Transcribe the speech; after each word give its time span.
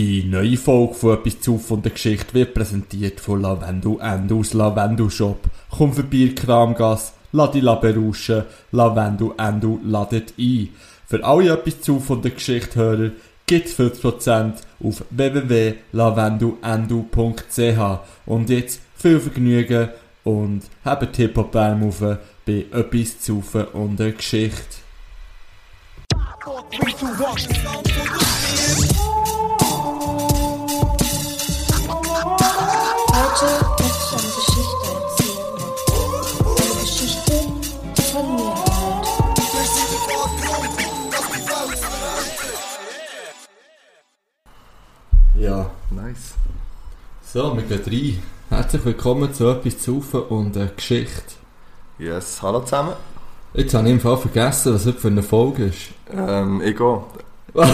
Die 0.00 0.24
neue 0.24 0.56
Folge 0.56 0.94
von 0.94 1.18
«Etwas 1.18 1.42
zu 1.42 1.58
von 1.58 1.82
der 1.82 1.92
Geschichte» 1.92 2.32
wird 2.32 2.54
präsentiert 2.54 3.20
von 3.20 3.42
Lavendel 3.42 4.00
End 4.00 4.32
aus 4.32 4.54
Lavendel 4.54 5.10
Shop. 5.10 5.42
Komm 5.68 5.92
vorbei 5.92 6.32
Kramgas, 6.34 7.12
lass 7.32 7.50
dich 7.50 7.62
berauschen, 7.62 8.44
Lavendel 8.72 9.32
Endo 9.36 9.78
ladet 9.84 10.32
ein. 10.38 10.70
Für 11.06 11.22
alle 11.22 11.52
«Etwas 11.52 11.82
zu 11.82 12.00
von 12.00 12.22
der 12.22 12.30
Geschichte» 12.30 12.80
Hörer 12.80 13.10
gibt's 13.44 13.78
40% 13.78 14.54
auf 14.82 15.04
www.lavendelendo.ch 15.10 17.98
Und 18.24 18.48
jetzt 18.48 18.80
viel 18.96 19.20
Vergnügen 19.20 19.90
und 20.24 20.62
habt 20.82 21.14
Hip-Hop-Bärm 21.14 21.86
auf 21.86 22.00
bei 22.46 22.64
«Etwas 22.72 23.20
zu 23.20 23.42
von 23.42 23.96
der 23.98 24.12
Geschichte». 24.12 24.78
Heute 33.40 33.54
möchte 33.54 33.84
ich 33.86 34.12
eine 34.12 34.30
Geschichte 34.36 34.86
erzählen. 35.00 35.48
Eine 36.44 36.80
Geschichte 36.82 37.32
von 38.12 38.36
mir 38.36 38.54
halt. 38.54 39.06
Ja, 45.38 45.70
Nice. 45.90 46.34
so, 47.32 47.56
wir 47.56 47.62
gehen 47.62 47.80
rein. 47.86 48.22
Herzlich 48.58 48.84
willkommen 48.84 49.32
zu 49.32 49.48
«Etwas 49.48 49.78
zu 49.78 50.04
und 50.28 50.54
der 50.54 50.66
Geschichte». 50.66 51.34
Yes, 51.98 52.42
hallo 52.42 52.60
zusammen. 52.60 52.92
Jetzt 53.54 53.72
habe 53.72 53.86
ich 53.88 53.94
im 53.94 54.00
Fall 54.00 54.18
vergessen, 54.18 54.74
was 54.74 54.84
heute 54.84 54.98
für 54.98 55.08
eine 55.08 55.22
Folge 55.22 55.64
ist. 55.66 55.92
Ähm, 56.12 56.60
ich 56.60 56.76
gehe. 56.76 57.02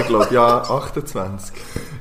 ich 0.00 0.06
glaube, 0.06 0.34
ja, 0.34 0.62
28. 0.62 1.54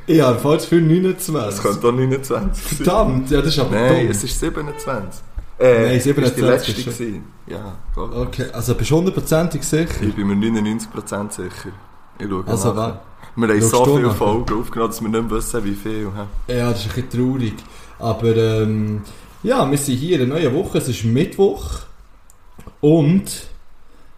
Ich 0.08 0.20
habe 0.22 0.40
falsch 0.40 0.64
für 0.66 0.82
29. 0.82 1.36
Es 1.58 1.62
könnte 1.62 1.88
auch 1.88 1.92
29 1.92 2.32
sein. 2.32 2.54
Verdammt, 2.78 3.30
ja, 3.32 3.38
das 3.42 3.48
ist 3.50 3.60
aber 3.60 3.76
Nein, 3.76 4.02
dumm. 4.02 4.12
es 4.12 4.24
ist 4.24 4.40
27. 4.40 5.22
Äh, 5.60 5.86
Nein, 5.90 6.00
27 6.02 6.24
ist 6.24 6.36
die 6.38 6.42
letzte 6.42 6.72
ist 6.72 6.98
schon-. 6.98 7.24
Ja, 7.48 7.76
ich. 7.92 7.98
Okay, 7.98 8.46
also 8.52 8.76
bist 8.76 8.90
du 8.92 8.96
hundertprozentig 8.98 9.64
sicher? 9.64 10.02
Ich 10.02 10.16
bin 10.16 10.28
mir 10.28 10.36
99% 10.36 11.32
sicher. 11.32 11.50
Ich 12.20 12.28
schaue 12.28 12.44
Also, 12.48 12.74
nachher. 12.74 13.02
Wir 13.36 13.48
haben 13.48 13.62
so 13.62 13.86
viele 13.86 14.02
nachher? 14.08 14.16
Folgen 14.16 14.60
aufgenommen, 14.60 14.92
dass 14.92 15.02
wir 15.02 15.10
nicht 15.10 15.22
mehr 15.22 15.32
wissen, 15.32 15.64
wie 15.64 15.76
viel. 15.76 16.08
Ja, 16.48 16.70
das 16.72 16.86
ist 16.86 16.96
ein 16.98 17.04
bisschen 17.08 17.10
traurig. 17.32 17.54
Aber 18.00 18.36
ähm, 18.36 19.02
ja, 19.44 19.70
wir 19.70 19.78
sind 19.78 19.96
hier 19.98 20.20
in 20.20 20.32
einer 20.32 20.40
neuen 20.40 20.54
Woche. 20.56 20.80
Es 20.80 20.88
ist 20.90 21.04
Mittwoch. 21.06 21.64
Und 22.82 23.24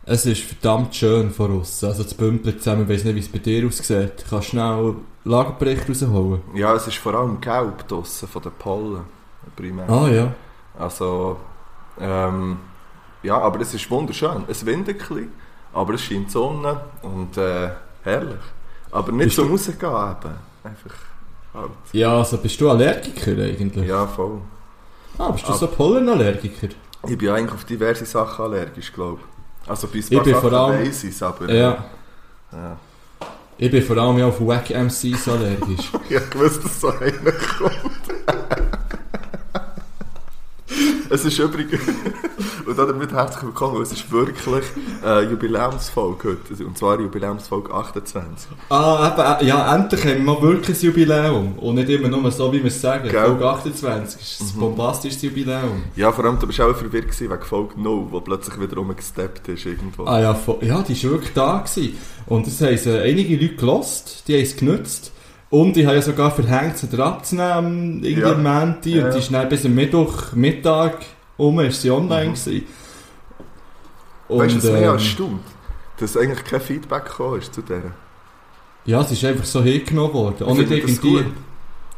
es 0.06 0.26
ist 0.26 0.42
verdammt 0.44 0.94
schön 0.96 1.32
von 1.32 1.52
uns. 1.60 1.84
Also 1.84 2.04
das 2.04 2.14
Bümpel 2.14 2.58
zusammen, 2.58 2.84
ich 2.84 2.90
weiß 2.90 3.04
nicht, 3.06 3.16
wie 3.16 3.20
es 3.20 3.30
bei 3.30 3.40
dir 3.40 3.66
aussieht. 3.68 4.26
Kannst 4.30 4.48
du 4.48 4.52
schnell 4.52 4.96
Lagerbericht 5.26 5.90
rausholen? 5.90 6.42
Ja, 6.54 6.74
es 6.76 6.88
ist 6.88 6.98
vor 6.98 7.14
allem 7.14 7.40
gelb 7.40 7.88
draussen 7.88 8.28
von 8.28 8.42
den 8.42 8.52
Pollen. 8.54 9.02
Primär. 9.56 9.90
Ah 9.90 10.08
ja. 10.10 10.34
Also, 10.80 11.38
ähm, 12.00 12.58
ja, 13.22 13.38
aber 13.38 13.60
es 13.62 13.74
ist 13.74 13.90
wunderschön. 13.92 14.44
Es 14.48 14.66
windet 14.66 14.96
ein 15.02 15.08
bisschen, 15.08 15.32
aber 15.74 15.94
es 15.94 16.02
scheint 16.02 16.32
Sonne 16.32 16.80
und 17.02 17.38
äh, 17.38 17.70
herrlich. 18.04 18.40
Aber 18.92 19.12
nicht 19.12 19.26
Bist 19.26 19.36
zum 19.38 19.48
du- 19.48 19.52
Rausgehen 19.54 19.76
eben. 19.82 20.34
Einfach 20.64 20.96
halt. 21.54 21.72
Ja, 21.92 22.18
also 22.18 22.38
bist 22.38 22.60
du 22.60 22.70
Allergiker 22.70 23.32
eigentlich? 23.32 23.88
Ja, 23.88 24.08
voll. 24.08 24.40
Ah, 25.18 25.30
bist 25.32 25.48
du 25.48 25.52
Ah. 25.52 25.56
so 25.58 25.68
Pollenallergiker? 25.68 26.70
Ich 27.08 27.18
bin 27.18 27.30
eigentlich 27.30 27.54
auf 27.54 27.66
diverse 27.66 28.06
Sachen 28.06 28.46
allergisch, 28.46 28.92
glaube 28.94 29.20
ich. 29.22 29.33
Also 29.68 29.88
bei 29.88 29.94
ein 29.96 30.00
Ich 30.00 30.10
paar 30.10 30.26
Sachen 30.26 30.42
vor 30.42 30.54
allem- 30.54 30.86
weiss 30.88 31.04
ich's, 31.04 31.24
aber... 31.24 31.54
Ja. 31.54 31.86
ja. 32.52 32.78
Ich 33.58 33.70
bin 33.72 33.84
vor 33.84 33.98
allem 33.98 34.18
ja 34.18 34.28
auf 34.28 34.40
Wack 34.46 34.70
MCs 34.72 35.28
allergisch. 35.28 35.92
Ich 36.10 36.36
wusste, 36.36 36.64
dass 36.64 36.82
so 36.82 36.90
einer 36.90 37.12
kommt. 37.32 38.03
Es 41.14 41.26
ist 41.26 41.38
übrigens... 41.38 41.80
und 42.66 42.78
damit 42.78 43.12
herzlich 43.12 43.44
willkommen, 43.44 43.82
es 43.84 43.92
ist 43.92 44.12
wirklich 44.12 44.64
äh, 45.06 45.24
Jubiläumsfolge 45.26 46.38
heute. 46.50 46.66
Und 46.66 46.76
zwar 46.76 47.00
Jubiläumsfolge 47.00 47.72
28. 47.72 48.50
Ah, 48.70 49.12
eben, 49.14 49.46
äh, 49.46 49.50
ja, 49.50 49.76
endlich 49.76 50.04
haben 50.06 50.26
wir 50.26 50.42
wirklich 50.42 50.78
ein 50.78 50.86
Jubiläum. 50.88 51.60
Und 51.60 51.76
nicht 51.76 51.90
immer 51.90 52.08
nur 52.08 52.32
so, 52.32 52.52
wie 52.52 52.64
wir 52.64 52.66
es 52.66 52.82
sagen. 52.82 53.10
Gell? 53.10 53.26
Folge 53.26 53.48
28 53.48 54.22
ist 54.22 54.42
ein 54.42 54.60
bombastisches 54.60 55.22
Jubiläum. 55.22 55.84
Ja, 55.96 56.12
vor 56.12 56.26
allem, 56.26 56.40
du 56.40 56.48
bist 56.48 56.60
auch 56.62 56.76
verwirrt 56.76 57.06
gewesen 57.06 57.30
wegen 57.30 57.44
Folge 57.44 57.80
0, 57.80 58.08
wo 58.10 58.20
plötzlich 58.20 58.60
wieder 58.60 58.76
rumgesteppt 58.76 59.48
ist 59.50 59.66
irgendwo. 59.68 60.06
Ah 60.06 60.20
ja, 60.20 60.40
ja, 60.62 60.82
die 60.82 61.04
war 61.04 61.12
wirklich 61.12 61.34
da. 61.34 61.60
Gewesen. 61.60 61.96
Und 62.26 62.48
das 62.48 62.60
haben 62.60 62.92
äh, 62.92 63.02
einige 63.02 63.36
Leute 63.36 63.56
gelost, 63.56 64.24
die 64.28 64.34
haben 64.34 64.42
es 64.42 64.56
genutzt. 64.56 65.12
Und 65.54 65.78
ich 65.78 65.86
habe 65.86 65.98
ja 65.98 66.02
sogar 66.02 66.32
verhängt, 66.32 66.80
sie 66.80 67.00
abzunehmen, 67.00 68.04
irgendwie 68.04 68.22
Ja. 68.22 68.34
Montag. 68.34 68.86
Ja. 68.88 69.06
Und 69.06 69.14
die 69.14 69.20
ist 69.20 69.32
dann 69.32 69.48
bis 69.50 69.64
am 69.64 69.76
Mittwoch, 69.76 70.34
Mittag 70.34 70.98
um, 71.38 71.60
ist 71.60 71.80
sie 71.80 71.92
online 71.92 72.32
gewesen. 72.32 72.66
Und, 74.30 74.40
weißt 74.40 74.56
du, 74.56 74.58
was 74.58 74.64
mich 74.64 74.82
ähm, 74.82 74.90
als 74.90 75.04
stimmt? 75.04 75.46
Dass 76.00 76.18
eigentlich 76.18 76.44
kein 76.44 76.60
Feedback 76.60 77.06
gekommen 77.06 77.38
ist 77.40 77.54
zu 77.54 77.62
der. 77.62 77.84
Ja, 78.86 79.02
es 79.02 79.12
ist 79.12 79.24
einfach 79.26 79.46
so 79.46 79.62
hingenommen 79.62 80.14
worden. 80.16 80.38
Das 80.40 80.58
irgendwie, 80.58 81.24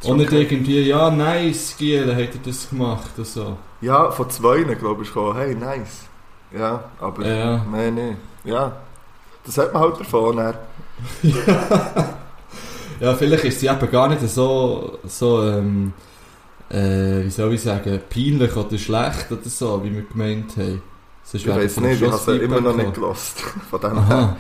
und 0.04 0.18
nicht 0.18 0.28
okay. 0.28 0.42
irgendwie, 0.42 0.82
ja, 0.82 1.10
nice, 1.10 1.76
Giel, 1.78 2.14
hat 2.14 2.36
er 2.36 2.40
das 2.44 2.70
gemacht 2.70 3.12
und 3.16 3.26
so. 3.26 3.56
Ja, 3.80 4.12
von 4.12 4.30
zwei, 4.32 4.64
glaube 4.64 5.04
ich, 5.04 5.08
gekommen. 5.08 5.38
Hey, 5.38 5.56
nice. 5.56 6.02
Ja, 6.52 6.84
aber... 7.00 7.26
Ja. 7.26 7.66
Nein, 7.72 7.96
nein. 7.96 8.18
Ja. 8.44 8.74
Das 9.46 9.58
hat 9.58 9.72
man 9.72 9.82
halt 9.82 9.98
davon. 9.98 10.36
Dann. 10.36 10.56
Ja, 11.24 12.16
vielleicht 13.16 13.44
ist 13.46 13.60
sie 13.60 13.68
eben 13.68 13.92
gar 13.92 14.08
nicht 14.08 14.28
so, 14.30 15.00
so 15.06 15.44
ähm, 15.44 15.94
äh, 16.70 17.24
wie 17.24 17.30
soll 17.30 17.54
ich 17.54 17.62
sagen, 17.62 18.00
peinlich 18.10 18.56
oder 18.56 18.78
schlecht 18.78 19.32
oder 19.32 19.50
so, 19.50 19.84
wie 19.84 19.94
wir 19.94 20.04
gemeint 20.04 20.58
haben. 20.58 20.82
Sonst 21.24 21.46
Ich 21.46 21.56
weiß 21.56 21.80
nicht, 21.80 22.02
ich 22.02 22.12
habe 22.12 22.22
sie 22.24 22.38
immer 22.38 22.62
noch 22.62 22.76
nicht 22.76 22.94
gelost. 22.94 23.40
Von 23.70 23.82
dem 23.82 24.08
her. 24.08 24.38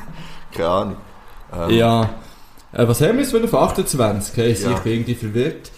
Keine 0.52 0.68
Ahnung. 0.68 0.96
Ähm, 1.52 1.70
ja. 1.70 2.02
Äh, 2.72 2.86
was 2.86 3.00
haben 3.00 3.14
wir 3.14 3.20
jetzt 3.20 3.30
für 3.30 3.42
auf 3.42 3.54
28? 3.54 4.36
Hey, 4.36 4.52
Ja. 4.52 4.70
Ich 4.72 4.78
bin 4.78 4.92
irgendwie 4.92 5.14
verwirrt. 5.14 5.70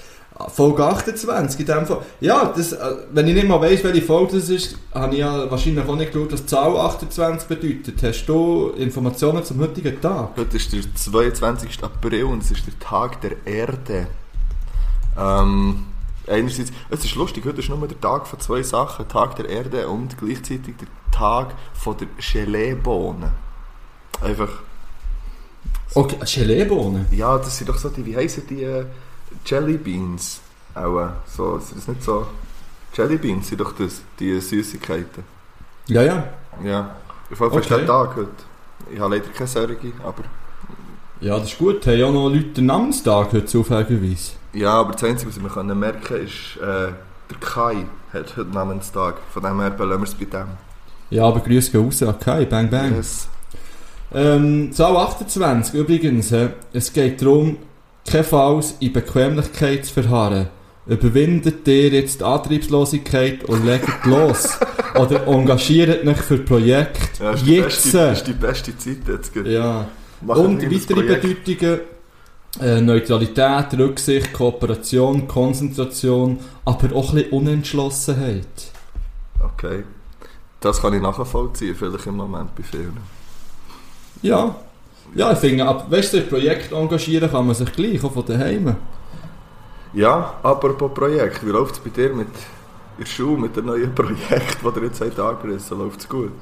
Folge 0.49 0.85
28 0.85 1.61
in 1.61 1.67
dem 1.67 1.87
Fall. 1.87 1.99
Ja, 2.21 2.53
das, 2.57 2.73
äh, 2.73 2.79
wenn 3.13 3.27
ich 3.29 3.35
nicht 3.35 3.49
mal 3.49 3.61
weiss, 3.61 3.83
welche 3.85 4.03
Folge 4.03 4.37
das 4.37 4.49
ist, 4.49 4.77
habe 4.95 5.13
ich 5.15 5.21
ja 5.21 5.51
wahrscheinlich 5.51 5.87
auch 5.87 5.97
nicht 5.97 6.13
geschaut, 6.13 6.33
was 6.33 6.47
Zahl 6.47 6.77
28 6.77 7.49
bedeutet. 7.49 8.03
Hast 8.03 8.27
du 8.27 8.71
Informationen 8.77 9.45
zum 9.45 9.61
heutigen 9.61 10.01
Tag? 10.01 10.31
Heute 10.37 10.57
ist 10.57 10.73
der 10.73 10.81
22. 10.95 11.83
April 11.83 12.25
und 12.25 12.43
es 12.43 12.51
ist 12.51 12.67
der 12.67 12.79
Tag 12.79 13.21
der 13.21 13.33
Erde. 13.45 14.07
Ähm, 15.19 15.87
einerseits, 16.27 16.71
es 16.91 17.05
ist 17.05 17.15
lustig, 17.15 17.45
heute 17.45 17.61
ist 17.61 17.69
nur 17.69 17.87
der 17.87 18.01
Tag 18.01 18.27
von 18.27 18.39
zwei 18.41 18.63
Sachen. 18.63 19.09
Tag 19.09 19.37
der 19.37 19.49
Erde 19.49 19.89
und 19.89 20.17
gleichzeitig 20.19 20.75
der 20.79 20.89
Tag 21.11 21.55
von 21.75 21.97
der 21.99 22.09
Geleebohne. 22.45 23.33
Einfach, 24.23 24.49
Okay, 25.93 26.17
Geleebohnen. 26.25 27.07
ja, 27.11 27.37
das 27.39 27.57
sind 27.59 27.69
doch 27.69 27.77
so 27.77 27.89
die, 27.89 28.07
wie 28.07 28.17
heißen 28.17 28.47
die 28.49 28.63
äh, 28.63 28.85
Jelly 29.45 29.77
Beans? 29.77 30.41
Auch, 30.75 31.11
so, 31.27 31.59
sind 31.59 31.79
das 31.79 31.89
nicht 31.89 32.03
so... 32.03 32.27
Jelly 32.93 33.19
Beans 33.19 33.49
sind 33.49 33.61
doch 33.61 33.73
das, 33.73 34.03
die 34.19 34.41
Süßigkeiten. 34.41 35.25
Ja, 35.87 36.03
ja. 36.03 36.25
Ja, 36.65 36.97
Fall 37.33 37.49
ist 37.49 37.71
Okay. 37.71 37.87
Tag 37.87 38.17
heute. 38.17 38.29
Ich 38.93 38.99
habe 38.99 39.17
leider 39.17 39.31
keine 39.31 39.47
Sorge, 39.47 39.93
aber... 40.03 40.25
Ja, 41.21 41.39
das 41.39 41.53
ist 41.53 41.59
gut. 41.59 41.87
Haben 41.87 41.99
ja 41.99 42.07
auch 42.07 42.13
noch 42.13 42.29
Leute 42.29 42.49
den 42.49 42.67
Namenstag 42.67 43.33
heute 43.33 43.45
zufälligerweise. 43.45 44.33
Ja, 44.53 44.73
aber 44.81 44.93
das 44.93 45.05
Einzige, 45.05 45.31
was 45.31 45.43
wir 45.43 45.51
können 45.51 45.79
merken 45.79 46.03
können, 46.03 46.25
ist, 46.25 46.57
äh, 46.57 46.93
der 47.31 47.39
Kai 47.41 47.87
hat 48.13 48.37
heute 48.37 48.51
Namenstag. 48.51 49.17
Von 49.33 49.43
dem 49.43 49.61
her 49.61 49.71
belassen 49.71 50.01
wir 50.03 50.09
es 50.09 50.15
bei 50.15 50.25
dem. 50.25 50.49
Ja, 51.11 51.25
aber 51.27 51.41
Grüße 51.41 51.73
gehen 51.73 51.85
raus 51.85 52.03
an 52.03 52.19
Kai, 52.19 52.45
bang 52.47 52.71
bang. 52.71 52.97
Yes. 52.97 53.29
Ähm, 54.13 54.73
Zahl 54.73 54.97
28 54.97 55.75
übrigens, 55.75 56.33
äh, 56.33 56.51
es 56.73 56.93
geht 56.93 57.21
darum, 57.21 57.59
keinenfalls 58.07 58.75
in 58.81 58.93
Bequemlichkeit 58.93 59.87
zu 59.87 59.95
verharren. 59.95 60.49
Überwindet 60.87 61.69
ihr 61.69 61.91
jetzt 61.91 62.21
die 62.21 62.25
Antriebslosigkeit 62.25 63.45
und 63.45 63.65
legt 63.65 64.07
los. 64.07 64.59
Oder 64.99 65.27
engagiert 65.27 66.07
euch 66.07 66.17
für 66.17 66.39
Projekte. 66.39 67.23
Ja, 67.23 67.35
jetzt! 67.35 67.85
beste, 67.85 67.99
ist 67.99 68.27
die 68.27 68.33
beste 68.33 68.77
Zeit 68.77 68.99
jetzt. 69.07 69.37
Ja. 69.45 69.87
Macht 70.23 70.39
Und 70.41 70.63
das 70.63 70.73
weitere. 70.73 71.03
Bedeutungen, 71.03 71.81
äh, 72.61 72.81
Neutralität, 72.81 73.79
Rücksicht, 73.79 74.33
Kooperation, 74.33 75.29
Konzentration, 75.29 76.41
aber 76.65 76.97
auch 76.97 77.11
ein 77.11 77.17
bisschen 77.17 77.33
Unentschlossenheit. 77.33 78.47
Okay. 79.39 79.85
Das 80.61 80.83
kann 80.83 80.93
ich 80.95 81.01
nachvollziehen, 81.01 81.75
vielleicht 81.75 82.07
im 82.07 82.17
Moment 82.17 82.55
bei 82.55 82.63
vielen. 82.63 82.97
Ja. 84.23 84.57
Ja, 85.15 85.33
ich 85.33 85.39
finde, 85.39 85.67
ab, 85.67 85.91
weißt 85.91 86.15
du, 86.15 86.19
ein 86.19 86.29
Projekt 86.29 86.73
engagieren 86.73 87.31
kann 87.31 87.47
man 87.47 87.55
sich 87.55 87.73
gleich, 87.73 88.03
auch 88.05 88.13
von 88.13 88.25
daheim. 88.25 88.77
Ja, 89.93 90.35
apropos 90.43 90.93
Projekt, 90.95 91.45
wie 91.45 91.51
läuft 91.51 91.75
es 91.75 91.81
bei 91.81 91.91
dir 91.91 92.15
mit 92.15 92.29
der 92.99 93.07
Schule, 93.07 93.41
mit 93.41 93.57
dem 93.57 93.67
neuen 93.67 93.95
Projekt, 93.95 94.59
das 94.63 94.77
ihr 94.77 94.83
jetzt 94.85 95.01
habt 95.01 95.19
angerissen 95.19 95.79
Läuft 95.79 96.01
es 96.01 96.09
gut? 96.09 96.33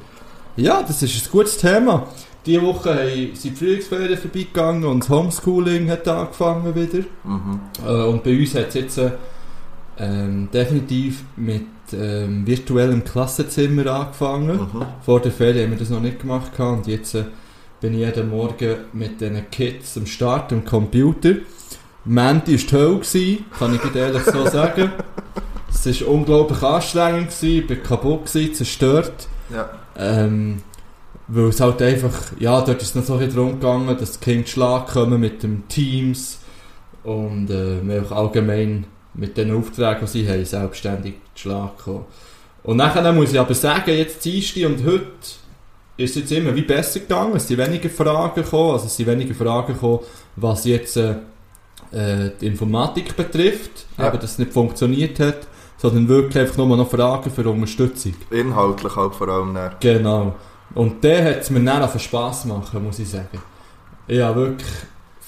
Ja, 0.56 0.82
das 0.82 1.02
ist 1.02 1.26
ein 1.26 1.30
gutes 1.30 1.56
Thema. 1.56 2.08
Diese 2.44 2.62
Woche 2.62 3.08
sind 3.34 3.44
die 3.44 3.50
Frühlingsferien 3.50 4.18
vorbeigegangen 4.18 4.84
und 4.84 5.00
das 5.00 5.08
Homeschooling 5.08 5.90
hat 5.90 6.06
angefangen 6.08 6.74
wieder. 6.74 7.04
Mhm. 7.24 7.60
Äh, 7.86 8.04
und 8.04 8.22
bei 8.22 8.38
uns 8.38 8.54
hat 8.54 8.68
es 8.68 8.74
jetzt 8.74 8.98
äh, 8.98 9.10
ähm, 9.98 10.48
definitiv 10.52 11.24
mit 11.36 11.66
ähm, 11.92 12.46
virtuellem 12.46 13.04
Klassenzimmer 13.04 13.86
angefangen. 13.86 14.56
Mhm. 14.56 14.82
Vor 15.04 15.20
der 15.20 15.32
Ferien 15.32 15.64
haben 15.64 15.70
wir 15.72 15.78
das 15.78 15.90
noch 15.90 16.00
nicht 16.00 16.20
gemacht 16.20 16.52
und 16.58 16.86
jetzt 16.86 17.14
äh, 17.14 17.24
bin 17.80 17.94
ich 17.94 18.00
jeden 18.00 18.30
Morgen 18.30 18.76
mit 18.92 19.20
diesen 19.20 19.50
Kids 19.50 19.96
am 19.96 20.06
Start 20.06 20.52
am 20.52 20.64
Computer. 20.64 21.34
Menti 22.04 22.56
war 22.72 22.94
gewesen, 22.94 23.44
kann 23.58 23.74
ich 23.74 23.80
dir 23.80 24.00
ehrlich 24.00 24.24
so 24.24 24.46
sagen. 24.46 24.92
Es 25.70 26.00
war 26.00 26.08
unglaublich 26.08 26.62
anstrengend, 26.62 27.28
gewesen, 27.28 27.64
ich 27.64 27.68
war 27.68 27.76
kaputt, 27.76 28.26
gewesen, 28.26 28.54
zerstört. 28.54 29.28
Ja. 29.50 29.70
Ähm, 29.96 30.62
weil 31.28 31.48
es 31.48 31.60
halt 31.60 31.80
einfach, 31.82 32.32
ja, 32.38 32.60
dort 32.62 32.82
ist 32.82 32.88
es 32.88 32.94
noch 32.94 33.04
so 33.04 33.16
ein 33.16 33.32
darum 33.32 33.60
gegangen, 33.60 33.96
dass 33.98 34.18
die 34.18 34.24
Kinder 34.24 34.46
Schlag 34.46 34.88
kommen 34.88 35.20
mit 35.20 35.42
dem 35.42 35.68
Teams 35.68 36.40
und 37.04 37.50
äh, 37.50 38.00
auch 38.00 38.12
allgemein 38.12 38.86
mit 39.14 39.36
den 39.36 39.54
Aufträgen, 39.54 40.00
die 40.00 40.06
sie 40.06 40.28
haben, 40.28 40.44
selbstständig 40.44 41.14
zu 41.34 41.42
Schlag 41.42 41.78
kommen. 41.78 42.06
Und 42.62 42.78
nachher 42.78 43.12
muss 43.12 43.32
ich 43.32 43.38
aber 43.38 43.54
sagen, 43.54 43.90
jetzt 43.90 44.24
Dienstag 44.24 44.66
und 44.66 44.84
heute 44.84 45.06
ist 45.98 46.16
jetzt 46.16 46.32
immer 46.32 46.54
wie 46.54 46.62
besser 46.62 47.00
gegangen. 47.00 47.36
Es 47.36 47.46
sind 47.48 47.58
weniger 47.58 47.90
Fragen 47.90 48.42
gekommen, 48.42 48.72
also 48.72 48.86
es 48.86 48.96
sind 48.96 49.06
weniger 49.06 49.34
Fragen 49.34 49.74
gekommen, 49.74 50.00
was 50.36 50.64
jetzt 50.64 50.96
äh, 50.96 51.16
äh, 51.92 52.30
die 52.40 52.46
Informatik 52.46 53.14
betrifft, 53.16 53.86
Ja. 53.98 54.08
eben, 54.08 54.20
dass 54.20 54.32
es 54.32 54.38
nicht 54.38 54.52
funktioniert 54.52 55.18
hat, 55.20 55.46
sondern 55.76 56.08
wirklich 56.08 56.38
einfach 56.38 56.56
nur 56.56 56.76
noch 56.76 56.88
Fragen 56.90 57.30
für 57.30 57.48
Unterstützung. 57.48 58.14
Inhaltlich 58.30 58.94
halt 58.96 59.14
vor 59.14 59.28
allem. 59.28 59.54
Dann. 59.54 59.72
Genau. 59.80 60.34
Und 60.74 61.02
der 61.02 61.24
hat 61.24 61.40
es 61.42 61.50
mir 61.50 61.62
dann 61.64 61.82
auf 61.82 61.98
Spass 62.00 62.44
machen, 62.44 62.84
muss 62.84 62.98
ich 62.98 63.08
sagen. 63.10 63.38
Habe 64.08 64.34
wirklich 64.40 64.68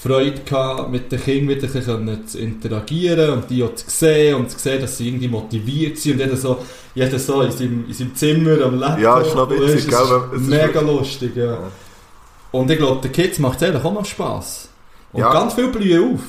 Freude 0.02 0.40
gehabt, 0.40 0.90
mit 0.90 1.12
den 1.12 1.20
Kindern 1.20 1.56
wieder 1.56 1.66
ein 1.66 1.72
bisschen 1.72 2.26
zu 2.26 2.38
interagieren 2.38 3.34
und 3.34 3.50
die 3.50 3.62
auch 3.62 3.74
zu 3.74 3.84
sehen 3.88 4.36
und 4.36 4.50
zu 4.50 4.58
sehen, 4.58 4.80
dass 4.80 4.96
sie 4.96 5.08
irgendwie 5.08 5.28
motiviert 5.28 5.98
sind 5.98 6.14
und 6.14 6.20
jeder 6.20 6.36
so, 6.36 6.58
jeder 6.94 7.18
so 7.18 7.42
in 7.42 7.52
seinem, 7.52 7.84
in 7.86 7.92
seinem 7.92 8.14
Zimmer 8.14 8.64
am 8.64 8.78
Laptop. 8.78 8.98
Ja, 9.02 9.20
ist 9.20 9.34
noch 9.34 9.50
witzig, 9.50 9.88
gell, 9.88 9.98
es 10.00 10.36
ist 10.36 10.40
ist 10.42 10.48
mega 10.48 10.80
lustig, 10.80 11.36
ja. 11.36 11.52
Ja. 11.52 11.58
Und 12.50 12.70
ich 12.70 12.78
glaube, 12.78 13.02
den 13.02 13.12
Kids 13.12 13.38
macht 13.38 13.60
es 13.60 13.68
eigentlich 13.68 13.84
auch 13.84 13.92
noch 13.92 14.04
Spass. 14.06 14.70
Und 15.12 15.20
Ja. 15.20 15.32
ganz 15.32 15.52
viel 15.54 15.68
blühen 15.68 16.14
auf. 16.14 16.20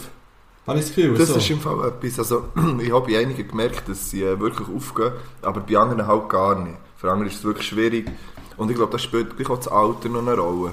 Habe 0.68 0.80
ich 0.80 0.86
das 0.86 0.94
Gefühl. 0.94 1.18
Das 1.18 1.30
so. 1.30 1.36
ist 1.36 1.50
im 1.50 1.60
Fall 1.62 1.88
etwas, 1.88 2.20
also 2.20 2.46
ich 2.82 2.92
habe 2.92 3.10
bei 3.10 3.20
einigen 3.20 3.48
gemerkt, 3.48 3.88
dass 3.88 4.10
sie 4.10 4.24
äh, 4.24 4.38
wirklich 4.38 4.68
aufgehen, 4.68 5.14
aber 5.42 5.62
bei 5.62 5.78
anderen 5.78 6.06
halt 6.06 6.28
gar 6.28 6.60
nicht. 6.60 6.76
Für 6.98 7.10
andere 7.10 7.30
ist 7.30 7.38
es 7.38 7.44
wirklich 7.46 7.68
schwierig 7.68 8.12
und 8.58 8.70
ich 8.70 8.76
glaube, 8.76 8.92
das 8.92 9.02
spielt 9.02 9.38
gleich 9.38 9.50
auch 9.50 9.58
das 9.58 9.70
Alter 9.70 10.10
noch 10.10 10.20
eine 10.20 10.36
Rolle. 10.38 10.72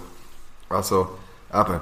Also, 0.69 1.09
eben, 1.55 1.81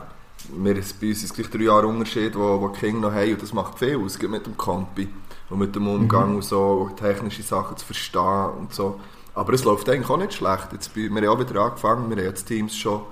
wir, 0.53 0.75
bei 0.75 0.81
uns 0.81 0.93
ist 1.01 1.25
es 1.25 1.35
gleich 1.35 1.51
drei 1.51 1.65
Jahre 1.65 1.87
Unterschied, 1.87 2.35
wo, 2.35 2.61
wo 2.61 2.69
die 2.69 2.79
Kinder 2.79 3.09
noch 3.09 3.15
haben 3.15 3.33
und 3.33 3.43
das 3.43 3.53
macht 3.53 3.79
viel 3.79 3.97
aus, 3.99 4.19
mit 4.21 4.47
dem 4.47 4.57
Campi 4.57 5.09
und 5.51 5.59
mit 5.59 5.75
dem 5.75 5.87
Umgang 5.87 6.37
und 6.37 6.45
so, 6.45 6.91
technische 6.97 7.43
Sachen 7.43 7.77
zu 7.77 7.87
verstehen 7.87 8.51
und 8.59 8.75
so. 8.75 9.01
Aber 9.35 9.53
es 9.53 9.65
läuft 9.65 9.89
eigentlich 9.89 10.09
auch 10.09 10.17
nicht 10.17 10.35
schlecht. 10.35 10.73
Jetzt, 10.73 10.97
wir 10.97 11.11
haben 11.11 11.29
auch 11.29 11.39
wieder 11.39 11.61
angefangen, 11.61 12.09
wir 12.09 12.17
haben 12.17 12.25
jetzt 12.25 12.47
Teams 12.47 12.77
schon 12.77 13.03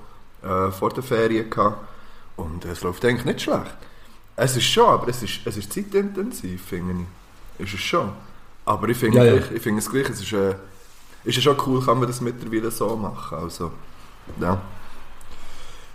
äh, 0.43 0.71
vor 0.71 0.89
der 0.89 1.03
Ferien 1.03 1.49
gehabt 1.49 1.77
und 2.35 2.65
es 2.65 2.81
läuft 2.81 3.05
eigentlich 3.05 3.25
nicht 3.25 3.41
schlecht. 3.41 3.77
Es 4.35 4.57
ist 4.57 4.65
schon, 4.65 4.87
aber 4.87 5.07
es 5.07 5.23
ist, 5.23 5.41
es 5.45 5.57
ist 5.57 5.71
zeitintensiv, 5.71 6.61
finde 6.61 7.05
ich. 7.57 7.65
Ist 7.65 7.73
es 7.75 7.79
schon. 7.79 8.11
Aber 8.65 8.89
ich 8.89 8.97
finde 8.97 9.17
Ja, 9.17 9.23
ja. 9.23 9.35
ich 9.35 9.65
es 9.65 9.89
gleich, 9.89 10.09
es 10.09 10.21
ist, 10.21 10.33
äh, 10.33 10.55
ist 11.23 11.35
ja 11.37 11.41
schon 11.41 11.57
cool, 11.65 11.83
kann 11.85 11.99
man 11.99 12.07
das 12.07 12.19
mittlerweile 12.19 12.71
so 12.71 12.95
machen. 12.95 13.37
Also, 13.37 13.71
ja. 14.41 14.59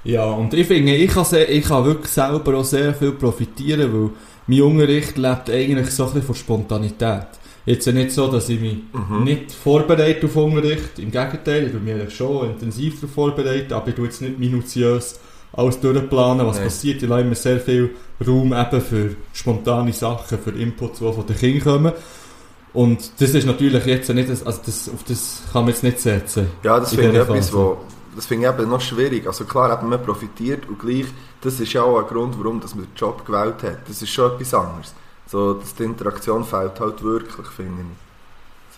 Ja, 0.05 0.25
und 0.25 0.55
ich 0.55 0.67
finde, 0.67 0.95
ich 0.95 1.11
kann, 1.11 1.25
sehr, 1.25 1.51
ich 1.51 1.65
kann 1.65 1.85
wirklich 1.85 2.11
selber 2.11 2.57
auch 2.59 2.65
sehr 2.65 2.95
viel 2.95 3.13
profitieren, 3.13 3.93
weil 3.93 4.11
mein 4.47 4.63
Unterricht 4.63 5.19
lebt 5.19 5.51
eigentlich 5.51 5.91
so 5.91 6.05
ein 6.05 6.09
bisschen 6.11 6.23
von 6.27 6.35
Spontanität. 6.35 7.27
Jetzt 7.67 7.87
ja 7.87 7.93
nicht 7.93 8.11
so, 8.13 8.27
dass 8.29 8.49
ich 8.49 8.59
mich 8.59 8.77
Mhm. 8.93 9.25
nicht 9.25 9.53
vorbereite 9.53 10.27
auf 10.27 10.37
Unterricht, 10.37 10.99
im 10.99 11.11
Gegenteil, 11.11 11.67
ich 11.67 11.73
bin 11.73 11.85
mir 11.85 12.11
schon 12.11 12.51
intensiv 12.51 12.95
vorbereitet, 13.15 13.73
aber 13.73 13.89
ich 13.89 13.95
tue 13.95 14.07
jetzt 14.07 14.23
nicht 14.23 14.39
minutiös 14.39 15.21
alles 15.53 15.79
durchplanen, 15.81 16.47
was 16.47 16.57
Nein. 16.57 16.65
passiert. 16.67 17.03
Ich 17.03 17.09
lasse 17.09 17.23
immer 17.23 17.35
sehr 17.35 17.61
viel 17.61 17.91
Raum 18.27 18.53
eben 18.55 18.81
für 18.81 19.17
spontane 19.35 19.93
Sachen, 19.93 20.39
für 20.39 20.51
Inputs, 20.53 21.01
die 21.01 21.13
von 21.13 21.27
den 21.27 21.37
Kindern 21.37 21.63
kommen. 21.65 21.93
Und 22.73 23.11
das 23.21 23.35
ist 23.35 23.47
natürlich 23.47 23.85
jetzt 23.85 24.09
nicht, 24.15 24.29
also 24.31 24.61
das, 24.65 24.89
auf 24.89 25.03
das 25.07 25.43
kann 25.53 25.63
man 25.65 25.71
jetzt 25.73 25.83
nicht 25.83 25.99
setzen. 25.99 26.47
Ja, 26.63 26.79
das 26.79 26.93
In 26.93 27.01
finde 27.01 27.17
ich 27.19 27.23
etwas, 27.29 27.53
wo, 27.53 27.79
das 28.15 28.27
finde 28.27 28.49
ich 28.49 28.55
eben 28.55 28.69
noch 28.71 28.81
schwierig. 28.81 29.27
Also 29.27 29.45
klar, 29.45 29.73
eben, 29.79 29.89
man 29.89 30.03
profitiert 30.03 30.69
und 30.69 30.79
gleich, 30.79 31.07
das 31.41 31.61
ist 31.61 31.73
ja 31.73 31.83
auch 31.83 31.99
ein 32.01 32.07
Grund, 32.07 32.35
warum 32.39 32.61
dass 32.61 32.75
man 32.75 32.85
den 32.85 32.95
Job 32.97 33.25
gewählt 33.25 33.63
hat. 33.63 33.89
Das 33.89 34.03
ist 34.03 34.11
schon 34.11 34.33
etwas 34.33 34.55
anderes. 34.55 34.95
So, 35.27 35.55
dass 35.55 35.75
die 35.75 35.85
Interaktion 35.85 36.45
fehlt 36.45 36.81
halt 36.81 37.03
wirklich, 37.03 37.47
finde 37.49 37.85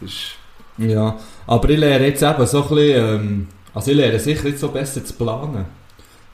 ich. 0.01 0.09
Ist, 0.09 0.39
Ja, 0.77 1.19
aber 1.47 1.71
ich 1.71 1.79
lerne 1.79 2.07
jetzt 2.07 2.23
eben 2.23 2.47
so 2.47 2.63
ein 2.63 2.69
bisschen, 2.69 2.81
ähm, 3.21 3.49
also 3.75 3.91
ich 3.91 3.97
lerne 3.97 4.19
sicher 4.19 4.49
jetzt 4.49 4.61
so 4.61 4.69
besser 4.69 5.05
zu 5.05 5.15
planen. 5.15 5.67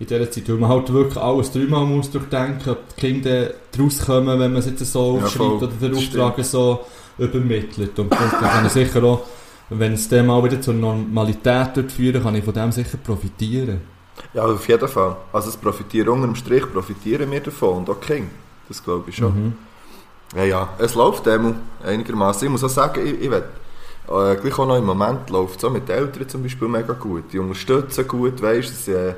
In 0.01 0.07
dieser 0.07 0.31
Zeit, 0.31 0.49
weil 0.49 0.57
man 0.57 0.71
halt 0.71 0.93
wirklich 0.93 1.17
alles 1.19 1.51
dreimal 1.51 1.85
muss 1.85 2.11
durchdenken, 2.11 2.71
ob 2.71 2.89
die 2.95 3.01
Kinder 3.01 3.51
daraus 3.73 3.99
kommen, 3.99 4.39
wenn 4.39 4.53
man 4.53 4.57
es 4.57 4.67
jetzt 4.67 4.85
so 4.93 5.17
Ja, 5.17 5.25
aufschreibt 5.25 5.37
voll. 5.37 5.57
oder 5.57 5.67
den 5.69 5.93
Das 5.93 5.99
Auftrag 5.99 6.45
so 6.45 6.85
übermittelt. 7.19 7.99
Und 7.99 8.13
dann 8.13 8.31
kann 8.31 8.67
ich 8.67 8.73
sicher 8.73 9.03
auch, 9.03 9.25
wenn 9.71 9.93
es 9.95 10.09
dem 10.09 10.27
mal 10.27 10.43
wieder 10.45 10.61
zur 10.61 10.75
Normalität 10.75 11.93
führen, 11.93 12.23
kann 12.23 12.35
ich 12.35 12.45
von 12.45 12.55
dem 12.55 12.73
sicher 12.73 12.97
profitieren. 12.99 13.81
ja, 14.35 14.45
auf 14.45 14.69
jeden 14.69 14.89
Fall. 14.89 15.17
Also, 15.33 15.51
es 15.51 15.57
profitieren 15.57 16.09
unter 16.09 16.27
dem 16.27 16.35
Strich 16.35 16.71
profitieren 16.71 17.31
wir 17.31 17.41
davon 17.41 17.79
und 17.79 17.91
auch 17.91 18.01
Kinder. 18.01 18.31
Das 18.69 18.83
glaube 18.83 19.11
ich 19.11 19.17
schon. 19.17 19.35
Mhm. 19.35 19.53
Ja, 20.37 20.45
ja, 20.45 20.69
es 20.79 20.95
läuft 20.95 21.27
dem 21.27 21.55
einigermaßen. 21.83 22.47
Ich 22.47 22.53
muss 22.53 22.65
auch 22.65 22.69
sagen, 22.69 23.07
ich, 23.07 23.23
ich 23.23 23.31
will, 23.31 23.45
äh, 24.09 24.37
gleich 24.37 24.59
auch 24.59 24.67
noch 24.67 24.77
im 24.77 24.85
Moment 24.85 25.31
läuft 25.31 25.59
es 25.59 25.65
auch 25.65 25.71
mit 25.71 25.89
den 25.89 25.97
Eltern 25.97 26.29
zum 26.29 26.43
Beispiel 26.43 26.69
mega 26.69 26.93
gut. 26.93 27.25
Die 27.33 27.39
unterstützen 27.39 28.07
gut, 28.07 28.41
weißt 28.41 28.71
es, 28.71 28.89
äh, 28.89 29.15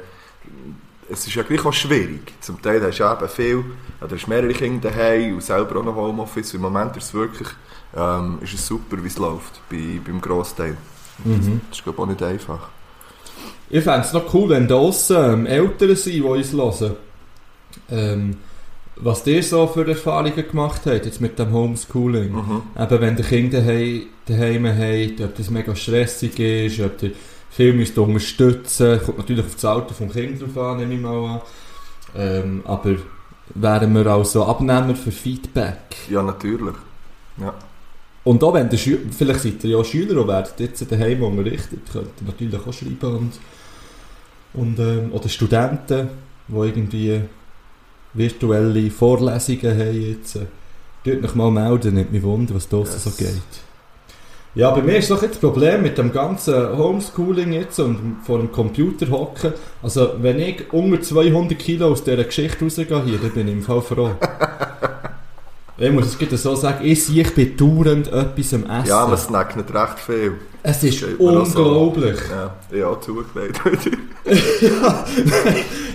es 1.09 1.27
ist 1.27 1.35
ja 1.35 1.43
gleich 1.43 1.65
auch 1.65 1.73
schwierig. 1.73 2.33
Zum 2.41 2.63
Teil 2.63 2.81
hast 2.83 2.99
du 2.99 3.05
eben 3.05 3.29
viel, 3.29 3.65
du 4.01 4.15
hast 4.15 4.29
mehrere 4.29 4.53
Kinder 4.53 4.91
daheim 4.91 5.35
und 5.35 5.43
selber 5.43 5.81
auch 5.81 5.85
noch 5.85 5.97
Homeoffice. 5.97 6.55
Im 6.55 6.63
Moment 6.63 6.97
ist 6.97 7.07
es 7.07 7.15
wirklich 7.15 7.49
ähm, 7.97 8.39
ist 8.43 8.55
es 8.55 8.67
super, 8.67 9.03
wie 9.03 9.09
es 9.09 9.19
läuft 9.19 9.61
bei, 9.71 10.01
beim 10.05 10.21
Grossteil. 10.21 10.77
Mhm. 11.25 11.61
Das 11.69 11.79
ist 11.79 11.85
glaube 11.85 11.97
ich 11.97 12.03
auch 12.03 12.07
nicht 12.07 12.23
einfach. 12.23 12.69
Ich 13.69 13.85
fände 13.85 14.01
es 14.01 14.13
noch 14.13 14.33
cool, 14.35 14.51
wenn 14.51 14.67
draussen 14.67 15.17
ähm, 15.17 15.47
Eltern 15.47 15.95
sind, 15.95 16.15
die 16.15 16.23
uns 16.23 16.53
hören. 16.53 16.97
Ähm, 17.89 18.37
was 18.97 19.27
ihr 19.27 19.43
so 19.43 19.67
für 19.67 19.89
Erfahrungen 19.89 20.35
gemacht 20.35 20.83
habt, 20.85 21.07
jetzt 21.07 21.21
mit 21.21 21.39
dem 21.39 21.53
Homeschooling. 21.53 22.33
Mhm. 22.33 22.63
Eben, 22.79 23.01
wenn 23.01 23.17
die 23.17 23.23
Kinder 23.23 23.61
daheim, 23.61 24.03
daheim 24.27 24.67
haben, 24.67 25.25
ob 25.25 25.37
das 25.37 25.51
mega 25.51 25.75
stressig 25.75 26.39
ist, 26.39 26.81
ob 26.81 27.03
ihr 27.03 27.13
viel 27.51 27.73
müsst 27.73 27.99
unterstützen 27.99 29.01
kommt 29.05 29.19
natürlich 29.19 29.45
auf 29.45 29.55
das 29.55 29.65
Alter 29.65 29.95
vom 29.95 30.11
Kind 30.11 30.41
drauf 30.41 30.57
an, 30.59 30.79
nehme 30.79 30.95
ich 30.95 31.01
mal 31.01 31.25
an. 31.25 31.41
Ähm, 32.17 32.63
aber 32.65 32.97
wären 33.55 33.95
wir 33.95 34.07
also 34.07 34.45
Abnehmer 34.45 34.95
für 34.95 35.13
Feedback. 35.13 35.97
Ja, 36.09 36.23
natürlich. 36.23 36.75
Und 38.25 38.45
auch 38.45 38.53
wenn 38.55 38.69
der 38.69 38.77
Schü 38.77 38.99
vielleicht 39.17 39.41
seid 39.41 39.65
ihr 39.65 39.79
ja 39.79 39.85
Schüler 39.85 40.21
und 40.21 40.29
werdet 40.29 40.61
jetzt 40.61 40.91
daheim 40.93 41.23
unterrichtet, 41.23 41.81
könnt 41.93 42.09
ihr 42.21 42.27
natürlich 42.27 42.67
auch 42.67 42.73
schreiben 42.73 43.17
und, 43.17 43.33
und 44.53 44.79
ähm, 44.79 45.13
oder 45.13 45.29
Studenten, 45.29 46.09
die 46.49 46.55
irgendwie 46.57 47.21
virtuelle 48.13 48.91
Vorlesungen 48.91 49.79
haben 49.79 50.03
jetzt. 50.03 50.37
Äh, 50.37 50.47
Dort 51.03 51.23
noch 51.23 51.35
mal 51.35 51.51
melden, 51.51 51.95
nicht 51.95 52.13
mich 52.13 52.23
wundern, 52.23 52.57
was 52.57 52.69
da 52.69 52.79
Yes. 52.81 53.05
so 53.05 53.11
geht. 53.13 53.31
Ja, 54.55 54.71
bei 54.73 54.83
mir 54.83 54.99
ist 54.99 55.11
doch 55.11 55.23
jetzt 55.23 55.35
das 55.35 55.41
Problem 55.41 55.81
mit 55.81 55.97
dem 55.97 56.13
ganzen 56.13 56.77
Homeschooling 56.77 57.53
jetzt 57.53 57.79
und 57.79 58.19
vor 58.27 58.37
dem 58.39 58.53
Computer 58.53 59.09
hocken. 59.11 59.55
Also, 59.83 60.11
wenn 60.21 60.39
ich 60.41 60.71
unter 60.73 61.01
200 61.01 61.59
Kilo 61.59 61.93
aus 61.93 62.05
dieser 62.05 62.25
Geschichte 62.25 62.65
rausgehe 62.65 63.03
hier, 63.05 63.19
dann 63.19 63.31
bin 63.31 63.49
ich 63.49 63.55
im 63.55 63.63
Fall 63.63 63.81
froh. 63.81 64.11
ich 65.81 65.91
muss 65.91 66.15
es 66.21 66.43
so 66.43 66.55
sagen, 66.55 66.85
ich 66.85 67.05
sehe, 67.05 67.23
ich 67.23 67.35
bin 67.35 67.57
dauernd 67.57 68.09
etwas 68.09 68.53
am 68.53 68.65
Essen. 68.65 68.87
Ja, 68.87 69.07
man 69.07 69.17
snackt 69.17 69.57
nicht 69.57 69.73
recht 69.73 69.99
viel. 69.99 70.35
es 70.63 70.85
ist 70.85 71.05
auch 71.05 71.47
so. 71.47 71.63
unglaublich. 71.63 72.19
Ja, 72.31 72.55
ich 72.71 72.85
habe 72.85 73.01
zugelegt. 73.01 73.61
ja, 74.61 75.05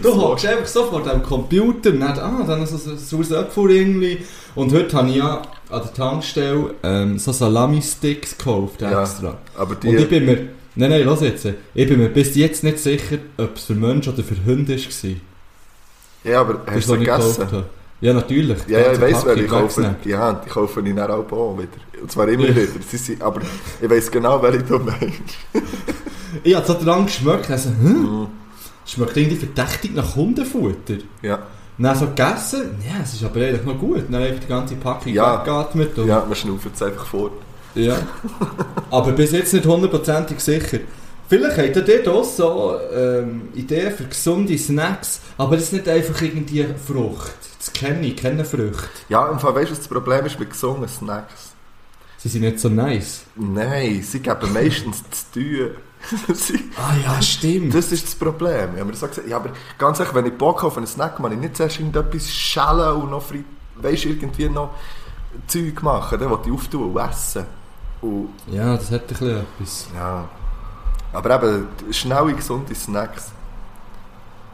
du 0.02 0.16
hockst 0.16 0.48
einfach 0.48 0.66
so 0.66 0.86
vor 0.86 1.04
dem 1.04 1.22
Computer 1.22 1.92
dann, 1.92 2.02
ah, 2.02 2.44
dann 2.48 2.66
so 2.66 2.90
ein 2.90 2.98
saures 2.98 3.32
Apfelringli. 3.32 4.26
Und 4.56 4.74
heute 4.74 4.98
habe 4.98 5.10
ich 5.10 5.18
ja 5.18 5.44
an 5.70 5.82
der 5.84 5.94
Tankstelle 5.94 6.74
ähm, 6.82 7.20
so 7.20 7.32
Salami-Sticks 7.32 8.40
gekauft 8.40 8.82
Ja. 8.82 9.04
extra. 9.04 9.38
Aber 9.56 9.76
die... 9.76 9.90
Und 9.90 10.00
ich 10.00 10.10
bin 10.10 10.26
mir, 10.26 10.48
nein, 10.76 10.90
nein, 10.90 11.04
lass 11.06 11.22
jetzt, 11.22 11.46
ich 11.46 11.88
bin 11.88 12.00
mir 12.00 12.10
bis 12.10 12.36
jetzt 12.36 12.64
nicht 12.64 12.80
sicher, 12.80 13.18
ob 13.38 13.56
es 13.56 13.66
für 13.66 13.76
Menschen 13.76 14.14
oder 14.14 14.24
für 14.24 14.44
Hunde 14.46 14.78
war. 14.78 15.12
ja, 16.24 16.42
aber 16.42 16.62
hast 16.66 16.90
du 16.90 16.94
ich 16.96 17.00
gegessen? 17.02 17.66
Habe. 18.08 18.08
Ja, 18.08 18.14
natürlich. 18.14 18.58
Ja, 18.68 18.80
ja, 18.80 18.92
ich 18.94 19.02
wer 19.02 19.12
Packung 19.12 19.38
ich 19.38 19.48
kaufe. 19.48 19.62
weggesnackt. 19.64 20.06
Ja, 20.06 20.34
die 20.34 20.50
kaufe 20.50 20.82
ich 20.82 20.96
dann 20.96 21.12
auch 21.12 21.32
auch 21.32 21.58
wieder. 21.58 22.02
Und 22.02 22.12
zwar 22.12 22.28
immer 22.28 22.44
wieder. 22.48 22.62
Sie 22.88 22.98
sind, 22.98 23.22
aber 23.22 23.42
ich 23.82 23.90
weiss 23.90 24.12
genau, 24.12 24.42
welche 24.42 24.64
du 24.64 24.80
meinst. 24.80 25.02
Ich 26.44 26.54
habe 26.54 26.68
so 26.68 26.74
dran 26.74 27.06
geschmeckt, 27.06 27.50
also, 27.50 27.70
hm, 27.70 28.02
Mhm. 28.22 28.28
schmeckt 28.86 29.16
irgendwie 29.16 29.38
verdächtig 29.38 29.96
nach 29.96 30.16
Hundefutter. 30.18 30.96
Ja. 31.22 31.40
Dann 31.78 31.96
so 31.98 32.08
gegessen, 32.08 32.76
ja, 32.86 33.02
es 33.04 33.14
ist 33.14 33.24
aber 33.24 33.40
eigentlich 33.40 33.64
noch 33.64 33.80
gut. 33.80 34.04
Dann 34.10 34.22
einfach 34.22 34.42
die 34.42 34.48
ganze 34.48 34.76
Packung 34.76 35.14
Ja. 35.14 35.40
weggeatmet. 35.40 35.98
Und, 35.98 36.08
Ja, 36.08 36.26
man 36.26 36.36
schnauft 36.36 36.68
es 36.74 36.82
einfach 36.82 37.06
fort. 37.06 37.32
ja. 37.74 37.96
aber 38.92 39.12
bis 39.14 39.32
jetzt 39.32 39.54
nicht 39.54 39.66
hundertprozentig 39.66 40.40
sicher. 40.42 40.80
Vielleicht 41.30 41.58
habt 41.58 41.76
ihr 41.90 42.04
dort 42.04 42.08
auch 42.10 42.24
so 42.26 42.76
ähm, 42.94 43.44
Ideen 43.56 43.94
für 43.94 44.04
gesunde 44.04 44.58
Snacks, 44.58 45.22
aber 45.38 45.56
das 45.56 45.66
ist 45.66 45.74
nicht 45.74 45.88
einfach 45.88 46.22
irgendwie 46.22 46.66
Frucht. 46.86 47.34
Das 47.66 47.74
kenne 47.74 48.06
ich, 48.06 48.16
kenne 48.18 48.46
Früchte. 48.46 48.88
Ja, 49.10 49.28
im 49.30 49.40
Fall 49.40 49.56
weißt 49.56 49.68
du, 49.70 49.72
was 49.72 49.80
das 49.80 49.88
Problem 49.88 50.26
ist 50.26 50.40
mit 50.40 50.52
gesungenen 50.52 50.88
Snacks? 50.88 51.54
Sie 52.18 52.30
sind 52.30 52.42
nicht 52.42 52.60
so 52.60 52.70
nice. 52.70 53.24
Nein, 53.36 54.02
sie 54.04 54.20
geben 54.20 54.54
meistens 54.54 55.04
zu 55.10 55.40
tun. 55.40 55.72
Ah 56.78 56.94
ja, 57.04 57.20
stimmt. 57.20 57.74
das 57.74 57.92
ist 57.92 58.06
das 58.06 58.14
Problem. 58.16 58.74
Ich 58.76 58.80
habe 58.80 58.86
mir 58.86 58.94
so 58.96 59.08
gesagt, 59.08 59.28
ja, 59.28 59.38
aber 59.38 59.50
ganz 59.80 60.00
ehrlich, 60.00 60.14
wenn 60.14 60.28
ich 60.28 60.38
Bock 60.38 60.64
auf 60.64 60.78
einen 60.78 60.86
Snack, 60.86 61.18
kann 61.18 61.32
ich 61.32 61.40
nicht 61.40 61.58
zuerst 61.58 61.80
irgendetwas 61.80 62.30
schälen 62.30 62.98
und 63.02 63.10
noch 63.10 63.24
weißt, 63.78 64.06
irgendwie 64.06 64.48
noch 64.48 64.76
Zeug 65.48 65.82
machen. 65.82 66.20
Dann 66.20 66.30
will 66.30 66.38
ich 66.46 66.52
auftun 66.52 66.94
und 66.94 66.98
essen. 67.10 67.46
Und, 68.02 68.30
Ja, 68.52 68.76
das 68.78 68.92
hat 68.92 69.02
ein 69.02 69.08
bisschen 69.08 69.38
etwas. 69.40 69.88
ja. 69.96 70.30
Aber 71.12 71.44
eben, 71.44 71.68
schnelle, 71.92 72.34
gesunde 72.36 72.76
Snacks. 72.76 73.32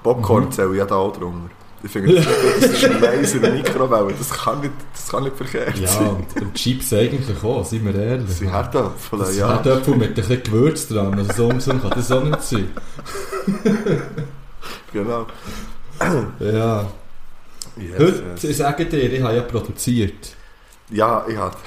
Popcorn 0.03 0.45
Mhm. 0.45 0.51
zähle 0.53 0.71
ich 0.71 0.77
ja 0.77 0.85
da 0.85 0.95
auch 0.95 1.11
drunter. 1.11 1.49
Ich 1.83 1.91
finde, 1.91 2.15
das, 2.15 2.25
das 2.59 2.69
ist 2.71 2.81
Laser 3.01 3.35
in 3.37 3.41
der 3.41 3.51
Mikrowelle. 3.53 4.13
Das 4.17 4.29
kann 4.29 4.59
nicht, 4.61 4.73
das 4.93 5.07
kann 5.09 5.23
nicht 5.23 5.35
verkehrt 5.35 5.77
Ja, 5.79 5.87
sein. 5.87 6.09
und, 6.35 6.41
und 6.41 6.53
Chips 6.53 6.93
eigentlich 6.93 7.43
auch, 7.43 7.65
seien 7.65 7.85
wir 7.85 7.95
ehrlich. 7.95 8.29
Sie 8.29 8.49
Herdöpfel, 8.51 9.19
Das 9.19 9.35
ja. 9.35 9.49
hat 9.49 9.65
Äpfel 9.65 9.95
mit 9.95 10.09
ein 10.09 10.13
bisschen 10.13 10.43
Gewürz 10.43 10.87
dran, 10.87 11.17
also 11.17 11.33
so 11.33 11.47
umsonst 11.47 11.81
kann 11.81 11.91
das 11.91 12.11
auch 12.11 12.23
nicht 12.23 12.41
sein. 12.41 12.67
Genau. 14.93 15.25
Ja. 16.39 16.85
Yes, 17.77 17.99
Heute, 17.99 18.23
yes. 18.33 18.43
ich 18.43 18.57
sage 18.57 18.85
dir, 18.85 19.11
ich 19.11 19.21
habe 19.21 19.35
ja 19.35 19.41
produziert. 19.43 20.35
Ja, 20.91 21.25
ich 21.27 21.37
habe. 21.37 21.55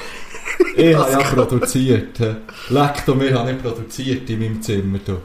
Ich 0.77 0.95
habe 0.95 1.11
ja 1.11 1.19
produziert. 1.35 2.19
hä. 2.19 2.37
Leck 2.69 3.05
doch, 3.07 3.19
wir 3.19 3.35
haben 3.37 3.47
nicht 3.49 3.63
produziert 3.63 4.29
in 4.31 4.39
meinem 4.41 4.63
Zimmer. 4.63 4.99
Du. 5.05 5.19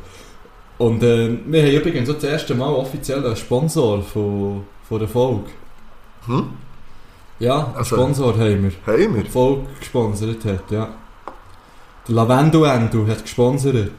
Und 0.77 1.03
äh, 1.03 1.37
wir 1.45 1.61
haben 1.63 1.71
übrigens 1.71 2.07
so 2.07 2.13
das 2.13 2.23
erste 2.23 2.55
Mal 2.55 2.69
offiziell 2.73 3.23
einen 3.25 3.35
Sponsor 3.35 4.01
von, 4.01 4.63
von 4.89 4.99
der 4.99 5.07
Folge. 5.07 5.49
Hm? 6.25 6.49
Ja, 7.39 7.71
Also- 7.75 7.95
Sponsor 7.95 8.33
haben 8.33 8.63
wir. 8.63 8.71
Haben 8.85 9.15
wir? 9.15 9.23
Die 9.23 9.29
Folge 9.29 9.61
gesponsert 9.79 10.43
hat, 10.45 10.71
ja. 10.71 10.89
Der 12.07 12.15
Lavendo 12.15 12.63
Endo 12.65 13.07
hat 13.07 13.21
gesponsert. 13.21 13.91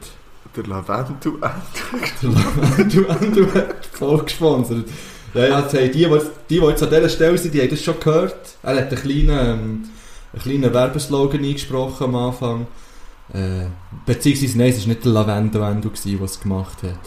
Der 0.55 0.63
Lavendel. 0.67 1.33
Der 2.21 2.29
Lavendo 2.29 3.01
Endo 3.03 3.53
hat 3.53 3.75
die 3.93 3.97
Folge 3.97 4.23
gesponsert. 4.25 4.89
Ja, 5.33 5.47
ja, 5.47 5.59
jetzt 5.61 5.73
haben 5.73 5.91
die, 5.91 6.05
die, 6.05 6.19
die, 6.49 6.55
jetzt 6.57 6.83
an 6.83 6.89
dieser 6.89 7.07
Stelle 7.09 7.37
sind, 7.37 7.53
die 7.53 7.61
haben 7.61 7.69
das 7.69 7.81
schon 7.81 7.99
gehört. 7.99 8.57
Er 8.61 8.75
hat 8.75 8.89
einen 8.91 9.01
kleinen, 9.01 9.29
ähm, 9.29 9.83
einen 10.33 10.41
kleinen 10.41 10.73
Werbeslogan 10.73 11.41
eingesprochen 11.43 12.03
am 12.03 12.15
Anfang. 12.15 12.67
Äh, 13.33 13.67
beziehungsweise, 14.05 14.57
nein, 14.57 14.69
es 14.71 14.81
war 14.81 14.87
nicht 14.87 15.05
der 15.05 15.13
gewesen, 15.89 16.17
der 16.17 16.25
es 16.25 16.39
gemacht 16.41 16.83
hat. 16.83 16.99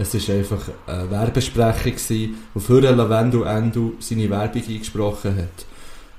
Es 0.00 0.14
war 0.14 0.34
einfach 0.34 0.60
eine 0.86 1.10
Werbesprecher, 1.10 1.90
gewesen, 1.90 2.36
der 2.54 2.62
für 2.62 2.80
den 2.80 2.96
Lavendo 2.96 3.42
Endo 3.42 3.92
seine 3.98 4.30
Werbung 4.30 4.62
eingesprochen 4.66 5.36
hat. 5.36 5.66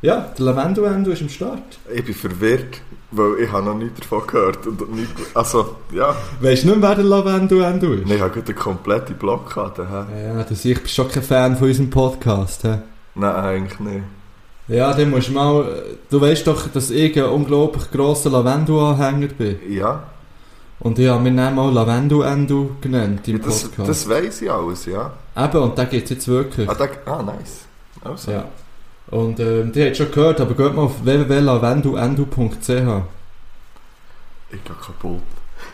Ja, 0.03 0.31
der 0.37 0.45
Lavendo 0.45 0.83
Endo 0.83 1.09
ist 1.09 1.23
am 1.23 1.29
Start. 1.29 1.79
Ich 1.91 2.05
bin 2.05 2.13
verwirrt, 2.13 2.79
weil 3.09 3.39
ich 3.43 3.51
habe 3.51 3.65
noch 3.65 3.75
nichts 3.75 4.01
davon 4.01 4.27
gehört. 4.27 4.67
Und 4.67 4.95
nicht, 4.95 5.09
also, 5.33 5.77
ja. 5.91 6.15
Weißt 6.41 6.63
du 6.63 6.67
nicht, 6.67 6.81
wer 6.81 6.93
der 6.93 7.05
Lavendo 7.05 7.59
Endo 7.59 7.93
ist? 7.93 8.05
Nein, 8.05 8.17
ich 8.17 8.21
habe 8.21 8.33
gerade 8.33 8.51
eine 8.51 8.55
komplette 8.55 9.13
Blockade. 9.15 9.87
hä? 9.89 10.27
Ja, 10.27 10.43
das, 10.43 10.63
ich 10.63 10.77
bin 10.77 10.87
schon 10.87 11.09
kein 11.09 11.23
Fan 11.23 11.57
von 11.57 11.67
unserem 11.67 11.89
Podcast. 11.89 12.61
He? 12.61 12.75
Nein, 13.15 13.35
eigentlich 13.35 13.79
nicht. 13.79 14.03
Ja, 14.67 14.93
dann 14.93 15.09
musst 15.09 15.29
du 15.29 15.33
mal. 15.33 15.83
Du 16.11 16.21
weißt 16.21 16.45
doch, 16.45 16.67
dass 16.67 16.91
ich 16.91 17.17
ein 17.17 17.29
unglaublich 17.29 17.89
grosser 17.89 18.29
Lavendel-Anhänger 18.29 19.29
bin. 19.29 19.57
Ja, 19.69 20.03
Und 20.81 20.97
ich 20.97 21.07
habe 21.07 21.21
mir 21.23 21.35
dann 21.35 21.53
mal 21.55 21.71
Lavendel-Endo 21.71 22.71
genannt 22.81 23.27
im 23.27 23.39
das, 23.41 23.63
Podcast. 23.63 23.89
das 23.89 24.09
weiss 24.09 24.41
ich 24.41 24.51
alles, 24.51 24.85
ja. 24.87 25.13
Eben, 25.37 25.57
und 25.57 25.77
da 25.77 25.83
geht 25.85 26.05
es 26.05 26.09
jetzt 26.09 26.27
wirklich. 26.27 26.67
Ah, 26.67 26.73
da, 26.73 26.87
ah 27.05 27.21
nice. 27.21 27.65
Also. 28.03 28.31
Ja. 28.31 28.45
Und 29.11 29.39
ähm, 29.39 29.71
die 29.71 29.85
hat 29.85 29.95
schon 29.95 30.09
gehört, 30.11 30.41
aber 30.41 30.55
geht 30.55 30.75
mal 30.75 30.83
auf 30.83 31.05
www.lavendelendo.ch. 31.05 32.67
Ich 34.49 34.63
gehe 34.63 34.75
kaputt. 34.85 35.21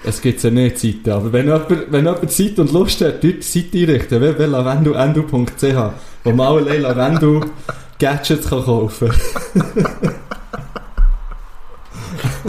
Es 0.04 0.22
gibt 0.22 0.44
ja 0.44 0.50
nicht 0.50 0.78
Seite, 0.78 1.16
aber 1.16 1.32
wenn 1.32 1.46
jemand, 1.46 1.70
wenn 1.70 2.06
jemand 2.06 2.30
Zeit 2.32 2.60
und 2.60 2.74
Lust 2.74 3.00
hat, 3.00 3.24
dort 3.24 3.24
die 3.24 3.42
Seite 3.42 3.78
einrichten, 3.78 4.20
www.lavendelendo.ch, 4.20 5.94
wo 6.26 6.32
man 6.32 6.48
allerlei 6.48 6.80
Lavendel-Gadgets 6.80 8.50
kann 8.50 8.64
kaufen 8.66 9.10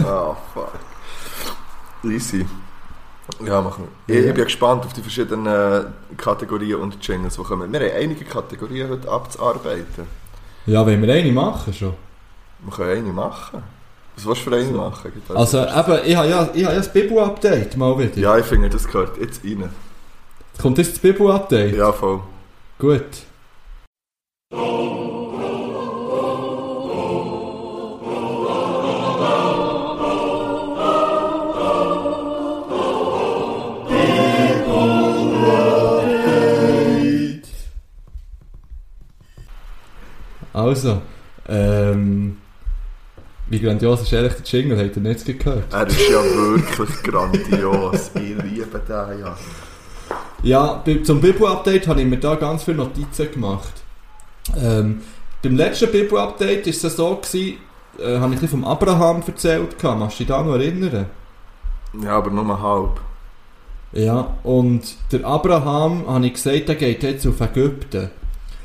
Ah, 0.03 0.35
fuck. 0.53 0.88
Easy. 2.03 2.45
Ja, 3.45 3.61
machen 3.61 3.87
wir. 4.07 4.19
Ich, 4.19 4.33
bin 4.33 4.43
gespannt 4.43 4.85
auf 4.85 4.93
die 4.93 5.01
verschiedenen 5.01 5.45
äh, 5.45 5.85
Kategorien 6.17 6.79
und 6.79 6.95
Jingles, 7.05 7.35
die 7.35 7.43
kommen. 7.43 7.71
Wir 7.71 7.79
haben 7.79 7.95
einige 7.95 8.25
Kategorien 8.25 8.89
heute 8.89 9.09
abzuarbeiten. 9.09 10.07
Ja, 10.65 10.85
wenn 10.85 11.01
wir 11.01 11.13
eine 11.13 11.31
machen 11.31 11.73
schon. 11.73 11.93
Wir 12.59 12.73
können 12.73 12.91
eine 12.91 13.13
machen. 13.13 13.63
Was 14.15 14.25
willst 14.25 14.45
du 14.45 14.49
für 14.49 14.55
eine 14.57 14.71
machen? 14.71 15.11
Gibt 15.13 15.31
Also 15.31 15.59
eben, 15.59 15.99
ich 16.05 16.15
habe 16.15 16.27
ja, 16.27 16.49
ich 16.53 16.65
habe 16.65 16.75
ja 16.75 16.75
das 16.75 16.91
Bibu-Update 16.91 17.77
mal 17.77 17.97
wieder. 17.97 18.17
Ja, 18.17 18.37
ich 18.37 18.45
finde, 18.45 18.69
das 18.69 18.85
gehört 18.85 19.17
jetzt 19.17 19.43
rein. 19.45 19.69
Kommt 20.61 20.77
jetzt 20.77 20.93
das 20.93 20.99
Bibu-Update? 20.99 21.75
Ja, 21.75 21.93
voll. 21.93 22.21
Gut. 22.79 23.05
Also, 40.69 41.01
ähm, 41.47 42.37
wie 43.47 43.59
grandios 43.59 44.03
ist 44.03 44.13
ehrlich 44.13 44.33
der 44.33 44.45
Jingle? 44.45 44.77
Habt 44.77 44.95
ihr 44.97 45.01
nicht 45.01 45.25
gehört? 45.25 45.73
Er 45.73 45.87
ist 45.87 46.09
ja 46.11 46.23
wirklich 46.23 47.03
grandios. 47.03 48.11
Ich 48.13 48.43
liebe 48.43 48.79
den, 48.87 49.19
ja. 49.19 49.35
Ja, 50.43 50.83
zum 51.03 51.19
Bibu-Update 51.19 51.87
habe 51.87 52.01
ich 52.01 52.07
mir 52.07 52.19
da 52.19 52.35
ganz 52.35 52.63
viele 52.63 52.77
Notizen 52.77 53.31
gemacht. 53.31 53.73
Ähm, 54.55 55.01
beim 55.41 55.55
letzten 55.55 55.91
Bibu-Update 55.91 56.67
war 56.67 56.73
es 56.73 56.95
so, 56.95 57.15
gewesen, 57.15 57.57
äh, 57.97 58.19
habe 58.19 58.35
ich 58.35 58.41
ein 58.43 58.47
vom 58.47 58.63
Abraham 58.63 59.23
erzählt. 59.25 59.79
Kannst 59.79 60.15
du 60.15 60.17
dich 60.19 60.27
da 60.27 60.43
noch 60.43 60.53
erinnern? 60.53 61.07
Ja, 62.03 62.17
aber 62.17 62.29
nur 62.29 62.61
halb. 62.61 63.01
Ja, 63.91 64.35
und 64.43 64.83
der 65.11 65.25
Abraham, 65.25 66.07
habe 66.07 66.27
ich 66.27 66.33
gesagt, 66.33 66.69
der 66.69 66.75
geht 66.75 67.01
jetzt 67.01 67.25
auf 67.25 67.41
Ägypten. 67.41 68.11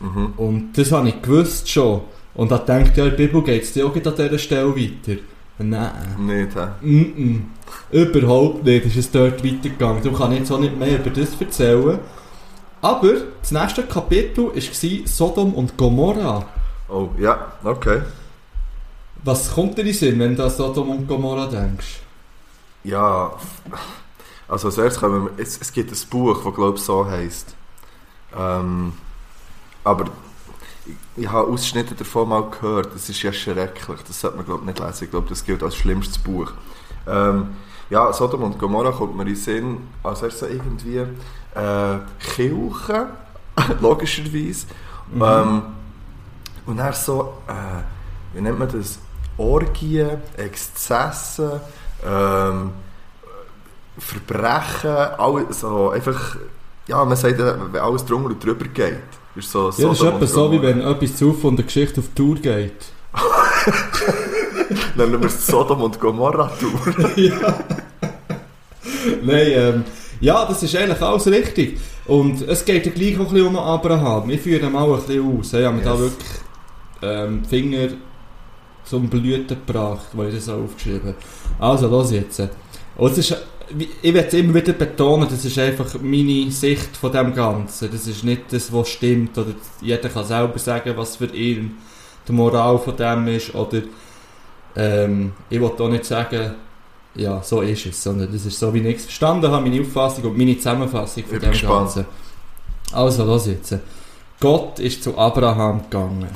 Mhm. 0.01 0.33
Und 0.37 0.73
das 0.79 0.93
habe 0.93 1.09
ich 1.09 1.23
gewusst 1.23 1.71
schon. 1.71 2.03
Und 2.35 2.51
ich 2.51 2.59
dachte, 2.59 2.73
ja, 2.73 3.05
in 3.05 3.11
der 3.11 3.11
Bibel 3.11 3.43
geht 3.43 3.63
es 3.63 3.73
dir 3.73 3.87
auch 3.87 3.95
an 3.95 4.03
dieser 4.03 4.39
Stelle 4.39 4.75
weiter. 4.77 5.21
Nein. 5.59 6.17
Nicht, 6.19 6.57
hä? 6.57 6.67
Mm 6.81 7.15
-mm. 7.17 7.43
Überhaupt 7.93 8.65
nicht 8.65 8.87
ist 8.87 8.97
es 8.97 9.11
dort 9.11 9.45
weitergegangen. 9.45 10.03
Du 10.03 10.13
kannst 10.13 10.39
jetzt 10.39 10.51
auch 10.51 10.59
nicht 10.59 10.77
mehr 10.77 10.99
über 10.99 11.11
das 11.11 11.41
erzählen. 11.41 11.99
Aber 12.81 13.15
das 13.41 13.51
nächste 13.53 13.85
Kapitel 13.85 14.47
war 14.47 15.07
Sodom 15.07 15.55
und 15.55 15.77
Gomorra. 15.77 16.45
Oh, 16.89 17.09
ja, 17.19 17.53
okay. 17.63 18.03
Was 19.23 19.55
kommt 19.55 19.79
dir 19.79 19.83
in 19.83 19.87
den 19.87 19.95
Sinn, 19.95 20.19
wenn 20.19 20.37
du 20.37 20.45
an 20.45 20.51
Sodom 20.51 20.91
und 20.91 21.07
Gomorra 21.07 21.47
denkst? 21.47 22.01
Ja, 22.83 23.33
also 24.49 24.69
als 24.69 24.77
erstes 24.77 25.01
kommen 25.01 25.25
wir, 25.25 25.43
es, 25.43 25.59
es 25.59 25.73
gibt 25.73 25.91
ein 25.91 25.99
Buch, 26.11 26.45
das 26.45 26.55
glaube 26.55 26.77
ich 26.77 26.85
so 26.85 27.07
heisst. 27.07 27.55
Ähm, 28.37 28.93
aber 29.85 30.07
ich, 30.87 30.97
ich 31.17 31.31
habe 31.31 31.49
Ausschnitte 31.49 31.95
davon 31.95 32.29
mal 32.29 32.51
gehört, 32.51 32.95
das 32.95 33.09
ist 33.09 33.23
ja 33.23 33.33
schrecklich, 33.33 34.01
das 34.07 34.21
sollte 34.21 34.37
man 34.37 34.47
glaube 34.47 34.61
ich 34.63 34.67
nicht 34.67 34.79
lesen, 34.81 35.05
ich 35.05 35.11
glaube 35.11 35.29
das 35.29 35.45
gilt 35.45 35.63
als 35.63 35.77
schlimmstes 35.77 36.19
Buch. 36.19 36.53
Ähm, 37.07 37.51
ja, 37.91 38.13
Sodom 38.13 38.43
und 38.43 38.59
Gomorra 38.59 38.91
kommt 38.91 39.15
mir 39.15 39.23
in 39.23 39.29
den 39.29 39.37
Sinn, 39.37 39.89
als 40.03 40.23
erstes 40.23 40.41
so 40.41 40.47
irgendwie 40.47 40.99
äh, 40.99 41.99
Kirche, 42.19 43.09
logischerweise. 43.81 44.67
Mhm. 45.13 45.23
Ähm, 45.23 45.63
und 46.67 46.79
dann 46.79 46.93
so, 46.95 47.35
äh, 47.47 48.35
wie 48.35 48.41
nennt 48.41 48.59
man 48.59 48.69
das? 48.69 48.99
Orgien, 49.37 50.23
Exzesse, 50.37 51.61
ähm, 52.05 52.73
Verbrechen, 53.99 54.91
alles 55.19 55.61
so 55.61 55.91
einfach, 55.91 56.37
ja, 56.87 57.05
man 57.05 57.17
sagt, 57.17 57.39
äh, 57.39 57.55
wenn 57.73 57.81
alles 57.81 58.05
drunter 58.05 58.31
und 58.31 58.45
drüber 58.45 58.67
geht. 58.67 59.03
Ist 59.37 59.51
so 59.51 59.71
Ja, 59.77 59.89
das 59.89 60.01
ist 60.01 60.05
etwa 60.05 60.27
so, 60.27 60.53
wie 60.53 60.63
wenn 60.63 60.81
etwas 60.81 61.17
zu 61.17 61.33
von 61.33 61.57
der 61.57 61.65
Geschichte 61.65 62.01
auf 62.01 62.09
Tour 62.15 62.37
geht. 62.37 62.73
Nennen 64.97 65.21
wir 65.21 65.27
es 65.29 65.47
Sodom 65.47 65.83
und 65.83 65.99
Gomorra 66.01 66.51
Tour. 66.61 67.09
ja. 67.17 67.55
Nein, 69.23 69.47
ähm, 69.55 69.85
Ja, 70.21 70.45
das 70.47 70.63
ist 70.63 70.77
eigentlich 70.77 71.01
alles 71.01 71.27
richtig. 71.27 71.79
Und 72.07 72.43
es 72.43 72.65
geht 72.65 72.87
ja 72.87 72.93
gleich 72.93 73.17
auch 73.17 73.27
ein 73.27 73.33
bisschen 73.33 73.47
um 73.47 73.57
Abraham. 73.57 74.29
Wir 74.29 74.39
führen 74.39 74.73
mal 74.73 74.89
ein 74.91 74.97
bisschen 75.01 75.39
aus. 75.39 75.53
Ich 75.53 75.65
habe 75.65 75.77
mir 75.77 75.83
da 75.83 75.93
Yes. 75.95 76.01
wirklich 76.01 76.29
ähm, 77.03 77.43
die 77.45 77.49
Finger 77.49 77.89
zum 78.85 79.09
Blüten 79.09 79.49
gebracht, 79.67 80.07
weil 80.13 80.29
ich 80.29 80.35
das 80.37 80.49
auch 80.49 80.63
aufgeschrieben 80.63 81.15
habe. 81.59 81.71
Also, 81.73 81.89
los 81.89 82.11
jetzt. 82.13 82.41
Und 82.97 83.13
es 83.13 83.19
ist, 83.19 83.37
ich 84.03 84.15
werde 84.15 84.29
es 84.29 84.35
immer 84.35 84.55
wieder 84.55 84.73
betonen, 84.73 85.29
das 85.29 85.45
ist 85.45 85.59
einfach 85.59 85.95
meine 86.01 86.51
Sicht 86.51 86.97
von 86.97 87.13
dem 87.13 87.35
Ganzen. 87.35 87.91
Das 87.91 88.07
ist 88.07 88.25
nicht 88.25 88.53
das, 88.53 88.73
was 88.73 88.89
stimmt. 88.89 89.37
Oder 89.39 89.55
jeder 89.81 90.09
kann 90.09 90.25
selber 90.25 90.59
sagen, 90.59 90.93
was 90.97 91.17
für 91.17 91.27
ihn 91.27 91.77
die 92.27 92.33
Moral 92.33 92.79
von 92.79 92.97
dem 92.97 93.29
ist. 93.29 93.55
Oder 93.55 93.83
ähm, 94.77 95.33
ich 95.51 95.61
will 95.61 95.71
auch 95.79 95.89
nicht 95.89 96.05
sagen, 96.05 96.55
ja, 97.15 97.43
so 97.43 97.61
ist 97.61 97.87
es, 97.87 98.03
sondern 98.03 98.33
das 98.33 98.45
ist 98.45 98.59
so, 98.59 98.75
wie 98.75 98.81
ich 98.81 98.97
es 98.97 99.05
verstanden 99.05 99.51
habe, 99.51 99.69
meine 99.69 99.81
Auffassung 99.81 100.25
und 100.25 100.37
meine 100.39 100.57
Zusammenfassung 100.57 101.25
von 101.25 101.37
Ich 101.37 101.61
dem. 101.61 101.69
Ganzen. 101.69 102.07
Also, 102.93 103.25
los 103.25 103.47
jetzt. 103.47 103.79
Gott 104.41 104.79
ist 104.79 105.03
zu 105.03 105.17
Abraham 105.17 105.83
gegangen. 105.83 106.29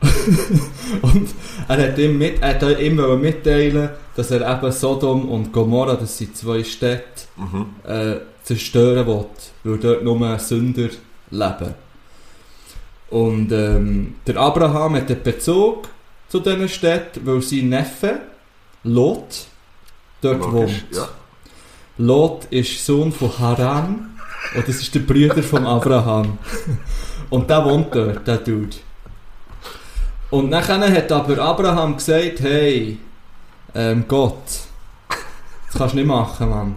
und 1.02 1.28
er 1.68 1.88
hat 1.88 1.98
ihm, 1.98 2.18
mit, 2.18 2.40
er 2.40 2.54
hat 2.60 2.80
ihm 2.80 3.20
mitteilen, 3.20 3.90
dass 4.14 4.30
er 4.30 4.40
eben 4.48 4.72
Sodom 4.72 5.28
und 5.28 5.52
Gomorra, 5.52 5.96
das 5.96 6.18
sind 6.18 6.36
zwei 6.36 6.62
Städte, 6.64 7.26
Mhm. 7.36 7.66
äh, 7.84 8.16
zerstören 8.42 9.06
will, 9.06 9.26
weil 9.64 9.78
dort 9.78 10.04
nur 10.04 10.38
Sünder 10.38 10.88
leben. 11.30 11.74
Und 13.10 13.52
ähm, 13.52 14.16
der 14.26 14.36
Abraham 14.36 14.96
hat 14.96 15.10
einen 15.10 15.22
Bezug 15.22 15.88
zu 16.28 16.40
diesen 16.40 16.68
Städten, 16.68 17.26
weil 17.26 17.42
sein 17.42 17.68
Neffe, 17.70 18.20
Lot, 18.84 19.46
dort 20.20 20.40
Logisch, 20.40 20.52
wohnt. 20.52 20.84
Ja. 20.92 21.08
Lot 21.98 22.44
ist 22.50 22.84
Sohn 22.84 23.12
von 23.12 23.38
Haran 23.38 24.10
und 24.54 24.68
das 24.68 24.76
ist 24.76 24.94
der 24.94 25.00
Bruder 25.00 25.42
von 25.42 25.66
Abraham. 25.66 26.38
Und 27.30 27.50
der 27.50 27.64
wohnt 27.64 27.94
dort, 27.94 28.26
der 28.26 28.36
Dude. 28.38 28.76
Und 30.30 30.50
nachher 30.50 30.78
hat 30.92 31.10
aber 31.10 31.38
Abraham 31.42 31.96
gesagt, 31.96 32.40
hey, 32.40 32.98
ähm, 33.74 34.04
Gott, 34.06 34.34
das 35.08 35.76
kannst 35.78 35.94
du 35.94 35.98
nicht 35.98 36.06
machen, 36.06 36.50
Mann. 36.50 36.76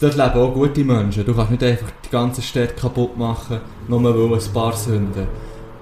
Dort 0.00 0.16
leben 0.16 0.34
auch 0.34 0.52
gute 0.52 0.84
Menschen. 0.84 1.24
Du 1.24 1.34
kannst 1.34 1.50
nicht 1.50 1.62
einfach 1.62 1.88
die 2.04 2.10
ganze 2.10 2.42
Stadt 2.42 2.76
kaputt 2.76 3.16
machen, 3.16 3.60
nur 3.88 4.02
weil 4.02 4.38
ein 4.38 4.52
paar 4.52 4.72
Sünden. 4.74 5.26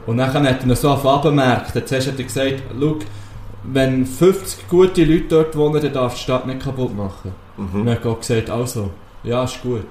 Und 0.06 0.16
dann 0.18 0.32
hat 0.46 0.66
er 0.66 0.76
so 0.76 0.90
auf 0.90 1.06
abgemerkt. 1.06 1.72
Zuerst 1.88 2.08
hat 2.08 2.18
er 2.18 2.24
gesagt, 2.24 2.62
schau, 2.78 2.96
wenn 3.64 4.04
50 4.04 4.68
gute 4.68 5.04
Leute 5.04 5.24
dort 5.28 5.56
wohnen, 5.56 5.80
dann 5.80 5.92
darfst 5.92 6.16
du 6.16 6.18
die 6.18 6.22
Stadt 6.24 6.46
nicht 6.46 6.60
kaputt 6.62 6.96
machen. 6.96 7.32
Und 7.56 7.72
Mhm. 7.72 7.86
dann 7.86 7.94
hat 7.94 8.02
Gott 8.02 8.20
gesagt, 8.20 8.50
also, 8.50 8.90
ja, 9.22 9.44
ist 9.44 9.62
gut. 9.62 9.86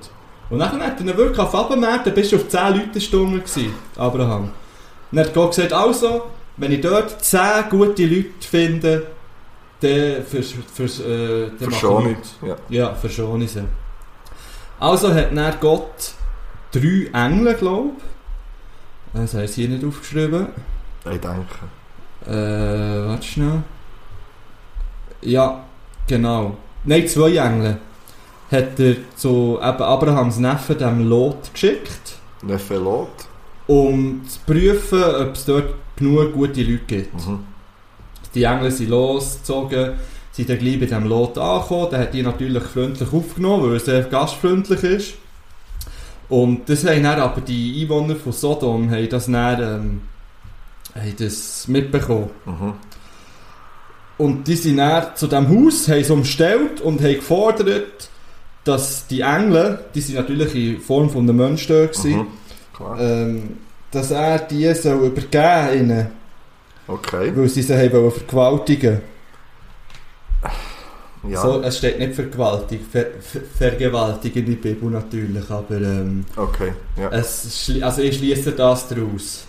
Und 0.50 0.60
dann 0.60 0.81
hat 0.81 1.00
er 1.00 1.17
wirklich 1.17 1.39
auf 1.39 1.55
abgemerkt, 1.55 2.05
dann 2.07 2.13
bist 2.13 2.33
du 2.33 2.36
auf 2.36 2.48
10 2.50 2.74
Leute 2.74 3.00
gewesen, 3.00 3.74
Abraham. 3.98 4.43
Und 4.43 4.51
dann 5.17 5.25
hat 5.25 5.33
Gott 5.33 5.55
gesagt, 5.55 5.71
also, 5.71 6.24
wenn 6.58 6.72
ich 6.72 6.81
dort 6.81 7.24
10 7.24 7.70
gute 7.70 8.05
Leute 8.05 8.29
finde, 8.41 9.08
dann 9.81 10.24
fürs, 10.24 10.53
fürs, 10.74 11.00
äh, 11.00 11.48
dann 11.48 11.53
ich 11.60 11.63
Verschone. 11.63 12.10
nichts. 12.10 12.36
Ja. 12.46 12.55
Ja, 12.70 12.93
verschone 12.93 13.46
ich 13.46 13.51
sie. 13.51 13.63
Also 14.79 15.13
hat 15.13 15.36
dann 15.36 15.53
Gott 15.60 16.13
drei 16.72 17.10
Engel, 17.13 17.53
glaube 17.55 17.91
ich. 17.98 18.03
Das 19.13 19.31
sie 19.31 19.48
hier 19.48 19.70
nicht 19.70 19.84
aufgeschrieben. 19.84 20.48
Ich 21.05 21.20
denke. 21.20 21.46
Äh, 22.25 23.08
warte 23.08 23.24
schnell. 23.25 23.63
Ja, 25.22 25.63
genau. 26.08 26.58
Nein, 26.84 27.08
zwei 27.08 27.36
Engel. 27.36 27.77
Hat 28.51 28.79
er 28.79 28.96
zu 29.15 29.60
eben 29.62 29.81
Abrahams 29.81 30.38
Neffen, 30.38 30.77
dem 30.77 31.08
Lot, 31.10 31.53
geschickt, 31.53 32.17
Neffe 32.41 32.77
Lot. 32.77 33.10
Um 33.72 34.22
zu 34.28 34.40
prüfen, 34.46 35.01
ob 35.01 35.36
es 35.36 35.46
dort 35.46 35.74
genug 35.96 36.34
gute 36.34 36.62
Leute 36.62 36.84
gibt. 36.86 37.13
Mhm. 37.13 37.40
Die 38.36 38.44
Engel 38.44 38.69
sind 38.69 38.89
losgezogen, 38.89 39.93
sind 40.34 40.50
dann 40.50 40.60
gleich 40.60 40.80
bei 40.80 40.88
dem 40.88 41.06
Lot 41.06 41.38
angekommen. 41.38 41.88
Der 41.89 42.00
hat 42.00 42.13
die 42.13 42.22
natürlich 42.22 42.63
freundlich 42.63 43.13
aufgenommen, 43.13 43.63
weil 43.63 43.74
er 43.76 43.80
sehr 43.80 44.02
gastfreundlich 44.04 44.84
ist. 44.84 45.13
Und 46.28 46.67
das 46.67 46.86
haben 46.86 47.04
dann 47.04 47.19
aber 47.19 47.39
die 47.39 47.82
Einwohner 47.82 48.17
von 48.17 48.34
Sodom 48.34 48.91
haben 48.91 49.10
das, 49.10 49.28
dann, 49.28 49.62
ähm, 49.62 50.02
haben 50.93 51.15
das 51.17 51.67
mitbekommen. 51.69 52.30
Mhm. 52.45 52.74
Und 54.17 54.48
die 54.48 54.56
sind 54.56 54.78
dann 54.78 55.15
zu 55.15 55.28
diesem 55.28 55.48
Haus, 55.48 55.88
haben 55.88 56.00
es 56.00 56.10
umstellt 56.10 56.82
und 56.82 57.02
haben 57.02 57.15
gefordert, 57.15 58.10
dass 58.65 59.08
die 59.08 59.22
Engel, 59.22 59.80
die 59.95 60.02
sind 60.02 60.15
natürlich 60.15 60.56
in 60.56 60.82
Form 60.82 61.10
von 61.10 61.24
einem 61.24 61.38
Menschen 61.38 61.74
da 61.74 61.86
gewesen, 61.86 62.19
Mhm. 62.19 62.28
Ähm, 63.00 63.58
dass 63.91 64.12
er 64.12 64.39
die 64.39 64.73
soll 64.73 65.06
übergeben 65.06 65.77
ihnen, 65.80 66.08
Okay. 66.88 67.32
weil 67.36 67.47
sie 67.49 67.62
sie 67.62 67.75
haben 67.77 67.91
wollen 67.93 68.12
vergewaltigen 68.12 69.01
Ja. 71.30 71.39
So, 71.41 71.62
es 71.62 71.77
steht 71.77 71.99
nicht 71.99 72.15
vergewaltigt, 72.15 72.84
ver, 72.91 73.06
ver, 73.21 73.41
vergewaltigen 73.58 74.43
in 74.47 74.56
der 74.62 74.69
Bibel 74.69 74.89
natürlich, 74.89 75.47
aber 75.51 75.75
ähm, 75.75 76.25
Okay. 76.36 76.73
Ja. 76.97 77.10
es, 77.12 77.45
schli- 77.67 77.84
also 77.84 78.01
ich 78.01 78.17
schließe 78.17 78.54
das 78.54 78.88
daraus. 78.88 79.45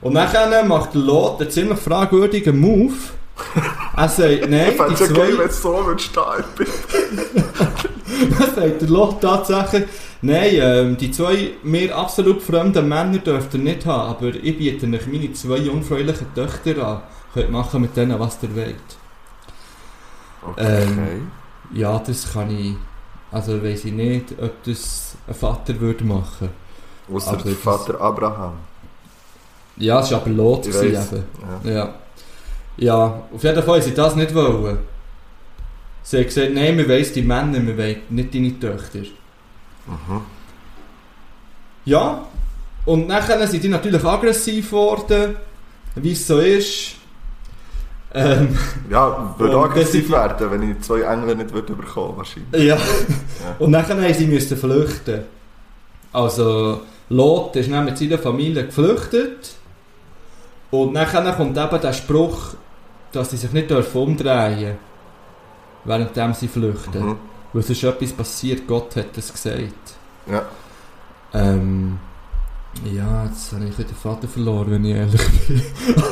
Und 0.00 0.14
dann 0.50 0.68
macht 0.68 0.94
der 0.94 1.02
Lot 1.02 1.42
einen 1.42 1.50
ziemlich 1.50 1.78
fragwürdigen 1.78 2.58
Move. 2.58 2.94
Er 3.96 4.08
sagt, 4.08 4.48
nein, 4.48 4.70
Ich 4.70 4.76
fände 4.76 4.94
die 4.96 5.04
zwei... 5.04 5.38
wenn 5.38 5.48
es 5.48 5.62
so 5.62 5.98
stehen. 5.98 6.44
Dann 8.38 8.54
sagt 8.54 8.82
der 8.82 8.88
Lot 8.88 9.20
tatsächlich, 9.20 9.84
nein, 10.22 10.50
ähm, 10.54 10.96
die 10.96 11.10
zwei 11.10 11.52
mir 11.62 11.96
absolut 11.96 12.42
fremden 12.42 12.88
Männer 12.88 13.18
dürft 13.18 13.54
ihr 13.54 13.60
nicht 13.60 13.86
haben, 13.86 14.10
aber 14.10 14.34
ich 14.34 14.56
biete 14.58 14.86
euch 14.86 15.06
meine 15.06 15.32
zwei 15.32 15.56
jungfräulichen 15.58 16.34
Töchter 16.34 16.86
an. 16.86 17.02
Könnt 17.32 17.50
machen 17.50 17.80
mit 17.82 17.96
denen, 17.96 18.18
was 18.18 18.38
ihr 18.42 18.54
wollt. 18.56 18.76
Okay. 20.42 20.82
Ähm, 20.82 21.30
Ja, 21.72 21.98
das 21.98 22.32
kann 22.32 22.50
ich. 22.50 22.74
Also 23.30 23.62
weiß 23.62 23.84
ich 23.84 23.92
nicht, 23.92 24.32
ob 24.40 24.62
das 24.64 25.14
ein 25.28 25.34
Vater 25.34 25.78
würde 25.80 26.04
machen. 26.04 26.50
Aber 27.08 27.36
der 27.36 27.54
Vater 27.54 28.00
Abraham. 28.00 28.54
Ja, 29.76 30.00
es 30.00 30.10
war 30.10 30.20
aber 30.22 30.30
Lot. 30.30 30.66
Ich 30.66 30.72
gewesen 30.72 31.16
eben. 31.16 31.24
Ja. 31.64 31.70
Ja. 31.72 31.94
Ja, 32.80 33.22
auf 33.32 33.42
jeden 33.44 33.62
Fall 33.62 33.80
sie 33.82 33.94
das 33.94 34.16
nicht 34.16 34.34
wollen. 34.34 34.78
Sie 36.02 36.16
haben 36.16 36.24
gesagt, 36.24 36.54
nein, 36.54 36.76
wir 36.78 36.88
wollen 36.88 37.06
die 37.14 37.22
Männer, 37.22 37.66
wir 37.66 37.76
wollen 37.78 37.96
nicht 38.08 38.34
deine 38.34 38.58
Töchter. 38.58 38.98
Mhm. 39.86 40.20
Ja, 41.84 42.26
und 42.86 43.06
nachher 43.08 43.46
sind 43.46 43.62
die 43.64 43.68
natürlich 43.68 44.04
aggressiv 44.04 44.70
geworden, 44.70 45.36
wie 45.96 46.12
es 46.12 46.26
so 46.26 46.38
ist. 46.40 46.92
Ähm, 48.14 48.56
Ja, 48.90 49.34
würde 49.38 49.58
aggressiv 49.60 50.08
das- 50.10 50.18
werden, 50.38 50.50
wenn 50.50 50.70
ich 50.70 50.80
zwei 50.80 51.02
Engel 51.02 51.36
nicht 51.36 51.52
würde 51.52 51.74
bekommen 51.74 52.16
wahrscheinlich. 52.16 52.62
ja. 52.64 52.76
Und 53.58 53.70
nachher 53.70 54.00
haben 54.02 54.14
sie 54.14 54.26
müssen 54.26 54.56
flüchten. 54.56 55.22
Also, 56.12 56.80
Lot 57.08 57.54
ist 57.56 57.70
dann 57.70 57.84
mit 57.84 57.98
seiner 57.98 58.18
Familie 58.18 58.66
geflüchtet. 58.66 59.52
Und 60.70 60.92
nachher 60.92 61.32
kommt 61.32 61.56
eben 61.56 61.80
der 61.80 61.92
Spruch, 61.92 62.54
dass 63.12 63.30
sie 63.30 63.36
sich 63.36 63.52
nicht 63.52 63.70
dürfen 63.70 64.00
umdrehen 64.00 64.78
währenddem 65.84 66.34
sie 66.34 66.48
flüchten. 66.48 67.04
Mhm. 67.04 67.16
Weil 67.52 67.60
es 67.62 67.70
ist 67.70 67.82
etwas 67.82 68.12
passiert, 68.12 68.66
Gott 68.66 68.96
hat 68.96 69.16
das 69.16 69.32
gesagt. 69.32 69.96
Ja. 70.30 70.42
Ähm, 71.32 71.98
ja, 72.84 73.24
jetzt 73.24 73.52
habe 73.52 73.64
ich 73.64 73.74
den 73.74 73.86
Vater 73.88 74.28
verloren, 74.28 74.70
wenn 74.70 74.84
ich 74.84 74.94
ehrlich 74.94 75.20
bin. 75.48 75.62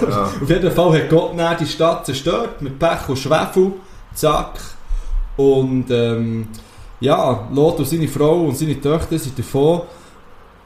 ja. 0.09 0.25
Auf 0.43 0.49
jeden 0.49 0.71
Fall 0.73 0.93
hat 0.95 1.11
Gott 1.11 1.39
dann 1.39 1.57
die 1.57 1.67
Stadt 1.67 2.07
zerstört 2.07 2.61
mit 2.61 2.79
Pech 2.79 3.09
und 3.09 3.19
Schwefel, 3.19 3.73
zack. 4.15 4.59
Und 5.37 5.87
ähm, 5.91 6.49
ja, 6.99 7.49
Lot 7.53 7.79
und 7.79 7.87
seine 7.87 8.09
Frau 8.09 8.47
und 8.47 8.57
seine 8.57 8.81
Töchter 8.81 9.19
sind 9.19 9.39
davon. 9.39 9.83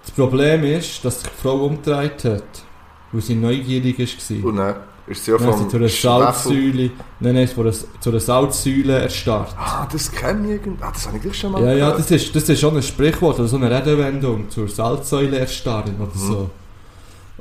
Das 0.03 0.11
Problem 0.13 0.65
ist, 0.65 1.05
dass 1.05 1.21
sich 1.21 1.31
die 1.31 1.43
Frau 1.43 1.67
umgedreht 1.67 2.25
hat, 2.25 2.65
weil 3.13 3.21
sie 3.21 3.35
neugierig 3.35 3.99
war. 3.99 4.45
Und 4.49 4.57
dann 4.57 4.75
ist 5.07 5.25
sie 5.25 5.31
ja 5.33 5.39
vom 5.39 5.69
zu 5.69 5.77
einer. 5.77 5.89
Salzsäule, 5.89 6.91
nein, 7.21 7.35
nein, 7.35 7.49
von 7.49 7.67
einer- 7.67 7.73
zu 8.01 8.11
einer 8.11 8.21
Salzsäule 8.21 8.99
erstarrt. 9.01 9.55
Ah, 9.59 9.87
das 9.91 10.11
kenne 10.11 10.47
ich 10.47 10.53
irgendwie. 10.63 10.83
Ah, 10.83 10.91
das 10.93 11.07
habe 11.07 11.17
ich 11.17 11.23
gleich 11.23 11.39
schon 11.39 11.53
mal 11.53 11.63
Ja, 11.63 11.73
ja, 11.73 11.75
gehört. 11.91 11.99
das 11.99 12.11
ist, 12.11 12.35
das 12.37 12.49
ist 12.49 12.61
schon 12.61 12.77
ein 12.77 12.83
Sprichwort 12.83 13.39
oder 13.39 13.49
so 13.49 13.57
eine 13.57 13.71
Redewendung 13.71 14.49
zur 14.51 14.69
Salzsäule 14.69 15.39
erstarren 15.39 15.97
oder 16.01 16.13
Mhm. 16.15 16.29
so. 16.29 16.51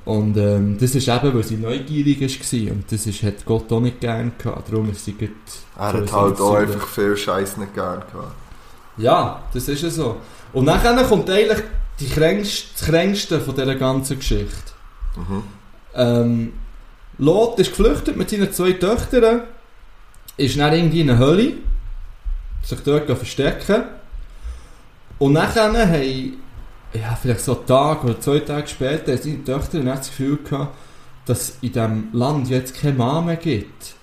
Und 0.04 0.36
ähm, 0.38 0.78
das 0.80 0.95
ist 0.95 1.08
eben, 1.08 1.34
weil 1.34 1.43
sie 1.43 1.58
neugierig 1.58 2.21
war 2.21 2.71
und 2.71 2.91
das 2.91 3.06
ist, 3.06 3.21
hat 3.21 3.45
Gott 3.45 3.71
auch 3.71 3.80
nicht 3.80 4.00
gern 4.02 4.32
gehabt, 4.38 4.71
darum 4.71 4.89
ist 4.89 5.06
sie 5.06 5.13
gut 5.13 5.30
Er 5.78 5.93
hat 5.93 6.12
halt 6.12 6.41
auch 6.41 6.56
einfach 6.56 6.88
viel 6.88 7.15
Scheiß 7.15 7.58
nicht 7.58 7.76
gern 7.76 8.00
gehabt. 8.12 8.34
Ja, 8.97 9.43
das 9.54 9.67
ist 9.67 9.84
ja 9.84 9.89
so. 9.91 10.17
Und 10.54 10.65
dann 10.65 10.82
kommt 11.08 11.30
eigentlich 11.30 11.60
die 12.00 12.10
kränkste, 12.10 12.67
das 12.78 12.88
Kränkste 12.88 13.39
von 13.39 13.54
dieser 13.56 13.76
ganzen 13.76 14.17
Geschichte. 14.17 14.71
Mhm. 15.15 15.43
Ähm, 15.93 16.54
Lot 17.22 17.60
ist 17.60 17.70
geflüchtet 17.70 18.18
mit 18.18 18.32
seinen 18.32 18.52
zwei 18.52 18.74
Töchtern, 18.74 19.44
ist 20.38 20.58
dann 20.58 20.74
irgendwie 20.74 21.02
in 21.02 21.10
einer 21.12 21.20
Höhle, 21.20 21.54
sich 22.64 22.80
dort 22.80 23.06
verstecken. 23.06 23.84
Und 25.20 25.34
nachher 25.34 25.72
haben, 25.72 26.42
ja, 26.94 27.16
vielleicht 27.22 27.42
so 27.42 27.58
einen 27.58 27.68
Tag 27.68 28.04
oder 28.04 28.20
zwei 28.20 28.40
Tage 28.40 28.68
später, 28.68 29.16
seine 29.16 29.44
Töchter 29.44 29.78
dann 29.78 29.86
das 29.86 30.08
Gefühl 30.08 30.38
gehabt, 30.38 30.76
dass 31.28 31.42
es 31.42 31.58
in 31.62 31.72
diesem 31.72 32.10
Land 32.12 32.50
jetzt 32.50 32.82
keine 32.82 32.98
Mann 32.98 33.28
mehr 33.28 33.36
gibt. 33.36 33.94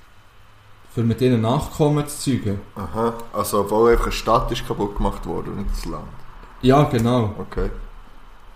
Für 0.95 1.03
mit 1.03 1.21
ihnen 1.21 1.41
Nachkommen 1.41 2.07
zu 2.07 2.19
zeugen. 2.19 2.61
Aha. 2.77 3.15
Also, 3.33 3.63
obwohl 3.63 3.91
einfach 3.91 4.05
eine 4.05 4.13
Stadt 4.13 4.53
ist 4.53 4.65
kaputt 4.65 4.97
gemacht 4.97 5.27
worden 5.27 5.55
und 5.55 5.59
nicht 5.59 5.71
das 5.73 5.87
Land. 5.87 6.07
Ja, 6.63 6.85
genau. 6.85 7.35
Okay. 7.37 7.69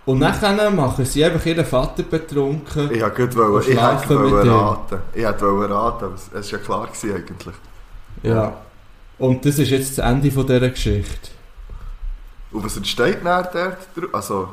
Und 0.05 0.19
nachher 0.19 0.69
machen 0.69 1.05
sie 1.05 1.23
einfach 1.23 1.45
ihren 1.45 1.65
Vater 1.65 2.03
betrunken. 2.03 2.91
Ich 2.91 3.01
wollte 3.01 3.25
gut 3.25 3.35
wollen, 3.37 3.61
ich 3.61 3.81
hätte 3.81 4.19
wollen 4.19 4.49
raten. 4.49 4.97
Ich 5.13 5.23
hätte 5.25 5.41
wollen 5.45 5.71
raten, 5.71 6.05
aber 6.05 6.15
es 6.15 6.31
war 6.33 6.59
ja 6.59 6.65
klar 6.65 6.87
gewesen 6.87 7.15
eigentlich. 7.15 7.55
Ja. 8.21 8.57
Und 9.17 9.45
das 9.45 9.59
ist 9.59 9.69
jetzt 9.69 9.97
das 9.97 10.05
Ende 10.05 10.29
von 10.31 10.45
dieser 10.45 10.69
Geschichte. 10.69 11.29
Und 12.51 12.65
was 12.65 12.75
entsteht 12.75 13.23
nachher 13.23 13.77
dort? 13.95 14.13
Also, 14.13 14.49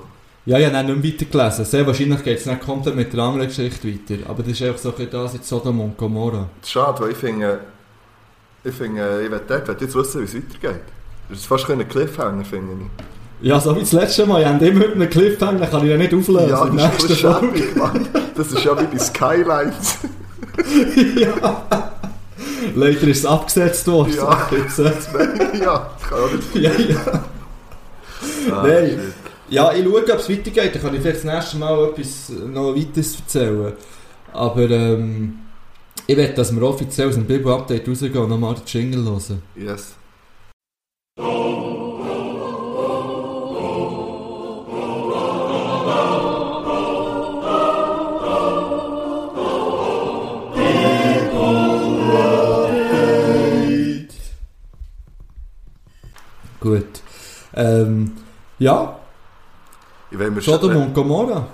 Ja, 0.47 0.59
ich 0.59 0.73
habe 0.73 0.95
nicht 0.95 1.21
weitergelesen. 1.21 1.65
Sehr 1.65 1.87
wahrscheinlich 1.87 2.23
geht 2.23 2.39
es 2.39 2.45
dann 2.45 2.61
komplett 2.61 2.95
mit 2.95 3.13
der 3.13 3.21
anderen 3.21 3.49
Geschichte 3.49 3.89
weiter. 3.89 4.29
Aber 4.31 4.43
das 4.43 4.53
ist 4.53 4.63
einfach 4.63 4.79
so 4.79 4.95
ein 4.97 5.11
das 5.11 5.49
Sodom 5.49 5.81
und 5.81 5.97
Gomorra. 5.97 6.49
schade, 6.65 7.01
weil 7.03 7.11
ich 7.11 7.17
finde, 7.19 7.61
ich 8.63 8.75
finde, 8.75 9.23
ich 9.25 9.31
will 9.31 9.41
dort 9.47 9.69
will 9.69 9.77
jetzt 9.81 9.95
wissen, 9.95 10.21
wie 10.21 10.25
es 10.25 10.35
weitergeht. 10.35 10.83
Das 11.29 11.39
ist 11.39 11.47
fast 11.47 11.69
ein 11.71 11.89
Cliffhanger, 11.89 12.45
finde 12.45 12.85
ich. 12.85 13.05
Ja, 13.43 13.59
so 13.59 13.75
wie 13.75 13.81
das 13.81 13.93
letzte 13.93 14.27
Mal. 14.27 14.43
Ich 14.43 14.47
habe 14.47 14.67
immer 14.67 14.81
mit 14.81 14.95
einem 14.95 15.11
Cliffhanger, 15.11 15.67
kann 15.67 15.83
ich 15.85 15.91
ja 15.91 15.97
nicht 15.97 16.13
auflösen. 16.13 16.51
Ja, 16.51 16.65
das 16.67 17.05
ist 17.05 17.25
Mann. 17.77 18.09
Das 18.35 18.53
ist 18.53 18.65
ja 18.65 18.79
wie 18.79 18.87
die 18.87 18.99
Skylines. 18.99 19.99
ja. 21.17 21.63
Leider 22.75 23.03
ist 23.03 23.19
es 23.19 23.27
abgesetzt 23.27 23.87
worden. 23.87 24.15
Ja. 24.15 24.49
jetzt, 24.51 24.79
äh, 24.79 24.85
ja, 25.63 25.91
das 25.99 26.09
kann 26.09 26.19
auch 26.19 26.33
nicht 26.33 26.55
ja, 26.55 26.73
ja. 26.73 27.25
Ah, 28.51 28.63
Nein. 28.67 28.91
shit. 28.91 28.99
ja, 29.49 29.73
ich 29.73 29.85
schaue, 29.85 30.03
ob 30.03 30.09
es 30.09 30.29
weitergeht. 30.29 30.75
Dann 30.75 30.83
kann 30.83 30.95
ich 30.95 31.01
vielleicht 31.01 31.25
das 31.25 31.25
nächste 31.25 31.57
Mal 31.57 31.89
etwas 31.89 32.33
noch 32.47 32.77
weiteres 32.77 33.17
erzählen. 33.17 33.73
Aber 34.33 34.71
ähm, 34.71 35.39
ich 36.07 36.17
will, 36.17 36.29
dass 36.29 36.55
wir 36.55 36.63
offiziell 36.63 37.09
aus 37.09 37.15
dem 37.15 37.25
Bibel-Update 37.25 37.89
rausgehen 37.89 38.19
und 38.19 38.29
nochmal 38.29 38.55
den 38.55 38.63
Jingle 38.67 39.05
hören. 39.05 39.43
Yes. 39.57 39.95
Ähm, 57.61 58.13
ja, 58.59 58.97
will 60.11 60.31
mir 60.31 60.41
Sodom 60.41 60.73
schon, 60.73 60.83
und 60.83 60.95
Gomorra. 60.95 61.47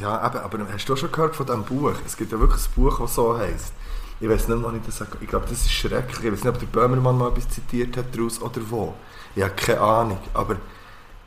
ja, 0.00 0.26
eben, 0.26 0.38
aber 0.38 0.58
hast 0.72 0.88
du 0.88 0.96
schon 0.96 1.12
gehört 1.12 1.36
von 1.36 1.46
diesem 1.46 1.64
Buch? 1.64 1.92
Es 2.06 2.16
gibt 2.16 2.32
ja 2.32 2.38
wirklich 2.40 2.62
ein 2.66 2.72
Buch, 2.82 3.00
das 3.00 3.14
so 3.14 3.36
heisst. 3.38 3.72
Ich 4.20 4.28
weiß 4.28 4.48
nicht, 4.48 4.62
wann 4.62 4.76
ich 4.76 4.82
das 4.86 4.98
sage. 4.98 5.18
Ich 5.20 5.28
glaube, 5.28 5.46
das 5.48 5.58
ist 5.58 5.72
schrecklich. 5.72 6.24
Ich 6.24 6.32
weiß 6.32 6.44
nicht, 6.44 6.54
ob 6.54 6.58
der 6.58 6.66
Böhmermann 6.66 7.18
mal 7.18 7.28
etwas 7.30 7.48
zitiert 7.48 7.96
hat 7.96 8.06
daraus 8.16 8.40
oder 8.40 8.60
wo. 8.70 8.94
Ich 9.34 9.42
habe 9.42 9.52
keine 9.54 9.80
Ahnung. 9.80 10.18
Aber, 10.32 10.56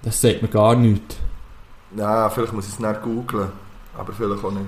Das 0.01 0.19
sagt 0.19 0.41
mir 0.41 0.47
gar 0.47 0.75
nichts. 0.75 1.17
na, 1.91 2.29
vielleicht 2.29 2.53
muss 2.53 2.67
ich 2.67 2.73
es 2.73 2.79
nicht 2.79 3.01
googlen. 3.01 3.51
Aber 3.97 4.13
vielleicht 4.13 4.43
auch 4.43 4.51
nicht. 4.51 4.65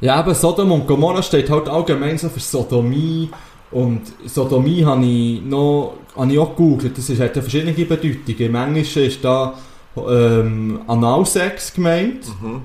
Ja, 0.00 0.20
eben 0.20 0.34
Sodom 0.34 0.72
und 0.72 0.86
Gomorra 0.86 1.22
steht 1.22 1.50
halt 1.50 1.68
allgemein 1.68 2.16
so 2.16 2.28
für 2.28 2.40
Sodomie. 2.40 3.30
Und 3.70 4.02
Sodomie 4.26 4.84
habe 4.84 5.04
ich 5.04 5.42
noch 5.42 5.94
habe 6.16 6.32
ich 6.32 6.38
auch 6.38 6.50
gegoogelt. 6.56 6.98
Das 6.98 7.08
ist, 7.08 7.20
hat 7.20 7.36
ja 7.36 7.42
verschiedene 7.42 7.72
Bedeutungen. 7.72 8.38
Im 8.38 8.54
Englischen 8.54 9.04
ist 9.04 9.24
da 9.24 9.54
ähm, 9.96 10.80
Analsex 10.86 11.72
gemeint. 11.72 12.26
Mhm. 12.40 12.62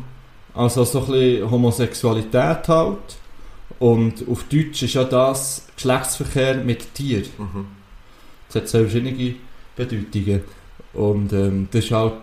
Also 0.53 0.83
so 0.83 0.99
ein 0.99 1.05
bisschen 1.05 1.51
Homosexualität 1.51 2.67
halt. 2.67 3.17
Und 3.77 4.23
auf 4.29 4.43
Deutsch 4.43 4.83
ist 4.83 4.93
ja 4.93 5.03
das 5.03 5.67
Geschlechtsverkehr 5.75 6.55
mit 6.55 6.93
Tier. 6.93 7.23
Mhm. 7.37 7.65
Das 8.47 8.61
hat 8.61 8.69
zwei 8.69 8.79
verschiedene 8.79 9.35
Bedeutungen. 9.75 10.41
Und 10.93 11.33
ähm, 11.33 11.67
das 11.71 11.85
ist 11.85 11.91
halt... 11.91 12.13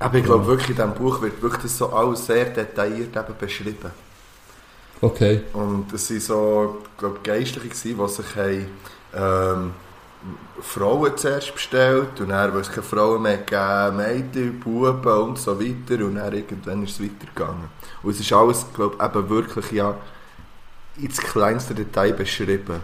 Aber 0.00 0.18
ich 0.18 0.24
glaube 0.24 0.46
wirklich, 0.46 0.70
in 0.70 0.76
diesem 0.76 0.94
Buch 0.94 1.20
wird 1.22 1.42
wirklich 1.42 1.62
das 1.62 1.78
so 1.78 1.88
alles 1.88 2.26
sehr 2.26 2.44
detailliert 2.44 3.16
eben 3.16 3.38
beschrieben. 3.40 3.90
Okay. 5.00 5.42
Und 5.52 5.92
es 5.92 6.10
waren 6.10 6.20
so, 6.20 6.78
glaube 6.98 7.18
Geistliche, 7.22 7.68
gewesen, 7.68 7.98
die 7.98 8.08
sich 8.08 8.36
haben, 8.36 8.66
ähm, 9.14 9.70
Frauen 10.60 11.16
zuerst 11.16 11.54
bestellt 11.54 12.20
und 12.20 12.30
dann, 12.30 12.52
weil 12.52 12.62
es 12.62 12.68
keine 12.70 12.82
Frauen 12.82 13.22
mehr 13.22 13.38
gegeben 13.38 13.96
Mädchen, 13.96 14.58
Buben 14.60 15.12
und 15.22 15.38
so 15.38 15.58
weiter 15.60 16.04
und 16.04 16.16
dann 16.16 16.32
irgendwann 16.32 16.82
ist 16.82 16.98
es 16.98 17.02
weitergegangen. 17.02 17.68
Und 18.02 18.10
es 18.10 18.18
ist 18.20 18.32
alles, 18.32 18.66
glaube 18.74 18.96
ich, 18.98 19.04
eben 19.04 19.28
wirklich 19.30 19.70
ja 19.70 19.94
ins 21.00 21.18
kleinste 21.18 21.74
Detail 21.74 22.12
beschrieben. 22.14 22.80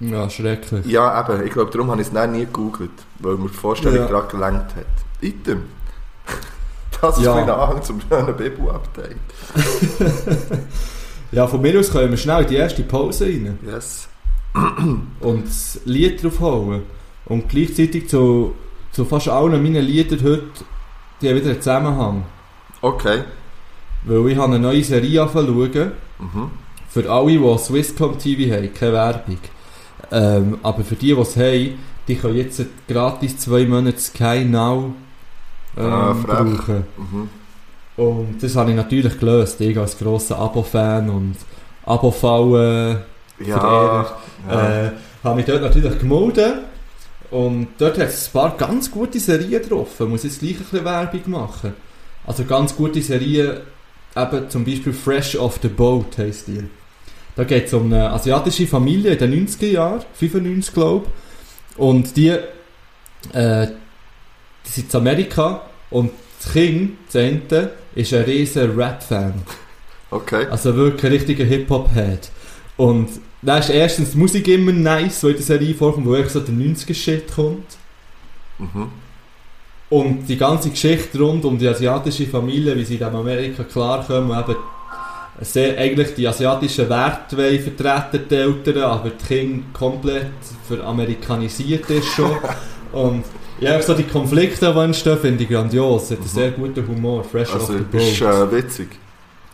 Ja, 0.00 0.28
schrecklich. 0.28 0.84
Ja, 0.86 1.20
eben, 1.20 1.46
ich 1.46 1.52
glaube, 1.52 1.70
darum 1.70 1.90
habe 1.92 2.00
ich 2.02 2.08
es 2.08 2.12
nie 2.28 2.46
gegoogelt, 2.46 2.90
weil 3.20 3.36
mir 3.36 3.48
die 3.48 3.54
Vorstellung 3.54 3.98
Ja. 3.98 4.06
gerade 4.06 4.28
gelangt 4.28 4.74
hat. 4.74 4.86
Item. 5.20 5.62
Das 7.00 7.16
ist 7.16 7.24
Ja. 7.24 7.34
mein 7.34 7.48
Anhang 7.48 7.82
zum 7.82 7.98
schönen 8.02 8.36
Bibel-Update. 8.36 9.16
Ja, 11.32 11.46
von 11.46 11.60
mir 11.60 11.78
aus 11.78 11.90
können 11.90 12.10
wir 12.10 12.16
schnell 12.16 12.42
in 12.42 12.48
die 12.48 12.56
erste 12.56 12.82
Pause 12.82 13.26
rein. 13.26 13.58
Yes. 13.66 14.08
und 15.20 15.46
das 15.46 15.80
Lied 15.84 16.22
draufhauen. 16.22 16.82
Und 17.26 17.48
gleichzeitig 17.48 18.08
zu, 18.08 18.54
zu 18.90 19.04
fast 19.04 19.28
allen 19.28 19.62
meinen 19.62 19.84
Liedern 19.84 20.20
heute, 20.24 20.42
die 21.20 21.28
haben 21.28 21.36
wieder 21.36 21.50
einen 21.50 21.60
Zusammenhang. 21.62 22.24
Okay. 22.80 23.22
Weil 24.04 24.28
ich 24.30 24.36
habe 24.36 24.54
eine 24.54 24.58
neue 24.58 24.82
Serie 24.82 25.22
angefangen 25.22 25.92
Mhm. 26.18 26.50
Für 26.88 27.10
alle, 27.10 27.38
die 27.38 27.58
Swisscom 27.58 28.18
TV 28.18 28.54
haben, 28.54 28.74
keine 28.74 28.92
Werbung. 28.92 29.38
Ähm, 30.12 30.58
aber 30.62 30.82
für 30.84 30.96
die, 30.96 31.14
die 31.14 31.20
es 31.20 31.36
haben, 31.36 31.78
die 32.08 32.16
können 32.16 32.36
jetzt 32.36 32.62
gratis 32.88 33.38
zwei 33.38 33.64
Monate 33.64 33.98
Sky 33.98 34.44
Now 34.44 34.92
ähm, 35.78 35.84
Ah, 35.84 36.12
brauchen. 36.12 36.84
Mhm. 36.98 37.28
Und 38.00 38.42
das 38.42 38.56
habe 38.56 38.70
ich 38.70 38.76
natürlich 38.76 39.18
gelöst. 39.18 39.60
Ich 39.60 39.76
als 39.76 39.98
grosser 39.98 40.38
Abo-Fan 40.38 41.10
und 41.10 41.36
Abo-Fallen 41.84 43.00
Ja. 43.44 44.06
ja. 44.48 44.86
äh, 44.86 44.90
habe 45.22 45.36
mich 45.36 45.44
dort 45.44 45.60
natürlich 45.60 45.98
gemeldet. 45.98 46.60
Und 47.30 47.68
dort 47.76 47.98
hat 47.98 48.08
es 48.08 48.28
ein 48.28 48.32
paar 48.32 48.56
ganz 48.56 48.90
gute 48.90 49.20
Serien 49.20 49.62
drauf. 49.68 50.00
Muss 50.00 50.22
jetzt 50.22 50.40
gleich 50.40 50.52
ein 50.52 50.58
bisschen 50.60 50.84
Werbung 50.86 51.20
machen. 51.26 51.74
Also 52.26 52.44
ganz 52.44 52.74
gute 52.74 53.02
Serien, 53.02 53.58
eben 54.16 54.48
zum 54.48 54.64
Beispiel 54.64 54.94
Fresh 54.94 55.36
off 55.36 55.58
the 55.60 55.68
Boat 55.68 56.16
heisst 56.16 56.48
die. 56.48 56.64
Da 57.36 57.44
geht 57.44 57.66
es 57.66 57.74
um 57.74 57.92
eine 57.92 58.10
asiatische 58.12 58.66
Familie 58.66 59.12
in 59.12 59.18
den 59.18 59.46
90er 59.46 59.66
Jahren, 59.66 60.02
95 60.14 60.72
glaube 60.72 61.04
ich. 61.06 61.78
Und 61.78 62.16
die, 62.16 62.30
äh, 62.30 63.66
die 64.64 64.70
sind 64.70 64.92
in 64.94 65.00
Amerika 65.00 65.66
und 65.90 66.10
das 66.42 66.52
Kind, 66.52 66.92
das 67.06 67.16
eine, 67.16 67.70
ist 67.94 68.14
ein 68.14 68.22
riesen 68.22 68.76
Rap-Fan. 68.76 69.34
Okay. 70.10 70.46
Also 70.50 70.74
wirklich 70.74 71.04
ein 71.04 71.12
richtiger 71.12 71.44
Hip-Hop-Head. 71.44 72.30
Und 72.76 73.08
da 73.42 73.58
ist 73.58 73.70
erstens 73.70 74.12
die 74.12 74.18
Musik 74.18 74.48
immer 74.48 74.72
nice, 74.72 75.22
weil 75.22 75.32
in 75.32 75.36
der 75.36 75.46
Serie 75.46 75.74
vorkommt, 75.74 76.06
wo 76.06 76.14
echt 76.14 76.30
so 76.30 76.40
der 76.40 76.54
90er-Shit 76.54 77.32
kommt. 77.34 77.76
Mhm. 78.58 78.88
Und 79.88 80.28
die 80.28 80.36
ganze 80.36 80.70
Geschichte 80.70 81.18
rund 81.18 81.44
um 81.44 81.58
die 81.58 81.66
asiatische 81.66 82.26
Familie, 82.26 82.76
wie 82.76 82.84
sie 82.84 82.96
in 82.96 83.02
Amerika 83.02 83.64
klarkommen, 83.64 84.38
eben 84.38 84.56
sehr 85.40 85.76
eigentlich 85.78 86.14
die 86.14 86.28
asiatischen 86.28 86.88
Werte 86.88 87.36
vertreten, 87.36 88.26
die 88.30 88.34
Eltern, 88.34 88.82
aber 88.82 89.10
das 89.10 89.26
Kind 89.26 89.72
komplett 89.72 90.30
veramerikanisiert 90.68 91.88
ist 91.90 92.08
schon. 92.08 92.36
Und 92.92 93.24
ja, 93.60 93.80
so 93.82 93.94
die 93.94 94.04
Konflikte, 94.04 94.72
die 94.72 94.78
entstehen, 94.78 95.18
finde 95.18 95.44
ich 95.44 95.50
grandios. 95.50 96.04
Es 96.04 96.10
hat 96.12 96.18
einen 96.18 96.28
sehr 96.28 96.50
guten 96.52 96.86
Humor, 96.86 97.24
fresh 97.24 97.52
Also, 97.52 97.74
off 97.74 97.78
the 97.78 97.98
boat. 97.98 98.52
äh, 98.52 98.52
witzig. 98.52 98.88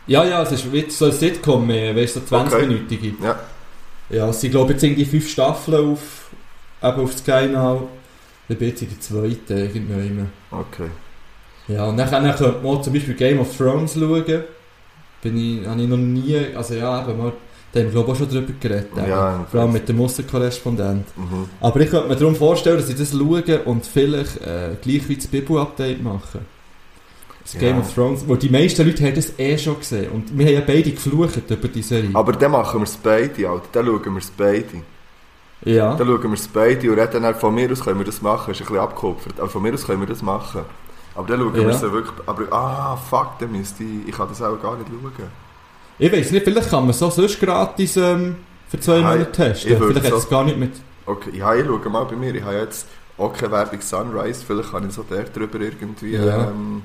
Ja, 0.07 0.23
ja, 0.23 0.41
es 0.43 0.51
ist 0.53 0.71
wie 0.71 0.89
so 0.89 1.05
ein 1.05 1.11
Sitcom 1.11 1.67
mehr, 1.67 1.95
weißt 1.95 2.15
du, 2.15 2.19
so 2.25 2.35
20-minütige. 2.35 3.13
Ja. 3.21 3.39
Ja, 4.09 4.29
es 4.29 4.39
sind 4.39 4.51
glaube 4.51 4.71
jetzt 4.73 4.83
irgendwie 4.83 5.03
fünf 5.05 5.29
Staffeln 5.29 5.91
auf, 5.91 6.29
eben 6.81 7.01
auf 7.01 7.13
Sky 7.13 7.47
Now. 7.51 7.89
Ich 8.47 8.57
bin 8.57 8.69
jetzt 8.69 8.81
in 8.81 8.89
der 8.89 8.99
zweiten 9.01 9.57
irgendwann. 9.57 10.31
Okay. 10.49 10.89
Ja, 11.67 11.83
und 11.85 11.97
dann, 11.97 12.09
dann 12.09 12.33
könnte 12.35 12.61
man 12.63 12.81
zum 12.81 12.93
Beispiel 12.93 13.15
Game 13.15 13.39
of 13.39 13.55
Thrones 13.57 13.95
schauen. 13.95 14.23
Bin 15.21 15.37
ich, 15.37 15.67
habe 15.67 15.81
ich 15.81 15.87
noch 15.89 15.97
nie, 15.97 16.37
also 16.55 16.75
ja, 16.75 17.01
eben 17.01 17.17
mal, 17.17 17.33
da 17.77 17.83
haben 17.83 17.93
wir 17.93 18.03
glaube 18.03 18.07
ich 18.07 18.13
auch 18.13 18.17
schon 18.17 18.29
drüber 18.29 18.53
geredet. 18.59 18.87
Ja, 19.07 19.45
Vor 19.51 19.61
allem 19.61 19.73
mit 19.73 19.87
dem 19.87 20.01
Aussenkorrespondent. 20.01 21.05
Mhm. 21.15 21.49
Aber 21.61 21.79
ich 21.79 21.89
könnte 21.89 22.07
mir 22.07 22.15
darum 22.15 22.35
vorstellen, 22.35 22.77
dass 22.77 22.89
ich 22.89 22.95
das 22.97 23.11
schaue 23.11 23.59
und 23.65 23.85
vielleicht 23.85 24.41
äh, 24.41 24.75
gleich 24.81 25.07
wie 25.07 25.15
das 25.15 25.27
Bibu-Update 25.27 26.01
mache. 26.03 26.39
Das 27.43 27.53
Ja. 27.53 27.59
Game 27.59 27.79
of 27.79 27.93
Thrones, 27.93 28.23
wo 28.27 28.35
die 28.35 28.49
meisten 28.49 28.85
Leute 28.85 29.05
haben 29.05 29.15
das 29.15 29.37
eh 29.39 29.57
schon 29.57 29.79
gesehen. 29.79 30.11
Und 30.11 30.37
wir 30.37 30.45
haben 30.47 30.53
ja 30.53 30.61
beide 30.65 30.91
geflucht 30.91 31.49
über 31.49 31.67
die 31.67 31.81
Serie. 31.81 32.09
Aber 32.13 32.33
dann 32.33 32.51
machen 32.51 32.79
wir 32.81 32.83
es 32.85 32.97
beide, 32.97 33.47
Alter. 33.49 33.67
Dann 33.71 33.85
schauen 33.85 34.03
wir 34.03 34.17
es 34.17 34.31
beide. 34.31 34.65
Ja. 35.63 35.95
Dann 35.95 36.07
schauen 36.07 36.23
wir 36.23 36.33
es 36.33 36.47
beide 36.47 36.91
und 36.91 36.99
reden 36.99 37.23
dann, 37.23 37.35
von 37.35 37.55
mir 37.55 37.71
aus 37.71 37.81
können 37.81 37.99
wir 37.99 38.05
das 38.05 38.21
machen. 38.21 38.51
Ist 38.51 38.59
ein 38.61 38.65
bisschen 38.67 38.79
abgekupfert, 38.79 39.39
aber 39.39 39.49
von 39.49 39.61
mir 39.61 39.73
aus 39.73 39.85
können 39.85 40.01
wir 40.01 40.07
das 40.07 40.21
machen. 40.21 40.61
Aber 41.15 41.27
dann 41.27 41.39
schauen 41.39 41.53
wir 41.55 41.61
Ja. 41.63 41.69
es 41.69 41.81
wirklich... 41.81 42.13
Aber, 42.25 42.43
ah, 42.51 42.95
fuck, 42.97 43.39
dann 43.39 43.51
müsste 43.51 43.83
ich... 43.83 44.07
Ich 44.09 44.15
kann 44.15 44.27
das 44.27 44.41
auch 44.41 44.61
gar 44.61 44.75
nicht 44.77 44.89
schauen. 44.89 45.46
Ich 45.99 46.11
weiß 46.11 46.31
nicht, 46.31 46.43
vielleicht 46.43 46.69
kann 46.69 46.83
man 46.85 46.93
so 46.93 47.09
sonst 47.09 47.39
gratis 47.39 47.97
ähm, 47.97 48.35
für 48.67 48.79
zwei 48.79 48.99
Nein, 48.99 49.19
Monate 49.19 49.31
testen. 49.31 49.77
Vielleicht 49.77 50.03
hat 50.05 50.11
so- 50.11 50.17
es 50.17 50.29
gar 50.29 50.43
nicht 50.43 50.57
mit... 50.57 50.71
Okay, 51.05 51.31
ja, 51.37 51.55
ich 51.55 51.65
schaue 51.65 51.89
mal 51.89 52.03
bei 52.05 52.15
mir. 52.15 52.35
Ich 52.35 52.43
habe 52.43 52.55
jetzt 52.57 52.85
auch 53.17 53.33
keine 53.33 53.51
Werbung 53.53 53.81
Sunrise. 53.81 54.41
Vielleicht 54.45 54.71
kann 54.71 54.87
ich 54.87 54.93
so 54.93 55.03
der 55.03 55.23
drüber 55.23 55.59
irgendwie 55.61 56.11
Ja. 56.15 56.49
ähm, 56.49 56.83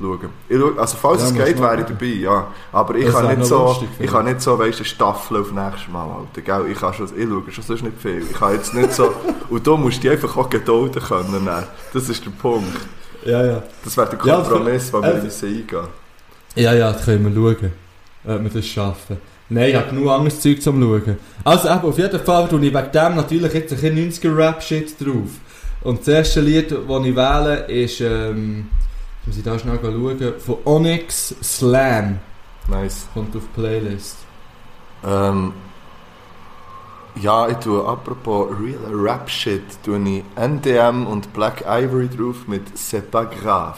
schauen. 0.00 0.20
Ich 0.48 0.56
schaue, 0.58 0.78
also 0.80 0.96
falls 0.96 1.20
Ja, 1.22 1.26
es 1.28 1.34
geht, 1.34 1.58
du 1.58 1.62
wäre 1.62 1.80
ich 1.80 1.86
dabei, 1.86 2.06
ja. 2.06 2.46
Aber 2.72 2.94
ich 2.94 3.12
kann 3.12 3.36
nicht 3.36 3.46
so, 3.48 3.64
lustig, 3.64 3.88
ich 3.98 4.10
kann 4.10 4.24
nicht 4.24 4.40
so, 4.40 4.58
weißt 4.58 4.78
du, 4.78 4.82
eine 4.82 4.84
Staffel 4.86 5.36
auf 5.40 5.52
nächstes 5.52 5.88
Mal, 5.92 6.06
Alter. 6.06 6.40
Gell? 6.40 6.70
Ich, 6.72 6.78
kann 6.78 6.94
schon, 6.94 7.06
ich 7.14 7.28
schaue 7.28 7.42
schon 7.52 7.64
sonst 7.64 7.82
nicht 7.82 8.00
viel. 8.00 8.22
Ich 8.30 8.32
kann 8.38 8.52
jetzt 8.54 8.72
nicht 8.72 8.92
so... 8.94 9.12
und 9.50 9.66
da 9.66 9.76
musst 9.76 9.98
du 9.98 10.02
dich 10.02 10.10
einfach 10.12 10.34
auch 10.36 10.48
gedulden 10.48 11.02
können. 11.02 11.44
dann. 11.44 11.64
Das 11.92 12.08
ist 12.08 12.24
der 12.24 12.30
Punkt. 12.30 12.68
Ja, 13.26 13.44
ja. 13.44 13.62
Das 13.84 13.96
wäre 13.96 14.08
der 14.16 14.24
Ja, 14.26 14.36
Kompromiss, 14.40 14.88
für- 14.88 15.02
den 15.02 15.22
wir 15.22 15.24
äh, 15.24 15.46
eingehen 15.46 15.86
Ja, 16.54 16.72
ja, 16.74 16.92
das 16.92 17.04
können 17.04 17.24
wir 17.24 17.54
schauen, 17.56 17.72
ob 18.24 18.42
wir 18.42 18.50
das 18.50 18.66
schaffen. 18.66 19.18
Nein, 19.48 19.70
ich 19.70 19.74
habe 19.76 19.90
genug 19.90 20.10
anderes 20.10 20.40
Zeug 20.40 20.62
zum 20.62 20.80
Schauen. 20.80 21.16
Also 21.44 21.68
eben, 21.68 21.80
auf 21.82 21.98
jeden 21.98 22.20
Fall 22.24 22.48
tue 22.48 22.64
ich 22.64 22.74
wegen 22.74 22.92
dem 22.92 23.16
natürlich 23.16 23.52
jetzt 23.52 23.72
ein 23.72 23.80
bisschen 23.80 24.10
90er-Rap-Shit 24.10 25.00
drauf. 25.00 25.30
Und 25.82 26.00
das 26.00 26.08
erste 26.08 26.40
Lied, 26.40 26.70
das 26.70 26.78
ich 27.04 27.16
wähle, 27.16 27.56
ist, 27.66 28.00
ähm, 28.00 28.68
muss 29.26 29.36
ich 29.36 29.42
da 29.42 29.58
schnell 29.58 29.78
schauen, 29.82 30.34
von 30.38 30.56
Onyx 30.64 31.34
Slam. 31.42 32.18
Nice. 32.68 33.08
Kommt 33.12 33.34
auf 33.36 33.42
die 33.54 33.60
Playlist. 33.60 34.16
Ähm, 35.04 35.52
ja, 37.20 37.48
ich 37.48 37.56
tue 37.56 37.84
apropos 37.86 38.48
Real 38.58 38.94
Rap 38.94 39.28
Shit, 39.28 39.62
tue 39.84 39.98
ich 40.08 40.24
NDM 40.36 41.06
und 41.06 41.32
Black 41.34 41.64
Ivory 41.66 42.08
drauf 42.08 42.46
mit 42.46 42.62
C'est 42.76 43.02
pas 43.02 43.26
grave. 43.28 43.76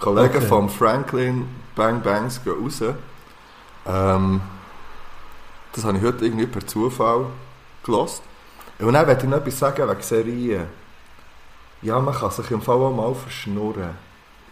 Kollegen 0.00 0.36
Okay. 0.38 0.46
von 0.46 0.68
Franklin 0.68 1.44
Bang 1.76 2.02
Bangs 2.02 2.42
gehen 2.42 2.54
raus. 2.60 2.82
Ähm, 3.86 4.40
das 5.72 5.84
habe 5.84 5.98
ich 5.98 6.04
heute 6.04 6.24
irgendwie 6.24 6.46
per 6.46 6.66
Zufall 6.66 7.26
gelost. 7.84 8.22
Und 8.78 8.92
dann 8.92 9.06
möchte 9.06 9.24
ich 9.24 9.30
noch 9.30 9.38
etwas 9.38 9.58
sagen 9.58 9.88
wegen 9.88 10.02
Serien. 10.02 10.66
Ja, 11.82 11.98
man 11.98 12.14
kann 12.14 12.30
sich 12.30 12.50
im 12.50 12.62
Fall 12.62 12.76
auch 12.76 12.94
mal 12.94 13.14
verschnurren. 13.14 13.90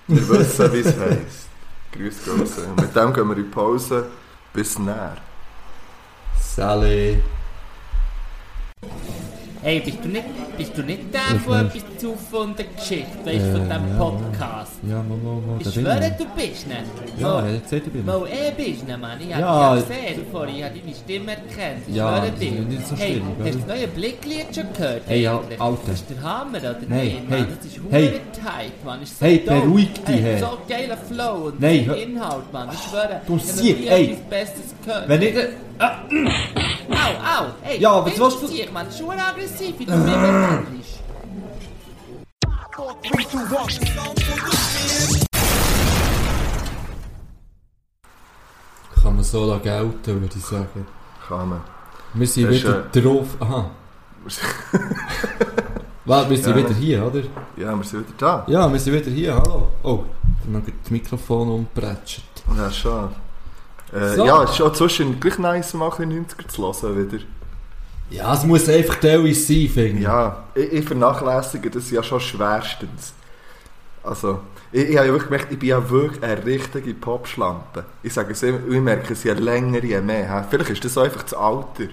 Wir 0.07 0.29
wissen, 0.29 0.73
wie 0.73 0.79
es 0.79 0.99
heisst. 0.99 1.49
Grüß 1.93 2.25
Gott. 2.25 2.77
Mit 2.77 2.97
dem 2.97 3.13
gehen 3.13 3.29
wir 3.29 3.37
in 3.37 3.45
die 3.45 3.51
Pause. 3.51 4.07
Bis 4.53 4.79
näher. 4.79 5.17
Sally. 6.41 7.23
Hey, 9.63 9.79
bist 9.81 9.99
du 10.03 10.09
nicht, 10.09 10.25
bist 10.57 10.79
du 10.79 10.83
nicht 10.83 11.13
der, 11.13 11.21
Ich 11.37 11.43
der 11.45 11.63
nicht. 11.65 11.77
etwas 11.77 11.99
zu 12.01 12.15
von 12.31 12.57
der 12.57 12.65
Geschichte 12.65 13.19
weißt, 13.27 13.45
von 13.53 13.61
Äh, 13.61 13.65
diesem 13.69 13.89
ja, 13.89 13.99
Podcast? 13.99 14.73
Ja, 14.89 15.03
mal, 15.03 15.19
mal, 15.19 15.35
mal. 15.35 15.57
Ich 15.59 15.65
da 15.65 15.71
bin 15.71 15.85
schwöre, 15.85 16.17
du 16.19 16.25
bist 16.35 16.67
nicht. 16.67 17.21
Ja, 17.21 17.41
er 17.41 17.55
hat 17.57 17.63
gesagt, 17.65 17.87
ich 17.87 17.93
bin 17.93 18.07
Mal 18.07 18.23
eh 18.27 18.51
bist 18.57 18.87
nicht, 18.89 18.99
Mann. 18.99 19.19
Ich 19.21 19.35
hab 19.35 19.41
Ja. 19.41 19.77
dich 19.77 19.85
ja 19.89 19.95
gesehen 20.07 20.27
vorhin, 20.33 20.57
ich 20.57 20.65
habe 20.65 20.75
deine 20.81 20.95
Stimme 20.95 21.31
erkannt. 21.33 21.83
Ich 21.89 21.95
Ja, 21.95 22.09
schwöre 22.09 22.31
das 22.31 22.41
dir. 22.41 22.49
ist 22.53 22.69
nicht 22.69 22.87
so 22.89 22.97
hey, 22.97 23.13
schlimm, 23.13 23.27
gell? 23.37 23.47
hast 23.47 23.55
du 23.55 23.59
das 23.59 23.69
neue 23.77 23.89
Blicklied 23.89 24.47
schon 24.55 24.73
gehört? 24.73 25.03
Hey, 25.07 25.21
ja, 25.23 25.39
eigentlich? 25.39 25.61
Alter. 25.61 25.81
Das 25.87 25.95
ist 26.01 26.11
der 26.11 26.23
Hammer, 26.23 26.59
oder 26.59 26.77
Hey, 26.89 27.05
nicht, 27.05 27.29
Mann? 27.31 27.39
hey, 27.39 27.47
Das 27.55 27.67
ist 27.67 27.81
hey. 27.91 28.21
tight, 28.33 28.85
Mann. 28.87 29.03
Ist 29.03 29.19
so 29.19 29.27
Hey, 29.27 29.45
dope. 29.45 29.61
beruhig 29.61 29.93
dich, 29.93 30.07
hey. 30.09 30.23
hey. 30.23 30.39
So 30.41 30.59
geiler 30.67 30.97
Flow 30.97 31.35
und 31.49 31.61
Nein, 31.61 31.85
so 31.85 31.91
hör- 31.93 31.97
Inhalt, 32.03 32.51
Mann. 32.51 32.69
Ich 32.73 32.81
schwöre, 32.81 33.21
Du 33.27 33.37
ich 33.37 33.43
hab 33.43 33.49
noch 33.49 33.55
siehst, 33.63 33.79
nie 33.81 33.87
ey. 33.89 34.05
etwas 34.13 34.21
Besseres 34.31 34.75
gehört. 34.87 35.07
Wenn 35.09 35.21
ich... 35.23 35.35
Au, 35.81 37.13
au! 37.25 37.47
Hey, 37.63 37.79
Ja, 37.81 38.05
willst 38.05 38.19
du- 38.19 38.47
du? 38.47 38.53
Ich, 38.53 38.71
Mann, 38.73 38.87
schon 38.93 39.19
aggressiv, 39.19 39.79
wie 39.79 39.87
du 39.87 39.97
mir 39.97 40.05
behandelst. 40.05 41.01
Kann 49.03 49.15
man 49.15 49.25
so 49.25 49.47
lange 49.47 49.61
gelten, 49.61 50.21
würde 50.21 50.35
ich 50.37 50.45
sagen. 50.45 50.87
Kann 51.27 51.49
man. 51.49 51.61
Wir 52.15 52.27
sind 52.27 52.47
Das 52.49 52.57
ist, 52.57 52.65
wieder 52.65 52.83
drauf. 52.93 53.29
Aha. 53.41 53.71
Warte, 56.05 56.31
wir 56.31 56.37
sind 56.39 56.51
Ja, 56.51 56.57
wieder 56.57 56.75
hier, 56.75 57.07
oder? 57.07 57.21
Ja, 57.57 57.77
wir 57.77 57.85
sind 57.85 58.01
wieder 58.09 58.19
da. 58.19 58.45
Ja, 58.49 58.71
wir 58.73 58.79
sind 58.81 58.93
wieder 58.95 59.11
hier, 59.11 59.35
hallo. 59.35 59.69
Oh, 59.83 60.05
ich 60.41 60.47
habe 60.47 60.59
noch 60.59 60.63
das 60.83 60.91
Mikrofon 60.91 61.49
umgepretscht. 61.49 62.23
Ja, 62.57 62.71
schon. 62.71 63.09
Äh, 63.93 64.17
So. 64.17 64.25
Ja, 64.25 64.43
es 64.45 64.51
ist 64.51 64.57
schon 64.57 64.75
zwischen 64.75 65.21
gleich 65.21 65.39
nice, 65.39 65.75
mal 65.75 65.91
ein 65.91 66.09
bisschen 66.09 66.27
90er 66.27 66.49
zu 66.49 66.89
hören 66.89 67.13
wieder. 67.13 67.25
Ja, 68.09 68.35
es 68.35 68.45
muss 68.45 68.69
einfach 68.69 68.97
teilweise 68.97 69.41
sein, 69.41 69.69
finde 69.69 69.99
ich. 69.99 70.01
Ja, 70.01 70.49
ich, 70.55 70.73
ich 70.73 70.85
vernachlässige 70.85 71.71
das 71.71 71.91
ja 71.91 72.03
schon 72.03 72.21
schwerstens. 72.21 73.15
Also, 74.03 74.41
ich, 74.73 74.89
ich 74.91 74.97
habe 74.97 75.07
ja 75.09 75.13
wirklich 75.13 75.31
gemerkt, 75.31 75.53
ich 75.53 75.59
bin 75.59 75.69
ja 75.71 75.91
wirklich 75.91 76.23
eine 76.23 76.45
richtige 76.45 76.95
Popschlampe. 76.95 77.87
Ich 78.03 78.15
sage 78.15 78.33
es 78.33 78.43
immer, 78.43 78.61
ich 78.69 78.81
merke 78.81 79.13
es 79.13 79.25
ja 79.25 79.35
länger, 79.35 79.83
je 79.85 80.01
mehr. 80.01 80.47
Vielleicht 80.51 80.71
ist 80.71 80.85
das 80.85 80.99
auch 80.99 81.05
einfach 81.05 81.23
das 81.23 81.35
Alter. 81.35 81.89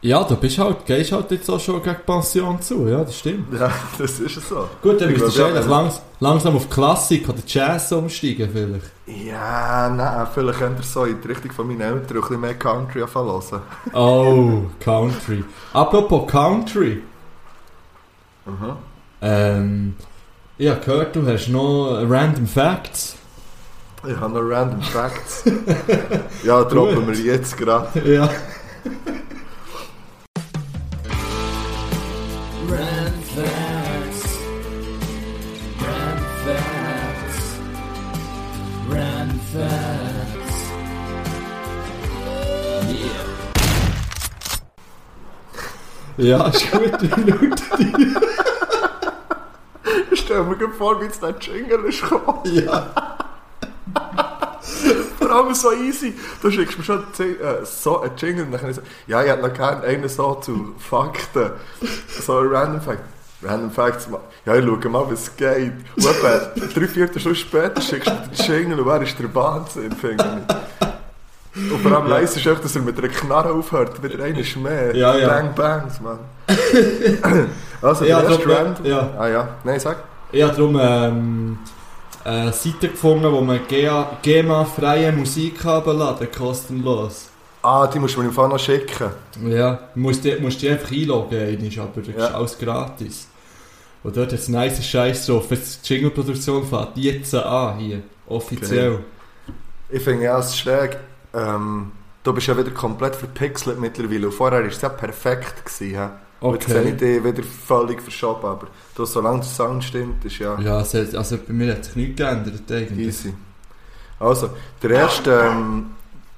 Ja, 0.00 0.22
du 0.22 0.36
bist 0.36 0.58
halt, 0.58 0.86
gehst 0.86 1.10
halt 1.10 1.30
jetzt 1.32 1.50
auch 1.50 1.58
schon 1.58 1.82
gegen 1.82 1.96
Pension 2.06 2.62
zu, 2.62 2.86
ja, 2.86 3.02
das 3.02 3.18
stimmt. 3.18 3.52
Ja, 3.58 3.68
das 3.98 4.20
ist 4.20 4.48
so. 4.48 4.68
Gut, 4.80 5.00
dann 5.00 5.10
Ich 5.10 5.16
müsstest 5.16 5.38
du 5.38 5.42
ja, 5.42 5.48
eigentlich 5.48 5.66
langs 5.66 6.00
langsam 6.20 6.56
auf 6.56 6.70
Klassik 6.70 7.28
oder 7.28 7.38
Jazz 7.44 7.90
umsteigen, 7.90 8.48
vielleicht. 8.52 8.92
Ja, 9.06 9.88
nein, 9.88 10.26
vielleicht 10.32 10.58
könnt 10.60 10.78
ihr 10.78 10.84
so 10.84 11.04
in 11.04 11.20
die 11.20 11.28
Richtung 11.28 11.50
von 11.50 11.66
meinen 11.66 11.80
Eltern 11.80 12.16
ein 12.16 12.20
bisschen 12.20 12.40
mehr 12.40 12.54
Country 12.54 13.02
anfangen. 13.02 13.62
Oh, 13.92 14.62
Country. 14.78 15.42
Apropos 15.72 16.30
Country. 16.30 17.02
Mhm. 18.46 18.76
Ähm, 19.20 19.96
ich 20.58 20.68
habe 20.68 20.80
gehört, 20.80 21.16
du 21.16 21.26
hast 21.26 21.48
noch 21.48 22.04
Random 22.08 22.46
Facts. 22.46 23.16
Ich 24.06 24.16
habe 24.16 24.32
noch 24.32 24.48
Random 24.48 24.80
Facts. 24.80 25.42
ja, 26.44 26.62
droppen 26.62 27.08
wir 27.08 27.14
jetzt 27.16 27.56
gerade. 27.56 28.00
Ja. 28.08 28.28
Ja, 46.18 46.48
ist 46.48 46.70
gut, 46.72 47.00
ich 47.00 47.10
schaue 47.10 47.50
Ich 50.10 50.20
stell 50.20 50.42
mir 50.42 50.68
vor, 50.76 51.00
wie 51.00 51.04
jetzt 51.04 51.22
der 51.22 51.36
Jingle 51.38 51.84
ist 51.84 52.02
gekommen. 52.02 52.40
Ja. 52.44 53.16
Vor 55.18 55.30
allem 55.30 55.54
so 55.54 55.72
easy. 55.72 56.14
Du 56.42 56.50
schickst 56.50 56.76
mir 56.76 56.84
schon 56.84 57.04
äh, 57.20 57.64
so 57.64 58.00
einen 58.00 58.16
Jingle 58.16 58.46
und 58.46 58.52
dann 58.52 58.60
kann 58.60 58.70
ich 58.70 58.76
so, 58.76 58.82
ja, 59.06 59.22
ich 59.22 59.30
hätte 59.30 59.46
noch 59.46 59.54
gerne 59.54 59.82
einen 59.82 60.08
so 60.08 60.34
zu 60.34 60.74
Fakten. 60.78 61.52
So 62.20 62.38
ein 62.38 62.48
Random 62.48 62.80
Fact. 62.80 63.00
Random 63.40 63.70
Facts, 63.70 64.08
ja, 64.44 64.56
ich 64.56 64.64
schaue 64.64 64.88
mal, 64.88 65.08
wie 65.08 65.14
es 65.14 65.36
geht. 65.36 65.72
Und 65.96 66.04
etwa 66.04 66.38
drei, 66.74 66.88
vier 66.88 67.06
Stunden 67.06 67.36
später 67.36 67.80
schickst 67.80 68.08
du 68.08 68.12
mir 68.12 68.26
den 68.26 68.46
Jingle 68.46 68.80
und 68.80 68.86
wer 68.86 69.02
ist 69.02 69.16
der 69.16 69.32
Wahnsinn, 69.32 69.92
finde 69.92 70.44
ich. 70.48 70.88
Und 71.54 71.80
vor 71.82 71.92
allem 71.92 72.08
leise 72.08 72.38
ist 72.38 72.46
einfach, 72.46 72.62
dass 72.62 72.76
er 72.76 72.82
mit 72.82 72.98
einer 72.98 73.08
Knarre 73.08 73.52
aufhört, 73.52 74.02
wieder 74.02 74.22
einer 74.22 74.38
ist 74.38 74.56
mehr. 74.56 74.94
Ja, 74.94 75.16
ja. 75.16 75.28
Bang 75.28 75.54
Bangs, 75.54 76.00
Mann. 76.00 76.18
also, 77.82 78.04
Ja, 78.04 78.20
der 78.20 78.30
erste 78.30 78.46
darum, 78.48 78.66
Random... 78.66 78.86
ja. 78.86 79.10
Ah 79.18 79.28
ja, 79.28 79.48
nein, 79.64 79.80
sag. 79.80 79.96
Ich 80.30 80.42
habe 80.42 80.54
darum 80.54 80.78
ähm, 80.80 81.58
eine 82.24 82.52
Seite 82.52 82.88
gefunden, 82.88 83.32
wo 83.32 83.40
man 83.40 83.60
GEMA-freie 84.22 85.10
Musik 85.12 85.64
herunterladen 85.64 86.28
kostenlos. 86.30 87.28
Ah, 87.62 87.86
die 87.86 87.98
musst 87.98 88.14
du 88.14 88.20
mir 88.20 88.26
im 88.26 88.32
Fall 88.32 88.48
noch 88.48 88.58
schicken. 88.58 89.10
Ja, 89.46 89.78
du 89.94 90.00
musst 90.00 90.22
dich, 90.24 90.38
musst 90.40 90.62
dich 90.62 90.70
einfach 90.70 90.92
einloggen, 90.92 91.38
aber 91.80 92.00
das 92.02 92.14
Ja. 92.16 92.26
ist 92.26 92.34
alles 92.34 92.58
gratis. 92.58 93.28
Und 94.04 94.16
dort 94.16 94.32
hat 94.32 94.38
es 94.38 94.48
nice 94.48 94.84
Scheiß 94.86 95.26
drauf. 95.26 95.50
Jetzt 95.50 95.88
die 95.88 95.94
Jingle-Produktion 95.94 96.64
fängt 96.66 96.96
jetzt 96.96 97.34
an 97.34 97.78
hier, 97.78 98.00
offiziell. 98.28 99.00
Ich 99.90 100.02
finde 100.02 100.24
ja, 100.24 100.38
es 100.38 100.48
ist 100.50 100.58
schräg. 100.58 100.98
Ähm, 101.34 101.92
du 102.22 102.32
bist 102.32 102.46
ja 102.46 102.56
wieder 102.56 102.70
komplett 102.70 103.16
verpixelt 103.16 103.78
mittlerweile. 103.80 104.26
Und 104.26 104.32
vorher 104.34 104.60
war 104.60 104.68
es 104.68 104.80
ja 104.80 104.88
perfekt. 104.88 105.64
Gewesen, 105.64 105.96
hä? 105.98 106.08
Und 106.40 106.62
Jetzt 106.62 106.76
habe 106.76 106.88
ich 106.88 106.96
dich 106.96 107.24
wieder 107.24 107.42
völlig 107.42 108.00
verschoben. 108.00 108.46
Aber 108.46 108.68
du, 108.94 109.04
solange 109.04 109.40
der 109.40 109.48
Sound 109.48 109.82
stimmt, 109.84 110.24
ist 110.24 110.38
ja, 110.38 110.58
Ja, 110.60 110.78
hat, 110.78 111.14
also 111.14 111.38
bei 111.38 111.52
mir 111.52 111.72
hat 111.72 111.84
sich 111.84 111.96
nichts 111.96 112.16
geändert 112.16 112.70
eigentlich. 112.70 113.08
easy. 113.08 113.34
Also, 114.20 114.50
der 114.82 114.90
erste, 114.90 115.32
ähm, 115.32 115.90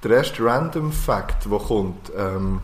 der 0.03 0.11
erste 0.13 0.45
Random 0.45 0.93
Fact, 0.93 1.47
der 1.51 1.59
kommt, 1.59 2.11
ähm, 2.17 2.61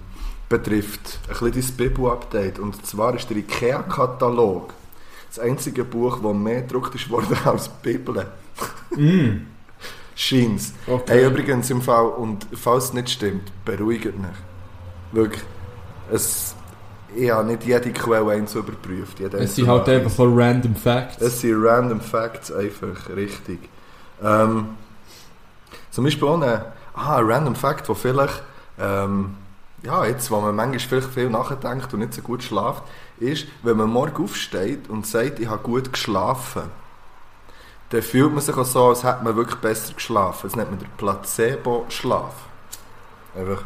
betrifft 0.49 1.19
ein 1.29 1.51
bisschen 1.51 1.77
dein 1.77 1.77
Bibu-Update. 1.77 2.59
Und 2.59 2.85
zwar 2.87 3.15
ist 3.15 3.29
der 3.29 3.37
IKEA-Katalog 3.39 4.73
das 5.29 5.39
einzige 5.39 5.85
Buch, 5.85 6.21
das 6.23 6.35
mehr 6.35 6.63
gedruckt 6.63 6.95
ist 6.95 7.11
worden 7.11 7.37
als 7.45 7.65
die 7.65 7.93
Bibel. 7.93 8.27
Mm. 8.97 9.47
Scheint's. 10.17 10.73
Okay. 10.87 11.13
Hey, 11.13 11.27
übrigens 11.27 11.71
im 11.71 11.83
Fall, 11.83 12.07
und 12.07 12.47
falls 12.55 12.85
es 12.85 12.93
nicht 12.95 13.11
stimmt, 13.11 13.53
beruhigt 13.65 14.19
mich. 14.19 14.31
Wirklich. 15.13 15.43
es, 16.11 16.57
ich 17.15 17.31
habe 17.31 17.47
nicht 17.47 17.65
jede 17.65 17.93
Quelle 17.93 18.33
eins 18.33 18.55
überprüft. 18.55 19.21
Es 19.21 19.55
sind 19.55 19.69
halt 19.69 19.89
einfach 19.89 20.25
random 20.25 20.75
Facts. 20.75 21.21
Es 21.21 21.41
sind 21.41 21.63
random 21.63 22.01
Facts 22.01 22.51
einfach, 22.51 23.09
richtig. 23.15 23.61
Ähm, 24.23 24.69
zum 25.91 26.05
Beispiel 26.05 26.29
auch 26.29 26.41
ein, 26.41 26.63
ah, 26.95 27.17
ein 27.17 27.25
random 27.27 27.55
Fact, 27.55 27.89
wo 27.89 27.95
vielleicht, 27.95 28.43
ähm, 28.79 29.35
ja, 29.83 30.05
jetzt, 30.07 30.31
wo 30.31 30.41
man 30.41 30.57
manchmal 30.57 30.81
vielleicht 30.81 31.13
viel 31.13 31.29
nachdenkt 31.29 31.93
und 31.93 32.01
nicht 32.01 32.15
so 32.15 32.23
gut 32.23 32.43
schlaft, 32.43 32.85
ist, 33.19 33.47
wenn 33.63 33.77
man 33.77 33.91
morgen 33.91 34.25
aufsteht 34.25 34.89
und 34.89 35.07
sagt, 35.07 35.41
ich 35.41 35.49
habe 35.49 35.63
gut 35.63 35.93
geschlafen, 35.93 36.65
dann 37.91 38.03
fühlt 38.03 38.33
man 38.33 38.41
sich 38.41 38.57
auch 38.57 38.65
so, 38.65 38.89
als 38.89 39.05
hätte 39.05 39.23
man 39.25 39.37
wirklich 39.37 39.61
besser 39.61 39.95
geschlafen. 39.95 40.41
Das 40.49 40.57
nennt 40.57 40.71
man 40.71 40.79
der 40.79 40.89
Placebo-Schlaf. 40.97 42.35
Einfach 43.37 43.63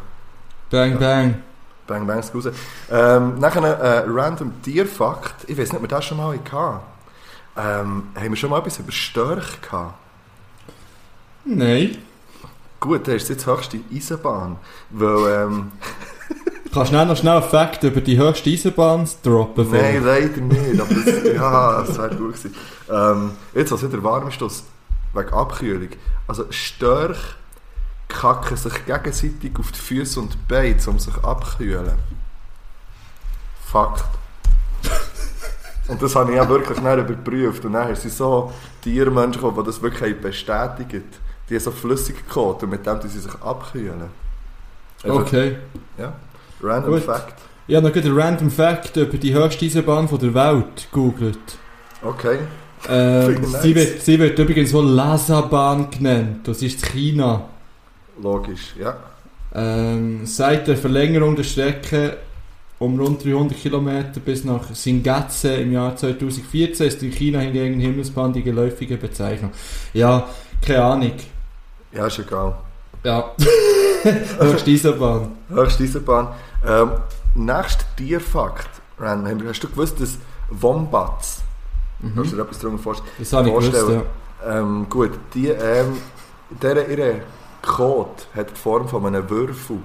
Bang, 0.71 0.99
bang. 0.99 1.43
Bang 1.87 2.07
Bang 2.07 2.21
raus. 2.21 2.49
Ähm, 2.91 3.39
nachher 3.41 3.65
ein 3.65 3.81
äh, 3.81 4.05
random 4.07 4.63
Tierfakt. 4.63 5.49
Ich 5.49 5.59
weiß 5.59 5.73
nicht, 5.73 5.77
ob 5.77 5.83
wir 5.83 5.89
das 5.89 6.05
schon 6.05 6.19
mal 6.19 6.39
hatten. 6.39 6.81
Ähm, 7.57 8.09
haben 8.15 8.31
wir 8.31 8.37
schon 8.37 8.51
mal 8.51 8.61
etwas 8.61 8.79
über 8.79 8.93
Störche 8.93 9.59
gehabt? 9.61 9.95
Nein. 11.45 11.99
Gut, 12.79 13.09
das 13.09 13.15
ist 13.17 13.29
jetzt 13.31 13.45
die 13.45 13.51
höchste 13.51 13.81
Eisenbahn. 13.93 14.57
Weil, 14.91 15.45
ähm, 15.45 15.73
Kannst 16.73 16.93
du 16.93 17.05
noch 17.05 17.17
schnell 17.17 17.37
einen 17.39 17.49
Fact 17.51 17.83
über 17.83 18.01
die 18.01 18.17
höchste 18.19 18.51
Eisenbahn 18.51 19.09
droppen? 19.23 19.71
Nein, 19.71 20.05
leider 20.05 20.41
nicht. 20.41 20.81
Aber 20.81 20.95
das, 20.95 21.25
ja, 21.35 21.83
das 21.83 21.99
wäre 21.99 22.09
gut 22.17 22.35
gewesen. 22.35 22.55
Ähm, 22.89 23.31
jetzt, 23.55 23.73
was 23.73 23.83
wieder 23.83 24.03
warm 24.03 24.29
ist, 24.29 24.41
das 24.41 24.63
wegen 25.13 25.31
Abkühlung. 25.33 25.89
Also, 26.29 26.45
Störche 26.51 27.21
kacken 28.09 28.57
sich 28.57 28.85
gegenseitig 28.87 29.53
auf 29.59 29.73
die 29.73 29.79
Füße 29.81 30.21
und 30.21 30.33
die 30.35 30.39
Beine, 30.49 30.77
um 30.87 30.99
sich 30.99 31.15
abkühlen. 31.25 31.93
Fakt. 33.67 34.05
Und 35.89 36.01
das 36.01 36.15
habe 36.15 36.31
ich 36.31 36.37
ja 36.37 36.49
wirklich 36.49 36.79
schnell 36.79 37.01
überprüft. 37.01 37.65
Und 37.65 37.73
dann 37.73 37.95
sind 37.97 38.13
so 38.13 38.53
Tiermenschen 38.83 39.43
gekommen, 39.43 39.59
die 39.65 39.67
das 39.67 39.83
wirklich 39.83 40.13
haben 40.13 40.21
bestätigt 40.23 41.05
Die 41.49 41.55
haben 41.55 41.61
so 41.61 41.71
Flüssigkeit 41.73 42.63
und 42.63 42.71
mit 42.71 42.87
dem 42.87 43.01
sie 43.03 43.09
sich 43.21 43.35
abkühlen. 43.43 44.03
Einfach- 45.03 45.17
Okay. 45.21 45.57
Ja. 45.99 46.13
Random 46.63 46.93
Gut. 46.93 47.03
Fact. 47.03 47.35
Ich 47.67 47.77
habe 47.77 47.89
noch 47.89 47.95
einen 47.95 48.19
random 48.19 48.51
Fact 48.51 48.97
über 48.97 49.17
die 49.17 49.33
höchste 49.33 49.65
Eisenbahn 49.65 50.09
von 50.09 50.19
der 50.19 50.35
Welt 50.35 50.89
gegoogelt. 50.91 51.39
Okay. 52.03 52.39
Ähm, 52.89 53.45
sie, 53.63 53.75
wird, 53.75 54.03
sie 54.03 54.19
wird 54.19 54.39
übrigens 54.39 54.73
wohl 54.73 54.87
Lhasa-Bahn 54.87 55.91
genannt. 55.91 56.49
Das 56.49 56.63
ist 56.63 56.83
in 56.83 56.93
China. 56.93 57.49
Logisch, 58.21 58.75
ja. 58.81 58.97
Ähm, 59.55 60.25
seit 60.25 60.67
der 60.67 60.77
Verlängerung 60.77 61.37
der 61.37 61.43
Strecke 61.45 62.17
um 62.81 62.99
rund 62.99 63.25
300 63.25 63.59
Kilometer 63.59 64.21
bis 64.21 64.45
nach 64.45 64.75
Singatse 64.75 65.55
im 65.55 65.73
Jahr 65.73 65.95
2014 65.95 66.87
ist 66.87 67.03
in 67.03 67.13
China 67.13 67.41
hingegen 67.41 67.79
Himmelsbahn 67.79 68.33
die 68.33 68.43
geläufige 68.43 68.97
Bezeichnung. 68.97 69.51
Ja, 69.93 70.29
keine 70.65 70.83
Ahnung. 70.83 71.13
Ja, 71.93 72.07
ist 72.07 72.19
egal. 72.19 72.55
Ja, 73.03 73.31
höchste 74.39 74.71
Eisenbahn. 74.71 75.33
Höchste 75.49 75.85
Eisenbahn. 75.85 76.29
Ähm, 76.67 76.91
nächster 77.35 77.85
Tierfakt. 77.97 78.69
Random. 78.99 79.49
Hast 79.49 79.63
du 79.63 79.69
gewusst, 79.69 79.99
dass 80.01 80.19
Wombats, 80.51 81.41
kannst 82.15 82.33
du 82.33 82.37
dir 82.37 82.43
etwas 82.43 82.59
darunter 82.59 82.83
vorstellen? 82.83 83.11
Das 83.19 83.33
habe 83.33 83.49
ich 83.49 83.55
gewusst, 83.55 83.71
Vorstellen. 83.71 84.03
ja. 84.45 84.59
Ähm, 84.59 84.87
gut, 84.91 85.13
die, 85.35 85.49
ähm, 85.49 85.97
deren, 86.51 86.91
ihre 86.91 87.23
Kot 87.63 88.27
hat 88.35 88.51
die 88.51 88.55
Form 88.55 88.89
von 88.89 89.07
einem 89.07 89.29
Würfel. 89.29 89.79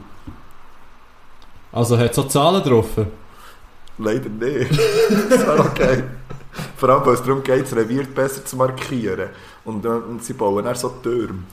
Also 1.72 1.98
hat 1.98 2.14
so 2.14 2.24
Zahlen 2.24 2.64
drauf. 2.64 2.88
Leider 3.98 4.30
nicht. 4.30 4.72
das 5.30 5.46
wäre 5.48 5.60
okay. 5.60 6.04
Vor 6.78 6.90
allem, 6.90 7.06
weil 7.06 7.14
es 7.14 7.24
darum 7.24 7.44
geht, 7.44 7.64
das 7.66 7.76
Revier 7.76 8.04
besser 8.04 8.44
zu 8.46 8.58
markieren. 8.58 9.30
Und, 9.64 9.86
äh, 9.86 9.90
und 9.90 10.24
sie 10.24 10.34
bauen 10.34 10.66
dann 10.66 10.76
so 10.76 10.90
Türme. 11.02 11.44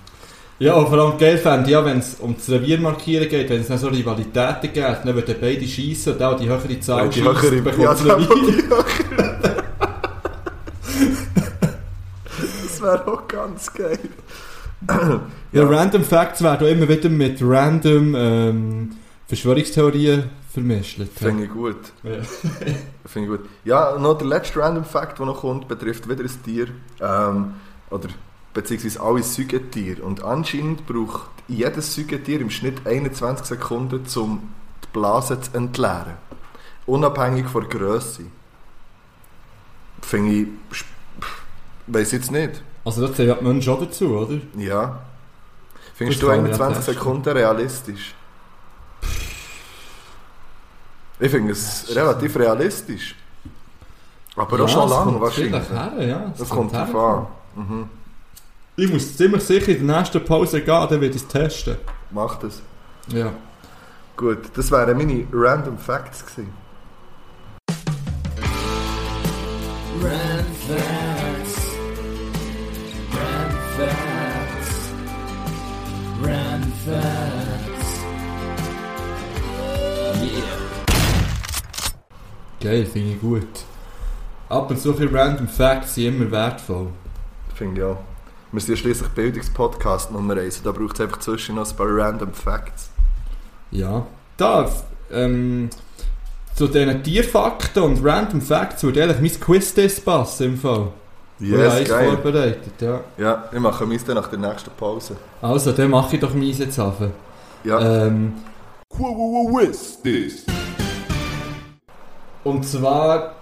Ja, 0.62 0.74
und 0.74 0.88
vor 0.88 0.98
allem 0.98 1.18
geil 1.18 1.38
fände 1.38 1.64
ich 1.66 1.72
ja, 1.72 1.84
wenn 1.84 1.98
es 1.98 2.14
um 2.20 2.36
das 2.36 2.48
Revier 2.48 2.78
markieren 2.78 3.28
geht, 3.28 3.50
wenn 3.50 3.60
es 3.62 3.66
dann 3.68 3.78
so 3.78 3.88
Rivalitäten 3.88 4.72
gibt, 4.72 4.76
dann 4.76 5.14
würden 5.14 5.34
beide 5.40 5.66
schiessen 5.66 6.12
und 6.12 6.20
der, 6.20 6.30
der 6.30 6.38
die 6.38 6.48
höhere 6.48 6.80
Zahl 6.80 7.08
die 7.08 7.20
höhere- 7.22 7.62
bekommt 7.62 7.78
ja, 7.82 7.92
das 7.94 8.04
Revier. 8.04 8.64
Das 12.62 12.80
wäre 12.82 13.06
auch 13.08 13.26
ganz 13.28 13.72
geil. 13.72 13.98
Ja, 15.52 15.64
Random 15.64 16.02
Facts 16.04 16.42
werden 16.42 16.66
auch 16.66 16.70
immer 16.70 16.88
wieder 16.88 17.08
mit 17.08 17.38
random 17.40 18.14
ähm, 18.16 18.90
Verschwörungstheorien 19.28 20.24
vermischt. 20.52 21.00
Finde 21.14 21.44
ich 21.44 21.50
gut. 21.50 21.76
Ja. 22.02 22.10
Finde 23.06 23.34
ich 23.34 23.38
gut. 23.40 23.48
Ja, 23.64 23.96
noch 23.98 24.18
der 24.18 24.26
letzte 24.26 24.60
Random 24.60 24.84
Fact, 24.84 25.18
der 25.18 25.26
noch 25.26 25.40
kommt, 25.40 25.68
betrifft 25.68 26.08
wieder 26.08 26.24
ein 26.24 26.42
Tier. 26.44 26.68
Ähm, 27.00 27.54
oder 27.90 28.08
beziehungsweise 28.54 29.00
alle 29.00 29.22
Säugetiere. 29.22 30.02
Und 30.02 30.22
anscheinend 30.22 30.86
braucht 30.86 31.30
jedes 31.48 31.94
Säugetier 31.94 32.40
im 32.40 32.50
Schnitt 32.50 32.86
21 32.86 33.46
Sekunden, 33.46 34.04
um 34.16 34.48
die 34.84 34.88
Blase 34.92 35.40
zu 35.40 35.56
entleeren. 35.56 36.14
Unabhängig 36.86 37.46
von 37.46 37.68
der 37.68 37.78
Grösse. 37.78 38.24
Finde 40.00 40.32
ich. 40.32 40.48
Weiß 41.86 42.12
jetzt 42.12 42.30
nicht. 42.30 42.62
Also 42.84 43.06
das 43.06 43.16
zählt 43.16 43.40
die 43.40 43.44
Menschen 43.44 43.72
auch 43.72 43.80
dazu, 43.80 44.16
oder? 44.16 44.38
Ja. 44.56 45.00
Findest 45.94 46.20
Das 46.22 46.28
du 46.28 46.32
kann 46.32 46.42
man 46.42 46.50
ja 46.50 46.56
21 46.56 46.76
testen. 46.76 46.94
Sekunden 46.94 47.28
realistisch? 47.30 48.14
Ich 51.20 51.30
finde 51.30 51.52
es 51.52 51.86
relativ 51.94 52.36
realistisch. 52.36 53.14
Aber 54.34 54.64
auch 54.64 54.68
schon 54.68 54.88
lang 54.88 55.20
wahrscheinlich. 55.20 55.70
Her, 55.70 55.92
ja, 56.00 56.30
es 56.32 56.38
Das 56.38 56.48
kommt 56.48 56.74
an. 56.74 57.26
Mhm. 57.54 57.88
Ich 58.74 58.90
muss 58.90 59.18
ziemlich 59.18 59.42
sicher 59.42 59.76
in 59.76 59.86
der 59.86 59.98
nächsten 59.98 60.24
Pause 60.24 60.62
gehen, 60.62 60.86
dann 60.88 61.00
werde 61.00 61.08
ich 61.08 61.16
es 61.16 61.28
testen. 61.28 61.76
Mach 62.10 62.36
das. 62.38 62.62
Ja. 63.08 63.34
Gut, 64.16 64.38
das 64.54 64.70
wären 64.70 64.96
meine 64.96 65.26
Random 65.30 65.76
Facts 65.76 66.24
gewesen. 66.24 66.54
Rand 70.02 70.56
Facts. 70.66 71.54
Rand 73.12 73.54
Facts. 73.76 74.92
Rand 76.24 76.64
Facts. 76.86 77.88
Yeah. 80.22 80.42
Geil, 82.58 82.86
finde 82.86 83.12
ich 83.12 83.20
gut. 83.20 83.48
Ab 84.48 84.70
und 84.70 84.80
zu 84.80 84.94
viele 84.94 85.12
Random 85.12 85.46
Facts 85.46 85.94
sind 85.94 86.06
immer 86.06 86.30
wertvoll. 86.30 86.88
Finde 87.54 87.80
ich 87.80 87.86
auch. 87.86 88.11
Wir 88.52 88.60
sind 88.60 88.74
ja 88.76 88.76
schliesslich 88.76 89.08
Bildungspodcast 89.10 90.12
Nummer 90.12 90.36
1. 90.36 90.62
Da 90.62 90.72
braucht 90.72 90.94
es 90.96 91.00
einfach 91.00 91.18
zwischen 91.20 91.54
noch 91.54 91.68
ein 91.70 91.74
paar 91.76 91.86
Random 91.88 92.32
Facts. 92.34 92.90
Ja. 93.70 94.04
Da, 94.36 94.70
ähm, 95.10 95.70
zu 96.54 96.66
diesen 96.68 97.02
Tierfakten 97.02 97.82
und 97.82 98.04
Random 98.04 98.42
Facts 98.42 98.82
würde 98.82 99.02
eigentlich 99.04 99.32
mein 99.32 99.40
Quiz-Test 99.40 100.04
passen 100.04 100.44
im 100.48 100.58
Fall. 100.58 100.88
ich 101.40 101.50
habe 101.50 101.62
Yes, 101.62 101.72
eins 101.72 101.88
geil. 101.88 102.08
vorbereitet, 102.12 102.72
ja. 102.80 103.00
Ja, 103.16 103.44
ich 103.50 103.58
mache 103.58 103.86
meins 103.86 104.04
dann 104.04 104.16
nach 104.16 104.28
der 104.28 104.38
nächsten 104.38 104.70
Pause. 104.76 105.16
Also, 105.40 105.72
dann 105.72 105.88
mache 105.90 106.16
ich 106.16 106.20
doch 106.20 106.34
meins 106.34 106.58
jetzt 106.58 106.78
auf. 106.78 106.96
Ja. 107.64 108.04
Ähm, 108.06 108.34
und 112.44 112.66
zwar 112.66 113.34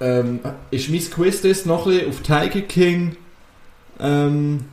ähm, 0.00 0.40
ist 0.72 0.90
mein 0.90 0.98
Quiz-Test 1.00 1.66
noch 1.66 1.86
ein 1.86 1.92
bisschen 1.92 2.08
auf 2.08 2.20
Tiger 2.22 2.60
King 2.66 3.16
ähm, 4.02 4.64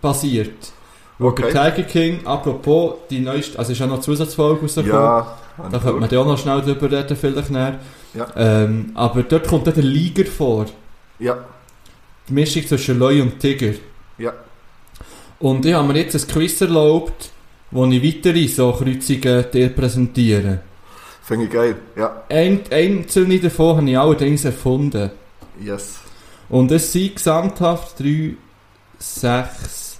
basiert. 0.00 0.72
Wo 1.18 1.28
Okay. 1.28 1.50
bei 1.52 1.70
Tiger 1.70 1.86
King, 1.88 2.26
apropos, 2.26 2.94
die 3.10 3.20
neueste, 3.20 3.58
also 3.58 3.72
ist 3.72 3.82
auch 3.82 3.86
noch 3.86 3.94
eine 3.94 4.02
Zusatzfolge 4.02 4.62
rausgekommen. 4.62 4.94
ja. 4.94 5.38
Da 5.72 5.78
könnte 5.80 5.98
man 6.00 6.08
ja 6.08 6.20
auch 6.20 6.26
noch 6.26 6.38
schnell 6.38 6.60
drüber 6.62 6.88
reden, 6.90 7.16
vielleicht 7.16 7.50
näher. 7.50 7.80
Ja. 8.14 8.26
Ähm, 8.36 8.92
aber 8.94 9.24
dort 9.24 9.48
kommt 9.48 9.66
dann 9.66 9.74
der 9.74 9.82
Liger 9.82 10.24
vor. 10.24 10.66
Ja. 11.18 11.38
Die 12.28 12.32
Mischung 12.32 12.64
zwischen 12.64 12.98
Leu 12.98 13.20
und 13.22 13.40
Tiger. 13.40 13.72
Ja. 14.18 14.32
Und 15.40 15.66
ich 15.66 15.74
habe 15.74 15.88
mir 15.92 15.98
jetzt 15.98 16.14
ein 16.14 16.32
Quiz 16.32 16.60
erlaubt, 16.60 17.30
wo 17.72 17.84
ich 17.86 18.02
weitere 18.02 18.46
so 18.46 18.72
Kreuzungen 18.72 19.44
dir 19.52 19.68
präsentiere. 19.70 20.60
Finde 21.22 21.46
ich 21.46 21.50
geil. 21.50 21.76
Ja. 21.96 22.22
Ein, 22.28 22.60
einzelne 22.70 23.38
davon 23.40 23.78
habe 23.78 23.90
ich 23.90 23.98
allerdings 23.98 24.44
erfunden. 24.44 25.10
Yes. 25.60 25.98
Und 26.48 26.70
es 26.70 26.92
sind 26.92 27.16
gesamthaft 27.16 27.98
3, 28.00 28.34
6, 28.98 29.98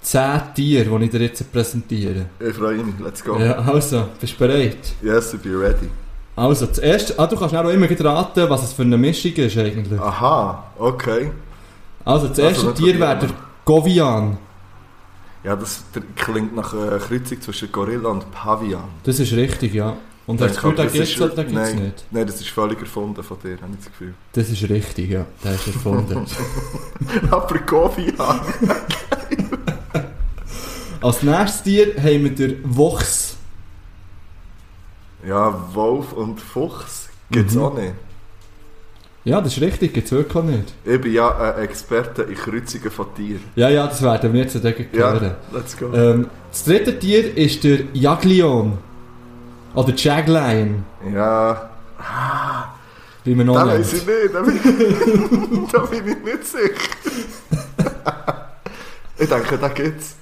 10 0.00 0.40
Tiere, 0.54 0.98
die 0.98 1.04
ich 1.04 1.10
dir 1.10 1.20
jetzt 1.22 1.52
präsentiere. 1.52 2.26
Ich 2.40 2.54
freue 2.54 2.82
mich. 2.82 2.94
Let's 3.02 3.22
go. 3.24 3.38
Ja, 3.38 3.56
also, 3.58 4.08
bist 4.20 4.34
du 4.34 4.38
bereit? 4.46 4.78
Yes, 5.02 5.34
ich 5.34 5.40
bin 5.40 5.56
ready. 5.56 5.88
Also, 6.36 6.66
zuerst, 6.66 7.18
ah, 7.18 7.26
du 7.26 7.36
kannst 7.36 7.54
auch 7.54 7.68
immer 7.68 7.88
raten, 7.88 8.50
was 8.50 8.64
es 8.64 8.72
für 8.72 8.82
eine 8.82 8.98
Mischung 8.98 9.32
ist 9.32 9.56
eigentlich. 9.56 10.00
Aha, 10.00 10.64
okay. 10.78 11.30
Also, 12.04 12.28
das 12.28 12.38
Also, 12.38 12.42
erste 12.42 12.66
das 12.66 12.74
Tier 12.74 12.98
wäre 12.98 13.18
der. 13.18 13.28
Govian. 13.64 14.36
Ja, 15.42 15.56
das 15.56 15.84
klingt 16.16 16.54
nach 16.56 16.72
einer 16.74 16.98
Kreuzung 16.98 17.40
zwischen 17.40 17.70
Gorilla 17.70 18.08
und 18.08 18.30
Pavian. 18.30 18.84
Das 19.04 19.20
ist 19.20 19.32
richtig, 19.32 19.74
ja. 19.74 19.94
Und 20.26 20.40
hast 20.40 20.56
du 20.56 20.62
das 20.62 20.62
Gefühl, 20.62 20.74
da 20.76 20.84
Das 20.84 20.92
gibt 20.92 21.04
es 21.08 21.20
oder 21.20 21.34
da 21.34 21.42
gibt 21.42 21.58
es 21.58 21.74
nicht? 21.74 22.04
Nein, 22.10 22.26
das 22.26 22.36
ist 22.36 22.48
völlig 22.48 22.80
erfunden 22.80 23.22
von 23.22 23.36
dir, 23.42 23.58
habe 23.60 23.72
ich 23.72 23.76
das 23.78 23.86
Gefühl. 23.86 24.14
Das 24.32 24.48
ist 24.48 24.68
richtig, 24.70 25.10
ja. 25.10 25.26
Der 25.44 25.54
ist 25.54 25.66
erfunden. 25.66 26.26
Aber 27.30 27.58
Govian. 27.58 28.14
Als 31.02 31.22
nächstes 31.22 31.62
Tier 31.62 31.94
haben 31.98 32.24
wir 32.24 32.34
den 32.34 32.60
Wuchs. 32.64 33.36
Ja, 35.26 35.54
Wolf 35.74 36.12
und 36.12 36.40
Fuchs 36.40 37.08
gibt 37.30 37.50
es 37.50 37.56
Mhm. 37.56 37.62
auch 37.62 37.74
nicht. 37.74 37.92
Ja, 39.24 39.40
das 39.40 39.54
ist 39.56 39.62
richtig, 39.62 39.94
gibt 39.94 40.06
es 40.06 40.12
wirklich 40.12 40.44
nicht. 40.44 40.74
Ich 40.84 41.00
bin 41.00 41.12
ja 41.14 41.54
ein 41.54 41.62
Experte 41.64 42.22
in 42.22 42.34
Kreuzungen 42.34 42.90
von 42.90 43.06
Tieren. 43.14 43.40
Ja, 43.56 43.70
ja, 43.70 43.86
das 43.86 44.02
werden 44.02 44.32
wir 44.34 44.40
jetzt 44.42 44.62
dagegen 44.62 44.94
Ja, 44.96 45.12
hören. 45.12 45.34
let's 45.52 45.76
go. 45.78 45.90
Ähm, 45.94 46.28
das 46.50 46.64
dritte 46.64 46.98
Tier 46.98 47.34
ist 47.36 47.64
der 47.64 47.80
Jaglion. 47.94 48.76
Oder 49.74 49.92
Jaglion, 49.94 50.84
Ja, 51.12 51.70
wie 53.24 53.34
man 53.34 53.46
noch 53.46 53.54
da 53.54 53.64
nennt. 53.64 53.80
weiß 53.80 53.92
ich 53.94 54.06
nicht. 54.06 54.34
Da 54.34 54.40
bin, 54.42 55.68
da 55.72 55.78
bin 55.80 56.08
ich 56.08 56.24
nicht 56.24 56.46
sicher. 56.46 56.74
ich 59.18 59.28
denke, 59.28 59.58
da 59.58 59.68
gibt's. 59.68 60.14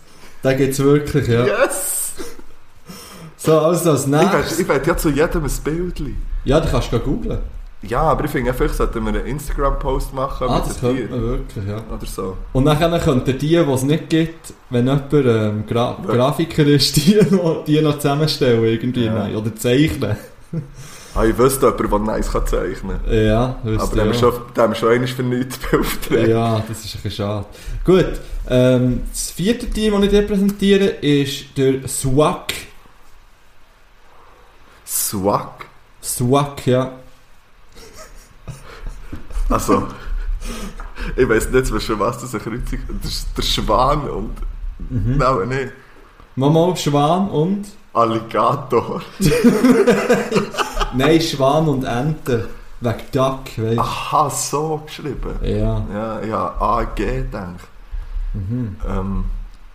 Den 0.45 0.57
gibt 0.57 0.73
es 0.73 0.79
wirklich, 0.79 1.29
ja. 1.29 1.45
Yes! 1.45 2.13
So, 3.37 3.59
also 3.59 3.91
will, 3.91 4.07
nächstes... 4.07 4.59
ich 4.61 4.69
will 4.69 4.81
ja 4.87 4.97
zu 4.97 5.09
jedem 5.11 5.45
ein 5.45 5.51
Bildchen. 5.65 6.17
Ja, 6.45 6.61
du 6.61 6.69
kannst 6.71 6.91
gehen 6.91 7.03
googlen. 7.03 7.39
Ja, 7.83 8.03
aber 8.03 8.25
ich 8.25 8.31
finde, 8.31 8.55
vielleicht 8.55 8.77
sollten 8.77 9.03
wir 9.05 9.09
einen 9.09 9.27
Instagram-Post 9.27 10.15
machen 10.15 10.47
Ah, 10.49 10.59
mit 10.59 10.67
das 10.67 10.81
könnte 10.81 11.09
man 11.09 11.23
wirklich, 11.23 11.67
ja. 11.67 11.79
Oder 11.93 12.07
so. 12.07 12.37
Und 12.53 12.65
dann 12.65 12.79
könnten 13.01 13.39
die, 13.39 13.49
die 13.49 13.57
es 13.57 13.83
nicht 13.83 14.09
gibt, 14.09 14.55
wenn 14.71 14.87
jemand 14.87 15.13
ähm, 15.13 15.65
Gra 15.67 15.99
Ja. 16.07 16.15
Grafiker 16.15 16.65
ist, 16.65 16.97
die 16.97 17.19
noch, 17.31 17.65
die 17.65 17.81
noch 17.81 17.99
zusammenstellen 17.99 18.63
irgendwie. 18.65 19.07
Ja. 19.07 19.15
Nein. 19.15 19.35
Oder 19.37 19.55
zeichnen. 19.57 20.17
Ah, 21.15 21.25
ich 21.25 21.37
wüsste 21.37 21.67
jemanden, 21.67 22.07
der 22.07 22.15
nice 22.17 22.31
kann 22.31 22.47
zeichnen 22.47 23.01
kann. 23.05 23.25
Ja, 23.25 23.57
wisst 23.65 23.81
Aber 23.83 23.97
den 23.97 24.07
wir 24.07 24.13
ja. 24.13 24.19
schon, 24.19 24.33
haben 24.57 24.73
wir 24.73 24.75
schon 24.77 24.89
einmal 24.93 25.09
für 25.09 25.23
nichts 25.25 25.59
beauftragt. 25.71 26.29
Ja, 26.29 26.63
das 26.67 26.85
ist 26.85 26.95
ein 26.95 27.03
bisschen 27.03 27.11
schade. 27.11 27.47
Gut, 27.85 28.21
ähm, 28.49 29.03
das 29.11 29.31
vierte 29.33 29.69
Team, 29.69 29.93
das 29.95 30.05
ich 30.05 30.11
dir 30.11 30.23
präsentiere, 30.23 30.85
ist 30.85 31.47
der 31.57 31.87
Swag. 31.89 32.53
Swag. 34.87 35.67
Swag, 36.03 36.67
ja. 36.67 36.93
Also, 39.53 39.87
ich 41.17 41.29
weiß 41.29 41.51
nicht 41.51 41.67
zwischen 41.67 41.99
was 41.99 42.19
das 42.21 42.35
eine 42.35 42.43
Kreuzung 42.43 42.79
ist 43.05 43.27
der 43.37 43.43
Schwan 43.43 44.09
und. 44.09 44.37
Mhm. 44.91 45.17
Nein, 45.19 45.49
nicht. 45.49 45.73
Mama, 46.37 46.75
Schwan 46.77 47.29
und... 47.31 47.67
Alligator. 47.95 49.03
Nein, 50.95 51.21
Schwan 51.21 51.69
und 51.69 51.85
Ente. 51.85 52.49
Wegen 52.81 52.97
Duck, 53.13 53.45
weißt 53.59 53.77
du. 53.77 53.81
Aha, 53.81 54.31
so 54.31 54.83
geschrieben. 54.87 55.37
Ja. 55.43 55.85
Ja, 55.93 56.21
ja, 56.25 56.55
AG 56.59 56.97
denke 56.97 57.31
Mhm. 58.35 58.77
ich. 58.83 58.89
Ähm, 58.91 59.25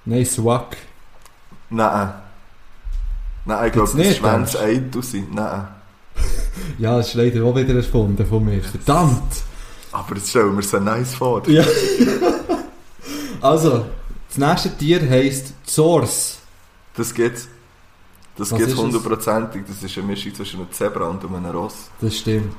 Nein, 0.05 0.25
Swag. 0.25 0.75
nein. 1.69 2.11
Nein, 3.45 3.67
ich 3.67 3.71
glaube, 3.73 3.89
das 3.95 4.19
denkst 4.19 4.55
Eitu 4.55 5.01
sind. 5.01 5.33
Nein. 5.35 5.67
Ja, 6.79 6.97
das 6.97 7.09
ist 7.09 7.13
leider 7.13 7.43
auch 7.45 7.55
wieder 7.55 7.75
erfunden 7.75 8.25
von 8.25 8.43
mir. 8.43 8.61
Verdammt! 8.63 9.43
Aber 9.91 10.15
jetzt 10.15 10.29
stellen 10.29 10.53
wir 10.53 10.59
es 10.59 10.69
so 10.69 10.79
nice 10.79 11.15
vor. 11.15 11.47
Ja. 11.47 11.63
also, 13.41 13.85
das 14.27 14.37
nächste 14.37 14.77
Tier 14.77 15.09
heisst 15.09 15.53
Zors. 15.65 16.39
Das 16.95 17.13
gibt's. 17.13 17.47
Das 18.37 18.51
es? 18.51 18.75
hundertprozentig. 18.75 19.63
Das 19.67 19.81
ist 19.81 19.97
eine 19.97 20.07
Mischung 20.07 20.33
zwischen 20.33 20.59
einem 20.59 20.71
Zebra 20.71 21.07
und 21.07 21.23
einem 21.23 21.45
Ross. 21.47 21.89
Das 21.99 22.17
stimmt. 22.17 22.55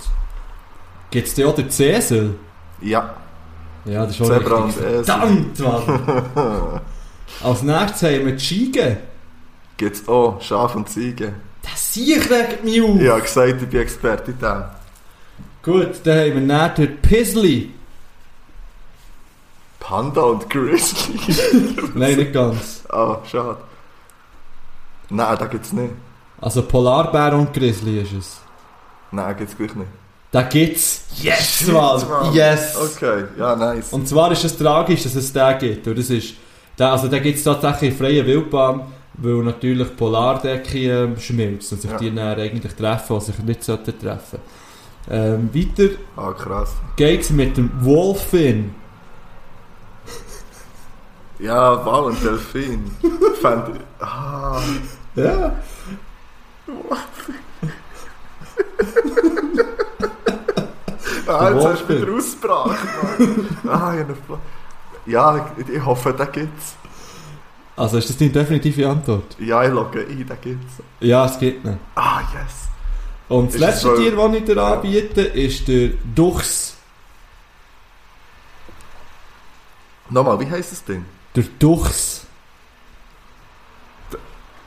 Gibt 1.10 1.28
es 1.28 1.34
dir 1.34 1.48
auch 1.48 1.54
den 1.54 1.70
Cäsel? 1.70 2.34
Ja. 2.80 3.14
Ja, 3.84 4.04
das 4.04 4.14
ist 4.14 4.22
auch 4.22 4.26
Zebra 4.26 4.64
richtig. 4.64 4.82
und 4.82 4.90
Esel. 4.90 5.04
Verdammt, 5.04 5.58
Mann! 5.60 6.80
Als 7.42 7.62
nächstes 7.62 8.02
haben 8.02 8.26
wir 8.26 8.32
die 8.32 8.44
Schiege. 8.44 8.96
Gibt's 9.76 10.08
auch 10.08 10.40
Schaf 10.40 10.74
und 10.74 10.88
Ziege. 10.88 11.34
Das 11.62 11.94
Sieg 11.94 12.28
regt 12.30 12.64
mich 12.64 12.82
auf! 12.82 13.00
Ich 13.00 13.08
habe 13.08 13.22
gesagt, 13.22 13.62
ich 13.62 13.68
bin 13.68 13.80
Experte 13.80 14.30
in 14.32 14.38
dem. 14.38 14.64
Gut, 15.68 16.00
dann 16.04 16.18
haben 16.18 16.48
wir 16.48 16.56
dann 16.56 16.74
den 16.76 16.96
Pizzly. 17.02 17.70
Panda 19.78 20.22
und 20.22 20.48
Grizzly. 20.48 21.18
Nein, 21.94 22.16
nicht 22.16 22.32
ganz. 22.32 22.84
Ah, 22.88 23.18
schade. 23.30 23.58
Nein, 25.10 25.36
den 25.38 25.50
gibt's 25.50 25.72
nicht. 25.72 25.92
Also 26.40 26.62
Polarbär 26.62 27.34
und 27.34 27.52
Grizzly 27.52 28.00
ist 28.00 28.12
es. 28.12 28.40
Nein, 29.10 29.36
gibt's 29.36 29.56
gleich 29.56 29.74
nicht. 29.74 29.90
Da 30.30 30.42
gibt's. 30.42 31.04
Yes, 31.22 31.58
Shit, 31.58 31.72
Mann! 31.74 32.08
Mann. 32.08 32.32
Yes! 32.34 32.74
Okay, 32.76 33.24
ja, 33.38 33.54
nice. 33.54 33.92
Und 33.92 34.08
zwar 34.08 34.32
ist 34.32 34.44
es 34.44 34.56
tragisch, 34.56 35.02
dass 35.02 35.14
es 35.16 35.30
den 35.32 35.58
gibt. 35.58 35.86
Und 35.86 35.98
das 35.98 36.08
ist, 36.08 36.34
der, 36.78 36.92
also 36.92 37.08
den 37.08 37.22
gibt 37.22 37.36
es 37.38 37.44
tatsächlich 37.44 37.90
in 37.92 37.96
freier 37.98 38.24
Wildbahn, 38.26 38.82
weil 39.14 39.42
natürlich 39.42 39.88
die 39.88 39.94
Polardecke 39.94 40.78
ähm, 41.04 41.20
schmilzt 41.20 41.72
und 41.72 41.82
sich 41.82 41.90
Ja. 41.90 41.96
die 41.98 42.14
dann 42.14 42.38
eigentlich 42.38 42.74
treffen, 42.74 43.16
was 43.16 43.26
sich 43.26 43.38
nicht 43.40 43.64
sollten 43.64 43.98
treffen. 43.98 44.38
Ähm, 45.10 45.50
weiter 45.54 45.94
Ah, 46.16 46.32
krass. 46.32 46.74
geht 46.96 47.22
es 47.22 47.30
mit 47.30 47.56
dem 47.56 47.70
Wolfin. 47.80 48.74
Ja, 51.38 51.84
wow, 51.84 52.08
ein 52.10 52.20
Delfin. 52.22 52.90
Fand 53.40 53.68
ich. 53.76 54.04
Ah. 54.04 54.60
Ja. 55.14 55.52
Ah, 61.26 61.50
jetzt 61.50 61.64
hast 61.66 61.88
du 61.88 62.00
wieder 62.02 62.12
ausgebracht, 62.14 62.78
Mann. 63.18 63.48
ah, 63.72 63.94
ich 63.94 64.00
hab 64.00 64.40
Ja, 65.06 65.46
ich, 65.72 65.84
hoffe, 65.84 66.12
den 66.12 66.32
gibt's. 66.32 66.74
Also 67.76 67.98
ist 67.98 68.08
das 68.08 68.16
deine 68.16 68.30
definitive 68.32 68.88
Antwort? 68.88 69.36
Ja, 69.38 69.62
ich 69.62 69.70
logge 69.70 70.00
ein, 70.00 70.26
den 70.26 70.40
gibt's. 70.40 70.74
Ja, 71.00 71.26
es 71.26 71.38
gibt 71.38 71.64
ihn. 71.64 71.78
Ah, 71.94 72.20
yes. 72.32 72.68
Und 73.28 73.52
das 73.52 73.60
letzte 73.60 73.94
Tier, 73.96 74.16
das 74.16 74.34
ich 74.34 74.44
dir 74.44 74.62
anbiete, 74.62 75.20
ist 75.20 75.68
der 75.68 75.90
Duchs. 76.14 76.76
Nochmal, 80.10 80.40
wie 80.40 80.50
heisst 80.50 80.72
das 80.72 80.84
Ding? 80.84 81.04
Der 81.36 81.44
Duchs. 81.58 82.26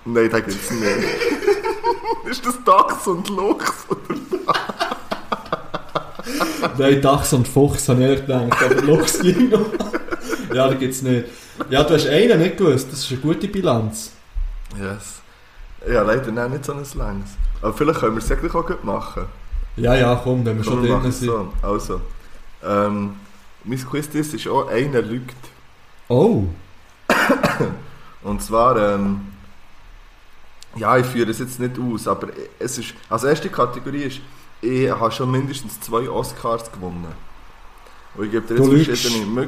Nein, 0.05 0.29
den 0.29 0.45
gibt's 0.45 0.71
nicht. 0.71 0.85
ist 2.29 2.45
das 2.45 2.63
Dachs 2.63 3.07
und 3.07 3.29
Luchs? 3.29 3.71
Nein, 6.77 7.01
Dachs 7.01 7.33
und 7.33 7.47
Fuchs 7.47 7.89
habe 7.89 8.13
ich 8.13 8.21
gedacht, 8.21 8.63
aber 8.63 8.81
Luchs 8.81 9.19
ging 9.19 9.49
noch. 9.49 9.65
Ja, 10.53 10.67
da 10.67 10.73
gibt 10.73 10.93
es 10.93 11.01
nicht. 11.01 11.27
Ja, 11.69 11.81
du 11.81 11.93
hast 11.93 12.07
einen 12.07 12.41
nicht 12.41 12.57
gewusst, 12.57 12.91
das 12.91 12.99
ist 12.99 13.11
eine 13.11 13.21
gute 13.21 13.47
Bilanz. 13.47 14.11
Yes. 14.77 15.21
Ja, 15.89 16.01
leider 16.01 16.29
nein, 16.29 16.51
nicht 16.51 16.65
so 16.65 16.73
ein 16.73 16.85
langes. 16.95 17.29
Aber 17.61 17.73
vielleicht 17.73 17.99
können 17.99 18.15
wir 18.15 18.21
es 18.23 18.29
ja 18.29 18.35
gleich 18.35 18.53
auch 18.55 18.65
gut 18.65 18.83
machen. 18.83 19.25
Ja, 19.77 19.95
ja, 19.95 20.19
komm, 20.21 20.45
wenn 20.45 20.57
wir 20.57 20.63
schon 20.63 20.73
Komm, 20.79 20.83
wir 20.83 20.99
drin 20.99 21.11
sind. 21.11 21.27
so. 21.27 21.47
Also, 21.61 22.01
ähm, 22.63 23.15
mein 23.63 23.77
Quiz 23.85 24.07
ist 24.13 24.47
auch 24.47 24.67
«Einer 24.69 25.01
lügt». 25.01 25.35
Oh, 26.09 26.43
Und 28.23 28.41
zwar, 28.41 28.77
ähm, 28.77 29.21
ja, 30.75 30.97
ich 30.97 31.05
führe 31.05 31.31
es 31.31 31.39
jetzt 31.39 31.59
nicht 31.59 31.75
aus, 31.79 32.07
aber 32.07 32.27
es 32.59 32.77
ist, 32.77 32.93
also 33.09 33.27
erste 33.27 33.49
Kategorie 33.49 34.03
ist, 34.03 34.19
ich 34.61 34.89
habe 34.89 35.11
schon 35.11 35.31
mindestens 35.31 35.79
zwei 35.79 36.09
Oscars 36.09 36.71
gewonnen. 36.71 37.07
Und 38.15 38.25
ich 38.25 38.31
gebe 38.31 38.45
dir 38.45 38.55
jetzt 38.57 38.67
Du 38.71 38.83
verschiedene, 38.83 39.25
Mö 39.25 39.47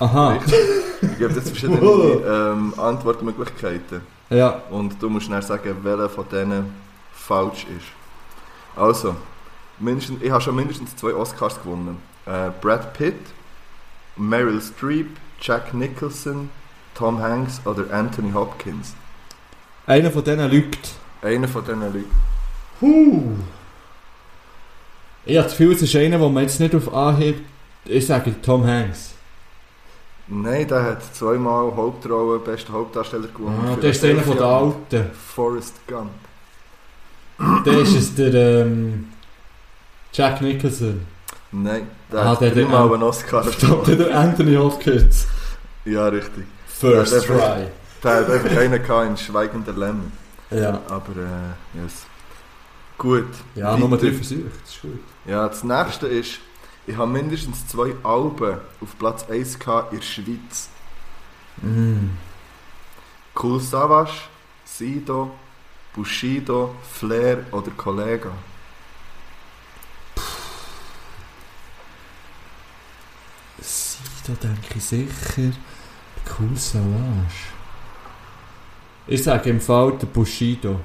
aha. 0.00 0.38
ich 0.44 1.18
gebe 1.18 1.32
dir 1.32 1.36
jetzt 1.36 1.48
verschiedene 1.48 1.80
ähm, 2.52 2.74
Antwortmöglichkeiten. 2.78 4.00
Ja, 4.30 4.62
Und 4.70 5.00
du 5.02 5.08
musst 5.08 5.30
dann 5.30 5.42
sagen, 5.42 5.76
welcher 5.82 6.08
von 6.08 6.28
denen 6.28 6.74
falsch 7.26 7.66
ist. 7.76 7.86
Also, 8.76 9.16
mindestens, 9.78 10.22
ich 10.22 10.30
habe 10.30 10.40
schon 10.40 10.56
mindestens 10.56 10.94
zwei 10.96 11.14
Oscars 11.14 11.62
gewonnen. 11.62 11.98
Äh, 12.26 12.50
Brad 12.60 12.94
Pitt, 12.94 13.14
Meryl 14.16 14.60
Streep, 14.60 15.08
Jack 15.40 15.74
Nicholson, 15.74 16.50
Tom 16.94 17.18
Hanks 17.20 17.60
oder 17.64 17.92
Anthony 17.92 18.32
Hopkins. 18.32 18.94
einer 19.86 20.10
von 20.10 20.24
denen 20.24 20.50
lügt. 20.50 20.92
Einer 21.22 21.48
von 21.48 21.64
diesen 21.64 21.80
Leuten. 21.80 22.10
Huh. 22.80 23.22
Ich 25.24 25.36
habe 25.36 25.44
das 25.48 25.56
Gefühl, 25.56 25.72
es 25.74 25.82
ist 25.82 25.96
einer, 25.96 26.18
den 26.18 26.34
man 26.34 26.42
jetzt 26.42 26.60
nicht 26.60 26.74
auf 26.74 26.92
Anhieb... 26.92 27.44
Ich 27.86 28.06
sage 28.06 28.34
Tom 28.40 28.66
Hanks. 28.66 29.14
Nein, 30.26 30.66
der 30.68 30.82
hat 30.82 31.14
zweimal 31.14 31.74
Hauptrolle, 31.76 32.38
beste 32.38 32.72
Hauptdarsteller 32.72 33.28
gewonnen. 33.28 33.68
Ah, 33.72 33.76
der 33.76 33.90
ist 33.90 34.02
einer 34.04 34.22
von 34.22 34.36
den. 34.36 34.42
Alten. 34.42 35.10
Forrest 35.12 35.74
Gump. 35.86 36.10
Der 37.66 37.78
ist 37.80 37.94
es 37.96 38.14
der 38.14 38.34
ähm, 38.34 39.08
Jack 40.12 40.40
Nicholson. 40.40 41.00
Nein, 41.52 41.88
der 42.10 42.20
Ah, 42.20 42.28
hat 42.30 42.40
der- 42.40 42.50
dreimal 42.52 42.92
einen 42.92 43.02
Oscar 43.02 43.42
gewonnen. 43.60 43.98
der 43.98 44.18
Anthony 44.18 44.54
Hopkins. 44.56 45.26
Ja, 45.84 46.08
richtig. 46.08 46.44
First 46.66 47.12
der- 47.12 47.20
try. 47.22 47.66
Der 48.02 48.14
hat 48.16 48.30
einfach 48.30 48.56
einen 48.58 48.82
gehabt 48.82 49.08
in 49.08 49.16
Schweigender 49.16 49.72
Lämmer. 49.72 50.04
Ja. 50.50 50.80
Aber, 50.88 51.12
äh, 51.16 51.82
yes. 51.82 52.06
Gut. 52.98 53.26
Ja, 53.54 53.72
weiter. 53.90 54.06
3 54.06 54.12
Versuche, 54.12 54.42
das 54.62 54.74
ist 54.74 54.82
gut. 54.82 55.00
Ja, 55.26 55.48
das 55.48 55.64
nächste 55.64 56.06
ist, 56.06 56.38
ich 56.86 56.96
habe 56.96 57.10
mindestens 57.10 57.66
zwei 57.66 57.94
Alben 58.04 58.58
auf 58.80 58.98
Platz 58.98 59.24
1 59.28 59.58
gehabt 59.58 59.92
in 59.92 59.98
der 60.00 60.06
Schweiz. 60.06 60.68
Mm. 61.62 62.10
Cool 63.40 63.58
Savage, 63.60 64.12
Sido, 64.64 65.30
Bushido, 65.94 66.74
Flair 66.92 67.44
oder 67.52 67.70
Kollega. 67.76 68.30
Sido 73.60 74.36
denke 74.42 74.76
ich 74.78 74.84
sicher. 74.84 75.52
Cool 76.38 76.56
Savage. 76.56 77.52
Ich 79.06 79.22
sage 79.22 79.50
im 79.50 79.60
Fall 79.60 79.92
der 80.00 80.06
Bushido. 80.06 80.80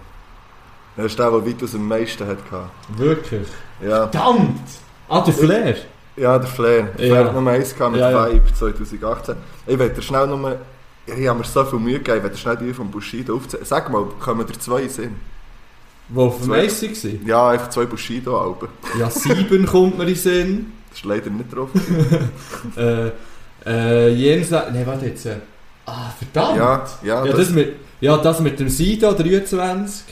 Das 0.95 1.05
ist 1.07 1.19
der, 1.19 1.31
der 1.31 1.45
weitaus 1.45 1.73
am 1.75 1.87
meisten 1.87 2.27
hat 2.27 2.49
gehabt. 2.49 2.71
Wirklich? 2.89 3.47
Ja, 3.81 4.07
Verdammt! 4.09 4.59
Ah, 5.07 5.21
der 5.21 5.33
Flair? 5.33 5.75
ja 6.17 6.37
der 6.37 6.47
Flair. 6.47 6.83
Der 6.97 7.07
Ja. 7.07 7.13
Flair 7.15 7.25
hat 7.27 7.33
Nummer 7.33 7.51
1 7.51 7.73
gehabt 7.75 7.91
mit 7.93 8.01
Ja, 8.01 8.11
ja. 8.11 8.33
Vibe 8.33 8.53
2018. 8.53 9.35
Ich 9.65 9.77
dir 9.77 10.01
schnell 10.01 10.27
nur... 10.27 10.57
Ich 11.17 11.27
habe 11.27 11.39
mir 11.39 11.45
so 11.45 11.63
viel 11.65 11.79
Mühe 11.79 11.99
gegeben, 11.99 12.23
will 12.23 12.29
dir 12.31 12.37
schnell 12.37 12.57
die 12.57 12.73
von 12.73 12.89
Bushido 12.91 13.35
aufzählen. 13.35 13.65
Sag 13.65 13.89
mal, 13.91 14.05
kommen 14.19 14.45
dir 14.45 14.59
zwei 14.59 14.87
Sinn? 14.87 15.15
Wo 16.09 16.23
auf 16.25 16.41
dem 16.41 16.51
Eis 16.53 16.81
war? 16.81 17.11
Ja, 17.25 17.49
einfach 17.49 17.69
zwei 17.69 17.85
Bushido-Alben. 17.85 18.67
Ja, 18.97 19.09
7 19.09 19.65
kommt 19.67 19.97
mir 19.97 20.07
in 20.07 20.15
Sinn. 20.15 20.71
Das 20.89 20.99
ist 20.99 21.05
leider 21.05 21.29
nicht 21.29 21.53
drauf. 21.55 21.69
Äh, 22.77 23.11
äh, 23.65 24.09
jenseits... 24.13 24.71
Nein, 24.73 24.87
warte 24.87 25.05
jetzt. 25.07 25.25
äh, 25.25 25.35
Ah, 25.85 26.11
verdammt! 26.17 26.57
ja, 26.57 26.83
ja, 27.03 27.25
Ja, 27.25 27.31
das, 27.31 27.35
das 27.47 27.49
mit, 27.51 27.73
ja, 27.99 28.17
das 28.17 28.39
mit 28.39 28.59
dem 28.59 28.69
Sido 28.69 29.11
23. 29.11 30.05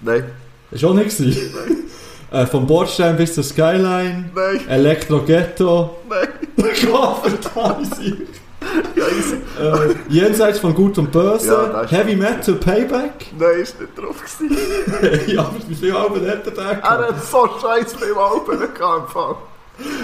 Nein, 0.00 0.24
Das 0.70 0.82
war 0.82 0.90
auch 0.90 0.94
nicht. 0.94 1.16
gewesen. 1.16 1.88
äh, 2.30 2.46
vom 2.46 2.66
Bordstein 2.66 3.16
bis 3.16 3.34
zur 3.34 3.44
Skyline. 3.44 4.30
nein, 4.34 4.68
Elektro 4.68 5.20
Ghetto. 5.22 5.96
nein. 6.08 6.28
Gott, 6.86 7.26
verdammt. 7.26 7.88
Ja, 8.96 9.04
easy. 9.08 9.36
äh, 9.60 9.94
jenseits 10.08 10.58
von 10.58 10.74
Gut 10.74 10.98
und 10.98 11.10
Böse. 11.12 11.48
Ja, 11.72 11.86
Heavy 11.88 12.16
Metal 12.16 12.54
Payback. 12.54 13.26
Nein, 13.38 13.48
ist 13.60 13.80
nicht 13.80 13.96
drauf 13.98 14.16
gewesen. 14.20 14.56
ja, 15.34 15.40
aber 15.40 15.54
wie 15.68 15.74
viele 15.74 15.96
Alben 15.96 16.26
hat 16.28 16.46
er 16.46 16.52
da 16.52 16.70
Er 16.72 16.82
hat 17.08 17.24
so 17.24 17.48
scheiß 17.60 17.94
viele 17.94 18.16
Alben 18.16 18.58
gehabt. 18.74 19.14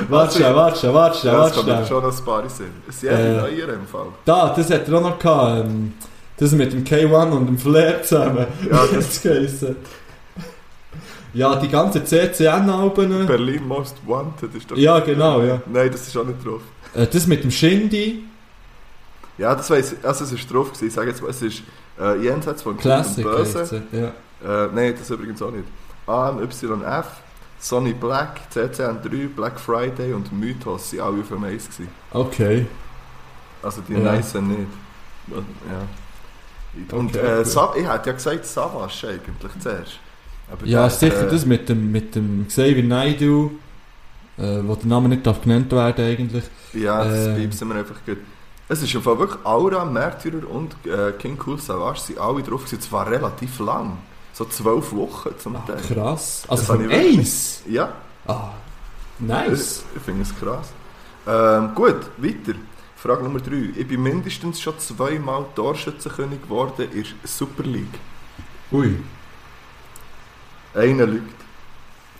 Warte 0.08 0.54
warte 0.54 0.94
warte 0.94 1.26
Ja, 1.26 1.38
warte 1.38 1.58
mir 1.62 1.64
schnell. 1.74 1.86
schon 1.86 2.04
ein 2.04 2.24
paar 2.24 2.48
Sinn. 2.48 2.66
Es 2.88 3.00
sind 3.00 3.10
Äh. 3.10 3.34
äh, 3.36 3.40
neuer 3.40 3.68
im 3.74 3.86
Fall. 3.86 4.06
Da, 4.24 4.52
das 4.56 4.70
hat 4.70 4.88
er 4.88 4.94
auch 4.98 5.02
noch 5.02 5.18
gehabt. 5.18 5.64
ähm, 5.66 5.92
Das 6.38 6.52
mit 6.52 6.72
dem 6.72 6.84
K1 6.84 7.30
und 7.32 7.46
dem 7.46 7.58
Flair 7.58 8.02
zusammen. 8.02 8.46
Ja, 8.70 8.78
das 8.92 9.06
das- 9.06 9.22
geheißen. 9.22 9.76
Ja, 11.34 11.56
die 11.56 11.68
ganzen 11.68 12.04
CCN-Alben. 12.06 13.26
Berlin 13.26 13.66
Most 13.68 13.96
Wanted 14.06 14.54
ist 14.54 14.70
doch... 14.70 14.76
Ja, 14.76 14.98
genau, 15.00 15.42
ja. 15.42 15.60
Nein, 15.66 15.90
das 15.92 16.06
ist 16.08 16.16
auch 16.16 16.24
nicht 16.24 16.44
drauf. 16.44 16.62
Äh, 16.94 17.06
Das 17.06 17.26
mit 17.26 17.44
dem 17.44 17.50
Shindy. 17.50 18.24
Ja, 19.38 19.54
das 19.54 19.70
weiss 19.70 19.92
ich. 19.92 20.04
Also 20.04 20.24
es 20.24 20.32
ist 20.32 20.52
drauf 20.52 20.68
gewesen. 20.68 20.88
Ich 20.88 20.94
sage 20.94 21.10
jetzt 21.10 21.22
mal, 21.22 21.30
es 21.30 21.40
ist 21.42 21.62
äh, 21.98 22.16
jenseits 22.22 22.62
von 22.62 22.76
Classic. 22.76 23.24
und 23.24 23.32
Böse. 23.32 23.82
Ja. 23.92 24.64
Äh, 24.64 24.68
nein, 24.74 24.94
das 24.98 25.08
übrigens 25.10 25.40
auch 25.42 25.50
nicht. 25.52 25.64
AMYF, 26.06 27.06
Sonny 27.60 27.92
Black, 27.92 28.40
CCN3, 28.52 29.28
Black 29.34 29.58
Friday 29.58 30.12
und 30.12 30.32
Mythos 30.32 30.90
sind 30.90 31.00
alle 31.00 31.20
auf 31.20 31.28
dem 31.28 31.44
Eis 31.44 31.68
gewesen. 31.68 31.88
Okay. 32.12 32.66
Also 33.62 33.80
die 33.88 33.94
Ja. 33.94 33.98
nice 33.98 34.34
nicht. 34.34 34.60
Ja. 35.26 36.96
Und 36.96 37.16
Okay, 37.16 37.40
äh. 37.40 37.44
Sa 37.44 37.74
ich 37.76 37.88
hätte 37.88 38.10
ja 38.10 38.12
gesagt 38.14 38.44
Savas 38.46 39.04
eigentlich 39.04 39.52
zuerst. 39.58 39.98
Aber 40.50 40.64
Ja, 40.66 40.82
der, 40.82 40.90
sicher 40.90 41.26
äh, 41.26 41.30
das 41.30 41.44
mit 41.44 41.68
dem, 41.68 41.90
mit 41.90 42.14
dem 42.14 42.46
Xavier 42.46 42.84
Naidoo, 42.84 43.50
äh, 44.38 44.60
wo 44.62 44.74
der 44.76 44.86
Name 44.86 45.08
nicht 45.08 45.26
darf 45.26 45.40
genannt 45.42 45.70
werden 45.72 46.04
eigentlich. 46.04 46.44
Ja, 46.72 47.04
das 47.04 47.26
Ähm. 47.26 47.36
piepsen 47.36 47.68
wir 47.68 47.76
einfach 47.76 47.96
gut. 48.06 48.18
Es 48.68 48.82
ist 48.82 48.92
Fall 49.02 49.18
wirklich 49.18 49.44
Aura, 49.46 49.84
Märtyrer 49.84 50.48
und 50.48 50.74
äh, 50.86 51.12
King 51.12 51.38
Cool 51.46 51.58
Savage 51.58 52.00
sind 52.00 52.18
alle 52.18 52.42
drauf 52.42 52.64
gewesen. 52.64 52.80
Zwar 52.82 53.10
relativ 53.10 53.58
lang. 53.60 53.96
So 54.32 54.44
zwölf 54.44 54.92
Wochen 54.92 55.30
zum 55.38 55.56
Ah, 55.56 55.64
Teil. 55.66 55.76
krass. 55.94 56.44
Also 56.48 56.62
Das 56.62 56.66
von 56.66 56.90
Ace? 56.90 57.62
Ja, 57.66 57.92
Ah, 58.26 58.50
nice. 59.18 59.84
ich, 59.92 59.96
ich 59.96 60.02
finde 60.02 60.22
es 60.22 60.38
krass. 60.38 60.68
Ähm, 61.26 61.74
gut, 61.74 61.96
weiter. 62.18 62.58
Frage 62.96 63.22
Nummer 63.24 63.40
3. 63.40 63.72
Ich 63.76 63.88
bin 63.88 64.02
mindestens 64.02 64.60
schon 64.60 64.78
zweimal 64.78 65.46
Torschützenkönig 65.54 66.42
geworden 66.42 66.88
in 66.92 67.02
der 67.04 67.04
Super 67.24 67.62
League. 67.62 67.98
Ui. 68.72 68.96
Einer 70.74 71.06
lügt. 71.06 71.34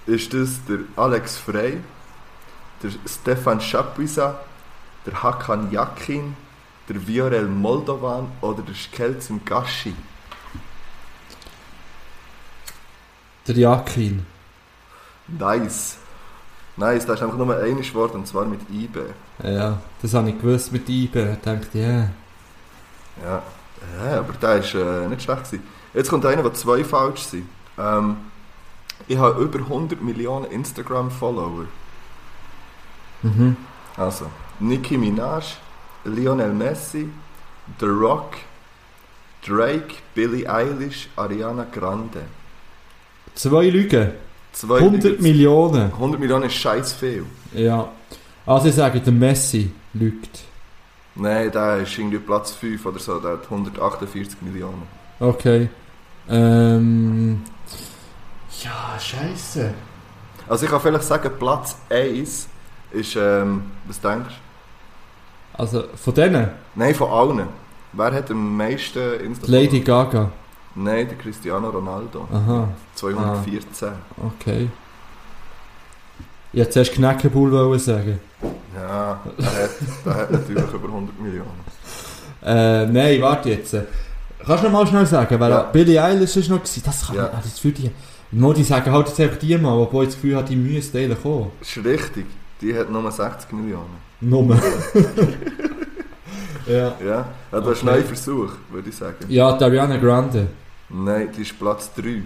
Ist 0.06 0.32
das 0.32 0.64
der 0.66 0.78
Alex 0.96 1.36
Frey, 1.36 1.78
der 2.82 2.90
Stefan 3.06 3.60
Chapuisa, 3.60 4.40
der 5.06 5.22
Hakan 5.22 5.70
Yakin, 5.70 6.36
der 6.88 7.06
Viorel 7.06 7.46
Moldovan 7.46 8.28
oder 8.40 8.62
der 8.62 8.74
Skelzen 8.74 9.44
Gashi? 9.44 9.94
Der 13.46 13.56
Jakin. 13.56 14.26
Nice. 15.26 15.98
Nice, 16.76 17.06
da 17.06 17.14
ist 17.14 17.22
einfach 17.22 17.36
nur 17.36 17.56
ein 17.56 17.94
Wort 17.94 18.14
und 18.14 18.26
zwar 18.26 18.44
mit 18.44 18.60
IB. 18.70 19.00
Ja, 19.42 19.78
das 20.00 20.14
habe 20.14 20.30
ich 20.30 20.38
gewusst 20.38 20.72
mit 20.72 20.88
IBE. 20.88 21.32
Ich 21.32 21.40
dachte, 21.40 21.78
ja. 21.78 22.10
Ja, 23.24 23.42
ja 24.04 24.18
aber 24.20 24.32
der 24.34 24.56
ist 24.58 24.74
äh, 24.74 25.08
nicht 25.08 25.22
schlecht 25.22 25.44
gewesen. 25.44 25.64
Jetzt 25.92 26.08
kommt 26.08 26.24
einer, 26.24 26.42
der 26.42 26.54
zwei 26.54 26.84
falsch 26.84 27.22
sind. 27.22 27.48
Ähm, 27.76 28.18
ich 29.08 29.16
habe 29.18 29.42
über 29.42 29.58
100 29.58 30.00
Millionen 30.02 30.44
Instagram-Follower. 30.46 31.64
Mhm. 33.22 33.56
Also, 33.96 34.26
Nicki 34.60 34.96
Minaj, 34.96 35.56
Lionel 36.04 36.52
Messi, 36.52 37.08
The 37.78 37.86
Rock, 37.86 38.36
Drake, 39.46 39.96
Billie 40.14 40.46
Eilish, 40.46 41.08
Ariana 41.16 41.64
Grande. 41.64 42.22
Zwei 43.34 43.68
Lügen. 43.70 44.12
Zwei 44.52 44.78
100 44.78 45.20
Millionen. 45.20 45.22
Millionen. 45.22 45.92
100 45.92 46.20
Millionen 46.20 46.44
ist 46.44 46.54
scheiß 46.54 46.92
viel. 46.94 47.24
Ja. 47.52 47.88
Also 48.44 48.68
ich 48.68 48.74
sage, 48.74 49.00
der 49.00 49.12
Messi 49.12 49.70
lügt. 49.94 50.40
Nein, 51.14 51.50
der 51.52 51.78
ist 51.78 51.98
irgendwie 51.98 52.18
Platz 52.18 52.52
5 52.52 52.86
oder 52.86 52.98
so, 52.98 53.18
der 53.20 53.32
hat 53.32 53.44
148 53.44 54.40
Millionen. 54.42 54.82
Okay. 55.20 55.68
Ähm. 56.28 57.42
Ja, 58.62 58.98
scheiße. 58.98 59.74
Also 60.48 60.64
ich 60.64 60.70
kann 60.70 60.80
vielleicht 60.80 61.04
sagen, 61.04 61.30
Platz 61.38 61.76
1 61.90 62.48
ist, 62.92 63.16
ähm, 63.16 63.62
was 63.86 64.00
denkst 64.00 64.34
du? 64.34 64.47
Also 65.58 65.84
von 65.96 66.14
denen? 66.14 66.48
Nein, 66.74 66.94
von 66.94 67.10
allen. 67.10 67.48
Wer 67.92 68.12
hat 68.12 68.30
am 68.30 68.56
meisten 68.56 69.20
Insta? 69.24 69.46
Lady 69.50 69.80
Gaga. 69.80 70.30
Nein, 70.74 71.08
der 71.08 71.18
Cristiano 71.18 71.68
Ronaldo. 71.70 72.28
Aha, 72.32 72.68
214. 72.94 73.88
okay. 74.24 74.68
Ich 76.52 76.60
hätte 76.60 76.70
zuerst 76.70 76.92
Knäckebull 76.92 77.78
sagen. 77.78 78.20
Ja, 78.74 79.20
der 79.38 79.46
hat, 79.46 79.70
der 80.06 80.14
hat 80.14 80.30
natürlich 80.30 80.72
über 80.72 80.88
100 80.88 81.20
Millionen. 81.20 81.60
Äh, 82.44 82.86
nein, 82.86 83.20
warte 83.20 83.50
jetzt. 83.50 83.74
Kannst 84.46 84.62
du 84.62 84.68
noch 84.68 84.72
mal 84.72 84.86
schnell 84.86 85.04
sagen, 85.06 85.38
wer 85.40 85.48
Ja. 85.48 85.62
Billie 85.62 86.02
Eilish 86.02 86.36
ist 86.36 86.48
noch 86.48 86.58
gewesen? 86.58 86.82
Das 86.86 87.06
kann 87.06 87.16
Ja. 87.16 87.26
ich, 87.26 87.32
ah, 87.34 87.40
das 87.42 87.58
für 87.58 87.72
die... 87.72 87.90
No, 88.30 88.52
die 88.52 88.62
sagen 88.62 88.92
halt 88.92 89.08
jetzt 89.08 89.18
einfach 89.20 89.38
die 89.38 89.56
mal, 89.58 89.72
obwohl 89.76 90.04
ich 90.04 90.10
das 90.10 90.16
Gefühl 90.16 90.36
habe, 90.36 90.46
die 90.46 90.56
müssen 90.56 90.96
eigentlich 90.96 91.20
kommen. 91.20 91.50
Das 91.58 91.76
ist 91.76 91.84
richtig. 91.84 92.26
Die 92.60 92.76
hat 92.78 92.90
nur 92.90 93.10
60 93.10 93.52
Millionen. 93.52 94.07
Nummer. 94.20 94.58
ja. 96.66 96.94
Ja, 97.04 97.20
ist 97.20 97.26
Okay. 97.52 97.78
ein 97.80 97.86
neuer 97.86 98.02
Versuch, 98.04 98.50
würde 98.70 98.88
ich 98.88 98.96
sagen. 98.96 99.16
Ja, 99.28 99.56
die 99.56 99.64
Ariana 99.64 99.96
Grande. 99.96 100.48
Nein, 100.88 101.28
die 101.36 101.42
ist 101.42 101.58
Platz 101.58 101.90
3. 101.94 102.22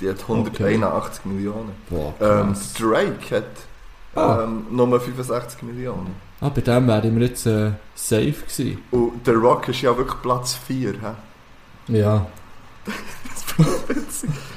Die 0.00 0.08
hat 0.10 0.20
181 0.22 1.24
Millionen. 1.24 1.70
Boah, 1.88 2.14
Ähm. 2.20 2.54
Drake 2.78 3.36
hat 3.36 3.44
Ah. 4.14 4.44
ähm, 4.44 4.66
nur 4.70 4.98
65 5.00 5.62
Millionen. 5.62 6.14
Ah, 6.40 6.48
bei 6.48 6.60
dem 6.62 6.86
wäre 6.86 7.06
ich 7.06 7.12
mir 7.12 7.26
jetzt 7.26 7.44
äh, 7.46 7.72
safe 7.94 8.32
gewesen. 8.32 8.78
Und 8.90 9.12
The 9.26 9.32
Rock 9.32 9.68
ist 9.68 9.82
ja 9.82 9.94
wirklich 9.96 10.20
Platz 10.22 10.54
4. 10.66 10.92
He? 11.88 11.98
Ja. 11.98 12.26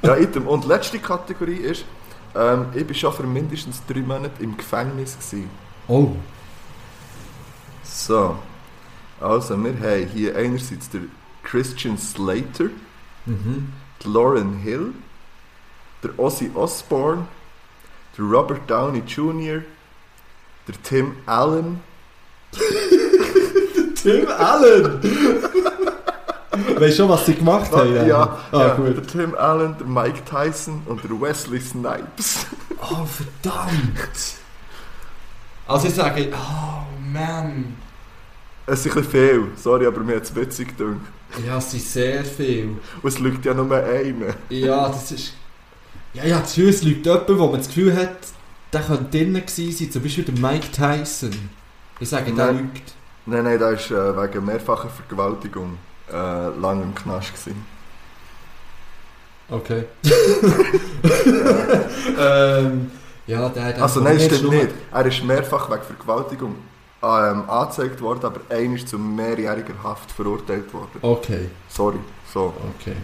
Ja, 0.04 0.18
item. 0.18 0.46
Und 0.48 0.66
die 0.66 0.68
letzte 0.68 1.00
Kategorie 1.00 1.56
ist, 1.56 1.86
ähm, 2.36 2.66
ich 2.74 2.86
war 2.88 2.94
schon 2.96 3.14
für 3.14 3.24
mindestens 3.24 3.82
drei 3.88 4.00
Monate 4.02 4.42
im 4.44 4.56
Gefängnis. 4.58 5.16
Gewesen. 5.18 5.50
Oh. 5.88 6.10
So. 7.92 8.38
Also, 9.20 9.58
wir 9.64 9.74
haben 9.74 10.08
hier 10.08 10.36
einerseits 10.36 10.90
der 10.90 11.02
Christian 11.44 11.98
Slater, 11.98 12.70
Mhm. 13.26 13.74
Lauren 14.06 14.54
Hill, 14.60 14.94
der 16.04 16.18
Ozzy 16.18 16.50
Osbourne, 16.56 17.28
der 18.18 18.26
Robert 18.26 18.70
Downey 18.70 19.04
Jr., 19.06 19.62
der 20.68 20.76
Tim 20.84 21.16
Allen, 21.26 21.82
Tim 24.02 24.28
Allen! 24.30 25.04
Weißt 26.76 26.82
du 26.82 26.92
schon, 27.04 27.10
was 27.10 27.26
sie 27.26 27.36
gemacht 27.36 27.72
haben? 27.72 27.94
ja, 28.08 28.38
Ah, 28.52 28.58
ja, 28.58 28.70
der 28.76 29.06
Tim 29.06 29.36
Allen, 29.36 29.76
der 29.78 29.86
Mike 29.88 30.24
Tyson 30.26 30.82
und 30.86 31.04
der 31.04 31.12
Wesley 31.22 31.60
Snipes. 31.60 32.46
Oh, 32.82 33.06
verdammt! 33.06 34.36
Also 35.68 35.88
ich 35.88 35.94
sage, 35.94 36.32
oh 36.34 36.69
Mann. 37.12 37.76
Es 38.66 38.86
ist 38.86 38.96
ein 38.96 39.04
bisschen 39.04 39.12
viel, 39.12 39.48
sorry, 39.56 39.86
aber 39.88 40.02
mir 40.02 40.18
hat 40.18 40.24
es 40.24 40.36
witzig 40.36 40.78
gedacht. 40.78 41.02
Ja, 41.46 41.58
es 41.58 41.72
sind 41.72 41.84
sehr 41.84 42.24
viel. 42.24 42.78
Und 43.02 43.10
es 43.10 43.20
liegt 43.20 43.46
ja 43.46 43.54
nur 43.54 43.72
einer. 43.76 44.36
Ja, 44.50 44.88
das 44.90 45.12
ist... 45.12 45.34
Ja, 46.14 46.26
ja, 46.26 46.40
Gefühl, 46.40 46.70
es 46.70 46.82
liegt 46.82 47.06
jemand, 47.06 47.30
wo 47.30 47.48
man 47.48 47.58
das 47.58 47.68
Gefühl 47.68 47.96
hat, 47.96 48.18
der 48.74 48.82
könnte 48.82 49.18
drinnen 49.18 49.46
gewesen 49.46 49.72
sein. 49.72 49.92
Zum 49.92 50.02
Beispiel 50.02 50.24
der 50.24 50.40
Mike 50.40 50.72
Tyson. 50.72 51.50
Ich 52.00 52.10
sage, 52.10 52.32
der 52.34 52.46
Nein. 52.46 52.58
lügt. 52.58 52.94
Nein, 53.26 53.44
nein, 53.44 53.60
der 53.60 53.72
war 53.72 53.74
äh, 53.74 54.34
wegen 54.34 54.46
mehrfacher 54.46 54.90
Vergewaltigung 54.90 55.78
äh, 56.12 56.50
lange 56.60 56.84
im 56.84 56.96
Knast. 56.96 57.32
Gewesen. 57.34 57.66
Okay. 59.50 59.86
ähm, 62.20 62.92
ja, 63.28 63.50
der... 63.50 63.74
der 63.74 63.84
Also 63.84 64.02
nein, 64.02 64.20
stimmt 64.20 64.50
nicht. 64.50 64.70
Er 64.92 65.06
ist 65.06 65.24
mehrfach 65.24 65.70
wegen 65.70 65.84
Vergewaltigung 65.84 66.56
ähm, 67.02 67.50
angezeigt 67.50 68.02
worden, 68.02 68.26
aber 68.26 68.42
einer 68.50 68.76
ist 68.76 68.90
zu 68.90 68.98
mehrjähriger 69.00 69.74
Haft 69.84 70.12
verurteilt 70.12 70.74
worden. 70.74 71.00
Okay, 71.02 71.50
Sorry, 71.70 72.00
so, 72.34 72.54
okay. 72.80 72.96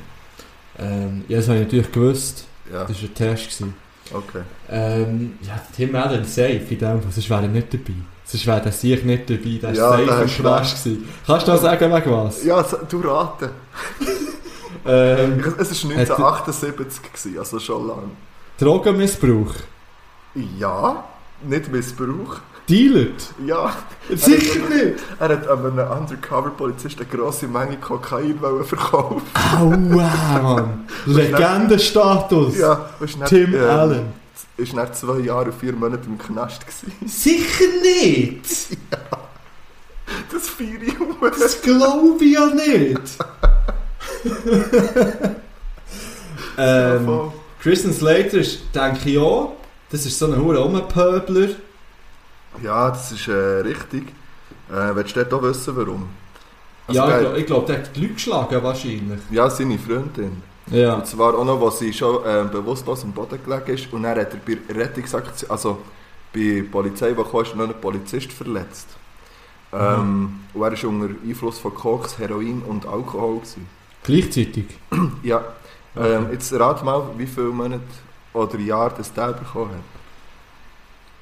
Ähm, 0.78 1.24
ja, 1.28 1.38
das 1.38 1.48
habe 1.48 1.60
ich 1.60 1.64
natürlich 1.66 1.91
gewusst. 1.91 2.46
ja, 2.72 2.84
Das 2.84 3.02
war 3.02 3.10
ein 3.10 3.14
Test. 3.16 3.43
Gewesen. 3.46 3.74
okay. 4.14 4.41
Ähm, 4.70 5.39
ja, 5.41 5.60
Tim 5.76 5.96
Allen 5.96 6.26
safe 6.26 6.52
in 6.70 6.78
dem 6.80 7.02
Fall, 7.02 7.12
sonst 7.12 7.30
wäre 7.30 7.41
er 7.43 7.48
nicht 7.48 7.74
dabei. 7.74 7.93
Sonst 8.26 8.48
wäre 8.48 8.62
der 8.62 8.72
sicher 8.72 9.06
nicht 9.06 9.30
dabei, 9.30 9.60
der 9.62 9.74
Ja, 9.74 9.89
war 9.91 9.98
da 10.02 10.28
safe 10.28 10.41
Knast 10.41 10.84
gewesen. 10.84 11.10
Kannst 11.26 11.48
du 11.48 11.52
noch 11.54 11.62
sagen, 11.62 11.93
wegen 11.93 12.12
was? 12.12 12.43
Ja, 12.43 12.62
du 12.64 13.00
raten. 13.02 13.50
Ähm, 14.88 15.39
Es 15.58 15.84
war 15.84 15.91
1978, 15.98 17.02
gewesen, 17.02 17.39
also 17.39 17.58
schon 17.60 17.88
lang. 17.88 18.12
Drogenmissbrauch. 18.60 19.56
Ja, 20.60 21.04
nicht 21.41 21.72
Missbrauch. 21.72 22.39
Dealert. 22.68 23.34
Ja, 23.45 23.76
Sicher 24.09 24.59
nicht. 24.70 24.99
er 25.20 25.30
hat 25.30 25.47
einem 25.47 25.78
Undercover-Polizist 25.78 26.99
eine 26.99 27.07
grosse 27.07 27.47
Menge 27.47 27.78
Kokain 27.78 28.39
verkaufen. 28.63 29.22
Aua, 29.34 30.39
Mann. 30.41 30.88
Legendenstatus. 31.05 32.57
Ja, 32.57 32.89
dann, 32.99 33.28
Tim 33.28 33.53
ähm, 33.53 33.70
Allen. 33.70 34.13
Ist 34.57 34.74
nach 34.74 34.91
zwei 34.93 35.20
Jahren 35.20 35.51
und 35.51 35.59
vier 35.59 35.74
Monaten 35.74 36.11
im 36.11 36.18
Knast 36.18 36.61
gewesen. 36.66 36.93
Sicher 37.05 37.66
nicht. 37.82 38.45
Das 40.32 40.47
feiere 40.49 40.84
ich. 40.84 40.93
Das 41.39 41.61
glaube 41.63 42.24
ich 42.24 42.34
ja 42.34 42.45
nicht. 42.45 43.01
Ja, 46.57 46.95
ähm. 46.95 47.32
Christian 47.61 47.93
Slater 47.93 48.38
ist, 48.38 48.59
denke 48.74 49.09
ich 49.09 49.18
auch, 49.18 49.53
das 49.91 50.05
ist 50.05 50.18
so 50.18 50.28
ein 50.28 50.41
hoher 50.41 50.66
Umpöbler. 50.66 51.49
Ja, 52.62 52.89
das 52.89 53.12
ist 53.12 53.28
äh, 53.28 53.32
richtig. 53.62 54.10
Äh, 54.70 54.95
willst 54.95 55.16
du 55.16 55.24
dort 55.24 55.34
auch 55.34 55.41
wissen, 55.43 55.76
warum? 55.76 56.10
Also, 56.88 57.01
ja, 57.01 57.10
ich 57.12 57.20
geil. 57.20 57.20
glaube, 57.20 57.43
glaub, 57.45 57.66
der 57.68 57.78
hat 57.80 57.95
die 57.95 58.01
Leute 58.01 58.14
geschlagen 58.14 58.64
wahrscheinlich. 58.64 59.22
Ja, 59.30 59.49
seine 59.49 59.80
Freundin. 59.80 60.43
Ja. 60.68 60.95
Und 60.95 61.06
zwar 61.08 61.36
auch 61.36 61.45
noch, 61.45 61.60
wo 61.60 61.70
sie 61.70 61.93
schon 61.93 62.24
äh, 62.26 62.45
bewusstlos 62.51 63.03
am 63.03 63.14
Boden 63.14 63.39
gelegen 63.43 63.74
ist. 63.74 63.91
Und 63.93 64.03
dann 64.03 64.18
hat 64.20 64.34
er 64.34 64.39
bei 64.39 64.58
Rettungsaktion, 64.74 65.49
also 65.51 65.82
bei 66.34 66.62
der 66.62 66.64
Polizei, 66.64 67.12
die 67.14 67.24
kam, 67.24 67.41
ist 67.41 67.56
noch 67.56 67.68
ein 67.70 67.82
Polizist 67.82 68.32
verletzt. 68.34 68.97
Ähm, 69.74 70.41
und 70.53 70.62
er 70.64 70.72
war 70.84 70.89
unter 70.89 71.16
Einfluss 71.24 71.60
von 71.60 71.74
Koks, 71.76 72.18
Heroin 72.20 72.62
und 72.64 72.86
Alkohol. 72.88 73.38
Gewesen. 73.39 73.68
Gleichzeitig. 74.03 74.66
Ja, 75.24 75.56
ähm, 75.95 76.28
Okay. 76.28 76.34
jetzt 76.34 76.53
rat 76.53 76.84
mal, 76.84 77.10
wie 77.18 77.28
viele 77.28 77.47
Monate 77.47 77.84
oder 78.34 78.60
Jahre 78.60 78.95
das 78.97 79.14
der 79.14 79.34
bekommen 79.34 79.72
hat. 79.72 79.95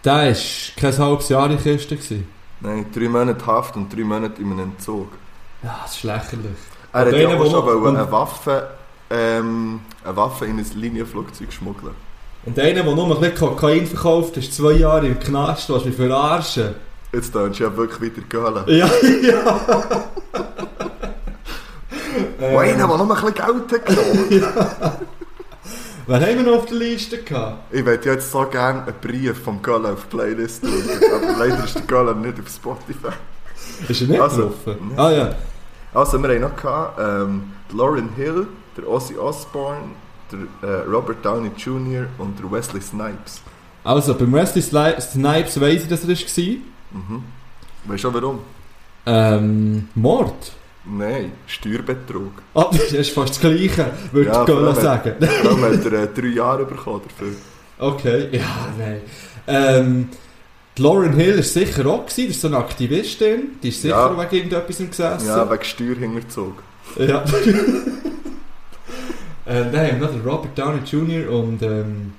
Der 0.05 0.13
war 0.13 0.33
kein 0.77 0.97
halbes 0.97 1.29
Jahr 1.29 1.49
in 1.49 1.57
der 1.63 1.75
Kiste. 1.77 1.95
gewesen. 1.95 2.27
Nein, 2.59 2.85
drei 2.93 3.07
Monate 3.09 3.45
Haft 3.45 3.75
und 3.75 3.93
drei 3.95 4.03
Monate 4.03 4.41
in 4.41 4.51
einem 4.51 4.59
Entzug. 4.71 5.09
Ja, 5.63 5.79
das 5.83 5.95
ist 5.97 6.03
lächerlich. 6.03 6.57
Er 6.91 7.05
Und 7.07 7.11
hat 7.13 7.19
ja 7.19 7.27
auch 7.29 7.41
der 7.43 7.49
schon 7.51 7.65
wollen 7.65 7.83
und- 7.83 7.95
eine 7.97 8.11
Waffe, 8.11 8.67
ähm, 9.09 9.79
eine 10.03 10.15
Waffe 10.15 10.45
in 10.45 10.59
ein 10.59 10.65
Linienflugzeug 10.75 11.51
schmuggeln. 11.51 11.93
Und 12.45 12.59
einer, 12.59 12.83
der 12.83 12.95
nur 12.95 13.05
ein 13.15 13.19
bisschen 13.21 13.35
Kokain 13.35 13.85
verkauft, 13.87 14.35
ist 14.37 14.53
zwei 14.53 14.73
Jahre 14.73 15.07
im 15.07 15.19
Knast. 15.19 15.69
Hast 15.69 15.85
mich 15.85 15.95
verarschen. 15.95 16.75
Jetzt 17.13 17.31
tönst 17.31 17.59
du 17.59 17.63
ja 17.63 17.75
wirklich 17.77 18.01
wieder 18.15 18.27
Göhlen. 18.27 18.63
Ja, 18.67 18.87
ja. 19.21 20.01
Ähm. 22.39 22.57
einer, 22.57 22.75
der 22.75 22.87
noch 22.87 22.99
ein 23.01 23.07
bisschen 23.07 23.33
Geld 23.33 23.71
hat 23.71 23.85
genommen. 23.85 24.43
Wen 26.05 26.21
haben 26.21 26.35
wir 26.37 26.43
noch 26.43 26.59
auf 26.59 26.65
der 26.65 26.77
Liste 26.77 27.17
gehabt? 27.19 27.73
Ich 27.73 27.85
würde 27.85 28.09
jetzt 28.09 28.31
so 28.31 28.45
gerne 28.45 28.83
einen 28.83 28.95
Brief 28.99 29.41
vom 29.41 29.61
Göhlen 29.61 29.85
auf 29.85 30.03
die 30.03 30.17
Playlist 30.17 30.61
tun. 30.61 30.71
Aber 31.15 31.37
leider 31.45 31.63
ist 31.63 31.75
der 31.75 31.83
Göhlen 31.83 32.21
nicht 32.21 32.39
auf 32.39 32.49
Spotify. 32.49 33.13
Ist 33.87 34.01
er 34.01 34.07
nicht 34.07 34.21
Also, 34.21 34.53
ja. 34.65 34.75
Ah 34.97 35.11
ja. 35.11 35.35
Also, 35.93 36.21
wir 36.21 36.29
haben 36.29 36.41
noch 36.41 36.55
gehabt, 36.55 36.99
ähm, 36.99 37.51
Lauren 37.71 38.09
Hill, 38.15 38.47
der 38.75 38.89
Ozzy 38.89 39.17
Osbourne, 39.17 39.91
der 40.31 40.69
äh, 40.69 40.81
Robert 40.89 41.23
Downey 41.23 41.51
Jr. 41.55 42.07
und 42.17 42.37
der 42.39 42.51
Wesley 42.51 42.81
Snipes. 42.81 43.41
Also, 43.83 44.13
beim 44.15 44.33
Wesley 44.33 44.61
Snipes 44.61 45.61
weiss 45.61 45.83
ich, 45.83 45.87
dass 45.87 46.03
er 46.03 46.09
war. 46.09 46.55
Mhm. 46.91 47.23
Weißt 47.85 48.03
du 48.03 48.09
auch 48.09 48.13
warum? 48.13 48.39
Ähm, 49.05 49.89
Mord. 49.95 50.53
Nein, 50.85 51.31
Steuerbetrug. 51.47 52.31
Ah, 52.53 52.65
das 52.71 52.91
ist 52.91 53.11
fast 53.11 53.29
das 53.35 53.39
Gleiche, 53.39 53.85
würde 54.11 54.29
Ja, 54.31 54.41
ich 54.43 54.47
sagen. 54.79 55.13
Vor 55.19 55.51
allem 55.51 55.63
hat 55.79 55.85
er 55.85 55.93
äh, 56.03 56.07
drei 56.13 56.27
Jahre 56.27 56.65
bekommen 56.65 57.01
dafür. 57.07 57.33
Okay, 57.79 58.27
ja, 58.37 58.67
nein. 58.77 59.01
Ähm, 59.47 60.09
die 60.77 60.81
Lauren 60.81 61.13
Hill 61.13 61.35
war 61.37 61.43
sicher 61.43 61.85
auch, 61.85 62.05
gewesen, 62.05 62.27
das 62.27 62.35
ist 62.35 62.41
so 62.41 62.47
eine 62.47 62.57
Aktivistin, 62.57 63.51
die 63.61 63.69
ist 63.69 63.81
sicher 63.81 63.95
Ja. 63.95 64.17
wegen 64.31 64.35
irgendetwas 64.35 64.77
gesessen. 64.77 65.27
Ja, 65.27 65.49
wegen 65.49 65.63
Steuerhinterzug. 65.63 66.63
Ja. 66.97 67.23
äh, 69.45 69.65
dann 69.71 69.75
haben 69.87 69.99
wir 70.01 70.07
noch 70.09 70.25
Robert 70.25 70.57
Downey 70.57 70.79
Jr. 70.85 71.29
und 71.31 71.61
ähm, 71.61 72.13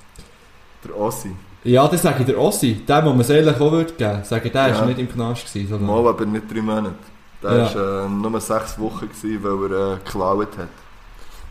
Der 0.84 0.96
Ossi. 0.98 1.30
ja, 1.64 1.86
dann 1.88 1.98
sage 1.98 2.20
ich 2.20 2.26
der 2.26 2.38
Ossi, 2.38 2.74
der, 2.86 3.00
den 3.02 3.10
man 3.10 3.20
es 3.20 3.30
ehrlich 3.30 3.56
auch 3.60 3.72
würde 3.72 3.92
geben, 3.92 4.20
sage 4.24 4.46
ich, 4.46 4.52
der 4.52 4.68
Ja. 4.68 4.78
war 4.80 4.86
nicht 4.86 4.98
im 5.00 5.10
Knast. 5.10 5.46
Gewesen, 5.52 5.68
sondern 5.68 5.86
Mal 5.88 6.06
aber 6.08 6.24
nicht 6.26 6.44
drei 6.52 6.60
Monate. 6.62 6.94
Der 7.44 7.74
war 7.74 8.04
äh, 8.06 8.08
nur 8.08 8.40
sechs 8.40 8.78
Wochen, 8.78 9.08
gewesen, 9.08 9.40
weil 9.42 9.72
er 9.72 9.92
äh, 9.92 9.96
geklaut 9.96 10.58
hat. 10.58 10.68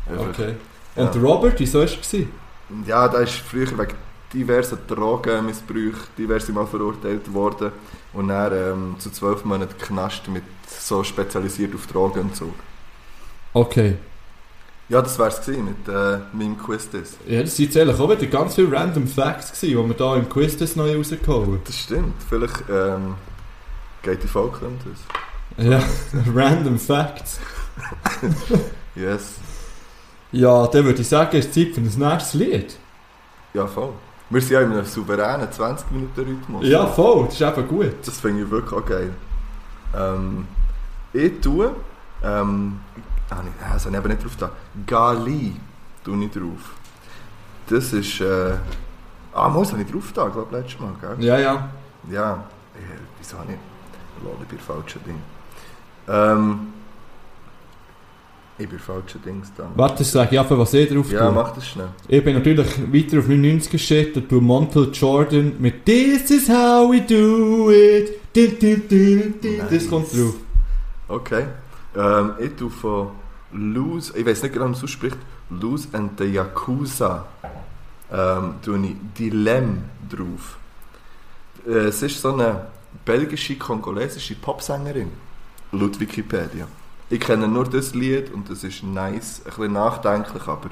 Einfach. 0.10 0.30
Okay. 0.30 0.56
Und 0.96 1.16
Ja. 1.16 1.22
Robert, 1.22 1.60
wieso 1.60 1.80
war 1.80 1.88
er? 1.88 2.26
Und 2.70 2.88
Ja, 2.88 3.08
der 3.08 3.22
ist 3.22 3.34
früher 3.34 3.78
wegen 3.78 3.94
diverser 4.34 4.78
Drogenmissbrauch 4.88 6.08
diverse 6.18 6.52
Mal 6.52 6.66
verurteilt 6.66 7.32
worden 7.32 7.72
und 8.14 8.30
dann 8.30 8.54
ähm, 8.54 8.96
zu 8.98 9.12
zwölf 9.12 9.46
Monaten 9.46 9.78
Knast 9.78 10.28
mit 10.28 10.44
so 10.68 11.04
spezialisiert 11.04 11.76
auf 11.76 11.86
Drogenentzug. 11.86 12.56
Okay. 13.54 13.98
Ja, 14.90 15.02
das 15.02 15.18
wär's 15.18 15.40
gewesen 15.46 15.66
mit 15.66 15.88
äh, 15.88 16.20
meinem 16.34 16.58
Quiz. 16.58 16.90
-Diss. 16.92 17.14
Ja, 17.28 17.42
das 17.42 17.56
sind 17.56 17.76
ehrlich 17.76 18.00
auch 18.00 18.10
wieder 18.10 18.26
ganz 18.26 18.56
viele 18.56 18.72
random 18.72 19.08
Facts 19.08 19.52
gewesen, 19.52 19.84
die 19.84 19.90
wir 19.90 19.96
da 19.96 20.16
im 20.16 20.28
Quiz 20.28 20.58
das 20.58 20.76
neu 20.76 20.96
rausgeholt 20.98 21.68
Das 21.68 21.78
stimmt. 21.78 22.16
Vielleicht 22.28 22.64
ähm, 22.70 23.16
geht 24.02 24.24
die 24.24 24.28
Folge 24.28 24.66
um 24.66 24.78
das. 24.80 25.00
Ja, 25.58 25.82
random 26.36 26.80
Facts. 26.80 27.40
Yes. 28.96 29.38
Ja, 30.32 30.68
dann 30.68 30.86
würde 30.86 31.02
ich 31.02 31.08
sagen, 31.08 31.36
es 31.38 31.46
ist 31.46 31.54
Zeit 31.56 31.74
für 31.74 31.82
ein 31.82 31.86
nächstes 31.86 32.34
Lied. 32.36 32.78
Ja, 33.54 33.66
voll. 33.66 33.94
Wir 34.30 34.42
sind 34.42 34.52
ja 34.52 34.62
in 34.62 34.72
einem 34.72 34.86
souveränen 34.86 35.48
20-Minuten-Rhythmus. 35.48 36.66
Ja, 36.68 36.86
voll, 36.88 37.26
das 37.26 37.36
ist 37.36 37.42
eben 37.42 37.68
gut. 37.68 37.96
Das 38.06 38.20
finde 38.20 38.44
ich 38.44 38.50
wirklich 38.52 38.74
auch 38.74 38.86
geil. 38.86 39.12
Ähm, 39.96 40.48
ich 41.12 41.40
tue, 41.42 41.76
ähm, 42.24 42.80
ah, 43.30 43.38
nee, 43.44 43.52
das 43.60 43.86
habe 43.86 43.96
ich 43.96 44.02
eben 44.04 44.10
nicht 44.10 44.24
drauf 44.24 44.36
da. 44.38 44.52
Gali 44.86 45.56
tue 46.04 46.26
ich 46.26 46.32
drauf. 46.32 46.76
Das 47.68 47.94
ist, 47.94 48.22
äh, 48.22 48.56
ah, 49.34 49.50
muss 49.50 49.72
habe 49.72 49.84
ich 49.84 49.92
drauf 49.92 50.12
da, 50.14 50.28
glaube 50.28 50.48
ich, 50.52 50.64
letztes 50.64 50.80
Mal, 50.80 50.94
gell? 51.00 51.26
Ja, 51.26 51.38
ja. 51.38 51.70
Ja, 52.12 52.34
äh, 52.76 52.80
wieso 53.20 53.38
habe 53.38 53.54
ich, 53.54 54.24
lol, 54.24 54.36
ich 54.42 54.48
bin 54.48 54.60
falscher 54.60 55.00
Ding. 55.00 55.22
Ähm, 56.08 56.60
ich 58.58 58.70
bin 58.70 58.78
falscher 58.80 59.20
Dings 59.20 59.52
da. 59.58 59.70
Warte, 59.76 60.04
sage 60.04 60.30
ich 60.34 60.40
einfach, 60.40 60.58
was 60.58 60.74
ich 60.74 60.88
drauf 60.90 61.12
Ja, 61.12 61.26
tue. 61.26 61.32
mach 61.32 61.54
das 61.56 61.68
schnell. 61.68 61.90
Ich 62.08 62.24
bin 62.24 62.36
natürlich 62.36 62.68
weiter 62.94 63.20
auf 63.20 63.28
99 63.28 63.84
shit 63.84 64.16
und 64.16 64.30
tue 64.30 64.42
Montel 64.42 64.90
Jordan 64.94 65.54
mit 65.60 65.86
This 65.86 66.30
is 66.30 66.50
how 66.50 66.90
we 66.92 67.02
do 67.02 67.72
it. 67.72 68.20
Din. 68.36 69.34
Das 69.42 69.72
Nice. 69.72 69.90
kommt 69.90 70.12
drauf. 70.14 70.36
Okay. 71.08 71.46
Ähm, 71.96 72.34
ich 72.40 72.56
tue 72.56 72.70
von 72.70 73.10
Lose, 73.52 74.14
ich 74.18 74.26
weiß 74.26 74.42
nicht 74.44 74.54
genau, 74.54 74.66
wie 74.66 74.70
man 74.70 74.78
es 74.78 74.84
ausspricht, 74.84 75.18
Lose 75.50 75.88
and 75.94 76.18
the 76.18 76.26
Yakuza 76.26 77.26
ähm, 78.12 78.56
tue 78.64 78.80
ich 78.86 78.96
Dilemme 79.18 79.84
drauf. 80.10 80.58
Äh, 81.68 81.88
es 81.90 82.02
ist 82.02 82.20
so 82.22 82.34
eine 82.34 82.68
belgische, 83.06 83.56
kongolesische 83.58 84.34
Popsängerin, 84.36 85.10
laut 85.74 86.00
Wikipedia. 86.00 86.68
Ich 87.10 87.20
kenne 87.20 87.48
nur 87.48 87.66
das 87.70 87.94
Lied 87.94 88.34
und 88.34 88.50
das 88.50 88.64
ist 88.64 88.84
nice, 88.84 89.42
ein 89.46 89.50
bisschen 89.50 89.74
nachdenklich, 89.74 90.48
aber 90.48 90.70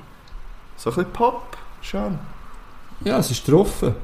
so 0.78 0.90
ein 0.90 0.96
bisschen 0.96 1.14
Pop, 1.14 1.58
schön. 1.82 2.18
Ja, 3.04 3.18
es 3.20 3.32
ist 3.32 3.46
getroffen. 3.46 3.96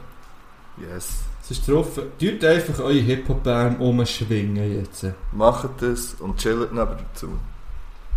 Yes. 0.77 1.23
Es 1.41 1.51
ist 1.51 1.65
getroffen. 1.65 2.03
Tut 2.19 2.43
einfach 2.43 2.79
eure 2.79 2.93
Hip-Hop-Band 2.93 3.79
umschwingen 3.79 4.79
jetzt. 4.79 5.05
Macht 5.31 5.69
das 5.79 6.15
und 6.19 6.37
chillt 6.37 6.73
neben 6.73 6.97
dazu. 6.97 7.29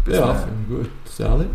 Bis 0.04 0.16
ja, 0.16 0.26
dann. 0.26 0.36
finde 0.38 0.62
ich 0.62 0.68
gut. 0.68 0.90
Sally? 1.04 1.46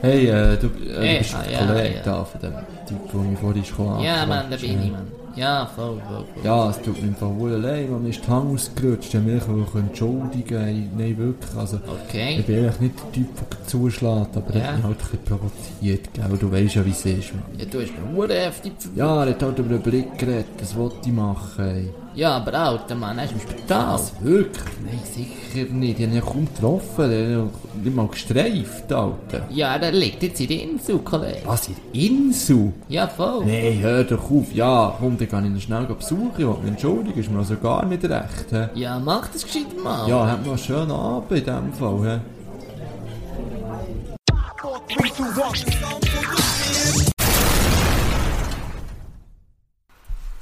Hey, 0.00 0.26
äh, 0.26 0.56
du, 0.58 0.66
äh, 0.66 0.68
du 0.68 1.18
bist 1.18 1.34
ah, 1.34 1.42
der 1.42 1.52
ja, 1.52 1.66
Kollege 1.66 1.96
ja. 1.96 2.02
da 2.02 2.24
von 2.24 2.40
dem 2.40 2.54
Typ, 2.86 3.10
der 3.10 3.20
mich 3.20 3.38
vorhin 3.38 3.64
schon 3.64 4.00
Ja, 4.00 4.26
Mann, 4.26 4.50
da 4.50 4.56
bin 4.56 4.82
ich, 4.82 4.92
Mann. 4.92 5.23
Ja, 5.36 5.66
voll, 5.74 6.00
voll, 6.08 6.24
voll. 6.34 6.44
Ja, 6.44 6.70
es 6.70 6.80
tut 6.80 7.00
mir 7.02 7.08
einfach 7.08 7.28
wohl 7.36 7.50
leid, 7.50 7.90
man 7.90 8.06
ist 8.06 8.24
die 8.24 8.30
Hand 8.30 8.54
ausgerutscht. 8.54 9.14
Ich 9.14 9.20
mich 9.20 9.42
auch 9.42 9.74
entschuldigen 9.74 10.90
Nein, 10.96 11.14
wirklich. 11.18 11.54
Also, 11.56 11.76
ich 11.78 12.08
Okay. 12.08 12.42
bin 12.46 12.56
eigentlich 12.56 12.80
nicht 12.80 12.94
der 13.02 13.12
Typ, 13.12 13.28
der 13.50 13.66
zuschlägt, 13.66 14.36
aber 14.36 14.54
er 14.54 14.60
Ja. 14.60 14.66
hat 14.68 14.76
mich 14.76 14.84
halt 14.84 14.96
ein 14.96 14.98
bisschen 14.98 15.24
provoziert, 15.24 16.14
gell? 16.14 16.38
Du 16.38 16.52
weißt 16.52 16.74
ja, 16.76 16.86
wie 16.86 16.90
es 16.90 17.04
ist, 17.06 17.34
man. 17.34 17.42
Ja, 17.58 17.64
du 17.64 17.80
hast 17.80 17.92
mir 17.98 18.16
hure 18.16 18.34
heftig 18.34 18.72
Ja, 18.94 19.24
er 19.24 19.30
hat 19.30 19.42
halt 19.42 19.58
über 19.58 19.68
den 19.70 19.82
Blick 19.82 20.18
geredet, 20.18 20.46
das 20.58 20.76
wollte 20.76 20.96
ich 21.06 21.12
machen, 21.12 21.64
ey. 21.64 21.88
Ja, 22.16 22.36
aber 22.36 22.54
Alter, 22.54 22.94
Mann, 22.94 23.18
er 23.18 23.24
ist 23.24 23.32
im 23.32 23.40
Spital. 23.40 23.94
Was, 23.94 24.12
wirklich? 24.22 24.62
Nein, 24.84 25.00
sicher 25.02 25.72
nicht. 25.72 25.98
Die 25.98 26.04
haben 26.04 26.12
ihn 26.12 26.20
kaum 26.20 26.46
getroffen, 26.46 27.10
der 27.10 27.38
hat 27.38 27.50
ihn 27.74 27.82
nicht 27.82 27.96
mal 27.96 28.06
gestreift, 28.06 28.92
Alter. 28.92 29.46
Ja, 29.50 29.76
der 29.78 29.90
liegt 29.90 30.22
jetzt 30.22 30.40
in 30.40 30.46
der 30.46 30.62
Insel, 30.62 30.98
Kollege. 31.00 31.40
Was, 31.44 31.66
in 31.66 31.74
der 31.74 32.02
Insel? 32.02 32.72
Ja, 32.88 33.08
voll. 33.08 33.44
Nein, 33.44 33.80
hör 33.80 34.04
doch 34.04 34.30
auf. 34.30 34.52
Ja, 34.52 34.94
komm, 34.96 35.18
dann 35.18 35.28
kann 35.28 35.44
ich 35.44 35.50
ihn 35.50 35.60
schnell 35.60 35.86
besuchen. 35.86 36.30
Ich 36.38 36.46
will 36.46 36.54
mich 36.62 36.70
entschuldigen, 36.70 37.18
ist 37.18 37.30
mir 37.32 37.38
also 37.38 37.56
gar 37.56 37.84
nicht 37.84 38.04
recht. 38.04 38.46
He? 38.50 38.80
Ja, 38.80 39.00
mach 39.00 39.26
das 39.28 39.42
gescheit 39.42 39.82
mal. 39.82 40.08
Ja, 40.08 40.24
hat 40.28 40.42
noch 40.42 40.52
einen 40.52 40.58
schönen 40.58 40.92
Abend 40.92 41.32
in 41.32 41.44
dem 41.44 41.72
Fall. 41.72 41.98
He? 42.00 42.20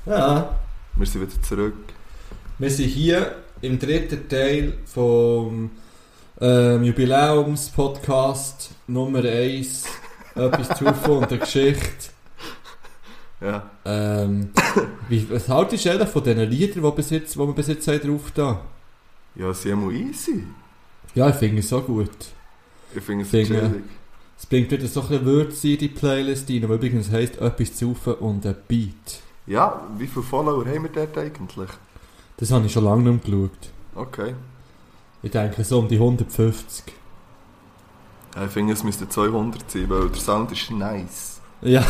Ja, 0.05 0.49
Wir 0.97 1.07
sind 1.07 1.23
wieder 1.23 1.43
zurück. 1.43 1.75
wir 2.59 2.71
sind 2.71 2.89
hier 2.89 3.37
im 3.61 3.79
dritten 3.79 4.29
Teil 4.29 4.75
vom 4.85 5.71
ähm, 6.41 6.85
Jubiläumspodcast 6.85 8.71
Nummer 8.87 9.25
1. 9.25 9.85
Etwas 10.35 10.79
zu 10.79 10.93
von 10.95 11.27
der 11.29 11.39
Geschichte. 11.39 12.11
Ja. 13.41 13.71
Ähm, 13.85 14.51
wie, 15.09 15.29
was 15.31 15.49
haltest 15.49 15.85
du 15.85 15.91
eigentlich 15.91 16.09
von 16.09 16.23
diesen 16.25 16.49
Liedern, 16.49 16.83
die, 16.83 16.91
bis 16.93 17.11
jetzt, 17.11 17.35
die 17.35 17.39
wir 17.39 17.53
bis 17.53 17.67
jetzt 17.67 17.89
haben 17.89 18.01
drauf 18.01 18.31
da? 18.35 18.61
Ja, 19.35 19.53
sie 19.53 19.73
haben 19.73 19.91
easy. 19.91 20.45
Ja, 21.15 21.29
ich 21.31 21.37
finde 21.37 21.59
es 21.61 21.69
so 21.69 21.81
gut. 21.81 22.11
Ich 22.95 23.03
finde 23.03 23.25
es 23.25 23.31
Finde- 23.31 23.61
chillig. 23.61 23.85
Es 24.39 24.47
bringt 24.47 24.71
wieder 24.73 24.87
so 24.89 25.03
ein 25.03 25.09
bisschen 25.09 25.25
Würze 25.25 25.69
in 25.69 25.79
die 25.79 25.89
Playlist 25.89 26.51
rein, 26.51 26.57
die 26.57 26.63
übrigens 26.65 27.11
heisst 27.13 27.41
«Etwas 27.41 27.77
zu 27.77 27.97
und 28.21 28.45
ein 28.45 28.57
Beat». 28.67 29.21
Ja, 29.47 29.81
wie 29.99 30.07
viele 30.07 30.25
Follower 30.25 30.65
haben 30.65 30.83
wir 30.85 30.91
dort 30.91 31.17
eigentlich? 31.19 31.71
Das 32.37 32.51
habe 32.51 32.67
ich 32.67 32.73
schon 32.73 32.85
lange 32.85 33.11
nicht 33.11 33.29
mehr 33.29 33.49
geschaut. 33.49 33.73
Okay. 33.95 34.35
Ich 35.23 35.31
denke 35.31 35.63
so 35.65 35.79
um 35.79 35.89
die 35.89 35.97
150. 35.97 36.85
Ja, 38.35 38.45
ich 38.47 38.51
finde, 38.51 38.73
es 38.73 38.83
müsste 38.83 39.09
200 39.09 39.71
sein, 39.71 39.89
weil 39.91 40.09
der 40.09 40.21
Sound 40.21 40.51
ist 40.53 40.71
nice. 40.71 41.41
Ja, 41.61 41.85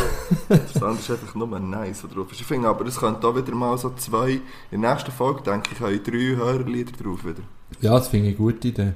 Der 0.50 0.66
Sound 0.68 1.00
ist 1.00 1.10
einfach 1.10 1.34
nur 1.34 1.58
nice, 1.58 2.04
was 2.04 2.10
drauf 2.10 2.30
ist. 2.32 2.40
Ich 2.40 2.46
finde 2.46 2.68
aber, 2.68 2.84
es 2.86 2.96
könnte 2.98 3.26
auch 3.26 3.34
wieder 3.36 3.54
mal 3.54 3.78
so 3.78 3.90
zwei... 3.96 4.40
In 4.70 4.82
der 4.82 4.92
nächsten 4.92 5.12
Folge, 5.12 5.42
denke 5.42 5.70
ich, 5.72 5.80
habe 5.80 5.94
ich 5.94 6.02
drei 6.02 6.36
Hörerlieder 6.36 6.92
drauf 6.92 7.24
wieder. 7.24 7.42
ja 7.80 7.92
das 7.92 8.08
finde 8.08 8.28
ich 8.28 8.36
eine 8.36 8.44
gute 8.44 8.68
Idee. 8.68 8.92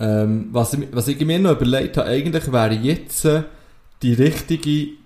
Ähm, 0.00 0.48
was, 0.50 0.74
ich, 0.74 0.88
was 0.92 1.06
ich 1.06 1.24
mir 1.24 1.38
noch 1.38 1.52
überlegt 1.52 1.96
habe, 1.98 2.08
eigentlich 2.08 2.50
wäre 2.50 2.74
jetzt 2.74 3.28
die 4.02 4.14
richtige, 4.14 4.96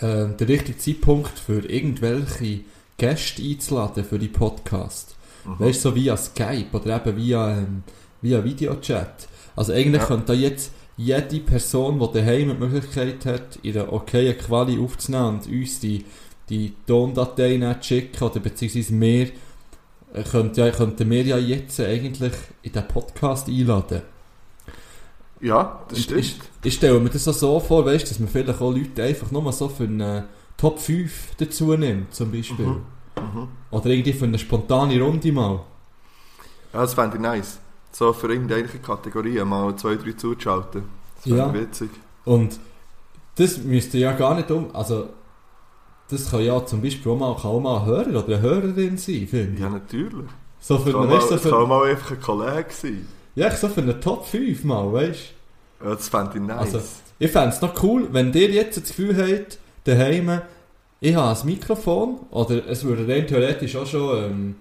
äh, 0.00 0.26
der 0.38 0.48
richtige 0.48 0.78
Zeitpunkt 0.78 1.38
für 1.38 1.64
irgendwelche 1.68 2.60
Gäste 2.96 3.42
einzuladen 3.42 4.04
für 4.04 4.18
die 4.18 4.28
Podcast. 4.28 5.16
Mhm. 5.44 5.60
Weißt 5.60 5.84
du, 5.84 5.90
so 5.90 5.94
via 5.94 6.16
Skype 6.16 6.66
oder 6.72 6.96
eben 7.04 7.16
via, 7.16 7.58
ähm, 7.58 7.82
via 8.22 8.42
Videochat. 8.44 9.28
Also 9.56 9.72
eigentlich 9.72 10.02
Ja. 10.02 10.06
könnte 10.08 10.26
da 10.26 10.32
jetzt 10.32 10.72
jede 10.96 11.40
Person, 11.40 11.98
die 11.98 12.18
daheim 12.18 12.50
die 12.50 12.54
Möglichkeit 12.66 13.26
hat, 13.26 13.58
ihre 13.62 13.92
okaye 13.92 14.34
Quali 14.34 14.78
aufzunehmen 14.78 15.40
und 15.40 15.46
uns 15.46 15.80
die, 15.80 16.04
die 16.48 16.72
Tondatei 16.86 17.56
dann 17.58 17.80
zu 17.82 17.88
schicken 17.88 18.22
oder 18.24 18.40
beziehungsweise 18.40 18.94
mehr, 18.94 19.28
äh, 20.12 20.22
könnte 20.22 20.60
ja, 20.60 20.70
könnten 20.70 21.10
wir 21.10 21.22
ja 21.24 21.38
jetzt 21.38 21.80
eigentlich 21.80 22.32
in 22.62 22.72
den 22.72 22.86
Podcast 22.88 23.48
einladen. 23.48 24.02
Ja, 25.44 25.80
das 25.88 26.00
stimmt. 26.02 26.20
Ich, 26.20 26.38
ich 26.62 26.74
stelle 26.74 26.98
mir 27.00 27.10
das 27.10 27.28
auch 27.28 27.34
so 27.34 27.60
vor, 27.60 27.84
weißt, 27.84 28.10
dass 28.10 28.18
man 28.18 28.28
vielleicht 28.28 28.48
auch 28.48 28.60
Leute 28.72 29.02
einfach 29.02 29.30
nur 29.30 29.52
so 29.52 29.68
für 29.68 29.84
eine 29.84 30.26
Top 30.56 30.78
5 30.78 31.36
dazu 31.36 31.76
nimmt, 31.76 32.14
zum 32.14 32.32
Beispiel. 32.32 32.66
Mhm. 32.66 32.82
Mhm. 33.20 33.48
Oder 33.70 33.86
irgendwie 33.86 34.12
für 34.14 34.24
eine 34.24 34.38
spontane 34.38 34.98
Runde 35.00 35.30
mal. 35.32 35.60
Ja, 36.72 36.80
das 36.80 36.94
fände 36.94 37.16
ich 37.16 37.22
nice. 37.22 37.58
So 37.92 38.12
für 38.12 38.32
irgendeine 38.32 38.64
Kategorie 38.66 39.38
mal 39.44 39.76
zwei, 39.76 39.96
drei 39.96 40.12
zuzuschalten. 40.12 40.84
Das 41.16 41.22
fände 41.24 41.38
Ja. 41.38 41.48
ich 41.48 41.54
witzig. 41.60 41.90
Und 42.24 42.58
das 43.36 43.58
müsste 43.58 43.98
ja 43.98 44.12
gar 44.12 44.34
nicht 44.36 44.50
um. 44.50 44.74
Also, 44.74 45.08
das 46.08 46.30
kann 46.30 46.40
ja 46.40 46.64
zum 46.64 46.80
Beispiel 46.80 47.12
auch 47.12 47.18
mal, 47.18 47.34
kann 47.36 47.50
auch 47.50 47.60
mal 47.60 47.80
ein 47.80 47.86
Hörer 47.86 48.08
oder 48.08 48.24
eine 48.26 48.40
Hörerin 48.40 48.96
sein, 48.96 49.28
finde 49.28 49.52
ich. 49.54 49.60
Ja, 49.60 49.68
natürlich. 49.68 50.26
So 50.60 50.78
für 50.78 50.92
Kann 50.92 51.02
eine, 51.02 51.10
mal, 51.10 51.20
so 51.20 51.34
es 51.34 51.42
kann 51.42 51.50
für, 51.50 51.66
mal 51.66 51.90
einfach 51.90 52.12
ein 52.12 52.20
Kollege 52.20 52.66
sein. 52.70 53.06
Ja, 53.34 53.50
so 53.50 53.68
für 53.68 53.82
eine 53.82 53.98
Top 54.00 54.26
5 54.26 54.64
mal, 54.64 54.92
weißt 54.92 55.20
Ja, 55.84 55.90
das 55.94 56.08
fände 56.08 56.32
ich 56.34 56.40
nice. 56.40 56.74
Also, 56.74 56.80
Ich 57.18 57.30
fände 57.30 57.48
es 57.50 57.60
noch 57.60 57.82
cool, 57.82 58.08
wenn 58.12 58.32
ihr 58.32 58.50
jetzt 58.50 58.76
das 58.76 58.88
Gefühl 58.88 59.16
habt, 59.16 59.58
daheim, 59.84 60.40
ich 61.00 61.14
habe 61.14 61.38
ein 61.38 61.46
Mikrofon, 61.46 62.20
oder 62.30 62.66
es 62.68 62.84
würde 62.84 63.06
rein 63.12 63.26
theoretisch 63.26 63.76
auch 63.76 63.86
schon, 63.86 64.24
ähm, 64.24 64.54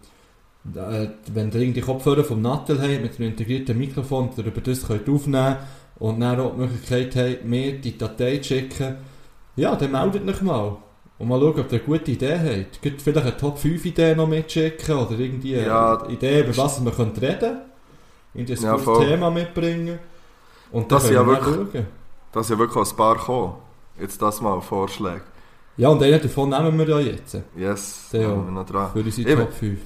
äh, 0.76 1.08
wenn 1.34 1.52
ihr 1.52 1.62
irgendwie 1.62 1.82
Kopfhörer 1.82 2.24
vom 2.24 2.42
Nattel 2.42 2.80
habt, 2.82 3.02
mit 3.02 3.20
einem 3.20 3.30
integrierten 3.30 3.78
Mikrofon, 3.78 4.30
ihr 4.38 4.46
über 4.46 4.62
das 4.62 4.86
könnt 4.88 5.10
aufnehmen 5.10 5.58
und 6.00 6.20
dann 6.20 6.40
auch 6.40 6.54
die 6.54 6.62
Möglichkeit 6.62 7.16
habt, 7.16 7.46
mir 7.46 7.74
die 7.80 7.98
Datei 7.98 8.38
zu 8.38 8.50
schicken, 8.50 8.96
ja, 9.56 9.76
dann 9.76 9.92
meldet 9.92 10.28
euch 10.28 10.42
mal. 10.42 10.78
Und 11.20 11.28
mal 11.28 11.40
schauen, 11.40 11.60
ob 11.60 11.72
ihr 11.72 11.80
eine 11.80 11.80
gute 11.80 12.12
Idee 12.12 12.38
habt. 12.40 12.82
Könnt 12.82 13.02
vielleicht 13.02 13.28
eine 13.28 13.38
Top 13.38 13.58
5 13.60 13.86
Idee 13.86 14.16
noch 14.16 14.28
mitschicken 14.28 14.96
oder 14.96 15.18
irgendwie 15.18 15.54
Ja, 15.54 16.00
eine 16.04 16.14
Idee, 16.14 16.42
über 16.42 16.58
was 16.58 16.84
wir 16.84 16.92
können 16.92 17.16
reden 17.18 17.58
Irgendwie 18.34 18.54
ein 18.58 18.64
Ja, 18.64 18.78
voll. 18.78 19.06
Thema 19.06 19.30
mitbringen. 19.30 20.00
Und 20.72 20.92
dann 20.92 20.98
Das 21.00 21.04
können 21.04 21.16
ja 21.16 21.26
wir 21.28 21.36
dann 21.36 21.46
wirklich- 21.46 21.74
schauen. 21.84 21.88
Da 22.32 22.44
sind 22.44 22.56
ja 22.56 22.60
wirklich 22.68 22.90
ein 22.92 22.96
paar 22.98 23.16
gekommen. 23.16 23.54
Jetzt 24.00 24.22
das 24.22 24.42
mal 24.42 24.60
Vorschläge. 24.62 25.22
Ja, 25.78 25.90
und 25.90 26.02
einen 26.02 26.22
davon 26.22 26.50
nehmen 26.50 26.78
wir 26.80 26.88
ja 26.90 27.00
jetzt. 27.00 27.38
Yes, 27.56 28.10
ja. 28.12 28.28
haben 28.28 28.46
wir 28.46 28.52
noch 28.52 28.66
dran. 28.66 28.92
Für 28.92 29.00
unsere 29.00 29.30
Eben. 29.30 29.42
Top 29.42 29.54
5. 29.54 29.80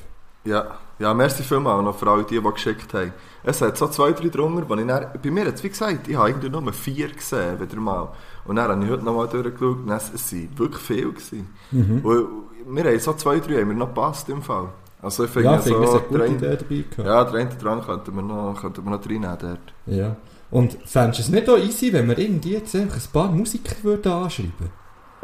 Ja, 0.45 0.65
ja 0.99 1.13
merci 1.13 1.43
vielmals 1.43 1.83
noch 1.83 1.95
für 1.97 2.09
alle, 2.09 2.23
die, 2.23 2.39
die 2.41 2.51
geschickt 2.53 2.93
haben. 2.93 3.11
Es 3.43 3.61
hat 3.61 3.77
so 3.77 3.87
zwei, 3.87 4.11
drei 4.13 4.29
drunter, 4.29 4.63
wo 4.67 4.75
ich 4.75 4.87
dann, 4.87 5.07
bei 5.21 5.29
mir 5.31 5.45
jetzt, 5.45 5.61
wie 5.63 5.69
gesagt, 5.69 6.07
ich 6.07 6.15
habe 6.15 6.29
irgendwie 6.29 6.49
nur 6.49 6.71
vier 6.73 7.09
gesehen, 7.09 7.59
wieder 7.59 7.75
mal. 7.77 8.09
Und 8.45 8.55
dann 8.55 8.69
habe 8.71 8.83
ich 8.85 8.89
heute 8.91 9.03
nochmal 9.03 9.27
durchgeschaut 9.27 9.77
und 9.79 9.89
es 9.91 10.09
es 10.13 10.31
waren 10.33 10.49
wirklich 10.57 10.81
viele. 10.81 11.11
Gewesen. 11.11 11.49
Mhm. 11.71 11.99
Und 12.05 12.27
wir 12.75 12.83
haben 12.85 12.99
so 12.99 13.13
zwei, 13.13 13.39
drei 13.39 13.59
haben 13.61 13.69
wir 13.69 13.75
noch 13.75 13.87
gepasst 13.87 14.29
im 14.29 14.41
Fall. 14.41 14.69
Also 15.07 15.23
ich 15.23 15.29
finde 15.29 15.51
Ja, 15.51 15.57
finde, 15.59 15.83
es 15.85 15.91
so, 15.91 15.97
eine 15.99 16.07
gute 16.07 16.25
Idee 16.25 16.57
dabei 16.57 16.83
gehabt. 16.89 16.97
ja, 16.97 17.23
eine 17.23 17.49
dran 17.55 17.81
könnten 17.81 18.13
wir 18.15 18.21
noch, 18.21 18.59
könnten 18.59 18.83
wir 18.83 18.91
noch 18.91 19.05
reinnehmen 19.05 19.37
dort. 19.39 19.73
Ja. 19.85 20.15
Und 20.51 20.77
fändest 20.85 21.19
du 21.19 21.23
es 21.23 21.29
nicht 21.29 21.49
auch 21.49 21.57
easy, 21.57 21.93
wenn 21.93 22.07
wir 22.09 22.17
irgendwie 22.17 22.51
jetzt 22.53 22.75
einfach 22.75 22.97
ein 22.97 23.11
paar 23.13 23.31
Musiker 23.31 23.75
würden 23.83 24.11
anschreiben 24.11 24.69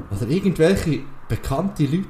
Oder 0.09 0.29
irgendwelche 0.29 0.99
bekannte 1.27 1.83
Leute? 1.83 2.05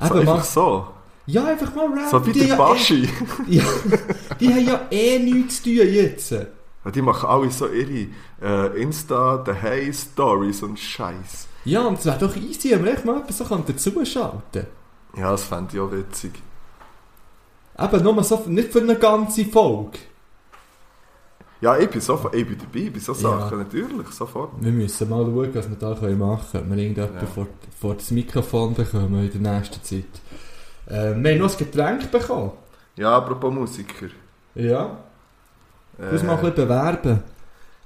So, 0.00 0.14
Eben 0.14 0.24
mal, 0.26 0.32
einfach 0.34 0.44
so. 0.44 0.86
ja, 1.26 1.44
einfach 1.44 1.74
mal 1.74 1.86
rap. 1.88 2.08
So 2.10 2.24
wie 2.26 2.32
die, 2.32 2.46
der 2.46 2.56
Baschi. 2.56 3.02
eh, 3.04 3.08
ja, 3.48 3.64
die 4.38 4.48
haben 4.54 4.66
ja 4.66 4.80
eh 4.92 5.18
nichts 5.18 5.60
zu 5.62 5.70
tun 5.74 5.88
jetzt. 5.92 6.34
Die 6.94 7.02
machen 7.02 7.28
alle 7.28 7.50
so 7.50 7.66
ihre 7.66 8.08
äh, 8.42 8.80
Insta, 8.82 9.42
The 9.44 9.52
Hey 9.54 9.92
Stories 9.92 10.62
und 10.62 10.78
Scheiß. 10.78 11.48
Ja, 11.64 11.82
und 11.82 11.98
es 11.98 12.04
wäre 12.06 12.18
doch 12.18 12.36
easy, 12.36 12.70
wenn 12.70 12.84
wir 12.84 12.92
echt 12.92 13.04
mal 13.04 13.20
etwas 13.20 13.38
so 13.38 13.44
dazuschalten 13.44 14.66
Ja, 15.16 15.30
das 15.30 15.44
fände 15.44 15.74
ich 15.74 15.80
auch 15.80 15.90
witzig. 15.92 16.32
Eben 17.78 18.02
nur 18.04 18.22
so, 18.24 18.42
nicht 18.46 18.72
für 18.72 18.80
eine 18.80 18.96
ganze 18.96 19.44
Folge. 19.46 19.98
Ja, 21.60 21.76
ich 21.78 21.88
bin, 21.88 22.00
sofort, 22.00 22.34
ich 22.34 22.46
bin 22.46 22.58
dabei, 22.58 22.90
bei 22.90 22.98
so 22.98 23.12
Ja. 23.12 23.18
Sachen, 23.18 23.58
natürlich, 23.58 24.08
sofort. 24.10 24.50
Wir 24.60 24.70
müssen 24.72 25.08
mal 25.08 25.24
schauen, 25.24 25.54
was 25.54 25.68
wir 25.70 25.76
da 25.76 25.88
machen 25.88 26.46
können. 26.52 26.64
Ob 26.64 26.70
wir 26.70 26.76
irgendjemanden 26.82 27.20
Ja. 27.20 27.26
vor, 27.26 27.46
vor 27.80 27.94
das 27.94 28.10
Mikrofon 28.10 28.74
bekommen 28.74 29.30
in 29.32 29.42
der 29.42 29.52
nächsten 29.54 29.82
Zeit. 29.82 30.04
Äh, 30.86 31.14
wir 31.16 31.32
haben 31.32 31.38
noch 31.38 31.50
ein 31.50 31.56
Getränk 31.58 32.10
bekommen. 32.10 32.52
Ja, 32.96 33.16
apropos 33.16 33.52
Musiker. 33.52 34.06
Ja. 34.54 34.98
Äh, 35.98 36.12
Muss 36.12 36.22
mal 36.22 36.32
ein 36.34 36.40
bisschen 36.40 36.54
bewerben. 36.54 37.22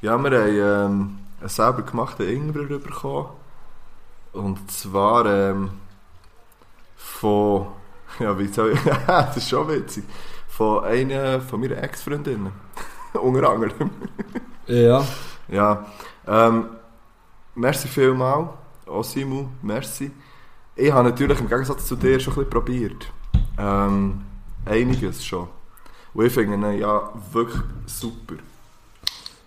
ja, 0.02 0.18
wir 0.18 0.38
haben 0.38 0.92
ähm, 0.92 1.18
einen 1.40 1.48
selber 1.48 1.82
gemachten 1.82 2.28
Ingwer 2.28 2.64
bekommen. 2.78 3.28
Und 4.32 4.70
zwar 4.70 5.24
ähm, 5.26 5.70
von, 6.98 7.68
ja, 8.18 8.38
wie 8.38 8.48
soll 8.48 8.72
ich, 8.72 8.80
das 9.06 9.36
ist 9.36 9.48
schon 9.48 9.68
witzig, 9.68 10.04
Von 10.48 10.84
einer 10.84 11.40
von 11.40 11.60
meiner 11.60 11.82
Ex-Freundinnen. 11.82 12.52
Unter 13.14 13.48
anderem. 13.48 13.90
Ja. 14.66 15.04
Ja. 15.48 15.86
Ähm, 16.26 16.66
merci 17.54 17.88
vielmal. 17.88 18.50
Osimu, 18.86 19.48
merci. 19.62 20.10
Ich 20.76 20.92
habe 20.92 21.08
natürlich 21.08 21.40
im 21.40 21.48
Gegensatz 21.48 21.86
zu 21.86 21.96
dir 21.96 22.20
schon 22.20 22.34
ein 22.34 22.36
bisschen 22.36 22.50
probiert. 22.50 23.12
Ähm, 23.58 24.22
einiges 24.64 25.24
schon. 25.24 25.48
Und 26.14 26.26
ich 26.26 26.32
finde 26.32 26.54
ihn 26.54 26.78
ja 26.78 27.10
wirklich 27.32 27.60
super. 27.86 28.36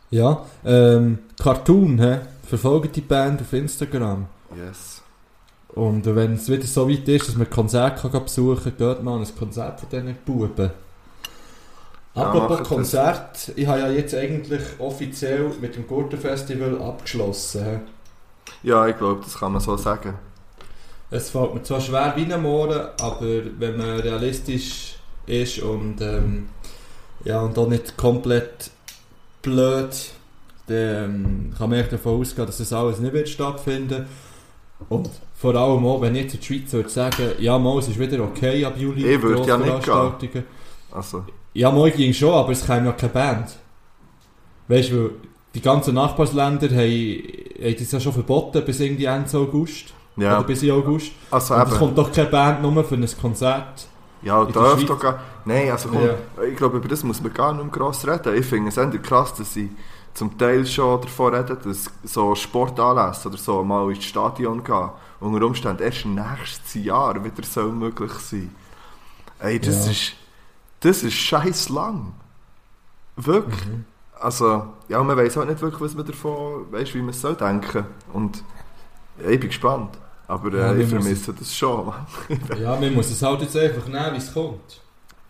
Ja. 0.10 0.46
Ähm, 0.66 1.20
Cartoon, 1.42 2.00
hä? 2.00 2.20
Verfolgt 2.48 2.96
die 2.96 3.02
Band 3.02 3.42
auf 3.42 3.54
Instagram. 3.54 4.26
Yes. 4.56 5.01
Und 5.74 6.06
wenn 6.06 6.34
es 6.34 6.50
wieder 6.50 6.66
so 6.66 6.90
weit 6.90 7.08
ist, 7.08 7.30
dass 7.30 7.36
man 7.36 7.50
Konzerte 7.50 8.10
kann 8.10 8.24
besuchen 8.24 8.76
kann, 8.78 8.96
geht 8.96 9.04
mal 9.04 9.20
ein 9.20 9.36
Konzert 9.38 9.80
von 9.80 9.90
diesen 9.90 10.16
Buben. 10.26 10.72
Ja, 12.14 12.24
Apropos. 12.24 12.68
Konzert, 12.68 13.54
ich 13.56 13.66
habe 13.68 13.80
ja 13.80 13.90
jetzt 13.90 14.14
eigentlich 14.14 14.62
offiziell 14.80 15.50
mit 15.62 15.78
dem 15.78 15.88
Gurtenfestival 15.88 16.82
abgeschlossen. 16.82 17.82
Ja, 18.64 18.86
ich 18.88 18.98
glaube, 18.98 19.22
das 19.24 19.38
kann 19.38 19.54
man 19.54 19.62
so 19.62 19.78
sagen. 19.78 20.16
Es 21.10 21.30
fällt 21.30 21.54
mir 21.54 21.64
zwar 21.64 21.80
schwer 21.80 22.14
wie 22.16 22.32
ein 22.32 22.42
Mohren, 22.42 22.88
aber 23.00 23.42
wenn 23.60 23.78
man 23.78 24.00
realistisch 24.00 24.96
ist 25.26 25.60
und, 25.60 26.02
ähm, 26.02 26.50
ja, 27.24 27.42
und 27.42 27.58
auch 27.58 27.68
nicht 27.68 27.96
komplett 27.96 28.72
blöd, 29.42 29.90
dann 30.68 30.78
ähm, 30.78 31.54
kann 31.58 31.70
man 31.70 31.80
echt 31.80 31.94
davon 31.94 32.20
ausgehen, 32.20 32.46
dass 32.46 32.58
das 32.58 32.74
alles 32.74 33.00
nicht 33.00 33.14
wird 33.14 33.30
stattfinden 33.30 34.06
Und 34.90 35.10
vor 35.42 35.56
allem 35.56 35.86
auch, 35.88 36.00
wenn 36.02 36.16
jetzt 36.16 36.36
in 36.36 36.40
der 36.40 36.46
Schweiz 36.46 36.72
würde 36.72 36.90
sagen, 36.90 37.32
ja, 37.40 37.58
mal, 37.58 37.80
es 37.80 37.88
ist 37.88 37.98
wieder 38.00 38.24
okay 38.24 38.64
ab 38.64 38.76
Juli. 38.78 39.16
Ich 39.16 39.22
würde 39.22 39.48
ja 39.48 39.58
nicht 39.58 39.68
Grossveranstaltungen. 39.84 40.44
Also, 40.92 41.26
Ja, 41.54 41.72
mal 41.72 41.90
ging 41.90 42.14
schon, 42.14 42.34
aber 42.34 42.52
es 42.52 42.66
käme 42.66 42.86
ja 42.86 42.92
keine 42.92 43.12
Band. 43.12 43.58
Weißt 44.68 44.92
du, 44.92 45.10
die 45.56 45.62
ganzen 45.62 45.96
Nachbarländer 45.96 46.68
haben, 46.70 47.24
haben 47.64 47.76
das 47.80 47.92
ja 47.92 48.00
schon 48.00 48.14
verboten 48.14 48.64
bis 48.64 48.80
irgendwie 48.80 49.06
Ende 49.06 49.36
August. 49.38 49.94
ja. 50.16 50.38
Oder 50.38 50.46
bis 50.48 50.62
in 50.62 50.72
August. 50.72 51.12
Also 51.32 51.56
Und 51.56 51.68
es 51.72 51.78
kommt 51.78 51.98
doch 51.98 52.12
keine 52.12 52.30
Band 52.30 52.62
nur 52.62 52.84
für 52.84 52.96
ein 52.96 53.08
Konzert. 53.20 53.88
Ja, 54.22 54.46
darf 54.46 54.86
doch 54.86 55.00
gar... 55.00 55.20
Nein, 55.46 55.72
also 55.72 55.90
komm, 55.90 56.06
Ja. 56.06 56.44
ich 56.48 56.56
glaube, 56.56 56.78
über 56.78 56.88
das 56.88 57.04
muss 57.04 57.20
man 57.22 57.34
gar 57.34 57.52
nicht 57.54 57.64
mehr 57.64 57.72
gross 57.72 58.08
reden. 58.08 58.36
Ich 58.36 58.46
finde 58.46 58.70
es 58.70 58.78
eher 58.78 58.88
krass, 59.00 59.34
dass 59.34 59.56
sie 59.56 59.72
zum 60.14 60.38
Teil 60.38 60.66
schon 60.66 61.02
davon 61.02 61.34
reden, 61.34 61.58
dass 61.64 61.86
so 62.04 62.36
Sportanlässe 62.36 63.30
oder 63.30 63.38
so 63.38 63.64
mal 63.64 63.90
ins 63.92 64.04
Stadion 64.06 64.64
gehen 64.64 64.90
unter 65.20 65.46
Umständen 65.46 65.84
erst 65.84 66.06
nächstes 66.06 66.74
Jahr 66.84 67.24
wieder 67.24 67.44
soll 67.44 67.72
möglich 67.72 68.12
sein. 68.14 68.56
Ey, 69.40 69.60
das 69.60 69.86
Ja. 69.86 69.92
ist... 69.92 70.14
Das 70.84 71.04
ist 71.04 71.14
scheiß 71.14 71.70
lang. 71.70 72.14
Wirklich. 73.16 73.66
Mhm. 73.68 73.86
Also, 74.20 74.66
ja, 74.88 75.02
man 75.04 75.16
weiß 75.18 75.38
auch 75.38 75.46
nicht 75.46 75.62
wirklich, 75.62 75.82
was 75.82 75.96
man 75.96 76.06
davon... 76.06 76.72
Weißt, 76.72 76.94
wie 76.96 77.00
man 77.02 77.10
es 77.10 77.22
soll 77.22 77.36
denken. 77.36 77.86
Und 78.14 78.44
ja, 79.24 79.30
ich 79.30 79.40
bin 79.40 79.50
gespannt. 79.50 79.98
Aber 80.28 80.54
äh, 80.54 80.60
Ja, 80.60 80.76
ich 80.76 80.90
vermisse 80.90 81.34
das 81.34 81.56
schon. 81.56 81.94
Ja, 82.60 82.76
man 82.80 82.94
muss 82.94 83.12
es 83.12 83.22
halt 83.22 83.42
jetzt 83.42 83.56
einfach 83.58 83.86
nehmen, 83.88 84.14
wie 84.14 84.18
es 84.18 84.34
kommt. 84.34 84.82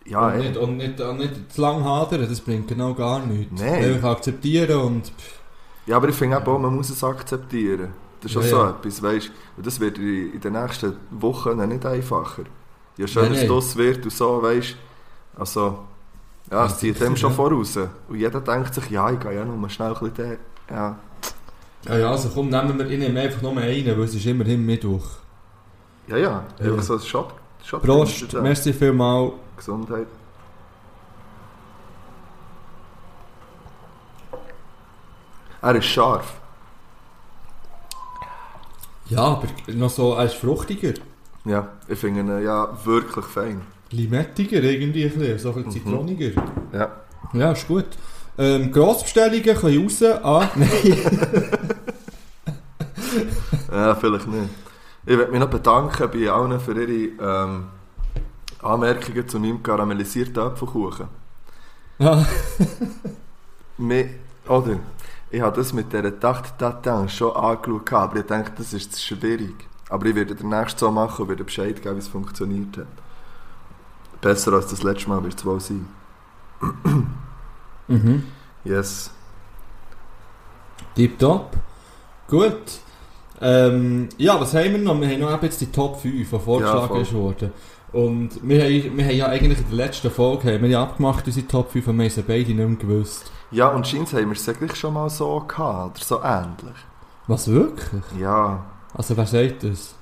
Ja, 0.06 0.28
und, 0.28 0.32
ey. 0.32 0.40
nicht, 0.40 0.56
und, 0.56 0.76
nicht, 0.76 1.00
und 1.00 1.18
nicht 1.18 1.52
zu 1.52 1.60
lang 1.60 1.84
hadern, 1.84 2.26
das 2.28 2.40
bringt 2.40 2.68
genau 2.68 2.94
gar 2.94 3.24
nichts. 3.24 3.60
Nein. 3.60 3.84
Einfach 3.84 4.10
akzeptieren 4.12 4.76
und... 4.80 5.12
Ja, 5.86 5.96
aber 5.96 6.08
ich 6.08 6.14
finde 6.16 6.38
auch, 6.46 6.58
man 6.58 6.74
muss 6.74 6.90
es 6.90 7.02
akzeptieren. 7.04 7.92
Das 8.20 8.34
ist 8.34 8.36
Ja, 8.36 8.42
so 8.42 8.56
ja. 8.56 8.70
etwas, 8.70 9.02
weißt 9.02 9.30
du. 9.56 9.62
Das 9.62 9.80
wird 9.80 9.98
in 9.98 10.40
den 10.40 10.52
nächsten 10.52 10.96
Wochen 11.10 11.56
nicht 11.68 11.84
einfacher. 11.86 12.44
Je 12.96 13.06
schöner 13.06 13.30
Nein, 13.30 13.34
es 13.34 13.40
nein. 13.40 13.48
das 13.48 13.76
wird 13.76 14.04
und 14.04 14.12
so, 14.12 14.42
weißt 14.42 14.76
du. 15.34 15.40
Also, 15.40 15.78
ja, 16.50 16.66
es 16.66 16.72
Ja, 16.72 16.78
zieht 16.78 17.00
dem 17.00 17.16
schon 17.16 17.30
ja. 17.30 17.36
voraus. 17.36 17.76
Und 17.76 18.16
jeder 18.18 18.40
denkt 18.40 18.74
sich, 18.74 18.90
ja, 18.90 19.10
ich 19.10 19.18
gehe 19.20 19.34
ja 19.34 19.44
nur 19.44 19.56
mal 19.56 19.70
schnell 19.70 19.94
ein 19.94 19.98
bisschen 20.00 20.14
den. 20.14 20.38
Ja, 20.70 20.98
Ja, 21.86 21.98
ja, 21.98 22.10
also 22.12 22.28
komm, 22.28 22.48
nehmen 22.48 22.78
wir 22.78 22.88
ich 22.90 22.98
nehme 22.98 23.20
einfach 23.20 23.42
nur 23.42 23.56
einen, 23.56 23.86
weil 23.98 24.04
es 24.04 24.14
ist 24.14 24.26
immerhin 24.26 24.64
Mittwoch. 24.64 25.06
ja, 26.06 26.16
ja. 26.16 26.44
Ja. 26.58 26.82
so 26.82 26.94
ein 26.94 27.00
Shot. 27.00 27.34
Shot 27.64 27.82
Prost, 27.82 28.32
merci 28.34 28.72
vielmals. 28.72 29.32
Gesundheit. 29.56 30.06
Er 35.60 35.74
ist 35.76 35.86
scharf. 35.86 36.34
Ja, 39.08 39.20
aber 39.24 39.46
noch 39.68 39.90
so, 39.90 40.14
er 40.14 40.24
ist 40.24 40.34
fruchtiger. 40.34 40.94
Ja, 41.44 41.68
ich 41.88 41.98
finde 41.98 42.20
ihn 42.20 42.44
ja 42.44 42.68
wirklich 42.84 43.24
fein. 43.26 43.62
Limettiger 43.90 44.62
irgendwie 44.62 45.04
ein 45.04 45.10
bisschen, 45.12 45.38
so 45.38 45.50
ein 45.52 45.64
bisschen 45.64 45.82
Mhm. 45.84 45.90
zitroniger. 45.90 46.42
Ja. 46.72 46.90
Ja, 47.34 47.52
ist 47.52 47.68
gut. 47.68 47.86
Ähm, 48.38 48.72
Grossbestellungen 48.72 49.42
können 49.54 49.82
raus 49.84 50.02
an... 50.02 50.48
Nein. 50.56 50.98
Ja, 53.70 53.94
vielleicht 53.94 54.26
nicht. 54.28 54.48
Ich 55.04 55.16
möchte 55.16 55.32
mich 55.32 55.40
noch 55.40 55.50
bedanken 55.50 56.10
bei 56.12 56.30
allen 56.30 56.60
für 56.60 56.80
ihre 56.80 57.44
ähm, 57.44 57.64
Anmerkungen 58.62 59.28
zu 59.28 59.40
meinem 59.40 59.62
karamellisierten 59.62 60.38
Apfelkuchen. 60.38 61.08
Ja. 61.98 62.24
Mir, 63.78 64.10
oder, 64.46 64.78
ich 65.30 65.40
habe 65.40 65.56
das 65.56 65.72
mit 65.72 65.92
dieser 65.92 66.18
Tarte 66.20 66.50
Tatin 66.56 67.08
schon 67.08 67.34
angeschaut, 67.34 67.92
aber 67.92 68.16
ich 68.16 68.26
denke, 68.26 68.52
das 68.56 68.72
ist 68.72 68.92
zu 68.92 69.00
schwierig. 69.00 69.66
Aber 69.88 70.06
ich 70.06 70.14
werde 70.14 70.34
den 70.34 70.48
nächsten 70.48 70.78
so 70.78 70.90
machen 70.90 71.22
und 71.22 71.28
werde 71.28 71.44
Bescheid 71.44 71.82
geben, 71.82 71.96
wie 71.96 72.00
es 72.00 72.08
funktioniert 72.08 72.76
hat. 72.76 72.86
Besser 74.20 74.52
als 74.52 74.68
das 74.68 74.82
letzte 74.84 75.08
Mal 75.08 75.22
wird 75.24 75.34
es 75.34 75.44
wohl 75.44 75.60
sein. 75.60 75.88
mhm. 77.88 78.24
Yes. 78.64 79.10
Tipptopp. 80.94 81.56
Gut. 82.28 82.80
Ähm, 83.42 84.08
ja, 84.18 84.40
was 84.40 84.54
haben 84.54 84.70
wir 84.72 84.78
noch? 84.78 85.00
Wir 85.00 85.08
haben 85.08 85.20
noch 85.20 85.42
jetzt 85.42 85.60
die 85.60 85.70
Top 85.72 86.00
5, 86.00 86.14
die 86.14 86.32
Ja, 86.32 86.38
vorgeschlagen 86.38 87.00
ist 87.00 87.12
worden. 87.12 87.52
Und 87.92 88.30
wir 88.42 88.62
haben, 88.62 88.96
wir 88.96 89.04
haben 89.04 89.16
ja 89.16 89.26
eigentlich 89.26 89.58
in 89.58 89.66
der 89.68 89.76
letzten 89.86 90.10
Folge 90.10 90.54
haben 90.54 90.62
wir 90.62 90.70
ja 90.70 90.82
abgemacht, 90.82 91.26
unsere 91.26 91.46
Top 91.46 91.70
5, 91.72 91.88
und 91.88 91.98
wir 91.98 92.08
haben 92.08 92.24
beide 92.26 92.54
nicht 92.54 92.56
mehr 92.56 92.76
gewusst. 92.76 93.30
Ja, 93.50 93.68
und 93.68 93.86
scheint 93.86 94.12
haben 94.14 94.26
wir 94.30 94.32
es 94.32 94.48
eigentlich 94.48 94.76
schon 94.76 94.94
mal 94.94 95.10
so 95.10 95.40
gehabt, 95.40 95.98
oder 95.98 96.04
so 96.04 96.22
ähnlich. 96.22 96.78
Was, 97.26 97.48
wirklich? 97.48 98.02
Ja, 98.18 98.64
Also, 98.94 99.16
wer 99.16 99.26
sagt 99.26 99.64
das? 99.64 99.94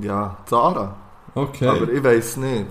ja, 0.00 0.36
Zara. 0.46 0.96
Okay. 1.34 1.66
Aber 1.68 1.88
ich 1.88 2.02
weiß 2.02 2.38
nicht. 2.38 2.66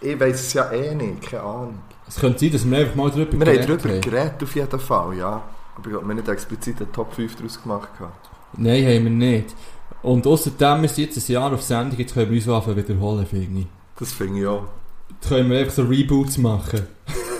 Ich, 0.00 0.08
ich 0.10 0.20
weiß 0.20 0.40
es 0.40 0.52
ja 0.54 0.70
eh 0.70 0.94
nicht, 0.94 1.22
keine 1.22 1.42
Ahnung. 1.42 1.78
es 2.08 2.16
könnte 2.16 2.38
sein, 2.38 2.52
dass 2.52 2.68
wir 2.70 2.78
einfach 2.78 2.94
mal 2.94 3.10
drüber 3.10 3.32
Wir 3.32 3.38
haben 3.38 3.44
geredet 3.44 3.68
darüber 3.84 3.98
geredet, 4.00 4.42
auf 4.42 4.54
jeden 4.54 4.80
Fall, 4.80 5.16
ja. 5.16 5.42
Aber 5.76 5.88
ich 5.90 5.94
habe 5.96 6.06
mir 6.06 6.14
nicht 6.14 6.28
explizit 6.28 6.76
eine 6.78 6.92
Top 6.92 7.12
5 7.14 7.36
daraus 7.36 7.60
gemacht. 7.62 7.88
gehabt. 7.98 8.30
Nein, 8.56 8.84
haben 8.84 9.04
wir 9.04 9.10
nicht. 9.10 9.54
Und 10.02 10.26
außerdem 10.26 10.84
ist 10.84 10.98
jetzt 10.98 11.16
ein 11.16 11.32
Jahr 11.32 11.52
auf 11.52 11.62
Sendung, 11.62 11.98
jetzt 11.98 12.14
können 12.14 12.30
wir 12.30 12.36
uns 12.38 12.48
anfangen 12.48 12.76
wiederholen, 12.76 13.26
finde 13.26 13.60
ich. 13.60 13.66
Das 13.98 14.12
finde 14.12 14.40
ich 14.40 14.46
auch. 14.46 14.64
Jetzt 15.10 15.28
können 15.28 15.50
wir 15.50 15.60
einfach 15.60 15.72
so 15.74 15.82
Reboots 15.82 16.38
machen. 16.38 16.86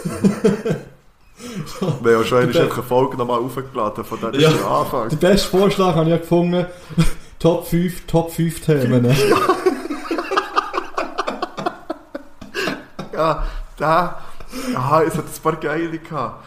Wir 0.05 1.91
haben 1.91 2.07
ja 2.07 2.25
schon 2.25 2.39
eine 2.39 2.71
Folge 2.71 3.17
nochmal 3.17 3.41
aufgeladen, 3.41 4.05
von 4.05 4.21
der 4.21 4.35
Ja. 4.41 4.51
ist 4.51 4.59
der 4.61 4.71
Anfang. 4.71 5.09
Der 5.09 5.17
beste 5.17 5.49
Vorschlag 5.49 5.95
habe 5.97 6.05
ich 6.05 6.11
ja 6.11 6.19
gefunden. 6.19 6.67
Top 7.39 7.67
5, 7.67 8.07
Top 8.07 8.31
5 8.33 8.61
Themen. 8.61 9.05
Ja, 13.13 13.43
der... 13.79 14.19
Aha, 14.77 15.03
es 15.03 15.15
hat 15.17 15.25
ein 15.25 15.43
paar 15.43 15.57
geile 15.57 15.99
gehabt. 15.99 16.45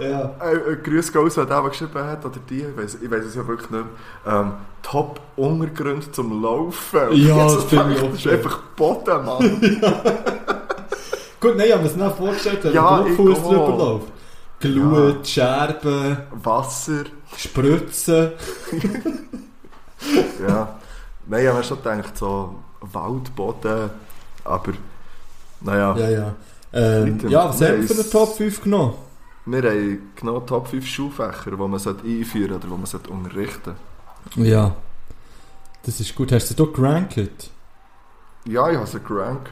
Ja. 0.00 0.30
Äh, 0.40 0.72
äh, 0.72 0.76
Grüß 0.76 1.14
raus 1.14 1.38
an 1.38 1.46
den, 1.46 1.60
der 1.62 1.70
geschrieben 1.70 2.04
hat, 2.04 2.24
oder 2.24 2.38
die, 2.48 2.60
ich 2.62 2.76
weiß 2.76 2.98
ich 3.02 3.10
weiss 3.10 3.24
es 3.24 3.34
ja 3.34 3.46
wirklich 3.46 3.70
nicht 3.70 3.84
mehr. 4.24 4.34
Ähm, 4.40 4.52
Top-Untergrund 4.82 6.14
zum 6.14 6.42
Laufen. 6.42 7.00
Ja, 7.12 7.44
das 7.44 7.54
das 7.54 7.64
finde 7.64 7.94
ich 7.94 8.00
Das 8.00 8.08
auch 8.08 8.12
ist 8.14 8.22
schön. 8.22 8.32
einfach 8.36 8.58
Boden, 8.76 9.24
Mann. 9.24 9.60
Gut, 11.40 11.56
nein, 11.56 11.68
mir 11.82 11.86
es 11.86 11.96
nicht 11.96 12.16
vorgestellt, 12.16 12.58
wenn 12.64 12.72
Ja, 12.74 13.04
ich 13.06 13.16
Fuß 13.16 13.42
drüber 13.42 13.76
läuft. 13.76 14.06
Glut, 14.60 15.26
Scherben, 15.26 16.16
Wasser. 16.42 17.04
Spritzen. 17.36 18.30
Ja. 20.46 20.78
Nein, 21.26 21.42
ich 21.44 21.48
habe 21.48 21.62
schon 21.62 21.78
gedacht, 21.82 22.16
so 22.18 22.56
Waldboden, 22.80 23.90
aber 24.44 24.72
naja, 25.60 25.96
Ja, 25.96 26.08
ja. 26.10 26.34
Ähm, 26.72 27.20
ja, 27.28 27.48
was 27.48 27.60
haben 27.60 27.80
wir 27.80 27.86
für 27.88 28.00
es- 28.00 28.10
Top 28.10 28.36
5 28.36 28.62
genommen? 28.62 28.94
Wir 29.44 29.62
haben 29.62 30.12
genau 30.14 30.40
Top 30.40 30.68
5 30.68 30.86
Schulfächer, 30.86 31.50
die 31.50 31.56
man 31.56 31.78
sollte 31.78 32.06
einführen 32.06 32.52
oder 32.52 32.66
die 32.66 32.68
man 32.68 32.86
sollte 32.86 33.10
unterrichten 33.10 33.74
Ja. 34.36 34.74
Das 35.84 35.98
ist 35.98 36.14
gut. 36.14 36.30
Hast 36.30 36.48
du 36.50 36.64
da 36.64 36.72
gerankt? 36.72 37.50
Ja, 38.44 38.70
ich 38.70 38.76
habe 38.76 38.86
sie 38.86 39.00
gerankt. 39.00 39.50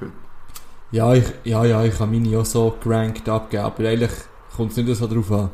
Ja, 0.92 1.12
ich, 1.14 1.24
ja, 1.44 1.64
ja, 1.64 1.84
ich 1.84 1.98
habe 1.98 2.10
meine 2.10 2.38
auch 2.38 2.44
so 2.44 2.76
gerankt 2.82 3.28
abgegeben, 3.28 3.64
aber 3.64 3.88
eigentlich 3.88 4.10
kommt 4.56 4.72
es 4.72 4.76
nicht 4.76 4.96
so 4.96 5.06
drauf 5.06 5.30
an. 5.32 5.50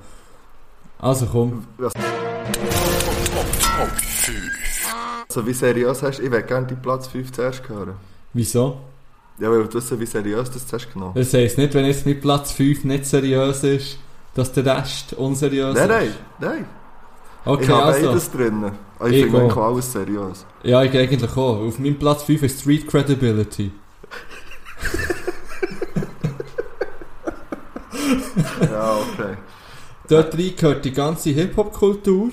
Also 0.98 1.26
komm. 1.26 1.66
Also 5.28 5.46
wie 5.46 5.52
seriös 5.52 6.02
hast 6.02 6.18
du? 6.18 6.22
Ich 6.22 6.30
würde 6.30 6.46
gerne 6.46 6.66
die 6.66 6.74
Platz 6.74 7.06
5 7.08 7.32
zuerst 7.32 7.68
hören. 7.68 7.94
Wieso? 8.32 8.80
Ja, 9.38 9.50
weil 9.50 9.64
du 9.64 9.74
wissen, 9.74 10.00
wie 10.00 10.06
seriös 10.06 10.50
das 10.50 10.72
hast 10.72 10.92
genommen. 10.92 11.12
Das 11.14 11.34
heisst 11.34 11.58
nicht, 11.58 11.74
wenn 11.74 11.84
jetzt 11.84 12.06
mit 12.06 12.22
Platz 12.22 12.52
5 12.52 12.84
nicht 12.84 13.04
seriös 13.04 13.62
ist, 13.62 13.98
dass 14.36 14.52
der 14.52 14.66
Rest 14.66 15.14
unseriös 15.14 15.74
Nein, 15.74 15.88
ist. 15.90 15.90
nein, 15.90 16.14
nein. 16.38 16.66
Okay, 17.44 17.64
ich 17.64 17.70
habe 17.70 17.82
also. 17.84 18.06
beides 18.06 18.30
drin. 18.30 18.64
Ich, 19.00 19.06
Ich 19.06 19.22
finde 19.22 19.32
wirklich 19.32 19.56
alles 19.56 19.92
seriös. 19.92 20.46
Ja, 20.62 20.82
ich 20.82 20.96
eigentlich 20.96 21.36
auch. 21.36 21.60
Auf 21.66 21.78
meinem 21.78 21.98
Platz 21.98 22.22
5 22.24 22.42
ist 22.42 22.60
Street 22.60 22.86
Credibility. 22.86 23.72
Ja, 28.60 28.96
okay. 28.96 29.36
Dort 30.08 30.34
rein 30.34 30.52
gehört 30.56 30.84
die 30.84 30.92
ganze 30.92 31.30
Hip-Hop-Kultur. 31.30 32.30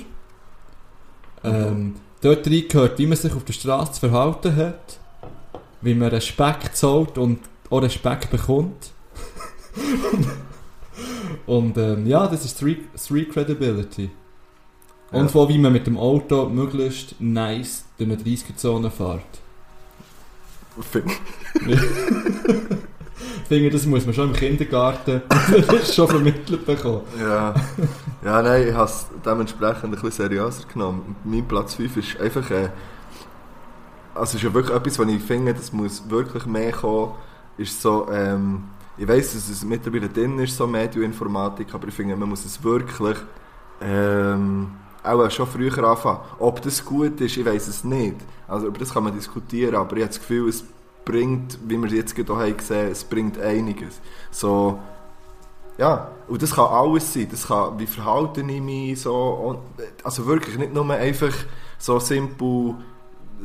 Ähm, 1.44 1.96
dort 2.22 2.46
rein 2.48 2.66
gehört, 2.70 3.00
wie 3.00 3.08
man 3.08 3.18
sich 3.18 3.34
auf 3.34 3.44
der 3.44 3.54
Straße 3.54 3.94
zu 3.94 4.00
verhalten 4.02 4.56
hat. 4.56 5.00
Wie 5.82 5.96
man 5.96 6.10
Respekt 6.10 6.78
zollt 6.78 7.18
und 7.18 7.40
auch 7.70 7.82
Respekt 7.82 8.30
bekommt. 8.30 8.92
und 11.46 11.78
ähm, 11.78 12.08
ja, 12.08 12.26
das 12.28 12.46
ist 12.46 12.58
Street, 12.58 12.86
Street 12.96 13.32
Credibility. 13.32 14.10
Und 15.12 15.26
Ja. 15.28 15.34
wo 15.34 15.48
wie 15.50 15.58
man 15.60 15.74
mit 15.74 15.86
dem 15.86 15.98
Auto 15.98 16.50
möglichst 16.50 17.16
nice 17.20 17.86
durch 17.98 18.10
eine 18.10 18.18
30er-Zone 18.20 18.90
fährt. 18.90 19.22
Ich 20.80 20.86
finde, 23.48 23.70
das 23.70 23.86
muss 23.86 24.06
man 24.06 24.14
schon 24.16 24.30
im 24.30 24.36
Kindergarten 24.36 25.22
schon 25.94 26.08
vermittelt 26.08 26.66
bekommen. 26.66 27.02
Ja. 27.20 27.54
ja, 28.24 28.42
nein, 28.42 28.68
ich 28.70 28.74
habe 28.74 28.86
es 28.86 29.06
dementsprechend 29.24 29.84
ein 29.86 29.92
bisschen 29.92 30.12
seriöser 30.12 30.64
genommen. 30.72 31.16
Mein 31.24 31.48
Platz 31.48 31.76
5 31.76 31.98
ist 31.98 32.20
einfach. 32.20 32.50
Äh, 32.50 32.70
also 34.16 34.24
es 34.24 34.34
ist 34.36 34.44
ja 34.44 34.54
wirklich 34.54 34.76
etwas, 34.76 35.00
was 35.00 35.08
ich 35.08 35.22
finde, 35.24 35.54
das 35.54 35.74
muss 35.74 36.10
wirklich 36.10 36.46
mehr 36.46 36.72
kommen. 36.72 37.12
Ist 37.58 37.82
so, 37.82 38.08
ähm, 38.12 38.64
ich 38.98 39.08
weiss, 39.08 39.34
dass 39.34 39.50
es 39.50 39.64
mittlerweile 39.64 40.10
drin 40.10 40.38
ist, 40.40 40.56
so 40.56 40.68
Medieninformatik, 40.68 41.74
aber 41.74 41.88
ich 41.88 41.94
finde, 41.94 42.16
man 42.16 42.30
muss 42.30 42.46
es 42.46 42.64
wirklich 42.64 43.18
ähm, 43.82 44.72
auch 45.04 45.30
schon 45.32 45.48
früher 45.48 45.78
anfangen. 45.84 46.20
Ob 46.40 46.62
das 46.62 46.84
gut 46.84 47.20
ist, 47.22 47.38
ich 47.38 47.46
weiß 47.46 47.68
es 47.68 47.84
nicht. 47.84 48.18
Also 48.48 48.68
über 48.68 48.78
das 48.78 48.94
kann 48.94 49.04
man 49.04 49.14
diskutieren, 49.14 49.76
aber 49.76 49.98
ich 49.98 50.04
habe 50.04 50.14
das 50.14 50.20
Gefühl, 50.20 50.50
es 50.50 50.64
bringt, 51.04 51.58
wie 51.68 51.78
wir 51.78 51.88
es 51.88 51.94
jetzt 51.94 52.16
hier 52.16 52.24
gesehen 52.24 52.78
haben, 52.78 52.92
es 52.92 53.04
bringt 53.04 53.40
einiges. 53.40 54.00
So, 54.32 54.80
ja, 55.78 56.12
und 56.28 56.42
das 56.42 56.54
kann 56.54 56.66
alles 56.66 57.14
sein. 57.14 57.28
Das 57.30 57.48
kann, 57.48 57.78
wie 57.80 57.88
verhalte 57.88 58.42
ich 58.42 58.62
mich 58.62 59.02
so. 59.02 59.14
Und, 59.16 59.60
also 60.04 60.26
wirklich 60.26 60.58
nicht 60.58 60.74
nur 60.74 60.90
einfach 60.92 61.34
so 61.78 62.00
simpel, 62.00 62.76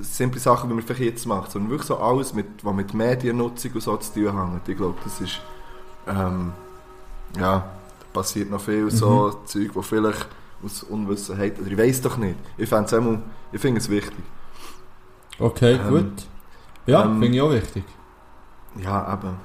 simple 0.03 0.41
Sachen, 0.41 0.71
wie 0.71 0.75
man 0.75 0.83
vielleicht 0.85 1.03
jetzt 1.03 1.27
macht, 1.27 1.51
sondern 1.53 1.71
wirklich 1.71 1.89
so 1.89 1.99
alles, 1.99 2.35
mit, 2.35 2.65
was 2.65 2.75
mit 2.75 2.95
Mediennutzung 2.95 3.73
und 3.75 3.81
so 3.83 3.97
zu 3.99 4.13
tun 4.15 4.37
hängt. 4.53 4.69
Ich 4.69 4.77
glaube, 4.77 4.99
das 5.05 5.21
ist, 5.21 5.41
ähm, 6.07 6.55
ja, 7.37 7.81
da 8.01 8.07
passiert 8.13 8.51
noch 8.51 8.61
viel 8.63 8.91
so 8.91 9.31
Zeug, 9.45 9.71
wo 9.75 9.83
vielleicht 9.83 10.29
aus 10.63 10.83
Unwissenheit, 10.85 11.59
oder 11.61 11.71
ich 11.71 11.79
weiß 11.79 12.03
doch 12.03 12.17
nicht. 12.19 12.39
Ich 12.57 12.69
fände 12.69 12.87
es 12.87 12.95
einmal, 12.95 13.23
ich 13.53 13.61
finde 13.61 13.81
es 13.81 13.89
wichtig. 13.91 14.25
Okay, 15.39 15.81
Ähm, 15.81 15.89
gut. 15.89 16.31
Ja, 16.87 17.05
ähm, 17.05 17.21
finde 17.21 17.37
ich 17.39 17.43
auch 17.43 17.53
wichtig. 17.53 17.85
Ja, 18.75 19.13
eben. 19.15 19.41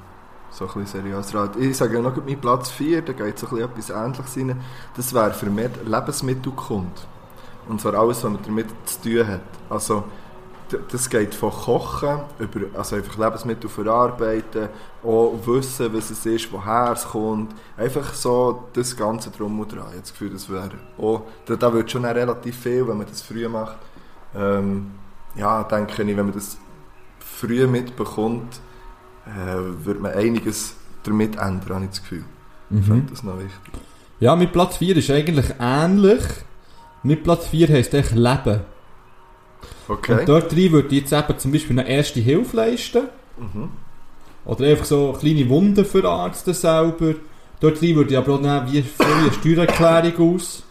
So 0.50 0.66
ein 0.68 0.74
bisschen 0.84 1.02
seriös 1.04 1.34
Rat. 1.34 1.56
Ich 1.58 1.76
sage 1.78 2.02
noch 2.02 2.14
gut, 2.14 2.26
mein 2.28 2.40
Platz 2.40 2.70
4, 2.72 3.02
da 3.02 3.14
geht 3.14 3.40
so 3.40 3.48
ein 3.48 3.52
bisschen 3.52 3.70
etwas 3.72 3.90
Ähnliches 3.90 4.38
rein. 4.38 4.62
Das 4.96 5.14
wäre 5.14 5.34
für 5.34 5.50
mich 5.50 5.72
Lebensmittelkunde. 5.84 7.02
Und 7.66 7.82
zwar 7.82 7.96
alles, 7.96 8.24
was 8.24 8.32
man 8.32 8.42
damit 8.44 8.68
zu 8.86 9.02
tun 9.02 9.28
hat. 9.28 9.42
Also, 9.70 10.06
das 10.92 11.10
geht 11.10 11.34
von 11.36 11.52
Kochen 11.52 12.20
über 12.40 12.62
also 12.78 12.96
einfach 12.96 13.18
Lebensmittel 13.18 13.70
verarbeiten, 13.70 14.70
auch 15.04 15.34
wissen, 15.46 15.94
was 15.94 16.10
es 16.10 16.26
ist, 16.26 16.52
woher 16.52 16.92
es 16.94 17.06
kommt. 17.06 17.54
Einfach 17.78 18.14
so 18.14 18.64
das 18.74 18.96
Ganze 18.96 19.32
drum 19.32 19.60
und 19.60 19.72
dran. 19.72 19.80
Ich 19.82 19.92
habe 19.92 20.00
das 20.02 20.12
Gefühl, 20.12 20.30
das 20.32 20.50
wäre 20.50 20.72
auch, 20.98 21.22
da, 21.46 21.56
da 21.56 21.74
wird 21.74 21.90
schon 21.92 22.06
relativ 22.06 22.58
viel, 22.58 22.88
wenn 22.88 22.98
man 22.98 23.08
das 23.08 23.22
früh 23.22 23.48
macht. 23.48 23.78
Ähm, 24.36 24.92
ja, 25.36 25.64
denke 25.64 26.02
ich, 26.04 26.08
wenn 26.18 26.26
man 26.26 26.34
das 26.34 26.58
früh 27.20 27.66
mitbekommt, 27.68 28.60
äh, 29.26 29.86
wird 29.86 30.00
man 30.02 30.12
einiges 30.14 30.76
damit 31.04 31.36
ändern, 31.36 31.76
habe 31.76 31.84
ich 31.86 31.90
das 31.92 32.02
Gefühl. 32.02 32.24
Ich 32.70 32.78
Mhm. 32.78 32.84
finde 32.84 33.12
das 33.12 33.24
noch 33.24 33.38
wichtig. 33.38 33.74
Ja, 34.20 34.36
mit 34.36 34.52
Platz 34.54 34.78
4 34.78 34.98
ist 34.98 35.10
eigentlich 35.10 35.54
ähnlich. 35.60 36.24
Mit 37.04 37.24
Platz 37.24 37.48
4 37.48 37.68
heisst 37.68 37.94
echt 37.94 38.12
Leben. 38.16 38.62
Okay. 39.88 40.20
Und 40.20 40.30
dort 40.30 40.52
drin 40.52 40.72
würde 40.72 40.88
ich 40.96 41.02
jetzt 41.02 41.14
eben 41.14 41.38
zum 41.40 41.52
Beispiel 41.52 41.80
eine 41.80 41.90
erste 41.90 42.20
Hilfe 42.20 42.56
leisten. 42.58 43.04
Mhm. 43.38 43.70
Oder 44.46 44.66
einfach 44.68 44.86
so 44.86 45.14
kleine 45.20 45.48
Wunden 45.50 45.86
verarzten 45.86 46.54
selber. 46.54 47.16
Dort 47.60 47.80
drin 47.82 47.96
würde 47.96 48.12
ich 48.12 48.18
aber 48.18 48.34
auch 48.36 48.42
nehmen, 48.42 48.68
wie 48.72 48.84
eine 49.00 49.32
Steuererklärung 49.34 50.36
aus. 50.36 50.64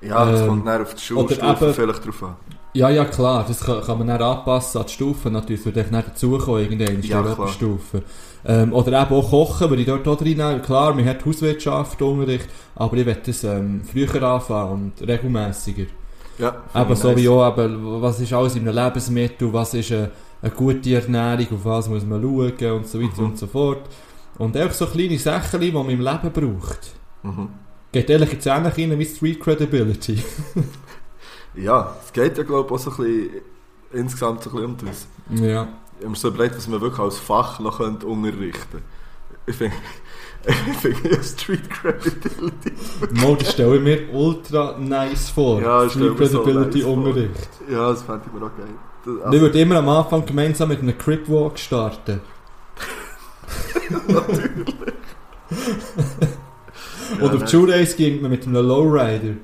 Ja, 0.00 0.24
das 0.30 0.40
Ähm, 0.42 0.48
kommt 0.48 0.66
dann 0.66 0.82
auf 0.82 0.94
die 0.94 1.00
Schulstufe 1.02 1.64
eben- 1.66 1.74
vielleicht 1.74 2.06
drauf 2.06 2.22
an. 2.22 2.34
Ja, 2.72 2.88
ja, 2.88 3.04
klar, 3.04 3.44
das 3.46 3.60
kann, 3.64 3.82
kann 3.82 3.98
man 3.98 4.06
dann 4.06 4.22
anpassen 4.22 4.80
an 4.80 4.86
die 4.86 4.92
Stufen. 4.92 5.32
Natürlich 5.32 5.64
würde 5.64 5.80
ich 5.80 5.88
dann 5.90 6.04
dazukommen, 6.04 6.62
irgendwann 6.62 6.94
in 6.94 7.02
Ja. 7.02 7.48
Stufe. 7.48 8.02
Ähm, 8.46 8.72
oder 8.72 9.02
eben 9.02 9.12
auch 9.14 9.28
kochen, 9.30 9.68
würde 9.68 9.82
ich 9.82 9.88
dort 9.88 10.06
auch 10.06 10.16
drin 10.16 10.36
nehmen. 10.38 10.62
Klar, 10.62 10.94
man 10.94 11.04
hat 11.04 11.26
Hauswirtschaft, 11.26 12.00
Unterricht, 12.00 12.48
aber 12.76 12.96
ich 12.96 13.04
möchte 13.04 13.32
das 13.32 13.42
ähm, 13.44 13.82
früher 13.90 14.22
anfangen 14.22 14.94
und 15.00 15.08
regelmäßiger. 15.08 15.86
Ja, 16.40 16.62
finde 16.72 16.96
so 16.96 17.16
wie 17.16 17.28
auch, 17.28 17.56
eben, 17.58 18.02
was 18.02 18.20
ist 18.20 18.32
alles 18.32 18.56
in 18.56 18.68
einem 18.68 18.76
Lebensmittel, 18.84 19.52
was 19.52 19.74
ist 19.74 19.92
eine, 19.92 20.10
eine 20.42 20.50
gute 20.52 20.94
Ernährung, 20.94 21.46
auf 21.54 21.64
was 21.64 21.88
muss 21.88 22.04
man 22.04 22.22
schauen 22.22 22.72
und 22.72 22.86
so 22.86 23.00
weiter 23.00 23.20
Mhm. 23.22 23.26
und 23.26 23.38
so 23.38 23.46
fort. 23.46 23.82
Und 24.38 24.56
einfach 24.56 24.74
so 24.74 24.86
kleine 24.86 25.18
Sachen, 25.18 25.60
die 25.60 25.70
man 25.72 25.88
im 25.90 26.00
Leben 26.00 26.32
braucht. 26.32 26.92
Mhm. 27.22 27.48
Geht 27.92 28.08
ehrlich 28.08 28.32
jetzt 28.32 28.46
ähnlich 28.46 28.78
rein 28.78 28.98
wie 28.98 29.04
Street 29.04 29.40
Credibility. 29.40 30.22
Ja, 31.54 31.96
es 32.04 32.12
geht 32.12 32.38
ja 32.38 32.44
glaube 32.44 32.68
ich 32.68 32.72
auch 32.72 32.78
so 32.78 32.90
ein 32.90 32.96
bisschen 33.08 33.30
insgesamt 33.92 34.42
so 34.44 34.50
ein 34.50 34.76
bisschen 34.76 35.06
um 35.34 35.38
das. 35.38 35.42
ja. 35.42 35.68
Ich 35.98 36.04
habe 36.04 36.10
mir 36.10 36.16
so 36.16 36.28
überlegt, 36.28 36.56
was 36.56 36.66
man 36.68 36.80
wirklich 36.80 37.00
als 37.00 37.18
Fach 37.18 37.58
noch 37.60 37.80
unterrichten 37.80 38.52
könnte. 38.70 38.82
Ich 39.46 39.56
finde, 39.56 39.76
Street 41.22 41.68
Credibility. 41.68 42.72
Mal, 43.12 43.36
das 43.36 43.52
stelle 43.52 43.76
ich 43.76 43.82
mir 43.82 44.14
ultra 44.14 44.76
nice 44.78 45.30
vor. 45.30 45.60
Ja, 45.60 45.88
Street 45.88 46.12
ich 46.12 46.18
mir 46.18 46.26
so 46.26 46.42
Credibility 46.42 46.78
nice 46.78 46.86
vor. 46.86 46.96
Unterricht. 46.96 47.48
Ja, 47.70 47.90
das 47.90 48.02
fände 48.02 48.22
ich 48.26 48.32
mir 48.32 48.46
auch 48.46 48.56
geil. 48.56 48.66
Das, 49.04 49.14
ich 49.14 49.24
also, 49.24 49.40
würde 49.40 49.60
immer 49.60 49.76
am 49.76 49.88
Anfang 49.88 50.24
gemeinsam 50.26 50.68
mit 50.68 50.80
einem 50.80 50.96
Crip 50.96 51.28
Walk 51.28 51.58
starten. 51.58 52.20
ja, 54.08 54.24
Oder 57.20 57.34
auf 57.34 57.44
die 57.44 57.50
Schulreise 57.50 57.96
ging 57.96 58.22
man 58.22 58.30
mit 58.30 58.46
einem 58.46 58.66
Lowrider. 58.66 59.34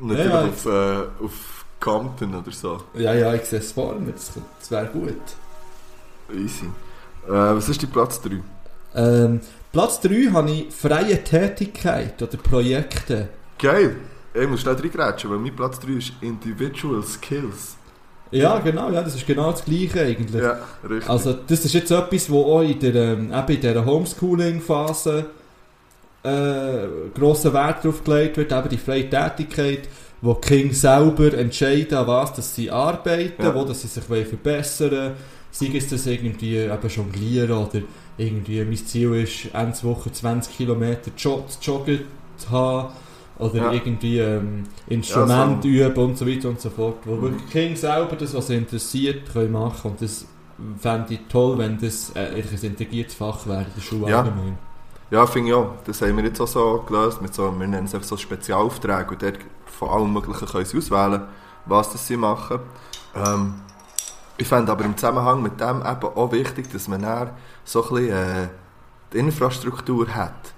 Natürlich 0.00 0.32
Ja, 0.32 0.42
ja. 0.42 0.48
auf, 0.48 0.66
äh, 0.66 1.24
auf 1.24 1.64
Compton 1.80 2.34
oder 2.34 2.50
so. 2.50 2.80
Ja, 2.94 3.14
ja, 3.14 3.34
ich 3.34 3.44
sehe 3.44 3.58
es 3.58 3.72
vor 3.72 3.94
mir, 3.94 4.12
das, 4.12 4.32
das 4.58 4.70
wäre 4.70 4.86
gut. 4.86 5.14
Easy. 6.32 6.66
Äh, 7.26 7.30
was 7.30 7.68
ist 7.68 7.82
die 7.82 7.86
Platz 7.86 8.20
3? 8.20 8.40
Ähm, 8.94 9.40
Platz 9.72 10.00
3 10.00 10.30
habe 10.32 10.50
ich 10.50 10.66
freie 10.74 11.22
Tätigkeit 11.24 12.20
oder 12.22 12.36
Projekte. 12.36 13.28
Geil! 13.58 13.96
Ich 14.34 14.48
muss 14.48 14.60
schnell 14.60 14.74
reingrätschen, 14.74 15.30
weil 15.30 15.38
mein 15.38 15.54
Platz 15.56 15.80
3 15.80 15.92
ist 15.92 16.12
Individual 16.20 17.02
Skills. 17.02 17.76
Ja, 18.30 18.58
genau, 18.60 18.90
ja, 18.90 19.02
das 19.02 19.14
ist 19.14 19.26
genau 19.26 19.50
das 19.50 19.64
Gleiche 19.64 20.00
eigentlich. 20.02 20.42
Ja, 20.42 20.58
richtig. 20.88 21.08
Also 21.10 21.34
das 21.46 21.64
ist 21.64 21.74
jetzt 21.74 21.90
etwas, 21.90 22.30
wo 22.30 22.44
auch 22.56 22.62
in 22.62 22.78
der, 22.80 22.94
ähm, 22.94 23.30
in 23.32 23.60
dieser 23.60 23.84
Homeschooling-Phase 23.84 25.26
äh, 26.22 26.86
grosser 27.14 27.52
Wert 27.52 27.84
drauf 27.84 28.02
gelegt 28.04 28.36
wird, 28.38 28.52
eben 28.52 28.68
die 28.70 28.78
freie 28.78 29.08
Tätigkeit, 29.10 29.88
wo 30.22 30.34
die 30.34 30.48
Kinder 30.48 30.74
selber 30.74 31.34
entscheiden, 31.34 31.98
an 31.98 32.06
was 32.06 32.32
dass 32.32 32.54
sie 32.54 32.70
arbeiten, 32.70 33.42
Ja. 33.42 33.54
wo 33.54 33.64
dass 33.64 33.82
sie 33.82 33.88
sich 33.88 34.04
verbessern 34.04 34.90
wollen. 34.90 35.12
Sei 35.50 35.70
es 35.76 35.88
das 35.88 36.06
irgendwie 36.06 36.56
eben 36.56 36.88
jonglieren 36.88 37.50
oder 37.52 37.80
irgendwie 38.18 38.64
mein 38.64 38.76
Ziel 38.76 39.14
ist, 39.14 39.46
Ende 39.54 39.82
Woche 39.84 40.12
20 40.12 40.56
Kilometer 40.56 41.14
zu 41.16 41.38
joggen 41.60 42.00
zu 42.36 42.50
haben 42.50 42.92
oder 43.38 43.56
Ja. 43.56 43.72
irgendwie 43.72 44.18
ähm, 44.18 44.64
Instrument 44.86 45.64
Ja, 45.64 45.88
üben 45.88 46.04
und 46.04 46.18
so 46.18 46.26
weiter 46.26 46.48
und 46.48 46.60
so 46.60 46.70
fort. 46.70 46.96
Wo 47.04 47.14
Mhm. 47.16 47.22
wirklich 47.22 47.50
Kinder 47.50 47.76
selber 47.76 48.16
das, 48.16 48.34
was 48.34 48.46
sie 48.48 48.56
interessiert, 48.56 49.32
können 49.32 49.52
machen 49.52 49.92
und 49.92 50.02
das 50.02 50.26
fände 50.78 51.14
ich 51.14 51.20
toll, 51.28 51.58
wenn 51.58 51.78
das 51.78 52.12
äh, 52.14 52.42
ein 52.42 52.58
integriertes 52.62 53.14
Fach 53.14 53.46
wäre 53.46 53.62
in 53.62 53.66
der 53.74 53.80
Schule 53.82 54.10
Ja. 54.10 54.18
allgemein. 54.18 54.58
Ja, 55.10 55.26
finde 55.26 55.48
ich 55.50 55.54
auch. 55.54 55.72
Das 55.84 56.00
haben 56.00 56.16
wir 56.16 56.24
jetzt 56.24 56.40
auch 56.40 56.46
so 56.46 56.84
gelöst. 56.86 57.20
Mit 57.20 57.34
so, 57.34 57.52
wir 57.58 57.66
nennen 57.66 57.84
es 57.86 57.94
einfach 57.94 58.06
so 58.08 58.16
Spezialaufträge. 58.16 59.10
Und 59.10 59.22
dort 59.22 59.38
von 59.66 59.88
allem 59.90 60.12
Möglichen 60.12 60.46
können 60.46 60.64
sie 60.64 60.78
auswählen, 60.78 61.22
was 61.66 61.92
das 61.92 62.06
sie 62.06 62.16
machen. 62.16 62.60
Ähm, 63.14 63.54
ich 64.42 64.48
fände 64.48 64.70
aber 64.72 64.84
im 64.84 64.96
Zusammenhang 64.96 65.40
mit 65.42 65.60
dem 65.60 65.80
eben 65.80 66.04
auch 66.16 66.32
wichtig, 66.32 66.70
dass 66.72 66.88
man 66.88 67.02
dann 67.02 67.30
so 67.64 67.82
ein 67.84 67.88
bisschen 67.94 68.10
äh, 68.10 68.48
die 69.12 69.18
Infrastruktur 69.18 70.08
hat. 70.08 70.54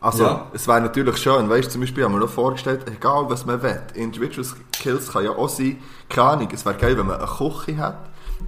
Also, 0.00 0.24
Ja. 0.24 0.46
es 0.52 0.66
wäre 0.68 0.80
natürlich 0.80 1.16
schön, 1.18 1.48
weißt 1.50 1.66
du, 1.68 1.72
zum 1.72 1.80
Beispiel 1.80 2.04
haben 2.04 2.12
wir 2.12 2.20
noch 2.20 2.30
vorgestellt, 2.30 2.84
egal 2.88 3.24
was 3.28 3.44
man 3.44 3.60
will, 3.62 3.82
Individual 3.94 4.44
Skills 4.44 5.12
kann 5.12 5.24
ja 5.24 5.30
auch 5.32 5.48
sein, 5.48 5.78
keine 6.08 6.28
Ahnung, 6.28 6.48
es 6.52 6.64
wäre 6.64 6.76
geil, 6.76 6.96
wenn 6.96 7.06
man 7.06 7.16
eine 7.18 7.26
Küche 7.26 7.76
hat, 7.78 7.98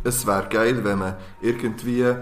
Es 0.05 0.24
wäre 0.24 0.47
geil, 0.49 0.84
wenn 0.84 1.01
man 1.01 1.16
irgendwie 1.41 2.03
äh, 2.03 2.14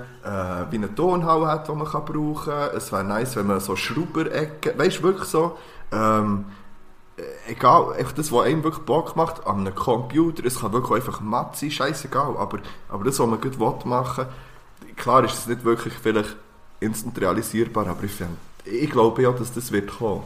wie 0.70 0.76
eine 0.76 0.94
Tonhalle 0.94 1.46
hat, 1.46 1.68
die 1.68 1.72
man 1.72 1.86
kann 1.86 2.04
brauchen 2.06 2.50
kann. 2.52 2.70
Es 2.74 2.90
wäre 2.90 3.04
nice, 3.04 3.36
wenn 3.36 3.46
man 3.46 3.60
so 3.60 3.76
Schrauberecken, 3.76 4.78
weißt 4.78 4.98
du, 4.98 5.02
wirklich 5.02 5.28
so, 5.28 5.58
ähm, 5.92 6.46
äh, 6.48 6.57
egal, 7.48 7.92
einfach 7.94 8.12
das, 8.12 8.30
was 8.32 8.46
einem 8.46 8.62
wirklich 8.64 8.84
Bock 8.84 9.16
macht, 9.16 9.46
an 9.46 9.60
einem 9.60 9.74
Computer, 9.74 10.44
es 10.44 10.60
kann 10.60 10.72
wirklich 10.72 11.02
einfach 11.02 11.20
matt 11.20 11.56
sein, 11.56 11.70
scheißegal, 11.70 12.36
aber, 12.36 12.58
aber 12.88 13.04
das, 13.04 13.18
was 13.18 13.26
man 13.26 13.40
gut 13.40 13.58
will 13.58 13.74
machen 13.84 14.26
klar 14.96 15.24
ist 15.24 15.34
es 15.34 15.46
nicht 15.46 15.64
wirklich 15.64 15.94
vielleicht 15.94 16.36
instant 16.80 17.18
realisierbar, 17.20 17.86
aber 17.86 18.04
ich, 18.04 18.12
find, 18.12 18.30
ich 18.64 18.90
glaube 18.90 19.22
ja, 19.22 19.32
dass 19.32 19.52
das 19.52 19.72
wird 19.72 19.90
kommen, 19.98 20.22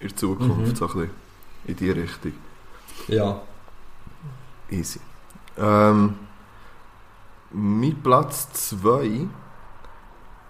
in 0.00 0.08
der 0.08 0.16
Zukunft, 0.16 0.58
Mhm. 0.58 0.74
so 0.76 0.86
ein 0.86 0.92
bisschen 0.92 1.10
in 1.66 1.76
die 1.76 1.90
Richtung. 1.90 2.32
Ja. 3.08 3.40
Easy. 4.70 5.00
Ähm, 5.58 6.16
mein 7.52 7.96
Platz 8.02 8.48
2 8.70 9.28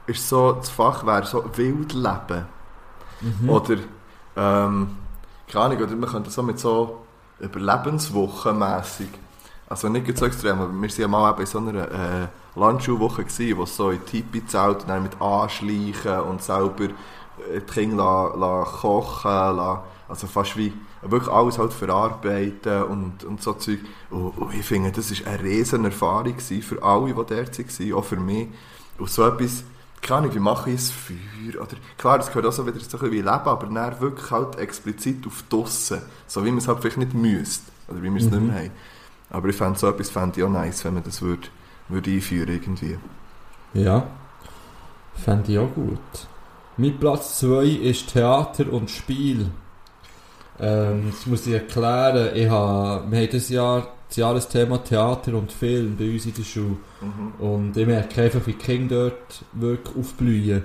ist 0.06 0.28
so, 0.28 0.52
das 0.52 0.70
Fach 0.70 1.04
wäre 1.04 1.26
so 1.26 1.44
Wildleben. 1.56 2.46
Mhm. 3.20 3.48
Oder, 3.50 3.76
ähm, 4.36 4.96
keine 5.48 5.76
Ahnung, 5.76 6.00
man 6.00 6.10
könnte 6.10 6.30
so 6.30 6.42
mit 6.42 6.58
so 6.58 7.04
Überlebenswochen 7.40 8.58
mässig. 8.58 9.08
Also 9.68 9.88
nicht 9.88 10.16
so 10.16 10.26
extrem, 10.26 10.60
aber 10.60 10.72
wir 10.72 10.98
waren 10.98 11.10
mal 11.10 11.30
eben 11.30 11.40
in 11.40 11.46
so 11.46 11.58
einer 11.58 11.90
äh, 11.90 12.28
Landschulwoche, 12.54 13.24
gewesen, 13.24 13.56
wo 13.56 13.62
es 13.62 13.76
so 13.76 13.90
in 13.90 14.04
Tipi-Zelt 14.04 14.82
und 14.82 14.88
dann 14.88 15.02
mit 15.02 15.20
Anschleichen 15.20 16.20
und 16.20 16.42
selber 16.42 16.84
äh, 16.84 17.60
die 17.60 17.60
Kinder 17.60 17.96
la, 17.96 18.34
la 18.36 18.64
kochen, 18.64 19.56
la, 19.56 19.82
also 20.08 20.26
fast 20.26 20.56
wie 20.56 20.72
wirklich 21.02 21.32
alles 21.32 21.58
halt 21.58 21.72
verarbeiten 21.72 22.84
und, 22.84 23.24
und 23.24 23.42
so 23.42 23.54
Zeug. 23.54 23.80
Und, 24.10 24.38
und 24.38 24.54
ich 24.54 24.64
finde, 24.64 24.92
das 24.92 25.10
war 25.10 25.32
eine 25.32 25.42
riesen 25.42 25.84
Erfahrung 25.84 26.38
für 26.38 26.82
alle, 26.82 27.06
die 27.06 27.14
dort 27.14 27.58
waren, 27.58 27.94
auch 27.94 28.04
für 28.04 28.16
mich. 28.16 28.48
Und 28.98 29.10
so 29.10 29.26
etwas, 29.26 29.64
keine 30.04 30.18
Ahnung, 30.20 30.34
wie 30.34 30.38
mache 30.38 30.70
ich 30.70 30.76
ein 30.76 30.78
Feuer? 31.52 31.62
Oder, 31.62 31.76
klar, 31.98 32.18
das 32.18 32.28
gehört 32.28 32.46
auch 32.46 32.52
so 32.52 32.66
wieder 32.66 32.78
so 32.78 32.84
ein 32.84 32.88
bisschen 33.00 33.10
wie 33.12 33.16
Leben, 33.16 33.28
aber 33.28 33.66
dann 33.66 34.00
wirklich 34.00 34.30
halt 34.30 34.56
explizit 34.58 35.26
auf 35.26 35.42
Dossen. 35.48 36.02
So 36.26 36.44
wie 36.44 36.50
man 36.50 36.58
es 36.58 36.68
halt 36.68 36.80
vielleicht 36.80 36.98
nicht 36.98 37.14
müsste. 37.14 37.70
Oder 37.88 38.02
wie 38.02 38.10
wir 38.10 38.16
es 38.20 38.24
Mhm. 38.30 38.30
nicht 38.30 38.42
mehr 38.52 38.56
haben. 38.64 38.70
Aber 39.30 39.48
ich 39.48 39.56
fände 39.56 39.78
so 39.78 39.88
etwas 39.88 40.10
fände 40.10 40.38
ich 40.38 40.44
auch 40.44 40.50
nice, 40.50 40.84
wenn 40.84 40.94
man 40.94 41.02
das 41.02 41.20
würde, 41.22 41.48
würde 41.88 42.10
einführen 42.10 42.48
irgendwie. 42.48 42.98
Ja. 43.72 44.06
Fände 45.14 45.52
ich 45.52 45.58
auch 45.58 45.72
gut. 45.74 45.98
Mein 46.76 46.98
Platz 46.98 47.38
2 47.40 47.64
ist 47.64 48.12
Theater 48.12 48.72
und 48.72 48.90
Spiel. 48.90 49.50
Ähm, 50.60 51.10
das 51.10 51.26
muss 51.26 51.46
ich 51.46 51.54
erklären. 51.54 52.34
Ich 52.34 52.48
habe, 52.48 53.10
wir 53.10 53.18
haben 53.20 53.28
dieses 53.30 53.48
Jahr 53.48 53.88
das 54.08 54.16
Jahresthema 54.16 54.78
Theater 54.78 55.34
und 55.34 55.52
Film 55.52 55.96
bei 55.96 56.10
uns 56.10 56.26
in 56.26 56.34
der 56.34 56.42
Schule. 56.42 56.76
Mhm. 57.00 57.44
Und 57.44 57.76
ich 57.76 57.86
merke 57.86 58.22
einfach, 58.22 58.46
wie 58.46 58.52
die 58.52 58.58
Kinder 58.58 59.10
dort 59.10 59.44
wirklich 59.52 59.96
aufblühen. 59.96 60.64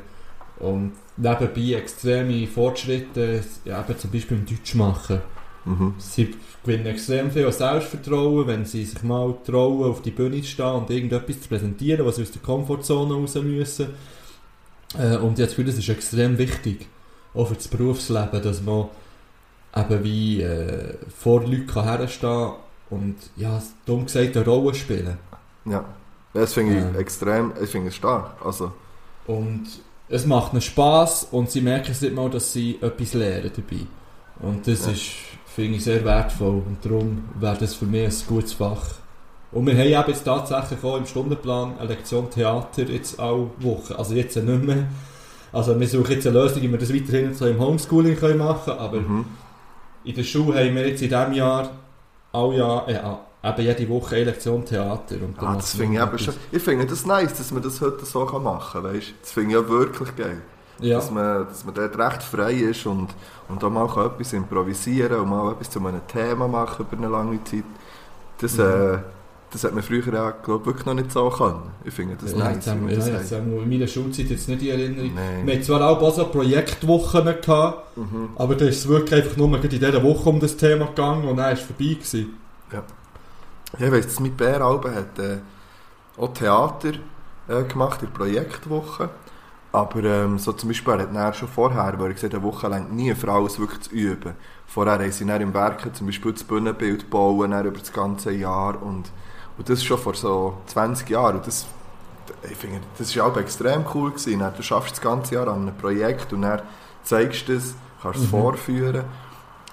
Und 0.59 0.91
nebenbei 1.15 1.77
extreme 1.77 2.47
Fortschritte, 2.47 3.43
eben 3.65 3.97
zum 3.97 4.11
Beispiel 4.11 4.37
im 4.37 4.45
Deutsch 4.45 4.75
machen. 4.75 5.21
Mhm. 5.65 5.93
Sie 5.97 6.35
gewinnen 6.63 6.85
extrem 6.87 7.31
viel 7.31 7.51
Selbstvertrauen, 7.51 8.47
wenn 8.47 8.65
sie 8.65 8.85
sich 8.85 9.03
mal 9.03 9.35
trauen, 9.45 9.89
auf 9.89 10.01
die 10.01 10.11
Bühne 10.11 10.41
zu 10.41 10.47
stehen 10.47 10.73
und 10.73 10.89
irgendetwas 10.89 11.41
zu 11.41 11.49
präsentieren, 11.49 12.05
was 12.05 12.17
sie 12.17 12.23
aus 12.23 12.31
der 12.31 12.41
Komfortzone 12.41 13.13
raus 13.13 13.35
müssen. 13.35 13.89
Äh, 14.97 15.17
und 15.17 15.17
ich 15.17 15.21
habe 15.21 15.33
das 15.37 15.49
Gefühl, 15.49 15.65
das 15.65 15.77
ist 15.77 15.89
extrem 15.89 16.37
wichtig, 16.37 16.87
auch 17.33 17.47
für 17.47 17.55
das 17.55 17.67
Berufsleben, 17.67 18.41
dass 18.41 18.61
man 18.61 18.85
eben 19.75 20.03
wie 20.03 20.41
äh, 20.41 20.95
vor 21.15 21.41
Leuten 21.41 21.67
kann 21.67 21.85
herstehen 21.85 22.53
und, 22.89 23.15
ja, 23.35 23.61
dumm 23.85 24.05
gesagt, 24.05 24.35
eine 24.35 24.45
Rolle 24.45 24.73
spielen. 24.73 25.17
Ja. 25.65 25.85
Das 26.33 26.53
finde 26.53 26.77
ich 26.77 26.93
Ja. 26.93 26.99
extrem, 26.99 27.53
ich 27.61 27.69
finde 27.69 27.89
es 27.89 27.95
stark. 27.95 28.31
Also, 28.43 28.71
Und 29.25 29.65
es 30.09 30.25
macht 30.25 30.53
ihnen 30.53 30.61
Spass 30.61 31.27
und 31.31 31.49
sie 31.51 31.61
merken 31.61 31.91
es 31.91 32.01
nicht 32.01 32.15
mal, 32.15 32.29
dass 32.29 32.51
sie 32.53 32.77
etwas 32.81 33.13
lernen 33.13 33.51
dabei. 33.55 33.81
Und 34.39 34.67
das 34.67 34.85
Ja. 34.85 34.91
ist, 34.91 35.05
finde 35.47 35.77
ich, 35.77 35.83
sehr 35.83 36.03
wertvoll. 36.05 36.63
Und 36.65 36.77
darum 36.83 37.23
wäre 37.39 37.57
das 37.57 37.75
für 37.75 37.85
mich 37.85 38.07
ein 38.07 38.27
gutes 38.27 38.53
Fach. 38.53 38.83
Und 39.51 39.65
wir 39.65 39.73
haben 39.73 39.87
eben 39.87 40.03
jetzt 40.13 40.23
tatsächlich 40.23 40.83
auch 40.83 40.97
im 40.97 41.05
Stundenplan 41.07 41.77
eine 41.79 41.89
Lektion 41.89 42.29
Theater 42.29 42.83
jetzt 42.83 43.19
alle 43.19 43.49
Wochen. 43.59 43.93
Also 43.97 44.13
jetzt 44.13 44.35
nicht 44.35 44.63
mehr. 44.63 44.87
Also 45.51 45.79
wir 45.79 45.87
suchen 45.87 46.11
jetzt 46.11 46.27
eine 46.27 46.39
Lösung, 46.39 46.61
wie 46.61 46.71
wir 46.71 46.77
das 46.77 46.93
weiterhin 46.93 47.33
so 47.33 47.47
im 47.47 47.59
Homeschooling 47.59 48.15
können 48.15 48.37
machen 48.37 48.65
können. 48.65 48.79
Aber 48.79 48.99
mhm. 48.99 49.25
in 50.03 50.13
der 50.15 50.23
Schule 50.23 50.59
haben 50.59 50.75
wir 50.75 50.87
jetzt 50.87 51.01
in 51.01 51.09
diesem 51.09 51.33
Jahr 51.33 51.71
alle 52.31 52.57
Jahr, 52.57 52.87
äh, 52.87 53.49
eben 53.49 53.61
jede 53.61 53.89
Woche 53.89 54.15
eine 54.15 54.25
Lektion 54.25 54.65
Theater. 54.65 55.15
Und 55.15 55.35
ah, 55.39 55.55
das 55.55 55.75
finde 55.75 55.97
ich 55.97 56.03
eben 56.07 56.19
schon, 56.19 56.33
ich 56.51 56.63
finde 56.63 56.85
das 56.85 57.05
nice, 57.05 57.33
dass 57.33 57.51
man 57.51 57.63
das 57.63 57.79
heute 57.81 58.05
so 58.05 58.25
machen 58.25 58.83
kann, 58.83 58.93
weißt 58.93 59.13
Das 59.21 59.31
finde 59.31 59.49
ich 59.51 59.61
ja 59.61 59.69
wirklich 59.69 60.15
geil. 60.15 60.41
Ja. 60.79 60.97
Dass, 60.97 61.11
man, 61.11 61.47
dass 61.47 61.65
man 61.65 61.73
dort 61.73 61.97
recht 61.97 62.23
frei 62.23 62.53
ist 62.53 62.85
und, 62.85 63.09
und 63.49 63.63
auch 63.63 63.69
mal 63.69 63.85
etwas 64.05 64.33
improvisieren 64.33 65.19
und 65.19 65.29
mal 65.29 65.51
etwas 65.51 65.69
zu 65.69 65.79
einem 65.79 66.05
Thema 66.07 66.47
machen 66.47 66.85
über 66.89 66.97
eine 66.97 67.07
lange 67.11 67.43
Zeit. 67.43 67.63
Das, 68.39 68.57
Mhm. 68.57 68.63
äh, 68.63 68.97
das 69.51 69.63
hat 69.63 69.73
man 69.73 69.83
früher 69.83 70.13
ja, 70.13 70.31
glaub, 70.31 70.65
wirklich 70.65 70.85
noch 70.85 70.93
nicht 70.93 71.11
so 71.11 71.29
können. 71.29 71.71
Ich 71.83 71.93
finde 71.93 72.15
das 72.21 72.31
ja, 72.33 72.37
nice, 72.37 72.67
haben 72.67 72.87
das 72.87 73.07
ja, 73.07 73.15
jetzt 73.15 73.31
haben 73.31 73.51
wir 73.51 73.63
in 73.63 73.69
meiner 73.69 73.87
Schulzeit 73.87 74.27
jetzt 74.29 74.47
nicht 74.47 74.61
die 74.61 74.69
Erinnerung. 74.69 75.11
Nein. 75.15 75.45
Wir 75.45 75.53
hatten 75.55 75.63
zwar 75.63 75.89
auch 75.89 76.15
so 76.15 76.25
Projektwochen 76.25 77.25
gehabt, 77.25 77.97
Mhm. 77.97 78.29
aber 78.35 78.55
da 78.55 78.65
ist 78.65 78.77
es 78.79 78.87
wirklich 78.87 79.23
einfach 79.23 79.37
nur 79.37 79.61
in 79.61 79.69
dieser 79.69 80.03
Woche 80.03 80.29
um 80.29 80.39
das 80.39 80.55
Thema 80.55 80.85
gegangen 80.85 81.23
und 81.23 81.37
dann 81.37 81.45
war 81.47 81.51
es 81.51 81.61
vorbei. 81.61 81.95
Gewesen. 81.95 82.37
Ja, 82.71 82.83
ich 83.77 83.91
weiss, 83.91 84.05
dass 84.05 84.19
mein 84.19 84.35
Bäralbe 84.35 84.93
hat 84.93 85.19
äh, 85.19 85.37
auch 86.17 86.33
Theater 86.33 86.93
äh, 87.47 87.63
gemacht 87.63 88.01
in 88.01 88.07
der 88.09 88.17
Projektwoche. 88.17 89.09
Aber 89.71 90.03
ähm, 90.03 90.39
so 90.39 90.51
zum 90.53 90.69
Beispiel, 90.69 90.93
er 90.93 90.99
hat 91.01 91.15
dann 91.15 91.33
schon 91.33 91.47
vorher, 91.47 91.93
weil 91.99 92.07
er 92.07 92.13
gesagt 92.13 92.33
eine 92.33 92.41
Woche 92.43 92.67
lang 92.67 92.95
nie 92.95 93.13
für 93.13 93.31
alles 93.31 93.59
wirklich 93.59 93.81
zu 93.81 93.91
üben. 93.91 94.33
Vorher 94.65 94.93
haben 94.99 95.11
sie 95.11 95.25
dann 95.25 95.41
im 95.41 95.53
Werken 95.53 95.93
zum 95.93 96.07
Beispiel 96.07 96.31
das 96.33 96.43
Bühnenbild 96.43 97.09
bauen, 97.09 97.51
über 97.51 97.77
das 97.77 97.93
ganze 97.93 98.31
Jahr 98.31 98.81
und, 98.81 99.11
und 99.59 99.69
das 99.69 99.83
schon 99.83 99.99
vor 99.99 100.15
so 100.15 100.57
20 100.67 101.07
Jahren. 101.09 101.35
Und 101.37 101.45
das, 101.45 101.67
ich 102.49 102.57
finde, 102.57 102.79
das 102.97 103.15
war 103.15 103.27
auch 103.27 103.37
extrem 103.37 103.85
cool. 103.93 104.09
Gewesen. 104.11 104.39
Dann, 104.39 104.53
du 104.55 104.63
schaffst 104.63 104.93
das 104.93 105.01
ganze 105.01 105.35
Jahr 105.35 105.47
an 105.49 105.61
einem 105.67 105.77
Projekt 105.77 106.33
und 106.33 106.41
dann 106.41 106.61
zeigst 107.03 107.47
du 107.47 107.53
es, 107.53 107.75
kannst 108.01 108.19
es 108.19 108.25
Mhm. 108.25 108.29
vorführen. 108.29 109.03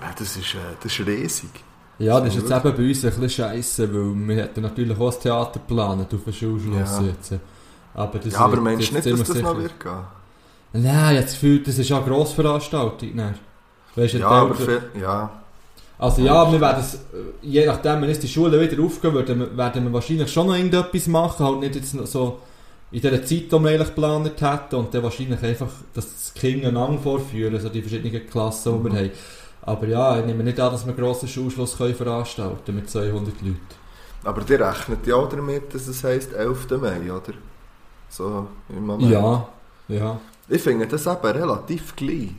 Ja, 0.02 0.08
das, 0.18 0.36
ist, 0.36 0.54
äh, 0.54 0.58
das 0.82 0.92
ist 0.98 1.06
riesig. 1.06 1.50
Ja, 1.98 2.20
das 2.20 2.34
ist 2.36 2.42
jetzt 2.42 2.50
eben 2.50 2.76
bei 2.76 2.88
uns 2.88 3.04
ein 3.04 3.10
bisschen 3.10 3.30
scheisse, 3.30 3.94
weil 3.94 4.28
wir 4.28 4.36
hätten 4.42 4.60
natürlich 4.60 4.98
auch 4.98 5.06
das 5.06 5.20
Theater 5.20 5.60
geplant 5.60 6.12
auf 6.12 6.24
den 6.24 6.32
Schulschluss 6.34 6.76
Ja. 7.00 7.02
jetzt. 7.02 7.32
Aber 7.94 8.18
das 8.18 8.32
ja, 8.34 8.40
aber 8.40 8.60
meinst 8.60 8.90
du 8.90 8.94
jetzt 8.96 9.06
nicht, 9.06 9.18
dass 9.20 9.28
das 9.28 9.36
noch 9.40 9.50
sicher- 9.54 9.62
wird 9.62 9.80
gehen? 9.80 9.92
Nein, 10.74 10.82
ich 10.84 10.94
habe 10.98 11.14
das 11.22 11.32
Gefühl, 11.32 11.62
das 11.62 11.78
ist 11.78 11.88
ja 11.88 11.96
eine 11.96 12.06
Grossveranstaltung. 12.06 13.34
Weißt 13.94 14.12
du, 14.14 14.18
Ja, 14.18 14.28
aber 14.28 14.54
viel, 14.54 14.82
ja. 15.00 15.30
Also 15.98 16.22
ja, 16.22 16.50
wir 16.52 16.60
werden 16.60 16.80
es, 16.80 16.94
äh, 16.94 16.98
je 17.42 17.64
nachdem, 17.66 18.02
wenn 18.02 18.10
jetzt 18.10 18.22
die 18.22 18.28
Schulen 18.28 18.60
wieder 18.60 18.82
aufgehen, 18.82 19.14
werden 19.14 19.40
wir, 19.40 19.56
werden 19.56 19.84
wir 19.84 19.92
wahrscheinlich 19.92 20.30
schon 20.30 20.46
noch 20.46 20.54
irgendetwas 20.56 21.06
machen, 21.06 21.46
halt 21.46 21.60
nicht 21.60 21.74
jetzt 21.74 21.92
so 22.06 22.38
in 22.92 23.00
der 23.00 23.24
Zeit, 23.24 23.30
die 23.30 23.50
wir 23.50 23.58
eigentlich 23.70 23.88
geplant 23.88 24.40
hätten 24.40 24.76
und 24.76 24.92
dann 24.94 25.02
wahrscheinlich 25.02 25.42
einfach, 25.42 25.68
das 25.94 26.32
Kinder 26.34 26.68
einander 26.68 26.98
vorführen, 26.98 27.58
so 27.60 27.68
die 27.68 27.80
verschiedenen 27.82 28.26
Klassen, 28.28 28.78
die 28.78 28.84
wir 28.84 28.90
Mhm. 28.92 28.96
haben. 28.96 29.10
Aber 29.62 29.86
ja, 29.88 30.18
ich 30.20 30.26
nehme 30.26 30.44
nicht 30.44 30.60
an, 30.60 30.70
dass 30.70 30.86
wir 30.86 30.92
einen 30.94 31.02
grossen 31.02 31.28
Schulschluss 31.28 31.76
können 31.76 31.94
veranstalten 31.94 32.74
mit 32.74 32.88
200 32.88 33.34
Leuten. 33.42 33.58
Aber 34.22 34.42
die 34.42 34.54
rechnet 34.54 35.06
ja 35.06 35.16
auch 35.16 35.28
damit, 35.28 35.74
dass 35.74 35.88
es 35.88 36.04
heisst 36.04 36.32
11. 36.34 36.78
Mai, 36.78 37.00
oder? 37.10 37.32
So 38.08 38.46
im 38.68 38.86
Moment. 38.86 39.10
Ja, 39.10 39.48
ja. 39.88 40.20
Ich 40.48 40.62
finde 40.62 40.86
das 40.86 41.06
eben 41.06 41.26
relativ 41.26 41.96
gleich. 41.96 42.30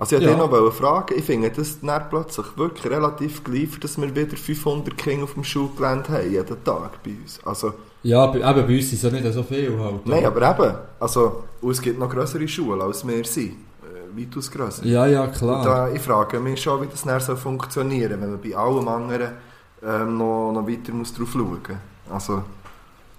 Also 0.00 0.16
ich 0.16 0.22
Ja. 0.22 0.28
wollte 0.38 0.48
dich 0.52 0.60
noch 0.62 0.72
fragen, 0.72 1.14
ich 1.18 1.24
finde 1.24 1.50
das 1.50 1.80
dann 1.80 2.08
plötzlich 2.08 2.46
wirklich 2.56 2.86
relativ 2.90 3.42
gleich, 3.44 3.78
dass 3.80 4.00
wir 4.00 4.14
wieder 4.14 4.36
500 4.36 4.96
Kinder 4.96 5.24
auf 5.24 5.34
dem 5.34 5.42
Schulgelände 5.44 6.08
haben, 6.08 6.30
jeden 6.30 6.64
Tag 6.64 7.02
bei 7.02 7.10
uns. 7.20 7.40
Also, 7.44 7.74
Ja, 8.04 8.32
eben 8.32 8.40
bei 8.40 8.62
uns 8.64 8.84
ist 8.92 8.92
es 8.92 9.02
ja 9.02 9.10
nicht 9.10 9.32
so 9.32 9.42
viel 9.42 9.76
halt. 9.78 10.06
nein, 10.06 10.24
aber 10.24 10.50
eben, 10.50 10.74
also, 11.00 11.42
es 11.68 11.82
gibt 11.82 11.98
noch 11.98 12.08
größere 12.08 12.46
Schulen, 12.46 12.80
als 12.80 13.04
wir 13.06 13.24
sind. 13.24 13.54
Äh, 13.82 14.16
weitaus 14.16 14.48
grösser. 14.48 14.86
Ja, 14.86 15.04
ja, 15.06 15.24
Und 15.24 15.32
klar. 15.34 15.64
da, 15.64 15.90
ich 15.90 16.00
frage 16.00 16.38
mich 16.38 16.62
schon, 16.62 16.80
wie 16.82 16.86
das 16.86 17.02
dann 17.02 17.18
so 17.20 17.34
funktionieren 17.34 18.20
wenn 18.20 18.30
man 18.30 18.40
bei 18.40 18.54
allem 18.56 18.86
anderen 18.86 19.32
ähm, 19.84 20.16
noch, 20.16 20.52
noch 20.52 20.66
weiter 20.68 20.92
muss 20.92 21.12
drauf 21.12 21.30
schauen 21.32 21.48
muss. 21.48 21.76
Also, 22.10 22.42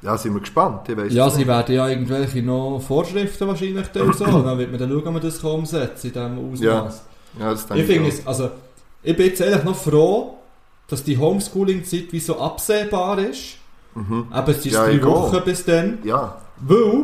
ja, 0.01 0.17
sind 0.17 0.33
wir 0.33 0.39
gespannt. 0.41 0.87
Ich 0.89 0.97
weiss 0.97 1.13
Ja, 1.13 1.29
sie 1.29 1.39
nicht. 1.39 1.47
werden 1.47 1.75
ja 1.75 1.87
irgendwelche 1.89 2.41
noch 2.41 2.79
Vorschriften 2.79 3.47
wahrscheinlich 3.47 3.87
dann 3.89 4.13
so. 4.13 4.25
Dann 4.25 4.57
wird 4.57 4.71
man 4.71 4.79
dann 4.79 4.89
schauen, 4.89 4.99
ob 5.07 5.13
man 5.13 5.21
das 5.21 5.41
kann 5.41 5.51
umsetzen 5.51 6.07
in 6.07 6.13
diesem 6.13 6.51
Ausmaß. 6.53 7.01
Ja, 7.39 7.51
das 7.51 7.67
denke 7.67 7.83
Ich 7.83 7.87
finde 7.89 8.09
auch. 8.09 8.13
es, 8.13 8.27
also, 8.27 8.49
ich 9.03 9.15
bin 9.15 9.25
jetzt 9.27 9.41
eigentlich 9.41 9.63
noch 9.63 9.75
froh, 9.75 10.35
dass 10.87 11.03
die 11.03 11.17
Homeschooling-Zeit 11.17 12.07
wie 12.11 12.19
so 12.19 12.39
absehbar 12.39 13.19
ist. 13.19 13.57
Mhm. 13.95 14.27
Aber 14.31 14.51
es 14.51 14.65
ist 14.65 14.73
Ja, 14.73 14.85
drei 14.85 14.93
ich 14.93 15.03
Wochen 15.05 15.35
auch. 15.37 15.41
bis 15.43 15.63
dann. 15.65 15.99
Ja, 16.03 16.37
Weil, 16.61 17.03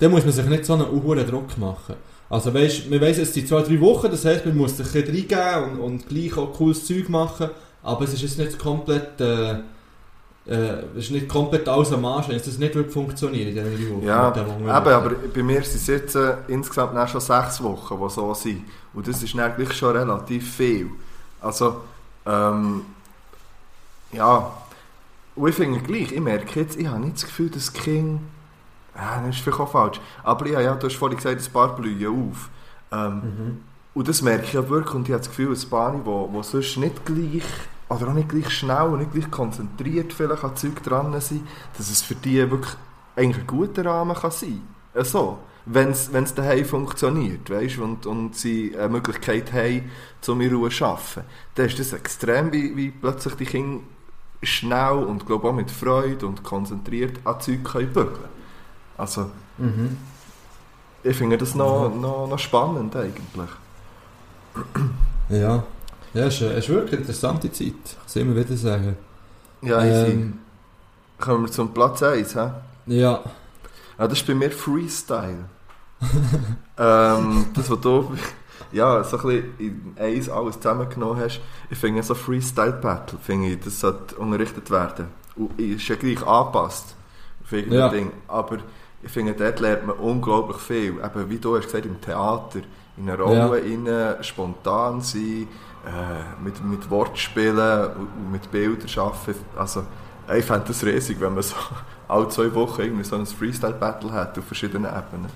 dann 0.00 0.10
muss 0.10 0.24
man 0.24 0.32
sich 0.32 0.46
nicht 0.46 0.64
so 0.64 0.74
einen 0.74 0.90
hohen 0.90 1.26
Druck 1.26 1.56
machen. 1.58 1.94
Also 2.28 2.52
weißt, 2.52 2.90
man 2.90 3.00
weiss, 3.00 3.18
es 3.18 3.32
sind 3.32 3.46
zwei, 3.48 3.62
drei 3.62 3.80
Wochen, 3.80 4.10
das 4.10 4.24
heisst, 4.24 4.44
man 4.44 4.56
muss 4.56 4.76
sich 4.76 4.86
ein 4.86 5.04
bisschen 5.04 5.36
reingeben 5.38 5.78
und, 5.78 5.80
und 5.80 6.08
gleich 6.08 6.36
auch 6.36 6.52
cooles 6.52 6.84
Zeug 6.84 7.08
machen, 7.08 7.50
aber 7.84 8.02
es 8.04 8.14
ist 8.14 8.22
jetzt 8.22 8.38
nicht 8.38 8.58
komplett 8.58 9.20
äh, 9.20 9.58
äh, 10.48 10.82
es 10.96 11.04
ist 11.04 11.10
nicht 11.10 11.28
komplett 11.28 11.68
alles 11.68 11.92
am 11.92 12.04
Arsch, 12.04 12.28
wenn 12.28 12.36
es 12.36 12.44
das 12.44 12.58
nicht 12.58 12.74
würde 12.74 12.90
funktionieren 12.90 13.48
in 13.48 13.54
diesen 13.54 13.76
drei 13.76 13.96
Wochen. 13.96 14.06
Ja, 14.06 14.30
eben, 14.30 14.88
aber 14.88 15.10
bei 15.10 15.42
mir 15.42 15.62
sind 15.62 15.76
es 15.76 15.86
jetzt 15.86 16.14
äh, 16.14 16.36
insgesamt 16.48 16.94
dann 16.94 17.08
schon 17.08 17.20
sechs 17.20 17.62
Wochen, 17.62 17.98
die 18.00 18.10
so 18.10 18.34
sind. 18.34 18.62
Und 18.94 19.08
das 19.08 19.22
ist 19.22 19.32
gleich 19.32 19.72
schon 19.72 19.96
relativ 19.96 20.54
viel. 20.54 20.90
Also, 21.40 21.82
ähm, 22.24 22.82
ja, 24.12 24.52
und 25.34 25.48
ich 25.48 25.54
finde 25.54 25.80
gleich, 25.80 26.12
ich 26.12 26.20
merke 26.20 26.60
jetzt, 26.60 26.76
ich 26.76 26.86
habe 26.86 27.00
nicht 27.00 27.16
das 27.16 27.24
Gefühl, 27.26 27.50
dass 27.50 27.72
das 27.72 27.72
Kind, 27.72 28.20
ja, 28.96 29.22
das 29.26 29.36
ist 29.36 29.42
vielleicht 29.42 29.60
auch 29.60 29.70
falsch, 29.70 30.00
aber 30.22 30.48
ja, 30.48 30.60
ja, 30.60 30.74
du 30.74 30.86
hast 30.86 30.96
vorhin 30.96 31.18
gesagt, 31.18 31.40
ein 31.40 31.52
paar 31.52 31.76
blühen 31.76 32.30
auf. 32.30 32.48
Ähm, 32.92 33.22
Mhm. 33.22 33.60
Und 33.94 34.08
das 34.08 34.20
merke 34.20 34.44
ich 34.44 34.52
ja 34.52 34.68
wirklich 34.68 34.94
und 34.94 35.08
ich 35.08 35.12
habe 35.14 35.20
das 35.20 35.28
Gefühl, 35.30 35.56
ein 35.56 35.70
paar, 35.70 35.92
die 35.92 36.04
wo, 36.04 36.28
wo 36.30 36.42
sonst 36.42 36.76
nicht 36.76 37.02
gleich, 37.06 37.42
oder 37.88 38.08
auch 38.08 38.14
nicht 38.14 38.28
gleich 38.28 38.50
schnell 38.50 38.88
und 38.88 38.98
nicht 38.98 39.12
gleich 39.12 39.30
konzentriert 39.30 40.12
vielleicht 40.12 40.44
an 40.44 40.56
Zeug 40.56 40.82
dran 40.82 41.18
sind, 41.20 41.46
dass 41.76 41.90
es 41.90 42.02
für 42.02 42.14
die 42.14 42.38
wirklich 42.50 42.74
eigentlich 43.14 43.38
ein 43.44 43.46
guter 43.46 43.84
Rahmen 43.84 44.16
kann 44.16 44.30
sein 44.30 44.60
kann. 44.92 45.04
So, 45.04 45.38
wenn 45.66 45.90
es 45.90 46.34
daheim 46.34 46.64
funktioniert, 46.64 47.50
weißt, 47.50 47.78
und, 47.78 48.06
und 48.06 48.36
sie 48.36 48.76
eine 48.76 48.88
Möglichkeit 48.88 49.52
haben, 49.52 49.90
um 50.28 50.40
in 50.40 50.54
Ruhe 50.54 50.70
zu 50.70 50.84
arbeiten, 50.84 51.22
dann 51.54 51.66
ist 51.66 51.78
das 51.78 51.92
extrem, 51.92 52.52
wie, 52.52 52.76
wie 52.76 52.90
plötzlich 52.90 53.34
die 53.34 53.46
Kinder 53.46 53.82
schnell 54.42 55.04
und 55.04 55.26
glaube 55.26 55.48
auch 55.48 55.54
mit 55.54 55.70
Freude 55.70 56.26
und 56.26 56.42
konzentriert 56.44 57.18
an 57.24 57.40
Zeug 57.40 57.64
können 57.64 57.92
bügeln 57.92 58.28
Also, 58.96 59.30
Mhm. 59.58 59.96
ich 61.02 61.16
finde 61.16 61.38
das 61.38 61.54
noch, 61.54 61.88
noch, 61.94 62.28
noch 62.28 62.38
spannend 62.38 62.94
eigentlich. 62.94 63.48
Ja. 65.28 65.64
Ja, 66.16 66.26
es 66.26 66.34
ist, 66.34 66.42
es 66.42 66.56
ist 66.64 66.68
wirklich 66.70 66.92
eine 66.92 67.00
interessante 67.02 67.52
Zeit, 67.52 67.72
kann 67.72 68.06
ich 68.08 68.16
immer 68.16 68.36
wieder 68.36 68.56
sagen. 68.56 68.96
Ja, 69.62 69.84
easy. 69.84 70.12
ähm, 70.12 70.38
Kommen 71.18 71.44
wir 71.46 71.52
zum 71.52 71.72
Platz 71.72 72.02
1, 72.02 72.34
hä? 72.36 72.50
ja. 72.86 73.22
Ah, 73.98 74.06
das 74.06 74.18
ist 74.20 74.26
bei 74.26 74.34
mir 74.34 74.50
Freestyle. 74.50 75.46
ähm, 76.78 77.46
das, 77.54 77.70
was 77.70 77.80
du 77.80 78.12
ja, 78.72 79.02
so 79.04 79.16
ein 79.18 79.22
bisschen 79.22 79.54
in 79.58 79.94
eins 79.98 80.28
alles 80.28 80.56
zusammengenommen 80.60 81.20
hast, 81.20 81.40
ich 81.70 81.78
finde 81.78 82.02
so 82.02 82.14
Freestyle-Battle, 82.14 83.18
finde 83.22 83.48
ich, 83.48 83.60
das 83.60 83.80
sollte 83.80 84.16
unterrichtet 84.16 84.70
werden. 84.70 85.08
Und 85.36 85.58
ist 85.58 85.88
ja 85.88 85.96
gleich 85.96 86.26
angepasst 86.26 86.94
auf 87.42 87.52
irgendein 87.52 87.78
Ja. 87.78 87.88
Ding. 87.88 88.12
Aber 88.28 88.58
ich 89.02 89.10
finde, 89.10 89.32
dort 89.34 89.60
lernt 89.60 89.86
man 89.86 89.96
unglaublich 89.96 90.58
viel. 90.58 90.94
Eben, 91.02 91.30
wie 91.30 91.38
du 91.38 91.56
hast 91.56 91.64
gesagt, 91.66 91.86
im 91.86 92.00
Theater, 92.00 92.60
in 92.98 93.08
eine 93.08 93.18
Rolle 93.18 93.50
rein, 93.52 94.22
spontan 94.22 95.00
sein, 95.00 95.48
äh, 95.86 96.42
mit, 96.42 96.64
mit 96.64 96.90
Wortspielen 96.90 97.90
und, 97.94 98.32
mit 98.32 98.50
Bildern 98.50 98.88
arbeiten. 98.96 99.44
Also, 99.56 99.84
ich 100.36 100.44
fände 100.44 100.64
das 100.68 100.84
riesig, 100.84 101.20
wenn 101.20 101.34
man 101.34 101.42
so 101.42 101.54
alle 102.08 102.28
zwei 102.28 102.52
Wochen 102.54 102.82
irgendwie 102.82 103.04
so 103.04 103.16
ein 103.16 103.26
Freestyle-Battle 103.26 104.12
hat 104.12 104.36
auf 104.38 104.44
verschiedenen 104.44 104.86
Ebenen. 104.86 105.30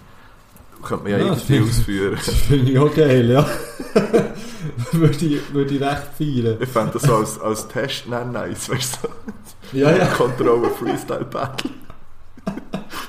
Könnte 0.83 1.05
man 1.05 1.13
ja, 1.13 1.19
Ja, 1.19 1.25
irgendwie 1.27 1.61
ausführen. 1.61 2.19
Das 2.27 2.35
finde 2.35 2.73
ich 2.73 2.79
auch 2.79 2.95
geil, 2.95 3.31
ja. 3.31 3.47
würde, 4.93 5.27
ich, 5.27 5.55
würde 5.55 5.75
ich 5.75 5.81
recht 5.81 6.09
feiern. 6.19 6.57
Ich 6.61 6.69
fände 6.69 6.93
das 6.95 7.03
so 7.03 7.17
als, 7.17 7.41
als 7.41 7.69
Test 7.69 8.09
nein, 8.09 8.33
nice, 8.33 8.71
weißt 8.71 8.99
du? 9.03 9.79
Ja, 9.79 9.95
ja. 9.95 10.07
Kontrolle 10.07 10.71
Freestyle 10.71 11.27
Battle. 11.27 11.71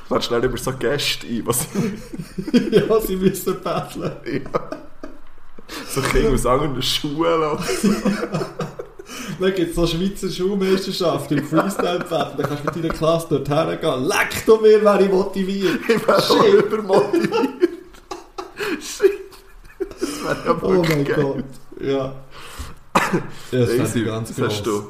Dann 0.10 0.22
schnell 0.22 0.44
immer 0.44 0.58
so 0.58 0.74
Gäste 0.74 1.26
ein, 1.26 1.48
was 1.48 1.66
ja, 2.52 3.02
sie 3.02 3.16
müssen 3.16 3.62
battlen. 3.64 4.12
ja. 4.26 4.91
So 5.90 6.02
Kinder 6.02 6.32
aus 6.32 6.46
anderen 6.46 6.82
so. 6.82 7.10
Dann 9.40 9.54
gibt 9.56 9.70
es 9.72 9.76
so 9.76 9.88
Schweizer 9.88 10.30
Schulmeisterschaft 10.30 11.32
im 11.32 11.44
Freestyle-Battle. 11.46 12.36
Dann 12.38 12.48
kannst 12.48 12.64
du 12.64 12.80
mit 12.80 12.84
deiner 12.86 12.94
Klasse 12.94 13.28
dort 13.30 13.50
hergehen. 13.50 14.06
Leck 14.06 14.46
du 14.46 14.58
mir, 14.58 14.82
wäre 14.84 15.04
ich 15.04 15.12
motiviert. 15.12 15.80
Ich 15.88 16.08
wäre 16.08 16.22
Shit. 16.22 16.66
übermotiviert. 16.66 17.50
Shit. 18.80 19.12
Das 20.00 20.24
wäre 20.24 20.38
ja 20.46 20.60
Oh 20.62 20.84
mein 20.88 21.04
geil. 21.04 21.16
Gott. 21.24 21.44
Ja. 21.82 22.16
ja 23.52 23.60
das 23.60 23.96
ich 23.96 24.06
ganz 24.06 24.30
das 24.30 24.38
gross. 24.38 24.48
hast 24.54 24.66
du. 24.66 24.88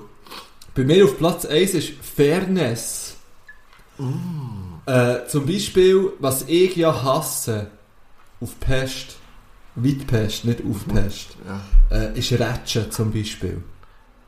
Bei 0.76 0.84
mir 0.84 1.06
auf 1.06 1.18
Platz 1.18 1.45
1 1.45 1.73
ist 1.73 1.93
Fairness. 2.15 3.15
Äh, 4.85 5.27
zum 5.27 5.45
Beispiel, 5.45 6.11
was 6.19 6.43
ich 6.48 6.76
ja 6.76 7.03
hasse, 7.03 7.68
auf 8.39 8.60
Pest, 8.60 9.18
weit 9.76 10.07
Pest, 10.07 10.45
nicht 10.45 10.60
auf 10.69 10.88
Pest, 10.88 11.30
Ja, 11.48 11.98
äh, 11.98 12.18
ist 12.19 12.31
Rätschen 12.34 12.91
zum 12.91 13.11
Beispiel. 13.11 13.61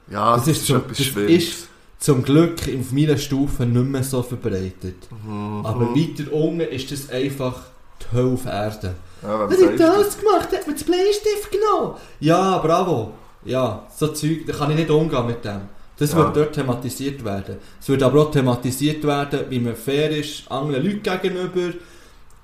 ja 0.09 0.35
Das 0.35 0.45
das, 0.45 0.57
ist 0.57 0.69
etwas 0.69 0.97
das 0.97 1.07
ist- 1.29 1.67
Zum 1.99 2.21
Glück 2.21 2.59
auf 2.79 2.91
meiner 2.91 3.17
Stufe 3.17 3.65
nicht 3.65 3.87
mehr 3.89 4.03
so 4.03 4.21
verbreitet. 4.21 5.07
Mhm. 5.25 5.65
Aber 5.65 5.95
weiter 5.95 6.33
unten 6.33 6.59
ist 6.59 6.91
das 6.91 7.09
einfach 7.09 7.61
die 8.01 8.15
Hölle 8.17 8.33
auf 8.33 8.45
Erden. 8.45 8.91
Ja, 9.21 9.49
Was 9.49 9.57
man 9.57 9.69
hat 9.71 9.79
das 9.79 10.17
gemacht? 10.19 10.49
Hat 10.51 10.67
mir 10.67 10.73
das 10.73 10.83
Bleistift 10.83 11.49
genommen? 11.49 11.95
Ja, 12.19 12.57
bravo. 12.57 13.13
Ja, 13.45 13.87
so 13.97 14.07
Zeug, 14.09 14.45
da 14.45 14.51
kann 14.53 14.71
ich 14.71 14.77
nicht 14.77 14.89
umgehen 14.89 15.25
mit 15.27 15.45
dem. 15.45 15.61
Das 15.97 16.11
Ja. 16.11 16.17
wird 16.17 16.35
dort 16.35 16.53
thematisiert 16.55 17.23
werden. 17.23 17.55
Es 17.79 17.87
wird 17.87 18.03
aber 18.03 18.23
auch 18.23 18.31
thematisiert 18.31 19.01
werden, 19.05 19.39
wie 19.49 19.59
man 19.59 19.75
fair 19.75 20.09
ist 20.11 20.51
anderen 20.51 20.83
Leuten 20.83 21.03
gegenüber, 21.03 21.73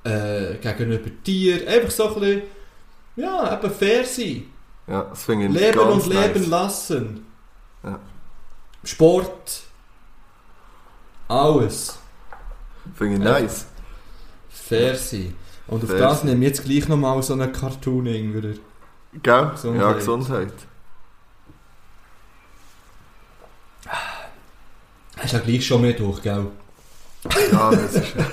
äh, 0.06 0.56
gegenüber 0.62 1.10
Tieren. 1.24 1.68
Einfach 1.68 1.92
so 1.92 2.08
ein 2.08 2.14
bisschen, 2.22 2.42
ja, 3.22 3.54
eben 3.58 3.72
fair 3.74 4.06
sein. 4.06 4.44
ja, 4.88 5.04
das 5.04 5.24
finde 5.24 5.46
ich 5.48 5.52
Leben 5.54 5.80
und 5.80 6.06
leben 6.08 6.40
nice. 6.42 6.48
lassen. 6.48 7.26
Ja. 7.84 8.00
Sport. 8.84 9.62
Alles. 11.28 11.98
Finde 12.96 13.18
ich 13.18 13.24
Ja. 13.24 13.40
nice. 13.40 13.66
Fair 14.50 14.96
sein. 14.96 15.36
Und 15.68 15.84
auf 15.84 15.90
Fair 15.90 16.00
das 16.00 16.20
sein. 16.22 16.30
nehme 16.30 16.46
ich 16.46 16.50
jetzt 16.52 16.64
gleich 16.66 16.88
nochmal 16.88 17.22
so 17.22 17.34
einen 17.34 17.52
Cartoon 17.52 18.06
irgendwie. 18.08 18.60
Gell? 19.22 19.50
Gesundheit. 19.52 19.82
Ja, 19.82 19.94
Gesundheit. 19.94 20.54
Hast 25.18 25.34
ja 25.34 25.40
gleich 25.40 25.66
schon 25.66 25.82
Mittwoch, 25.82 26.22
gell? 26.22 26.48
Ja, 27.52 27.72
das 27.72 27.96
ist... 27.96 28.14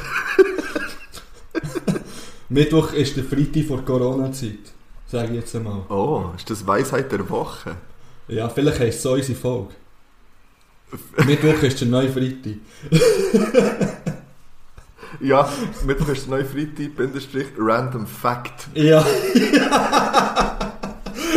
Mittwoch 2.49 2.93
ist 2.93 3.17
der 3.17 3.25
Freitag 3.25 3.65
vor 3.65 3.85
Corona-Zeit. 3.85 4.73
Sage 5.07 5.29
ich 5.29 5.35
jetzt 5.37 5.55
einmal. 5.55 5.83
Oh, 5.89 6.31
ist 6.37 6.51
das 6.51 6.67
Weisheit 6.67 7.13
der 7.13 7.29
Woche? 7.31 7.77
Ja, 8.29 8.49
vielleicht 8.49 8.81
heisst 8.81 8.99
es 8.99 9.03
so 9.03 9.13
unsere 9.13 9.39
Folge. 9.39 9.75
Mittwoch 11.27 11.63
ist 11.63 11.81
der 11.81 11.89
neue 11.89 12.09
Freitag. 12.09 12.57
Ja, 15.21 15.49
Mittwoch 15.87 16.09
ist 16.09 16.27
der 16.27 16.37
neue 16.37 16.45
Freitag, 16.45 16.97
Bindestrich, 16.97 17.47
Random 17.59 18.07
Fact. 18.07 18.69
Ja. 18.75 19.03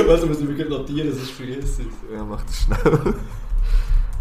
Was 0.05 0.25
muss 0.25 0.39
ich 0.39 0.47
mir 0.49 0.65
notieren, 0.65 1.13
sonst 1.13 1.31
vergesse 1.31 1.83
ich. 1.83 1.87
Ja, 2.13 2.23
mach 2.23 2.43
das 2.43 2.63
schnell. 2.63 3.13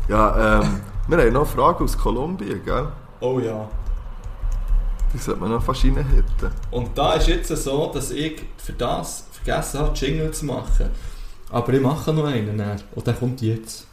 Ja, 0.09 0.61
ähm, 0.61 0.81
wir 1.09 1.19
haben 1.19 1.33
noch 1.33 1.41
eine 1.41 1.51
Frage 1.51 1.83
aus 1.83 1.99
Kolumbien, 1.99 2.62
gell? 2.65 2.89
Oh 3.20 3.41
ja. 3.41 3.69
Die 5.12 5.19
sollte 5.19 5.41
man 5.41 5.51
noch 5.51 5.62
fast 5.62 5.85
reinhitten. 5.85 6.51
Und 6.70 6.97
da 6.97 7.15
ist 7.15 7.29
jetzt 7.29 7.49
so, 7.49 7.91
dass 7.93 8.11
ich 8.11 8.43
für 8.59 8.75
das 8.75 9.28
vergessen 9.44 9.81
habe, 9.81 9.97
Jingle 9.97 10.31
zu 10.31 10.47
machen. 10.47 10.90
Aber 11.51 11.73
ich 11.73 11.81
mache 11.81 12.12
noch 12.12 12.24
einen. 12.24 12.59
dann. 12.59 12.81
Und 12.94 13.06
der 13.06 13.15
kommt 13.15 13.40
jetzt. 13.40 13.86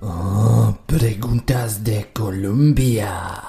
Oh, 0.00 0.74
preguntas 0.86 1.82
de 1.82 2.04
Colombia. 2.12 3.42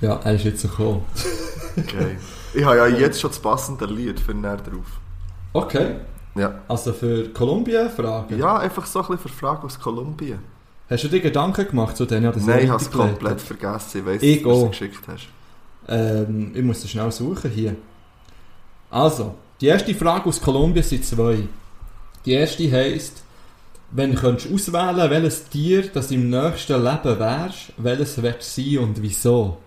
Ja, 0.00 0.20
er 0.24 0.34
ist 0.34 0.44
jetzt 0.44 0.62
gekommen. 0.62 1.04
Okay. 1.78 2.16
ich 2.54 2.64
habe 2.64 2.76
ja 2.76 2.86
jetzt 2.86 3.20
schon 3.20 3.30
das 3.30 3.38
passende 3.38 3.86
Lied 3.86 4.18
für 4.18 4.32
näher 4.32 4.56
drauf. 4.56 4.86
Okay. 5.52 5.96
Ja. 6.36 6.60
Also 6.68 6.92
für 6.92 7.28
Kolumbien 7.30 7.90
Fragen. 7.90 8.38
Ja, 8.38 8.58
einfach 8.58 8.86
so 8.86 9.00
ein 9.00 9.06
bisschen 9.06 9.22
für 9.22 9.28
Fragen 9.28 9.64
aus 9.64 9.78
Kolumbien. 9.78 10.38
Hast 10.88 11.04
du 11.04 11.08
dir 11.08 11.20
Gedanken 11.20 11.66
gemacht 11.66 11.96
zu 11.96 12.06
denen? 12.06 12.32
Nein, 12.46 12.64
ich 12.64 12.70
habe 12.70 12.82
es 12.82 12.90
komplett 12.90 13.40
vergessen. 13.40 13.98
Ich 13.98 14.06
weiss, 14.06 14.22
Ich 14.22 14.42
dass 14.42 14.52
du 14.52 14.64
es 14.64 14.70
geschickt 14.70 15.02
hast. 15.08 15.28
Ähm, 15.88 16.52
ich 16.54 16.62
muss 16.62 16.82
das 16.82 16.90
schnell 16.90 17.10
suchen 17.10 17.50
hier. 17.50 17.76
Also, 18.90 19.34
die 19.60 19.66
erste 19.66 19.94
Frage 19.94 20.28
aus 20.28 20.40
Kolumbien 20.40 20.84
sind 20.84 21.04
zwei. 21.04 21.38
Die 22.24 22.32
erste 22.32 22.70
heisst, 22.70 23.22
wenn 23.90 24.12
du 24.12 24.20
könntest 24.20 24.52
auswählen 24.52 25.10
welches 25.10 25.48
Tier 25.48 25.88
das 25.88 26.10
im 26.10 26.30
nächsten 26.30 26.82
Leben 26.82 27.18
wärst, 27.18 27.72
welches 27.76 28.22
wird 28.22 28.42
sein 28.42 28.78
und 28.78 29.02
wieso? 29.02 29.58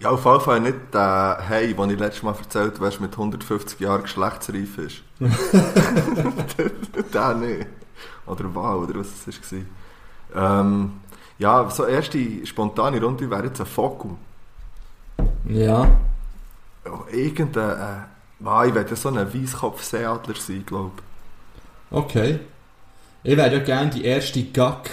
Ja, 0.00 0.10
auf 0.10 0.24
jeden 0.24 0.40
Fall 0.40 0.60
nicht 0.60 0.76
der 0.92 1.38
Hey, 1.48 1.74
den 1.74 1.90
ich 1.90 1.98
letztes 1.98 2.22
Mal 2.22 2.34
erzählt 2.34 2.78
habe, 2.78 3.00
mit 3.00 3.12
150 3.12 3.80
Jahren 3.80 4.02
geschlechtsreif 4.02 4.78
ist. 4.78 5.02
der 7.12 7.34
nicht. 7.34 7.66
Oder 8.26 8.54
wow, 8.54 8.82
oder 8.84 9.00
was 9.00 9.26
es 9.26 9.50
war. 10.34 10.60
Ähm, 10.60 10.92
Ja, 11.38 11.68
so 11.70 11.84
erste 11.84 12.46
spontane 12.46 13.00
Runde 13.00 13.30
wäre 13.30 13.44
jetzt 13.44 13.60
ein 13.60 13.66
Vogel. 13.66 14.12
Ja. 15.46 15.88
Oh, 16.84 17.04
irgendein, 17.10 17.78
äh, 17.78 18.00
ich 18.66 18.74
werde 18.74 18.96
so 18.96 19.08
ein 19.08 19.34
Weisskopf-Seeadler 19.34 20.34
sein, 20.34 20.64
glaube 20.66 20.92
Okay. 21.90 22.40
Ich 23.22 23.36
wäre 23.36 23.52
ja 23.52 23.58
gerne 23.60 23.90
die 23.90 24.04
erste 24.04 24.42
Gack. 24.44 24.90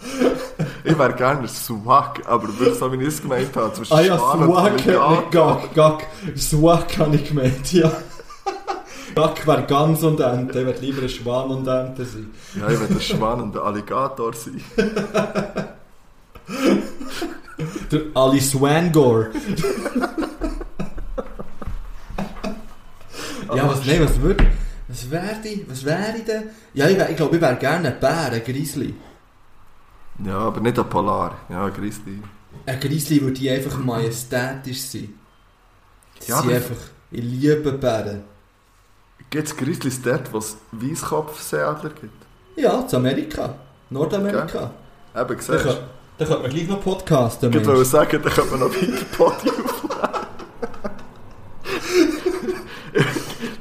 ich. 0.84 0.90
Ich 0.92 0.98
wäre 0.98 1.12
gerne 1.12 1.46
Swag, 1.48 2.22
aber 2.26 2.48
wirklich 2.58 2.78
so, 2.78 2.92
wie 2.92 2.96
ich 3.02 3.08
es 3.08 3.22
gemeint 3.22 3.54
habe. 3.56 3.72
zwischen 3.72 3.92
Ah 3.92 4.00
ja, 4.00 4.18
Swag, 4.18 4.76
nicht 4.76 4.88
Alligator. 4.88 5.30
Gack, 5.30 5.74
Gack. 5.74 6.06
Swag 6.36 6.98
habe 6.98 7.16
ich 7.16 7.28
gemeint, 7.28 7.72
ja. 7.72 7.90
Gack 9.14 9.46
wäre 9.46 9.64
Gans 9.64 10.02
und 10.02 10.20
Ente, 10.20 10.60
ich 10.60 10.66
würde 10.66 10.80
lieber 10.80 11.02
ein 11.02 11.08
Schwan 11.08 11.50
und 11.50 11.66
Ente 11.66 12.04
sein. 12.04 12.30
Ja, 12.58 12.68
ich 12.68 12.80
werde 12.80 12.94
ein 12.94 13.00
Schwan 13.00 13.40
und 13.40 13.56
ein 13.56 13.62
Alligator 13.62 14.32
sein. 14.32 14.60
Der 17.92 18.00
Ali 18.14 18.40
Swangor. 18.40 19.26
ja, 23.54 23.68
was, 23.68 23.84
nein, 23.84 24.02
was 24.02 24.20
würde... 24.20 24.46
Was 24.88 25.10
wäre 25.10 25.36
die? 25.44 25.64
Was 25.68 25.84
wäre 25.84 26.16
ich 26.16 26.24
denn? 26.24 26.44
Ja, 26.74 26.88
ich, 26.88 26.96
wär, 26.96 27.10
ich 27.10 27.16
glaube, 27.16 27.36
ich 27.36 27.42
wäre 27.42 27.54
gerne 27.56 27.88
ein 27.88 28.00
Bär, 28.00 28.32
ein 28.32 28.42
Grizzly. 28.44 28.94
Ja, 30.24 30.38
aber 30.38 30.60
nicht 30.60 30.78
ein 30.78 30.88
Polar. 30.88 31.36
Ja, 31.48 31.64
ein 31.66 31.72
Grizzly. 31.72 32.22
Ein 32.66 32.80
Grizzly 32.80 33.20
würde 33.22 33.50
einfach 33.52 33.78
majestätisch 33.78 34.80
sein. 34.82 35.14
Sie 36.18 36.30
Ja, 36.30 36.40
sind 36.42 36.52
einfach... 36.52 36.76
Ich 37.12 37.22
liebe 37.24 37.72
Bären. 37.72 38.22
Gibt 39.30 39.48
es 39.48 39.56
Grizzlies 39.56 40.00
dort, 40.02 40.32
wo 40.32 40.38
es 40.38 40.56
Weisskopf-Seeadler 40.72 41.90
gibt? 41.90 42.26
Ja, 42.56 42.86
zu 42.86 42.96
Amerika. 42.96 43.54
Nordamerika. 43.90 44.70
Eben, 45.16 45.28
Da 45.36 45.40
siehst 45.40 45.64
du? 45.64 45.74
da 46.18 46.24
könnte 46.26 46.42
man 46.42 46.50
gleich 46.50 46.68
noch 46.68 46.82
podcasten, 46.82 47.48
Ich 47.50 47.56
wollte 47.56 47.72
Mensch. 47.72 47.88
sagen, 47.88 48.20
da 48.22 48.30
könnte 48.30 48.50
man 48.50 48.60
noch 48.60 48.70
weiter 48.74 49.04
Podium 49.16 49.69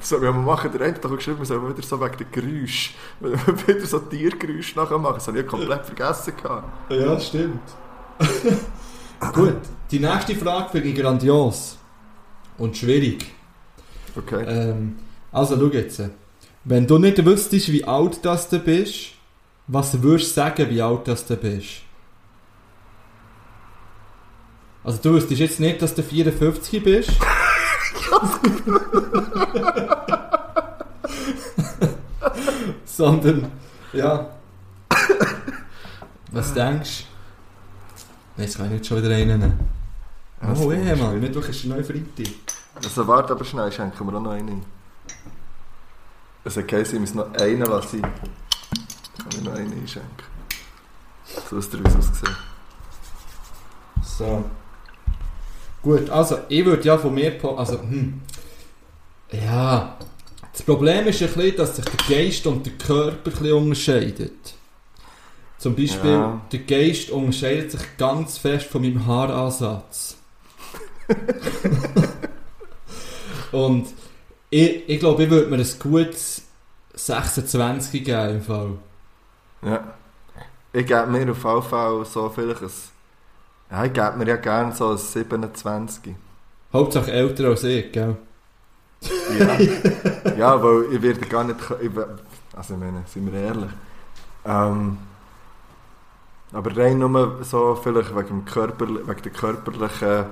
Das 0.09 0.19
soll 0.19 0.31
man 0.31 0.43
machen. 0.43 0.71
Der 0.71 0.81
eine 0.81 0.95
hat 0.95 1.05
doch 1.05 1.15
geschrieben, 1.15 1.37
wir 1.37 1.45
sollen 1.45 1.69
wieder 1.69 1.85
so 1.85 2.01
wegen 2.01 2.17
den 2.17 2.31
Geräusch, 2.31 2.95
wieder 3.19 3.85
so 3.85 3.99
Tiergeräusch 3.99 4.75
nachher 4.75 4.97
machen. 4.97 5.15
Das 5.15 5.27
habe 5.27 5.39
ich 5.39 5.45
komplett 5.45 5.85
vergessen. 5.85 6.33
Gehabt. 6.35 6.91
Ja, 6.91 7.19
stimmt. 7.19 7.61
Gut, 9.33 9.57
die 9.91 9.99
nächste 9.99 10.35
Frage 10.35 10.69
finde 10.71 10.89
ich 10.89 10.95
grandios. 10.95 11.77
Und 12.57 12.75
schwierig. 12.75 13.31
Okay. 14.15 14.43
Ähm, 14.47 14.97
also, 15.31 15.55
schau 15.55 15.67
jetzt. 15.67 16.01
Wenn 16.63 16.87
du 16.87 16.97
nicht 16.97 17.23
wüsstest, 17.23 17.71
wie 17.71 17.83
alt 17.83 18.25
das 18.25 18.49
du 18.49 18.57
bist, 18.57 19.11
was 19.67 20.01
würdest 20.01 20.31
du 20.31 20.41
sagen, 20.41 20.69
wie 20.71 20.81
alt 20.81 21.07
das 21.07 21.23
du 21.23 21.35
bist? 21.35 21.83
Also, 24.83 24.97
du 25.03 25.13
wüsstest 25.13 25.39
jetzt 25.39 25.59
nicht, 25.59 25.79
dass 25.83 25.93
du 25.93 26.01
54 26.01 26.83
bist. 26.83 27.11
Sondern, 32.99 33.49
ja. 33.93 34.27
Was 36.33 36.53
denkst 36.53 37.05
du? 38.35 38.41
Jetzt 38.41 38.57
kann 38.57 38.65
ich 38.65 38.71
nicht 38.73 38.85
schon 38.87 39.01
wieder 39.01 39.15
einen 39.15 39.57
das 40.41 40.59
Oh, 40.59 40.69
ist 40.71 40.85
eh. 40.85 40.95
Mann. 40.97 41.17
Nicht 41.21 41.33
wirklich 41.33 41.63
ein 41.63 41.69
neuer 41.69 41.83
Freitag. 41.85 42.33
Also 42.83 43.07
warte 43.07 43.31
aber 43.31 43.45
schnell, 43.45 43.71
schenken 43.71 44.05
wir 44.05 44.17
auch 44.17 44.21
noch 44.21 44.31
einen. 44.31 44.65
Es 46.43 46.57
hat 46.57 46.67
geheißen, 46.67 46.95
ich 46.95 46.99
muss 46.99 47.13
noch 47.13 47.33
einen 47.35 47.61
lassen. 47.61 48.01
Kann 48.01 48.11
ich 49.31 49.41
noch 49.43 49.53
einen 49.53 49.71
einschenken. 49.79 50.25
So 51.49 51.55
ist 51.57 51.71
der, 51.71 51.79
wie 51.81 51.87
es 51.87 51.95
aussieht. 51.95 52.35
So. 54.03 54.43
Gut, 55.81 56.09
also 56.09 56.39
ich 56.49 56.65
würde 56.65 56.83
ja 56.83 56.97
von 56.97 57.13
mir... 57.15 57.31
po- 57.37 57.55
Also, 57.55 57.79
hm. 57.79 58.21
Ja. 59.31 59.95
Das 60.51 60.63
Problem 60.63 61.07
ist 61.07 61.21
ein 61.21 61.29
bisschen, 61.29 61.55
dass 61.55 61.75
sich 61.75 61.85
der 61.85 62.17
Geist 62.17 62.45
und 62.47 62.65
der 62.65 62.73
Körper 62.73 63.17
ein 63.17 63.23
bisschen 63.23 63.53
unterscheidet. 63.53 64.53
Zum 65.57 65.75
Beispiel, 65.75 66.11
Ja. 66.11 66.41
der 66.51 66.59
Geist 66.59 67.09
unterscheidet 67.11 67.71
sich 67.71 67.81
ganz 67.97 68.37
fest 68.37 68.65
von 68.67 68.81
meinem 68.81 69.05
Haaransatz. 69.05 70.17
und 73.51 73.87
ich, 74.49 74.89
ich 74.89 74.99
glaube, 74.99 75.23
ich 75.23 75.29
würde 75.29 75.49
mir 75.49 75.57
ein 75.57 75.67
gutes 75.79 76.43
26 76.93 78.03
geben 78.03 78.35
im 78.35 78.41
Fall. 78.41 78.71
Ja. 79.63 79.93
Ich 80.71 80.85
gebe 80.85 81.07
mir 81.07 81.31
auf 81.31 81.43
jeden 81.43 81.63
Fall 81.63 82.05
so 82.05 82.29
vielleicht 82.29 82.61
ein... 82.61 82.69
Ja, 83.71 83.85
ich 83.85 83.93
gebe 83.93 84.13
mir 84.17 84.27
ja 84.27 84.35
gerne 84.37 84.75
so 84.75 84.91
ein 84.91 84.97
27. 84.97 86.15
Hauptsache 86.73 87.11
älter 87.11 87.45
als 87.45 87.63
ich, 87.63 87.91
gell? 87.91 88.17
Ja, 89.39 90.31
ja 90.37 90.63
weil 90.63 90.93
ich 90.93 91.01
werde 91.01 91.21
gar 91.21 91.43
nicht... 91.43 91.59
Ich, 91.81 91.91
also 92.55 92.73
ich 92.73 92.79
meine, 92.79 93.03
sind 93.05 93.31
wir 93.31 93.39
ehrlich. 93.39 93.71
Ähm, 94.45 94.97
aber 96.51 96.75
rein 96.75 96.97
nur 96.97 97.43
so 97.43 97.75
vielleicht 97.75 98.15
wegen, 98.15 98.27
dem 98.27 98.45
Körper, 98.45 98.87
wegen 98.87 99.21
der 99.21 99.31
körperlichen 99.31 100.25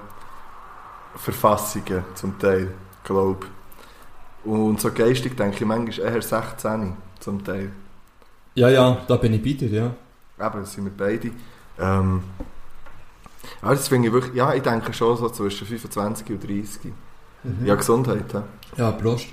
Verfassungen 1.16 2.04
zum 2.16 2.38
Teil, 2.40 2.74
glaube 3.04 3.46
ich. 3.46 4.52
Und 4.52 4.80
so 4.82 4.92
geistig 4.92 5.36
denke 5.36 5.58
ich 5.58 5.66
manchmal 5.66 6.14
eher 6.14 6.22
16 6.22 6.98
zum 7.20 7.44
Teil. 7.44 7.72
Ja, 8.56 8.70
ja, 8.70 8.98
da 9.08 9.18
bin 9.18 9.34
ich 9.34 9.44
bei 9.44 9.54
dir, 9.54 9.70
ja. 9.70 10.48
Eben, 10.48 10.60
das 10.62 10.74
sind 10.74 10.86
wir 10.86 10.92
beide. 10.98 11.32
Ähm, 11.80 12.24
aber 13.62 13.76
das 13.76 13.88
finde 13.88 14.08
ich 14.08 14.14
wirklich... 14.14 14.34
Ja, 14.34 14.54
ich 14.54 14.64
denke 14.64 14.94
schon 14.94 15.18
so 15.18 15.30
zwischen 15.30 15.68
25 15.68 16.30
und 16.30 16.44
30. 16.44 16.94
Ja, 17.66 17.76
Gesundheit. 17.76 18.34
Ja. 18.34 18.44
Ja, 18.78 18.92
Prost. 18.92 19.28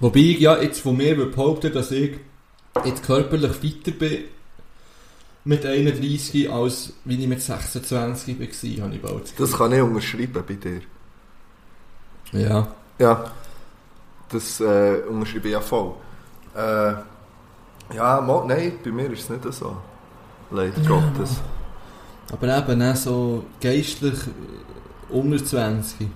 Wobei 0.00 0.20
ich 0.20 0.40
ja 0.40 0.60
jetzt 0.60 0.80
von 0.80 0.96
mir 0.96 1.16
würde 1.16 1.30
behaupten, 1.30 1.72
dass 1.72 1.90
ich 1.90 2.18
jetzt 2.84 3.04
körperlich 3.04 3.52
fitter 3.52 3.92
bin 3.92 4.24
mit 5.44 5.64
31 5.64 6.50
als 6.50 6.92
wie 7.04 7.22
ich 7.22 7.28
mit 7.28 7.40
26 7.40 8.38
war, 8.38 8.84
habe 8.84 8.94
ich 8.94 9.02
bald. 9.02 9.40
Das 9.40 9.52
kann 9.52 9.72
ich 9.72 9.80
unterschreiben 9.80 10.42
bei 10.46 10.54
dir. 10.54 10.80
Ja. 12.32 12.68
Ja, 12.98 13.32
das 14.28 14.60
äh, 14.60 15.02
unterschreibe 15.08 15.48
ich 15.48 15.52
ja 15.52 15.60
voll. 15.60 15.94
Äh, 16.54 16.94
ja, 17.94 18.20
mo, 18.20 18.44
nein, 18.46 18.72
bei 18.84 18.90
mir 18.90 19.10
ist 19.12 19.22
es 19.22 19.30
nicht 19.30 19.52
so. 19.52 19.76
Leider 20.50 20.80
Gottes. 20.82 21.40
Aber 22.32 22.58
eben 22.58 22.82
auch 22.82 22.96
so 22.96 23.44
geistlich 23.60 24.18
unter 25.10 25.44
20. 25.44 26.08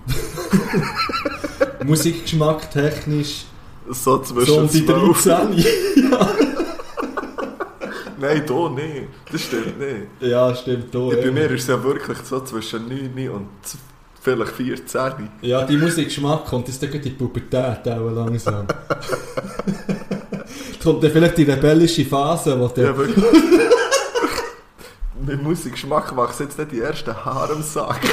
Musikgeschmack 1.85 2.69
technisch 2.71 3.45
So 3.89 4.17
so 4.17 4.21
zwischen 4.21 4.69
die 4.69 4.85
12. 4.85 5.23
13. 5.23 5.65
Nein, 8.19 8.43
da 8.45 8.69
nicht. 8.69 9.07
Das 9.31 9.41
stimmt 9.41 9.79
nicht. 9.79 10.07
ja, 10.19 10.53
stimmt. 10.55 10.93
Ja, 10.93 10.99
bei 10.99 11.31
mir 11.31 11.49
ist 11.51 11.63
es 11.63 11.67
ja 11.67 11.83
wirklich 11.83 12.17
so 12.19 12.39
zwischen 12.41 12.87
9 12.87 13.29
und 13.29 13.47
vielleicht 14.21 14.51
14. 14.51 15.29
Ja, 15.41 15.65
die 15.65 15.77
Musikgeschmack 15.77 16.45
kommt 16.45 16.67
jetzt 16.67 16.83
in 16.83 17.01
die 17.01 17.09
Pubertät 17.09 17.87
auch 17.87 18.11
langsam. 18.11 18.67
kommt 20.83 21.03
dann 21.03 21.11
vielleicht 21.11 21.37
die 21.37 21.43
rebellische 21.43 22.05
Phase, 22.05 22.59
wo 22.59 22.67
der... 22.67 22.85
Ja, 22.85 22.97
wirklich. 22.97 23.25
Mit 25.25 25.41
Musikgeschmack 25.41 26.13
machst 26.15 26.39
du 26.39 26.43
jetzt 26.45 26.57
nicht 26.57 26.71
die 26.71 26.79
ersten 26.81 27.13
Haare 27.25 27.53
am 27.53 27.61
Sack. 27.61 27.99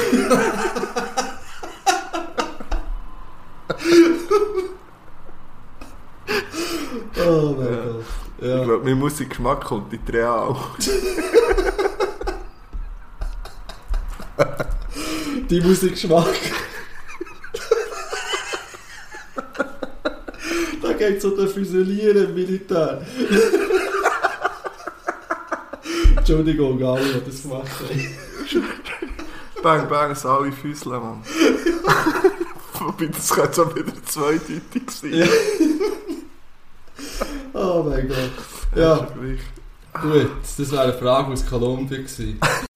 Oh 7.27 7.55
mein 7.57 7.67
Ja. 7.73 7.81
Gott. 7.83 8.03
Ich 8.39 8.47
Ja. 8.47 8.63
glaube, 8.63 8.83
mein 8.85 8.97
Musikgeschmack 8.99 9.63
kommt 9.65 9.91
in 9.93 9.99
die 10.05 10.11
Real. 10.11 10.55
Die 15.49 15.59
Musikgeschmack. 15.61 16.27
da 20.81 20.93
geht 20.93 21.17
es 21.17 21.25
um 21.25 21.35
das 21.35 21.51
Fusionieren 21.53 22.25
im 22.25 22.35
Militär. 22.35 23.01
Entschuldigung, 26.29 26.83
alle, 26.83 27.03
die 27.05 27.25
das 27.25 27.41
gemacht 27.41 27.67
haben. 27.79 28.63
Bang, 29.63 29.89
bang, 29.89 30.11
es 30.11 30.23
alle 30.27 30.51
Füßle, 30.51 30.99
Mann. 30.99 31.23
Wobei, 32.79 33.07
das 33.07 33.29
könnte 33.29 33.55
schon 33.55 33.75
wieder 33.75 34.03
zweideutig 34.05 34.91
sein. 34.91 35.13
Ja. 35.13 35.25
Oh 37.53 37.83
mein 37.83 38.07
Gott. 38.07 38.29
Ja, 38.75 39.07
gut. 39.99 40.29
Das 40.55 40.71
wäre 40.71 40.83
eine 40.83 40.93
Frage 40.93 41.33
aus 41.33 41.43
Kolumbien 41.43 42.03
gewesen. 42.03 42.39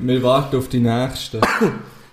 Wir 0.00 0.22
warten 0.22 0.56
auf 0.56 0.68
die 0.68 0.80
nächsten. 0.80 1.40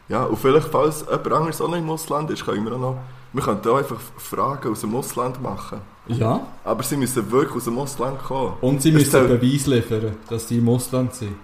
Ja, 0.10 0.26
und 0.26 0.38
vielleicht, 0.38 0.68
falls 0.68 1.00
jemand 1.10 1.32
anderes 1.32 1.62
auch 1.62 1.70
noch 1.70 1.78
im 1.78 1.90
Ausland 1.90 2.30
ist, 2.30 2.44
können 2.46 2.66
wir 2.66 2.74
auch 2.74 2.80
noch... 2.80 2.98
Wir 3.32 3.42
könnten 3.42 3.68
auch 3.70 3.78
einfach 3.78 4.00
Fragen 4.18 4.70
aus 4.72 4.82
dem 4.82 4.94
Ausland 4.96 5.42
machen. 5.42 5.80
Ja. 6.08 6.42
Aber 6.66 6.84
sie 6.84 6.98
müssen 6.98 7.32
wirklich 7.32 7.56
aus 7.56 7.64
dem 7.64 7.78
Ausland 7.80 8.22
kommen. 8.22 8.54
Und 8.60 8.82
sie 8.82 8.92
müssen 8.92 9.10
zählt- 9.10 9.30
Beweis 9.40 9.66
liefern, 9.66 10.18
dass 10.30 10.48
sie 10.50 10.58
im 10.58 10.68
Ausland 10.68 11.16
sind. 11.16 11.36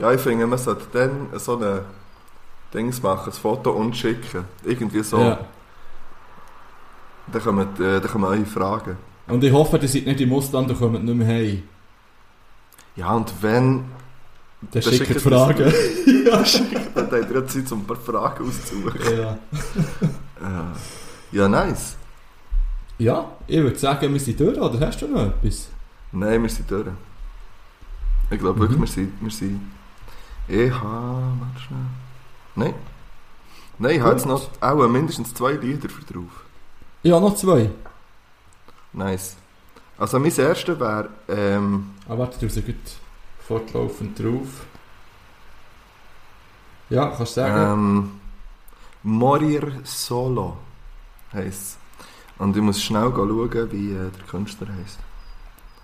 Ja, 0.00 0.12
ich 0.12 0.20
finde, 0.20 0.46
man 0.48 0.58
sollte 0.58 0.84
dann 0.92 1.28
so 1.38 1.56
ein 1.58 1.78
Dings 2.74 3.00
machen, 3.02 3.30
ein 3.30 3.38
Foto 3.40 3.70
und 3.70 3.96
schicken. 3.96 4.44
Irgendwie 4.64 5.02
so. 5.04 5.18
Ja. 5.20 5.38
Dann 7.32 7.42
kommen, 7.42 7.68
äh, 7.80 8.00
dann 8.00 8.10
kommen 8.10 8.24
eure 8.24 8.44
Fragen. 8.46 8.96
Und 9.28 9.44
ich 9.44 9.52
hoffe, 9.52 9.78
ihr 9.78 9.88
seid 9.88 10.06
nicht 10.06 10.20
im 10.20 10.32
Ausland 10.32 10.70
und 10.70 10.78
kommt 10.78 11.04
nicht 11.04 11.14
mehr 11.16 11.26
heim. 11.28 11.62
Ja, 12.96 13.12
und 13.14 13.32
wenn... 13.40 13.84
Dann 14.60 14.70
Dann 14.72 14.82
schickt 14.82 15.06
schickt 15.06 15.20
Fragen. 15.20 15.58
Dann 16.94 17.10
habt 17.10 17.12
ihr 17.12 17.34
ja 17.34 17.46
Zeit, 17.46 17.72
um 17.72 17.80
ein 17.80 17.86
paar 17.86 17.96
Fragen 17.96 18.48
auszusuchen. 18.48 19.00
ja. 19.16 19.38
Ja, 20.40 20.72
ja 21.32 21.48
nice. 21.48 21.96
ja, 22.98 23.30
ich 23.46 23.58
würde 23.62 23.78
sagen, 23.78 24.12
wir 24.12 24.20
sind 24.20 24.38
durch, 24.40 24.58
oder 24.58 24.80
hast 24.86 25.00
du 25.00 25.06
noch 25.08 25.26
etwas? 25.26 25.68
Nein, 26.12 26.42
wir 26.42 26.48
sind 26.48 26.68
durch. 26.70 26.86
Ich 28.30 28.38
glaube 28.38 28.58
Mhm. 28.58 28.62
wirklich, 28.62 28.80
wir 28.80 28.86
sind... 28.88 29.12
Wir 29.20 29.30
sind 29.30 29.60
ich 30.48 30.72
habe... 30.72 31.22
Warte 31.40 31.60
schnell. 31.66 31.78
Nein. 32.56 32.74
Nein, 33.78 33.96
ich 33.96 34.00
habe 34.00 34.12
jetzt 34.12 34.26
noch 34.26 34.48
auch 34.60 34.88
mindestens 34.88 35.32
zwei 35.34 35.52
Lieder 35.52 35.88
für 35.88 36.02
drauf. 36.12 36.44
Ja, 37.02 37.20
noch 37.20 37.34
zwei. 37.36 37.70
Nice. 38.92 39.36
Also 39.98 40.18
mein 40.18 40.36
erster 40.36 40.78
wäre... 40.80 41.08
Ähm, 41.28 41.90
Ah, 42.08 42.16
warte, 42.18 42.38
du 42.40 42.46
gut 42.62 42.74
fortlaufend 43.48 44.18
drauf. 44.18 44.66
Ja, 46.90 47.06
kannst 47.06 47.36
du 47.36 47.40
sagen. 47.40 47.72
ähm, 47.72 48.10
Morir 49.02 49.72
Solo 49.84 50.56
heisst 51.32 51.78
Und 52.38 52.56
ich 52.56 52.62
muss 52.62 52.82
schnell 52.82 53.10
schauen, 53.14 53.72
wie 53.72 53.92
äh, 53.92 54.10
der 54.10 54.24
Künstler 54.30 54.68
heisst. 54.68 54.98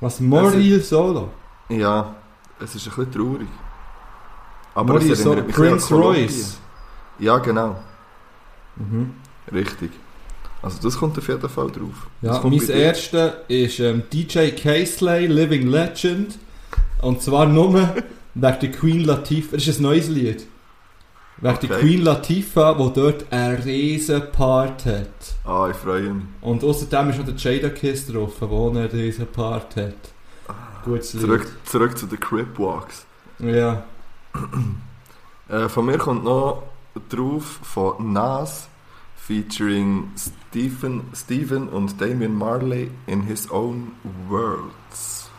Was? 0.00 0.20
Moril 0.20 0.82
Solo? 0.82 1.30
Ja, 1.68 2.14
es 2.60 2.74
ist 2.74 2.86
ein 2.86 2.94
bisschen 2.94 3.12
traurig. 3.12 3.48
Aber 4.74 4.94
Moril 4.94 5.12
es 5.12 5.22
Solo. 5.22 5.42
Prince. 5.44 5.94
Royce. 5.94 6.58
Ja, 7.18 7.38
genau. 7.38 7.76
Mhm. 8.76 9.14
Richtig. 9.52 9.92
Also 10.62 10.78
das 10.82 10.96
kommt 10.98 11.16
auf 11.18 11.28
jeden 11.28 11.48
Fall 11.48 11.70
drauf. 11.70 12.08
Ja, 12.22 12.40
mein 12.42 12.68
erster 12.70 13.48
ist 13.48 13.78
ähm, 13.80 14.02
DJ 14.12 14.50
Casely, 14.50 15.26
Living 15.26 15.66
Legend. 15.68 16.38
Und 17.04 17.22
zwar 17.22 17.46
nur 17.46 17.74
wegen 17.74 18.02
der 18.34 18.70
Queen 18.70 19.04
Latifah. 19.04 19.56
Das 19.56 19.66
ist 19.66 19.78
ein 19.78 19.82
neues 19.82 20.08
Lied. 20.08 20.46
Wegen 21.38 21.58
der 21.60 21.70
Okay. 21.70 21.80
Queen 21.80 22.02
Latifah, 22.02 22.74
die 22.74 22.92
dort 22.94 23.32
einen 23.32 23.62
riesen 23.62 24.22
Part 24.32 24.86
hat. 24.86 25.08
Ah, 25.44 25.68
ich 25.70 25.76
freue 25.76 26.12
mich. 26.14 26.24
Und 26.40 26.62
außerdem 26.64 27.10
ist 27.10 27.18
noch 27.18 27.26
der 27.26 27.34
Jada 27.36 27.68
Kiss 27.70 28.06
drauf, 28.06 28.34
der 28.40 28.48
einen 28.48 28.86
riesen 28.90 29.26
Part 29.26 29.76
hat. 29.76 29.94
Gutes 30.84 31.12
Lied. 31.14 31.22
Zurück, 31.22 31.46
zurück 31.64 31.98
zu 31.98 32.06
den 32.06 32.20
Crip 32.20 32.58
Walks. 32.58 33.06
Ja. 33.38 33.84
Äh, 35.48 35.68
von 35.68 35.86
mir 35.86 35.98
kommt 35.98 36.24
noch 36.24 36.62
drauf 37.08 37.60
von 37.62 38.12
Nas 38.12 38.68
featuring 39.16 40.10
Stephen, 40.16 41.02
Stephen 41.14 41.68
und 41.68 42.00
Damien 42.00 42.34
Marley 42.34 42.90
in 43.06 43.22
his 43.22 43.50
own 43.50 43.92
words. 44.28 45.30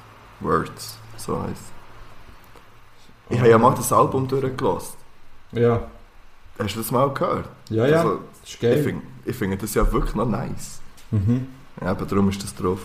Words, 0.41 0.97
so 1.25 1.41
heißt 1.41 1.63
Ich 3.29 3.39
habe 3.39 3.49
ja 3.49 3.57
mal 3.57 3.73
das 3.75 3.91
Album 3.91 4.27
durchgelassen. 4.27 4.95
Ja. 5.51 5.81
Hast 6.59 6.75
du 6.75 6.79
das 6.79 6.91
mal 6.91 7.09
gehört? 7.09 7.49
Ja, 7.69 7.87
ja. 7.87 7.97
Also, 7.97 8.19
ist 8.43 8.53
ich 8.53 8.59
geil. 8.59 8.83
finde 8.83 9.01
ich 9.25 9.35
find 9.35 9.61
das 9.61 9.73
ja 9.73 9.91
wirklich 9.91 10.15
noch 10.15 10.27
nice. 10.27 10.79
Mhm. 11.11 11.47
Ja, 11.81 11.87
aber 11.87 12.05
darum 12.05 12.29
ist 12.29 12.43
das 12.43 12.53
drauf. 12.55 12.79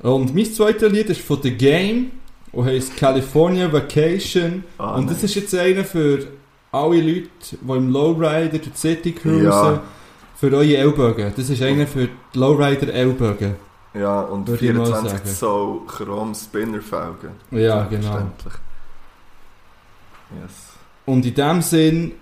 Und 0.00 0.34
mein 0.34 0.44
zweites 0.44 0.92
Lied 0.92 1.10
ist 1.10 1.20
von 1.22 1.40
The 1.42 1.52
Game 1.52 2.12
und 2.52 2.66
heißt 2.66 2.96
California 2.96 3.72
Vacation. 3.72 4.64
Ah, 4.78 4.96
und 4.96 5.06
das 5.10 5.22
nice. 5.22 5.24
ist 5.24 5.34
jetzt 5.36 5.54
einer 5.54 5.84
für 5.84 6.26
alle 6.70 7.00
Leute, 7.00 7.28
die 7.50 7.72
im 7.72 7.90
Lowrider 7.90 8.58
durch 8.58 8.62
die 8.62 8.76
City 8.76 9.12
cruisen. 9.12 9.44
Ja. 9.44 9.82
Für 10.36 10.52
eure 10.52 10.76
Ellbogen. 10.76 11.32
Das 11.34 11.48
ist 11.48 11.62
einer 11.62 11.86
für 11.86 12.08
die 12.08 12.38
Lowrider 12.38 12.92
Ellbogen. 12.92 13.54
Ja, 13.94 14.20
und 14.22 14.48
Würde 14.48 14.66
ich 14.66 14.72
mal 14.74 14.86
24 14.86 15.10
sagen. 15.10 15.30
so 15.30 15.82
Chrom 15.86 16.34
Spinner 16.34 16.80
Felgen. 16.82 17.30
Ja, 17.50 17.84
genau. 17.84 18.02
Selbstverständlich. 18.12 18.54
Yes. 20.42 20.52
Und 21.06 21.26
in 21.26 21.34
dem 21.34 21.62
Sinn, 21.62 22.12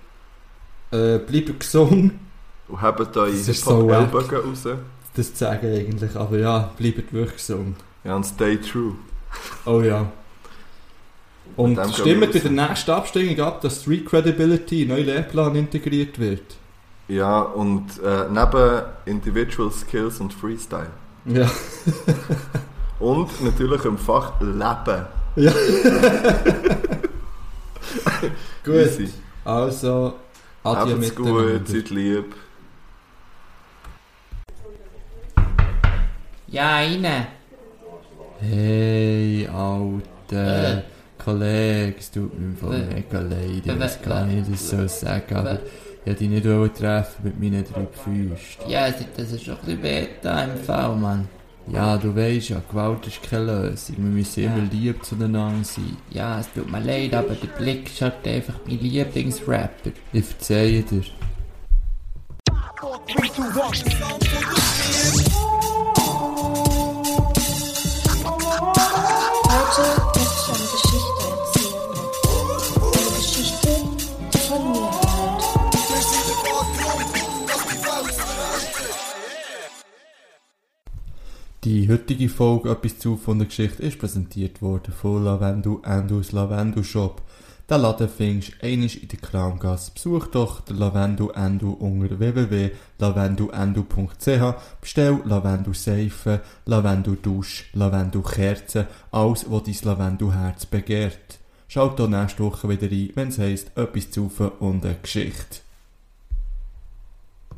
äh, 0.90 1.18
bleibt 1.18 1.60
gesund, 1.60 2.12
Und 2.68 2.80
habt 2.82 3.16
eure 3.16 3.32
so 3.32 3.52
Hip-Hop-Ellbogen 3.52 4.38
raus. 4.50 4.68
das 5.14 5.32
zu 5.32 5.38
sagen 5.38 5.66
eigentlich. 5.74 6.14
Aber 6.16 6.36
ja, 6.38 6.70
bleibt 6.76 7.12
wirklich 7.12 7.36
gesund. 7.36 7.76
Ja, 8.04 8.16
und 8.16 8.24
stay 8.24 8.56
true. 8.58 8.94
Oh 9.64 9.80
ja. 9.80 10.10
Und 11.56 11.78
stimmt 11.94 12.32
bei 12.32 12.38
der 12.38 12.50
nächsten 12.50 12.90
Abstimmung 12.90 13.40
ab, 13.40 13.60
dass 13.60 13.82
Street 13.82 14.06
Credibility 14.06 14.82
in 14.82 14.88
den 14.88 14.96
neuen 14.96 15.06
Lehrplan 15.06 15.54
integriert 15.54 16.18
wird. 16.18 16.56
Ja, 17.08 17.40
und 17.40 17.86
äh, 18.02 18.26
neben 18.30 18.82
Individual 19.06 19.70
Skills 19.70 20.20
und 20.20 20.32
Freestyle. 20.32 20.90
Ja. 21.24 21.50
Und 22.98 23.42
natürlich 23.44 23.84
im 23.84 23.98
Fach 23.98 24.40
Leben. 24.40 25.06
Gut. 28.64 28.74
Easy. 28.74 29.08
Also, 29.44 30.14
Adieu 30.62 30.94
Habt's 30.96 31.14
gut, 31.14 31.66
seid 31.68 31.90
lieb. 31.90 32.34
Ja, 36.48 36.76
rein. 36.76 37.26
Hey, 38.40 39.48
Alter. 39.48 40.78
Äh. 40.78 40.82
Kollege, 41.24 41.94
es 41.98 42.10
tut 42.10 42.36
mir 42.38 42.56
voll 42.56 42.74
Äh. 42.74 42.94
mega 42.94 43.20
leid. 43.20 43.62
Ich 43.64 43.68
Äh, 43.68 43.78
weiß 43.80 43.96
äh, 43.96 44.04
gar 44.08 44.24
nicht, 44.26 44.48
wie 44.48 44.54
ich 44.54 44.58
das 44.60 44.70
soll 44.70 44.88
sagen 44.88 45.36
aber 45.36 45.60
ich 46.04 46.06
wollte 46.06 46.24
dich 46.24 46.28
nicht 46.30 46.76
treffen 46.76 47.22
mit 47.24 47.40
meinen 47.40 47.64
drei 47.64 47.86
Füßen. 47.86 48.68
Ja, 48.68 48.88
das 48.90 49.32
ist 49.32 49.44
schon 49.44 49.54
ein 49.54 49.60
bisschen 49.64 49.80
beta 49.82 50.42
im 50.44 50.56
Fall, 50.58 50.96
Mann. 50.96 51.28
Ja, 51.68 51.96
du 51.96 52.14
weißt 52.14 52.48
ja, 52.48 52.60
Gewalt 52.68 53.06
ist 53.06 53.22
keine 53.22 53.44
Lösung. 53.68 53.96
Wir 53.98 54.04
müssen 54.10 54.42
Ja. 54.42 54.52
immer 54.52 54.66
lieb 54.72 55.04
zueinander 55.04 55.62
sein. 55.62 55.96
Ja, 56.10 56.40
es 56.40 56.52
tut 56.52 56.70
mir 56.70 56.80
leid, 56.80 57.14
aber 57.14 57.34
der 57.36 57.46
Blick 57.46 57.86
ist 57.86 58.02
halt 58.02 58.26
einfach 58.26 58.54
mein 58.66 58.80
Lieblingsrapper. 58.80 59.90
Ich 60.12 60.24
verzeihe 60.24 60.82
dir. 60.82 61.02
Heute 69.54 70.21
Die 81.64 81.88
heutige 81.88 82.28
Folge 82.28 82.70
«Etwas 82.70 82.98
zu 82.98 83.16
von 83.16 83.38
der 83.38 83.46
Geschichte» 83.46 83.84
ist 83.84 84.00
präsentiert 84.00 84.60
worden 84.62 84.92
von 84.92 85.22
Lavendel 85.22 85.78
Endus 85.84 86.32
Lavendel 86.32 86.82
Shop. 86.82 87.22
Den 87.70 87.82
Laden 87.82 88.08
findest 88.08 88.60
du 88.60 88.66
einmal 88.66 88.88
in 88.88 89.06
der 89.06 89.18
Kramgasse. 89.20 89.92
Besuch 89.94 90.26
doch 90.26 90.62
den 90.62 90.78
Lavendel 90.78 91.30
Endu 91.36 91.74
unter 91.74 92.18
www.lavenduendu.ch. 92.18 94.54
Bestell 94.80 95.20
Lavendel 95.24 95.74
Seife, 95.74 96.40
Lavendel 96.66 97.16
Dusch, 97.22 97.70
Lavendel 97.74 98.22
Kerzen, 98.22 98.88
alles, 99.12 99.48
was 99.48 99.62
dein 99.62 99.76
Lavendelherz 99.84 100.66
begehrt. 100.66 101.38
Schaut 101.68 102.00
doch 102.00 102.08
nächste 102.08 102.42
Woche 102.42 102.68
wieder 102.68 102.90
ein, 102.90 103.10
wenn 103.14 103.28
es 103.28 103.38
heisst 103.38 103.70
«Etwas 103.76 104.10
zu 104.10 104.28
und 104.58 104.84
eine 104.84 104.96
Geschichte». 105.00 105.61